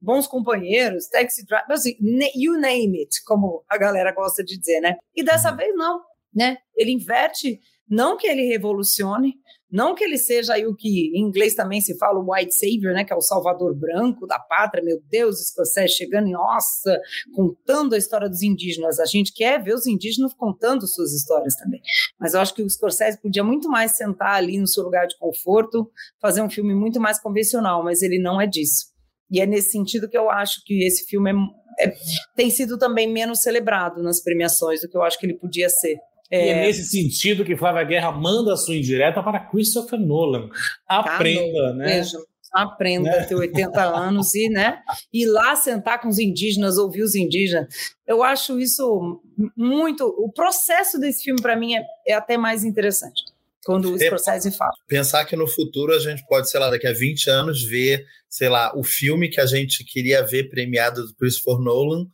bons 0.00 0.26
companheiros, 0.26 1.08
taxi 1.08 1.44
driver, 1.44 1.70
assim, 1.70 1.96
you 2.34 2.58
name 2.58 2.98
it, 3.00 3.22
como 3.24 3.62
a 3.68 3.76
galera 3.76 4.12
gosta 4.12 4.42
de 4.42 4.56
dizer, 4.56 4.80
né? 4.80 4.96
E 5.14 5.22
dessa 5.22 5.50
vez 5.50 5.74
não, 5.74 6.00
né? 6.34 6.58
Ele 6.76 6.92
inverte 6.92 7.60
não 7.90 8.16
que 8.16 8.26
ele 8.26 8.46
revolucione, 8.46 9.34
não 9.70 9.94
que 9.94 10.02
ele 10.02 10.16
seja 10.16 10.54
aí 10.54 10.66
o 10.66 10.74
que 10.74 11.10
em 11.14 11.20
inglês 11.20 11.54
também 11.54 11.80
se 11.80 11.96
fala 11.98 12.18
o 12.18 12.32
white 12.32 12.54
savior, 12.54 12.94
né, 12.94 13.04
que 13.04 13.12
é 13.12 13.16
o 13.16 13.20
salvador 13.20 13.74
branco 13.74 14.26
da 14.26 14.38
pátria, 14.38 14.82
meu 14.82 14.98
Deus, 15.10 15.40
escocese 15.40 15.94
chegando 15.94 16.26
em 16.26 16.32
nossa, 16.32 16.98
contando 17.34 17.94
a 17.94 17.98
história 17.98 18.28
dos 18.28 18.42
indígenas. 18.42 18.98
A 18.98 19.04
gente 19.04 19.32
quer 19.32 19.62
ver 19.62 19.74
os 19.74 19.86
indígenas 19.86 20.32
contando 20.32 20.86
suas 20.86 21.12
histórias 21.12 21.54
também. 21.54 21.82
Mas 22.18 22.32
eu 22.32 22.40
acho 22.40 22.54
que 22.54 22.62
o 22.62 22.70
Scorsese 22.70 23.20
podia 23.20 23.44
muito 23.44 23.68
mais 23.68 23.96
sentar 23.96 24.36
ali 24.36 24.58
no 24.58 24.66
seu 24.66 24.82
lugar 24.84 25.06
de 25.06 25.18
conforto, 25.18 25.90
fazer 26.20 26.40
um 26.40 26.48
filme 26.48 26.74
muito 26.74 26.98
mais 26.98 27.20
convencional, 27.20 27.84
mas 27.84 28.00
ele 28.00 28.18
não 28.18 28.40
é 28.40 28.46
disso. 28.46 28.86
E 29.30 29.40
é 29.40 29.46
nesse 29.46 29.72
sentido 29.72 30.08
que 30.08 30.16
eu 30.16 30.30
acho 30.30 30.62
que 30.64 30.82
esse 30.84 31.04
filme 31.04 31.30
é, 31.78 31.88
é, 31.88 31.94
tem 32.34 32.50
sido 32.50 32.78
também 32.78 33.12
menos 33.12 33.42
celebrado 33.42 34.02
nas 34.02 34.22
premiações 34.22 34.80
do 34.80 34.88
que 34.88 34.96
eu 34.96 35.02
acho 35.02 35.18
que 35.18 35.26
ele 35.26 35.38
podia 35.38 35.68
ser. 35.68 35.98
É... 36.30 36.46
E 36.46 36.48
é 36.50 36.62
nesse 36.62 36.84
sentido 36.84 37.44
que 37.44 37.56
Flávia 37.56 37.84
Guerra 37.84 38.12
manda 38.12 38.52
a 38.52 38.56
sua 38.56 38.76
indireta 38.76 39.22
para 39.22 39.40
Christopher 39.40 39.98
Nolan. 39.98 40.48
Aprenda, 40.86 41.74
né? 41.74 41.86
Beijo. 41.86 42.18
Aprenda 42.52 43.10
né? 43.10 43.24
ter 43.24 43.34
80 43.34 43.78
anos 43.82 44.34
e, 44.34 44.48
né, 44.48 44.78
ir 45.12 45.26
lá 45.26 45.54
sentar 45.54 46.00
com 46.00 46.08
os 46.08 46.18
indígenas, 46.18 46.78
ouvir 46.78 47.02
os 47.02 47.14
indígenas. 47.14 47.66
Eu 48.06 48.22
acho 48.22 48.58
isso 48.58 49.20
muito. 49.54 50.06
O 50.06 50.32
processo 50.32 50.98
desse 50.98 51.24
filme, 51.24 51.42
para 51.42 51.56
mim, 51.56 51.74
é, 51.74 51.84
é 52.06 52.14
até 52.14 52.38
mais 52.38 52.64
interessante 52.64 53.22
quando 53.68 53.92
o 53.92 53.98
Scorsese 53.98 54.50
fala. 54.56 54.72
Pensar 54.86 55.26
que 55.26 55.36
no 55.36 55.46
futuro 55.46 55.92
a 55.92 55.98
gente 55.98 56.26
pode, 56.26 56.48
sei 56.48 56.58
lá, 56.58 56.70
daqui 56.70 56.86
a 56.86 56.92
20 56.94 57.28
anos 57.28 57.62
ver, 57.62 58.06
sei 58.26 58.48
lá, 58.48 58.74
o 58.74 58.82
filme 58.82 59.28
que 59.28 59.42
a 59.42 59.46
gente 59.46 59.84
queria 59.84 60.22
ver 60.22 60.48
premiado 60.48 61.06
do 61.06 61.14
Christopher 61.16 61.62
Nolan, 61.62 62.06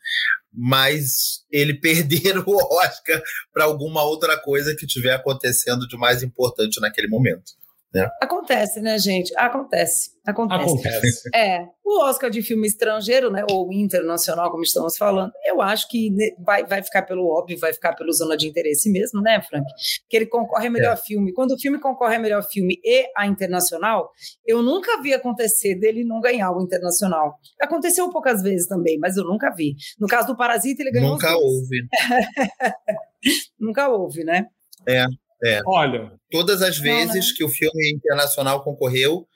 mas 0.54 1.44
ele 1.50 1.74
perder 1.80 2.38
o 2.38 2.56
Oscar 2.78 3.22
para 3.52 3.64
alguma 3.64 4.02
outra 4.02 4.38
coisa 4.38 4.74
que 4.74 4.86
estiver 4.86 5.14
acontecendo 5.14 5.86
de 5.86 5.96
mais 5.96 6.22
importante 6.22 6.80
naquele 6.80 7.08
momento. 7.08 7.52
Né? 7.94 8.10
Acontece, 8.20 8.80
né, 8.80 8.98
gente? 8.98 9.32
Acontece. 9.36 10.10
Acontece. 10.26 10.64
Acontece. 10.64 11.30
É. 11.34 11.66
O 11.84 12.02
Oscar 12.02 12.30
de 12.30 12.42
filme 12.42 12.66
estrangeiro, 12.66 13.30
né, 13.30 13.44
ou 13.50 13.70
internacional, 13.72 14.50
como 14.50 14.62
estamos 14.62 14.96
falando, 14.96 15.30
eu 15.44 15.60
acho 15.60 15.86
que 15.88 16.10
vai, 16.38 16.64
vai 16.64 16.82
ficar 16.82 17.02
pelo 17.02 17.28
óbvio, 17.28 17.58
vai 17.58 17.74
ficar 17.74 17.94
pelo 17.94 18.10
zona 18.12 18.36
de 18.36 18.48
interesse 18.48 18.90
mesmo, 18.90 19.20
né, 19.20 19.40
Frank? 19.42 19.66
Que 20.08 20.16
ele 20.16 20.26
concorre 20.26 20.68
a 20.68 20.70
melhor 20.70 20.94
é. 20.94 20.96
filme. 20.96 21.32
Quando 21.32 21.52
o 21.52 21.58
filme 21.58 21.78
concorre 21.78 22.16
a 22.16 22.18
melhor 22.18 22.42
filme 22.42 22.80
e 22.82 23.06
a 23.16 23.26
internacional, 23.26 24.10
eu 24.46 24.62
nunca 24.62 25.00
vi 25.02 25.12
acontecer 25.12 25.74
dele 25.74 26.04
não 26.04 26.20
ganhar 26.20 26.50
o 26.52 26.62
internacional. 26.62 27.38
Aconteceu 27.60 28.08
poucas 28.10 28.42
vezes 28.42 28.66
também, 28.66 28.98
mas 28.98 29.16
eu 29.16 29.24
nunca 29.24 29.50
vi. 29.54 29.74
No 30.00 30.08
caso 30.08 30.28
do 30.28 30.36
Parasita, 30.36 30.82
ele 30.82 30.90
ganhou. 30.90 31.12
Nunca 31.12 31.36
houve. 31.36 31.86
nunca 33.60 33.88
houve, 33.88 34.24
né? 34.24 34.46
É. 34.88 35.04
É. 35.42 35.60
Olha. 35.66 36.12
Todas 36.30 36.62
as 36.62 36.78
vezes 36.78 37.32
que 37.32 37.44
o 37.44 37.48
filme 37.48 37.92
internacional 37.92 38.62
concorreu, 38.62 39.26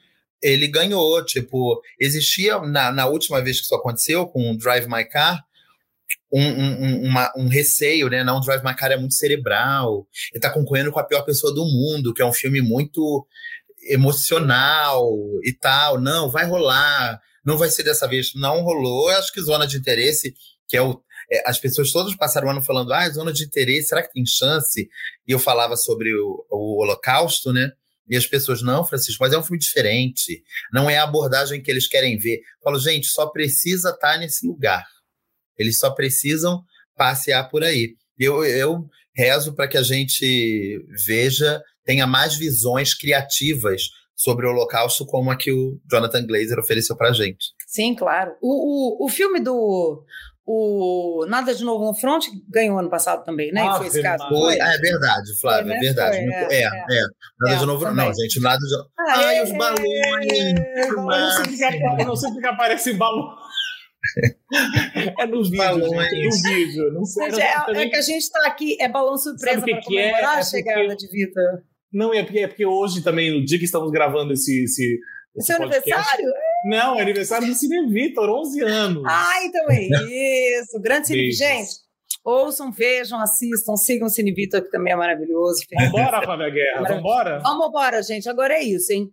ele 0.43 0.67
ganhou. 0.67 1.25
Tipo, 1.25 1.81
existia, 1.99 2.59
na, 2.61 2.93
na 2.93 3.07
última 3.07 3.43
vez 3.43 3.59
que 3.59 3.65
isso 3.65 3.75
aconteceu, 3.75 4.27
com 4.27 4.51
o 4.51 4.57
Drive 4.57 4.87
My 4.87 5.05
Car, 5.09 5.45
um, 6.33 6.43
um, 6.43 7.09
uma, 7.09 7.33
um 7.37 7.49
receio, 7.49 8.09
né? 8.09 8.23
Não, 8.23 8.41
Drive 8.41 8.65
My 8.65 8.75
Car 8.75 8.93
é 8.93 8.97
muito 8.97 9.15
cerebral. 9.15 10.07
Ele 10.33 10.41
tá 10.41 10.51
concorrendo 10.51 10.93
com 10.93 11.01
a 11.01 11.05
pior 11.05 11.23
pessoa 11.23 11.55
do 11.55 11.65
mundo, 11.65 12.13
que 12.13 12.23
é 12.23 12.27
um 12.27 12.33
filme 12.33 12.61
muito 12.61 13.27
emocional 13.83 15.11
e 15.45 15.53
tal. 15.53 16.01
Não, 16.01 16.31
vai 16.31 16.47
rolar. 16.47 17.21
Não 17.45 17.57
vai 17.57 17.69
ser 17.71 17.83
dessa 17.83 18.07
vez. 18.07 18.33
Não 18.35 18.63
rolou. 18.63 19.11
Eu 19.11 19.19
acho 19.19 19.33
que 19.33 19.41
Zona 19.41 19.67
de 19.67 19.79
Interesse, 19.79 20.35
que 20.67 20.77
é 20.77 20.83
o 20.83 21.03
as 21.45 21.59
pessoas 21.59 21.93
todas 21.93 22.15
passaram 22.17 22.49
o 22.49 22.51
ano 22.51 22.63
falando, 22.63 22.93
ah, 22.93 23.09
zona 23.11 23.33
de 23.33 23.45
interesse, 23.45 23.89
será 23.89 24.03
que 24.03 24.13
tem 24.13 24.25
chance? 24.27 24.89
E 25.27 25.33
eu 25.33 25.39
falava 25.39 25.77
sobre 25.77 26.15
o, 26.15 26.47
o 26.51 26.83
Holocausto, 26.83 27.53
né? 27.53 27.73
E 28.09 28.17
as 28.17 28.27
pessoas, 28.27 28.63
não, 28.63 28.85
Francisco, 28.85 29.23
mas 29.23 29.35
é 29.35 29.39
um 29.39 29.43
filme 29.43 29.59
diferente. 29.59 30.43
Não 30.73 30.89
é 30.89 30.97
a 30.97 31.05
abordagem 31.05 31.63
que 31.63 31.71
eles 31.71 31.87
querem 31.87 32.17
ver. 32.17 32.37
Eu 32.39 32.63
falo, 32.65 32.79
gente, 32.79 33.07
só 33.07 33.27
precisa 33.27 33.91
estar 33.91 34.15
tá 34.15 34.19
nesse 34.19 34.47
lugar. 34.47 34.85
Eles 35.59 35.79
só 35.79 35.91
precisam 35.91 36.65
passear 36.97 37.49
por 37.51 37.63
aí. 37.63 37.97
Eu, 38.19 38.45
eu 38.45 38.89
rezo 39.15 39.55
para 39.55 39.69
que 39.69 39.77
a 39.77 39.83
gente 39.83 40.83
veja, 41.07 41.63
tenha 41.85 42.07
mais 42.07 42.37
visões 42.37 42.95
criativas 42.95 43.83
sobre 44.17 44.47
o 44.47 44.51
Holocausto, 44.51 45.07
como 45.07 45.31
a 45.31 45.37
que 45.37 45.53
o 45.53 45.81
Jonathan 45.91 46.27
Glazer 46.27 46.59
ofereceu 46.59 46.97
para 46.97 47.11
a 47.11 47.13
gente. 47.13 47.53
Sim, 47.67 47.95
claro. 47.95 48.35
O, 48.41 49.05
o, 49.05 49.07
o 49.07 49.09
filme 49.09 49.39
do 49.39 50.05
o 50.51 51.27
Nada 51.27 51.55
de 51.55 51.63
Novo 51.63 51.85
no 51.85 51.95
Front 51.95 52.25
ganhou 52.49 52.79
ano 52.79 52.89
passado 52.89 53.23
também, 53.23 53.53
né? 53.53 53.61
Ah, 53.61 53.75
foi 53.75 53.89
esse 53.89 54.01
caso. 54.01 54.27
Foi, 54.31 54.55
é 54.55 54.79
verdade, 54.79 55.39
Flávia, 55.39 55.63
foi, 55.63 55.73
né? 55.73 55.77
é 55.77 55.81
verdade. 55.81 56.17
Foi, 56.17 56.25
é, 56.25 56.55
é, 56.55 56.63
é, 56.63 56.67
é, 56.67 57.03
Nada 57.41 57.55
é, 57.55 57.59
de 57.59 57.67
Novo 57.67 57.85
também. 57.85 58.07
Não, 58.07 58.15
gente, 58.15 58.41
nada 58.41 58.59
de. 58.59 58.75
Ah, 58.99 59.27
Ai, 59.27 59.43
os 59.43 59.53
balões! 59.53 59.87
Eu 61.99 62.07
não 62.07 62.17
sei 62.17 62.31
porque 62.31 62.47
aparece 62.47 62.95
balão. 62.95 63.37
é 65.21 65.27
nos 65.27 65.51
vídeos, 65.51 65.91
gente, 65.91 66.25
no 66.25 66.31
vídeo. 66.31 66.93
Não 66.95 67.05
sei, 67.05 67.27
é, 67.27 67.83
é, 67.83 67.89
que 67.91 67.97
a 67.97 68.01
gente 68.01 68.23
está 68.23 68.47
aqui, 68.47 68.81
é 68.81 68.89
balão 68.89 69.19
surpresa 69.19 69.61
para 69.61 69.83
comemorar 69.83 70.37
é? 70.37 70.41
a 70.41 70.43
chegada 70.43 70.97
de 70.97 71.09
Vitor. 71.09 71.63
Não, 71.93 72.15
é 72.15 72.23
porque, 72.23 72.39
é 72.39 72.49
porque 72.49 72.65
hoje 72.65 73.03
também, 73.03 73.39
no 73.39 73.45
dia 73.45 73.59
que 73.59 73.67
estamos 73.67 73.91
gravando 73.91 74.33
esse, 74.33 74.65
esse 74.65 74.99
seu 75.41 75.57
aniversário? 75.57 76.25
Não, 76.65 76.99
é 76.99 77.03
aniversário 77.03 77.47
do 77.47 77.55
Cine 77.55 77.87
Vitor, 77.93 78.29
11 78.29 78.63
anos. 78.63 79.03
Ah, 79.07 79.45
então 79.45 79.67
é 79.71 80.61
isso. 80.61 80.81
Grande 80.81 81.07
Cine 81.07 81.33
Gente, 81.33 81.71
ouçam, 82.25 82.73
vejam, 82.73 83.21
assistam, 83.21 83.77
sigam 83.77 84.07
o 84.07 84.11
Cine 84.11 84.33
Vitor, 84.33 84.63
que 84.63 84.71
também 84.71 84.93
é 84.93 84.97
maravilhoso. 84.97 85.63
Vambora, 85.73 86.23
Flávia 86.23 86.51
Guerra, 86.51 86.89
vambora? 86.89 87.41
Vamos 87.41 87.69
embora, 87.69 88.03
gente. 88.03 88.29
Agora 88.29 88.55
é 88.55 88.63
isso, 88.63 88.93
hein? 88.93 89.11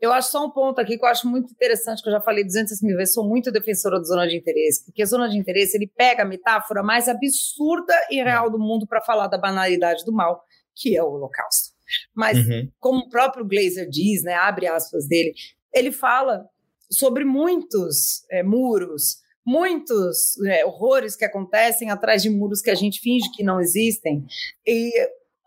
Eu 0.00 0.12
acho 0.12 0.30
só 0.30 0.46
um 0.46 0.50
ponto 0.50 0.80
aqui 0.80 0.96
que 0.96 1.04
eu 1.04 1.08
acho 1.08 1.26
muito 1.26 1.50
interessante, 1.50 2.00
que 2.02 2.08
eu 2.08 2.12
já 2.12 2.20
falei 2.20 2.44
200 2.44 2.80
mil 2.82 2.96
vezes, 2.96 3.14
sou 3.14 3.28
muito 3.28 3.50
defensora 3.50 3.98
da 3.98 4.04
zona 4.04 4.28
de 4.28 4.36
interesse, 4.36 4.84
porque 4.84 5.02
a 5.02 5.06
zona 5.06 5.28
de 5.28 5.36
interesse 5.36 5.76
ele 5.76 5.88
pega 5.88 6.22
a 6.22 6.26
metáfora 6.26 6.84
mais 6.84 7.08
absurda 7.08 7.92
e 8.08 8.22
real 8.22 8.48
do 8.48 8.60
mundo 8.60 8.86
para 8.86 9.00
falar 9.00 9.26
da 9.26 9.36
banalidade 9.36 10.04
do 10.04 10.12
mal, 10.12 10.44
que 10.76 10.96
é 10.96 11.02
o 11.02 11.10
holocausto. 11.10 11.70
Mas, 12.14 12.38
uhum. 12.38 12.70
como 12.78 13.00
o 13.00 13.08
próprio 13.08 13.44
Glazer 13.44 13.88
diz, 13.88 14.22
né, 14.22 14.34
abre 14.34 14.68
aspas 14.68 15.08
dele, 15.08 15.32
ele 15.74 15.90
fala 15.90 16.46
sobre 16.90 17.24
muitos 17.24 18.24
é, 18.30 18.42
muros, 18.42 19.18
muitos 19.46 20.38
é, 20.46 20.64
horrores 20.64 21.16
que 21.16 21.24
acontecem 21.24 21.90
atrás 21.90 22.22
de 22.22 22.30
muros 22.30 22.60
que 22.60 22.70
a 22.70 22.74
gente 22.74 23.00
finge 23.00 23.30
que 23.32 23.42
não 23.42 23.60
existem. 23.60 24.24
E 24.66 24.92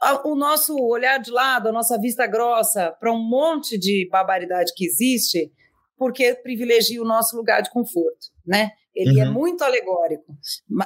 a, 0.02 0.28
o 0.28 0.36
nosso 0.36 0.76
olhar 0.76 1.20
de 1.20 1.30
lado, 1.32 1.70
a 1.70 1.72
nossa 1.72 2.00
vista 2.00 2.26
grossa 2.26 2.92
para 3.00 3.14
um 3.14 3.20
monte 3.24 3.78
de 3.78 4.08
barbaridade 4.12 4.74
que 4.76 4.86
existe, 4.86 5.52
porque 5.98 6.34
privilegia 6.34 7.02
o 7.02 7.06
nosso 7.06 7.38
lugar 7.38 7.62
de 7.62 7.70
conforto, 7.70 8.28
né? 8.46 8.72
Ele 8.94 9.20
é 9.20 9.26
Uhum. 9.26 9.34
muito 9.34 9.64
alegórico, 9.64 10.36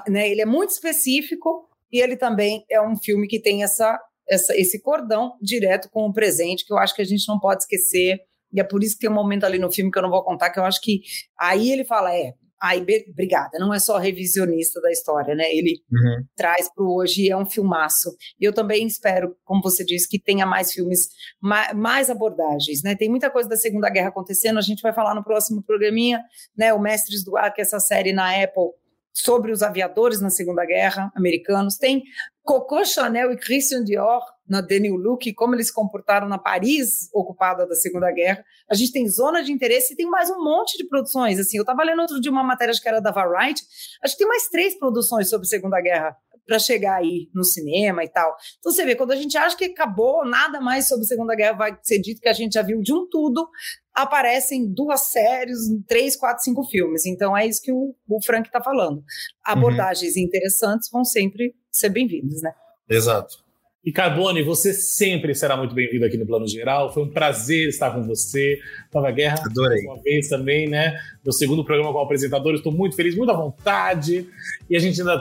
né? 0.08 0.30
Ele 0.30 0.42
é 0.42 0.46
muito 0.46 0.72
específico 0.72 1.68
e 1.92 2.02
ele 2.02 2.18
também 2.18 2.66
é 2.70 2.82
um 2.82 2.98
filme 2.98 3.28
que 3.28 3.40
tem 3.40 3.64
essa, 3.64 3.98
essa, 4.28 4.56
esse 4.58 4.82
cordão 4.82 5.38
direto 5.42 5.90
com 5.90 6.06
o 6.06 6.14
presente 6.14 6.66
que 6.66 6.74
eu 6.74 6.78
acho 6.78 6.94
que 6.94 7.02
a 7.02 7.06
gente 7.06 7.26
não 7.28 7.40
pode 7.40 7.64
esquecer. 7.64 8.20
E 8.56 8.60
é 8.60 8.64
por 8.64 8.82
isso 8.84 8.96
que 8.96 9.02
tem 9.02 9.10
um 9.10 9.14
momento 9.14 9.44
ali 9.44 9.60
no 9.60 9.72
filme 9.72 9.92
que 9.92 9.98
eu 10.00 10.04
não 10.04 10.10
vou 10.10 10.24
contar, 10.24 10.50
que 10.50 10.60
eu 10.60 10.64
acho 10.64 10.80
que 10.82 11.02
aí 11.40 11.72
ele 11.72 11.84
fala, 11.86 12.16
é, 12.16 12.34
aí, 12.62 12.82
obrigada, 13.12 13.60
não 13.60 13.72
é 13.74 13.78
só 13.80 13.98
revisionista 13.98 14.82
da 14.82 14.90
história, 14.90 15.36
né? 15.36 15.44
Ele 15.54 15.82
Uhum. 15.92 16.24
traz 16.36 16.68
para 16.74 16.84
o 16.84 16.96
hoje 16.96 17.24
e 17.24 17.30
é 17.30 17.38
um 17.38 17.46
filmaço. 17.46 18.16
E 18.40 18.46
eu 18.46 18.54
também 18.54 18.88
espero, 18.88 19.36
como 19.44 19.62
você 19.62 19.84
disse, 19.86 20.08
que 20.10 20.18
tenha 20.20 20.46
mais 20.46 20.72
filmes, 20.72 21.10
ma- 21.42 21.74
mais 21.74 22.10
abordagens, 22.10 22.82
né? 22.82 22.96
Tem 22.96 23.10
muita 23.10 23.30
coisa 23.30 23.48
da 23.50 23.58
Segunda 23.58 23.90
Guerra 23.90 24.08
acontecendo, 24.08 24.58
a 24.58 24.62
gente 24.62 24.82
vai 24.82 24.94
falar 24.94 25.14
no 25.14 25.24
próximo 25.24 25.62
programinha, 25.62 26.24
né? 26.58 26.74
O 26.74 26.80
Mestres 26.80 27.24
do 27.24 27.38
Ar, 27.38 27.54
que 27.54 27.62
é 27.62 27.64
essa 27.64 27.80
série 27.80 28.14
na 28.14 28.32
Apple 28.42 28.70
sobre 29.14 29.52
os 29.52 29.62
aviadores 29.62 30.20
na 30.20 30.30
Segunda 30.30 30.66
Guerra 30.66 31.12
americanos. 31.16 31.78
Tem 31.78 32.02
Coco 32.46 32.86
Chanel 32.86 33.32
e 33.32 33.38
Christian 33.38 33.84
Dior 33.84 34.22
na 34.48 34.62
Daniel 34.62 34.94
Luke, 34.94 35.34
como 35.34 35.56
eles 35.56 35.68
se 35.68 35.74
comportaram 35.74 36.30
na 36.30 36.38
Paris 36.38 37.10
ocupada 37.12 37.68
da 37.68 37.74
Segunda 37.74 38.12
Guerra. 38.12 38.46
A 38.70 38.76
gente 38.76 38.92
tem 38.92 39.10
zona 39.10 39.44
de 39.44 39.52
interesse 39.52 39.94
e 39.94 39.98
tem 39.98 40.06
mais 40.06 40.30
um 40.30 40.44
monte 40.44 40.78
de 40.78 40.88
produções. 40.88 41.40
Assim, 41.40 41.58
eu 41.58 41.64
estava 41.64 41.84
lendo 41.84 42.02
outro 42.02 42.22
dia 42.22 42.32
uma 42.32 42.44
matéria 42.44 42.72
acho 42.72 42.82
que 42.82 42.88
era 42.88 43.02
da 43.02 43.10
Variety. 43.10 43.64
Acho 44.04 44.14
que 44.14 44.20
tem 44.20 44.28
mais 44.28 44.48
três 44.48 44.78
produções 44.78 45.28
sobre 45.28 45.48
Segunda 45.48 45.82
Guerra 45.82 46.16
para 46.46 46.60
chegar 46.60 46.98
aí 46.98 47.28
no 47.34 47.44
cinema 47.44 48.04
e 48.04 48.10
tal. 48.10 48.36
Então 48.60 48.72
você 48.72 48.86
vê, 48.86 48.96
quando 48.96 49.12
a 49.12 49.16
gente 49.16 49.36
acha 49.36 49.58
que 49.58 49.66
acabou, 49.66 50.24
nada 50.24 50.62
mais 50.62 50.88
sobre 50.88 51.06
Segunda 51.06 51.36
Guerra 51.36 51.58
vai 51.58 51.80
ser 51.82 52.00
dito 52.00 52.22
que 52.22 52.30
a 52.30 52.34
gente 52.34 52.54
já 52.54 52.62
viu 52.62 52.80
de 52.80 52.94
um 52.94 53.08
tudo, 53.10 53.50
aparecem 53.92 54.72
duas 54.72 55.08
séries, 55.08 55.58
três, 55.88 56.16
quatro, 56.16 56.44
cinco 56.44 56.64
filmes. 56.66 57.08
Então 57.08 57.36
é 57.36 57.48
isso 57.48 57.62
que 57.64 57.72
o, 57.72 57.96
o 58.08 58.24
Frank 58.24 58.48
está 58.48 58.62
falando. 58.62 59.04
Abordagens 59.44 60.16
interessantes 60.16 60.90
vão 60.92 61.04
sempre 61.04 61.56
ser 61.76 61.90
bem-vindas, 61.90 62.42
né? 62.42 62.54
Exato. 62.90 63.44
E 63.84 63.92
Carbone, 63.92 64.42
você 64.42 64.74
sempre 64.74 65.36
será 65.36 65.56
muito 65.56 65.76
bem-vindo 65.76 66.06
aqui 66.06 66.18
no 66.18 66.26
Plano 66.26 66.48
Geral. 66.48 66.92
Foi 66.92 67.04
um 67.04 67.10
prazer 67.10 67.68
estar 67.68 67.92
com 67.92 68.02
você. 68.02 68.58
Nova 68.94 69.12
Guerra, 69.12 69.44
Adorei. 69.46 69.84
mais 69.84 69.98
uma 69.98 70.04
vez 70.04 70.28
também, 70.28 70.68
né? 70.68 70.98
Meu 71.24 71.34
segundo 71.34 71.64
programa 71.64 71.92
como 71.92 72.04
apresentador. 72.04 72.56
Estou 72.56 72.72
muito 72.72 72.96
feliz, 72.96 73.16
muito 73.16 73.30
à 73.32 73.36
vontade. 73.36 74.28
E 74.70 74.76
a 74.76 74.80
gente 74.80 75.00
ainda 75.02 75.20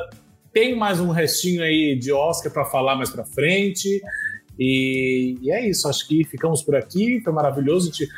tem 0.52 0.74
mais 0.74 1.01
um 1.01 1.10
restinho 1.10 1.62
aí 1.62 1.98
de 1.98 2.12
Oscar 2.12 2.52
para 2.52 2.64
falar 2.64 2.97
mais 2.97 3.10
para 3.10 3.24
frente. 3.24 4.01
E, 4.59 5.36
e 5.43 5.51
é 5.51 5.68
isso. 5.68 5.89
Acho 5.89 6.06
que 6.06 6.24
ficamos 6.24 6.62
por 6.62 6.76
aqui. 6.76 7.20
Foi 7.22 7.32
maravilhoso. 7.32 7.89
A 7.89 7.93
gente 7.93 8.09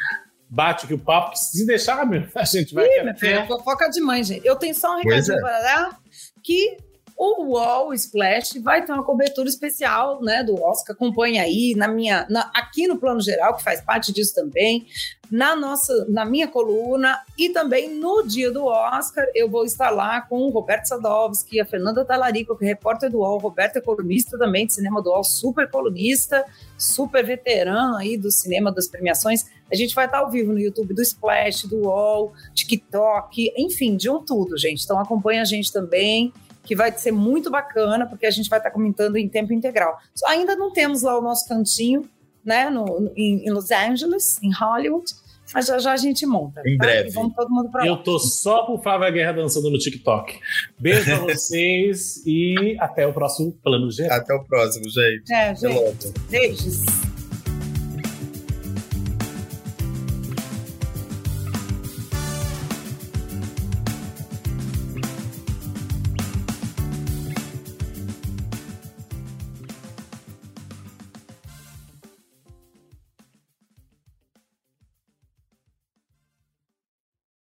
bate 0.48 0.84
aqui 0.84 0.94
o 0.94 0.98
papo. 0.98 1.32
que 1.32 1.38
Se 1.38 1.66
deixar, 1.66 2.06
meu, 2.06 2.22
a 2.34 2.44
gente 2.44 2.72
vai 2.72 2.84
Ih, 2.84 2.90
aqui 2.90 3.02
minha 3.02 3.16
filha, 3.16 3.38
até... 3.38 3.48
fofoca 3.48 3.88
de 3.88 4.00
mãe, 4.00 4.22
gente. 4.22 4.46
Eu 4.46 4.54
tenho 4.54 4.74
só 4.74 4.94
um 4.94 4.98
recadinho 4.98 5.38
é. 5.38 5.40
para 5.40 5.60
dar, 5.62 5.98
que 6.44 6.76
o 7.18 7.44
UOL 7.54 7.94
Splash 7.94 8.58
vai 8.62 8.84
ter 8.84 8.92
uma 8.92 9.02
cobertura 9.02 9.48
especial, 9.48 10.20
né, 10.22 10.42
do 10.44 10.60
Oscar. 10.62 10.94
Acompanha 10.94 11.42
aí 11.42 11.74
na 11.74 11.88
minha, 11.88 12.26
na- 12.28 12.50
aqui 12.54 12.86
no 12.86 12.98
Plano 12.98 13.20
Geral, 13.22 13.56
que 13.56 13.62
faz 13.64 13.80
parte 13.80 14.12
disso 14.12 14.34
também, 14.34 14.86
na 15.30 15.56
nossa, 15.56 16.04
na 16.08 16.24
minha 16.24 16.46
coluna 16.46 17.18
e 17.36 17.48
também 17.48 17.88
no 17.98 18.22
dia 18.22 18.50
do 18.50 18.66
Oscar 18.66 19.26
eu 19.34 19.48
vou 19.50 19.64
estar 19.64 19.90
lá 19.90 20.20
com 20.20 20.40
o 20.42 20.50
Roberto 20.50 20.84
Sadovski, 20.86 21.58
a 21.58 21.64
Fernanda 21.64 22.04
Talarico, 22.04 22.56
que 22.56 22.64
é 22.64 22.68
repórter 22.68 23.10
do 23.10 23.18
UOL, 23.18 23.38
Roberto 23.38 23.76
é 23.76 23.80
colunista 23.80 24.38
também 24.38 24.66
de 24.66 24.74
cinema 24.74 25.02
do 25.02 25.10
UOL, 25.10 25.24
super 25.24 25.68
colunista, 25.70 26.44
super 26.78 27.24
veterano 27.24 27.96
aí 27.96 28.16
do 28.16 28.30
cinema 28.30 28.70
das 28.70 28.88
premiações. 28.88 29.46
A 29.72 29.74
gente 29.74 29.94
vai 29.94 30.04
estar 30.04 30.18
ao 30.18 30.30
vivo 30.30 30.52
no 30.52 30.60
YouTube 30.60 30.94
do 30.94 31.02
Splash, 31.02 31.64
do 31.66 31.78
UOL, 31.86 32.32
TikTok, 32.54 33.52
enfim, 33.56 33.96
de 33.96 34.08
um 34.10 34.22
tudo, 34.24 34.56
gente. 34.56 34.84
Então 34.84 34.98
acompanha 35.00 35.42
a 35.42 35.44
gente 35.46 35.72
também, 35.72 36.32
que 36.66 36.76
vai 36.76 36.92
ser 36.92 37.12
muito 37.12 37.50
bacana, 37.50 38.06
porque 38.06 38.26
a 38.26 38.30
gente 38.30 38.50
vai 38.50 38.58
estar 38.58 38.70
comentando 38.70 39.16
em 39.16 39.28
tempo 39.28 39.52
integral. 39.52 39.98
Só 40.14 40.26
ainda 40.28 40.56
não 40.56 40.72
temos 40.72 41.02
lá 41.02 41.18
o 41.18 41.22
nosso 41.22 41.48
cantinho, 41.48 42.08
né, 42.44 42.68
no, 42.68 43.12
em, 43.16 43.46
em 43.46 43.50
Los 43.50 43.70
Angeles, 43.70 44.38
em 44.42 44.52
Hollywood, 44.52 45.06
mas 45.54 45.66
já 45.66 45.78
já 45.78 45.92
a 45.92 45.96
gente 45.96 46.26
monta. 46.26 46.60
Em 46.66 46.76
tá? 46.76 46.86
breve. 46.86 47.08
E 47.08 47.12
vamos 47.12 47.34
todo 47.34 47.48
mundo 47.48 47.70
pra 47.70 47.82
lá. 47.82 47.86
Eu 47.86 47.96
tô 47.98 48.18
só 48.18 48.64
por 48.64 48.82
Flávia 48.82 49.10
Guerra 49.10 49.32
dançando 49.32 49.70
no 49.70 49.78
TikTok. 49.78 50.38
Beijo 50.78 51.04
pra 51.04 51.18
vocês 51.32 52.22
e 52.26 52.76
até 52.80 53.06
o 53.06 53.12
próximo 53.12 53.52
Plano 53.62 53.90
Geral. 53.90 54.18
Até 54.18 54.34
o 54.34 54.44
próximo, 54.44 54.84
gente. 54.90 55.32
É, 55.32 55.54
gente, 55.54 56.12
beijos. 56.28 57.05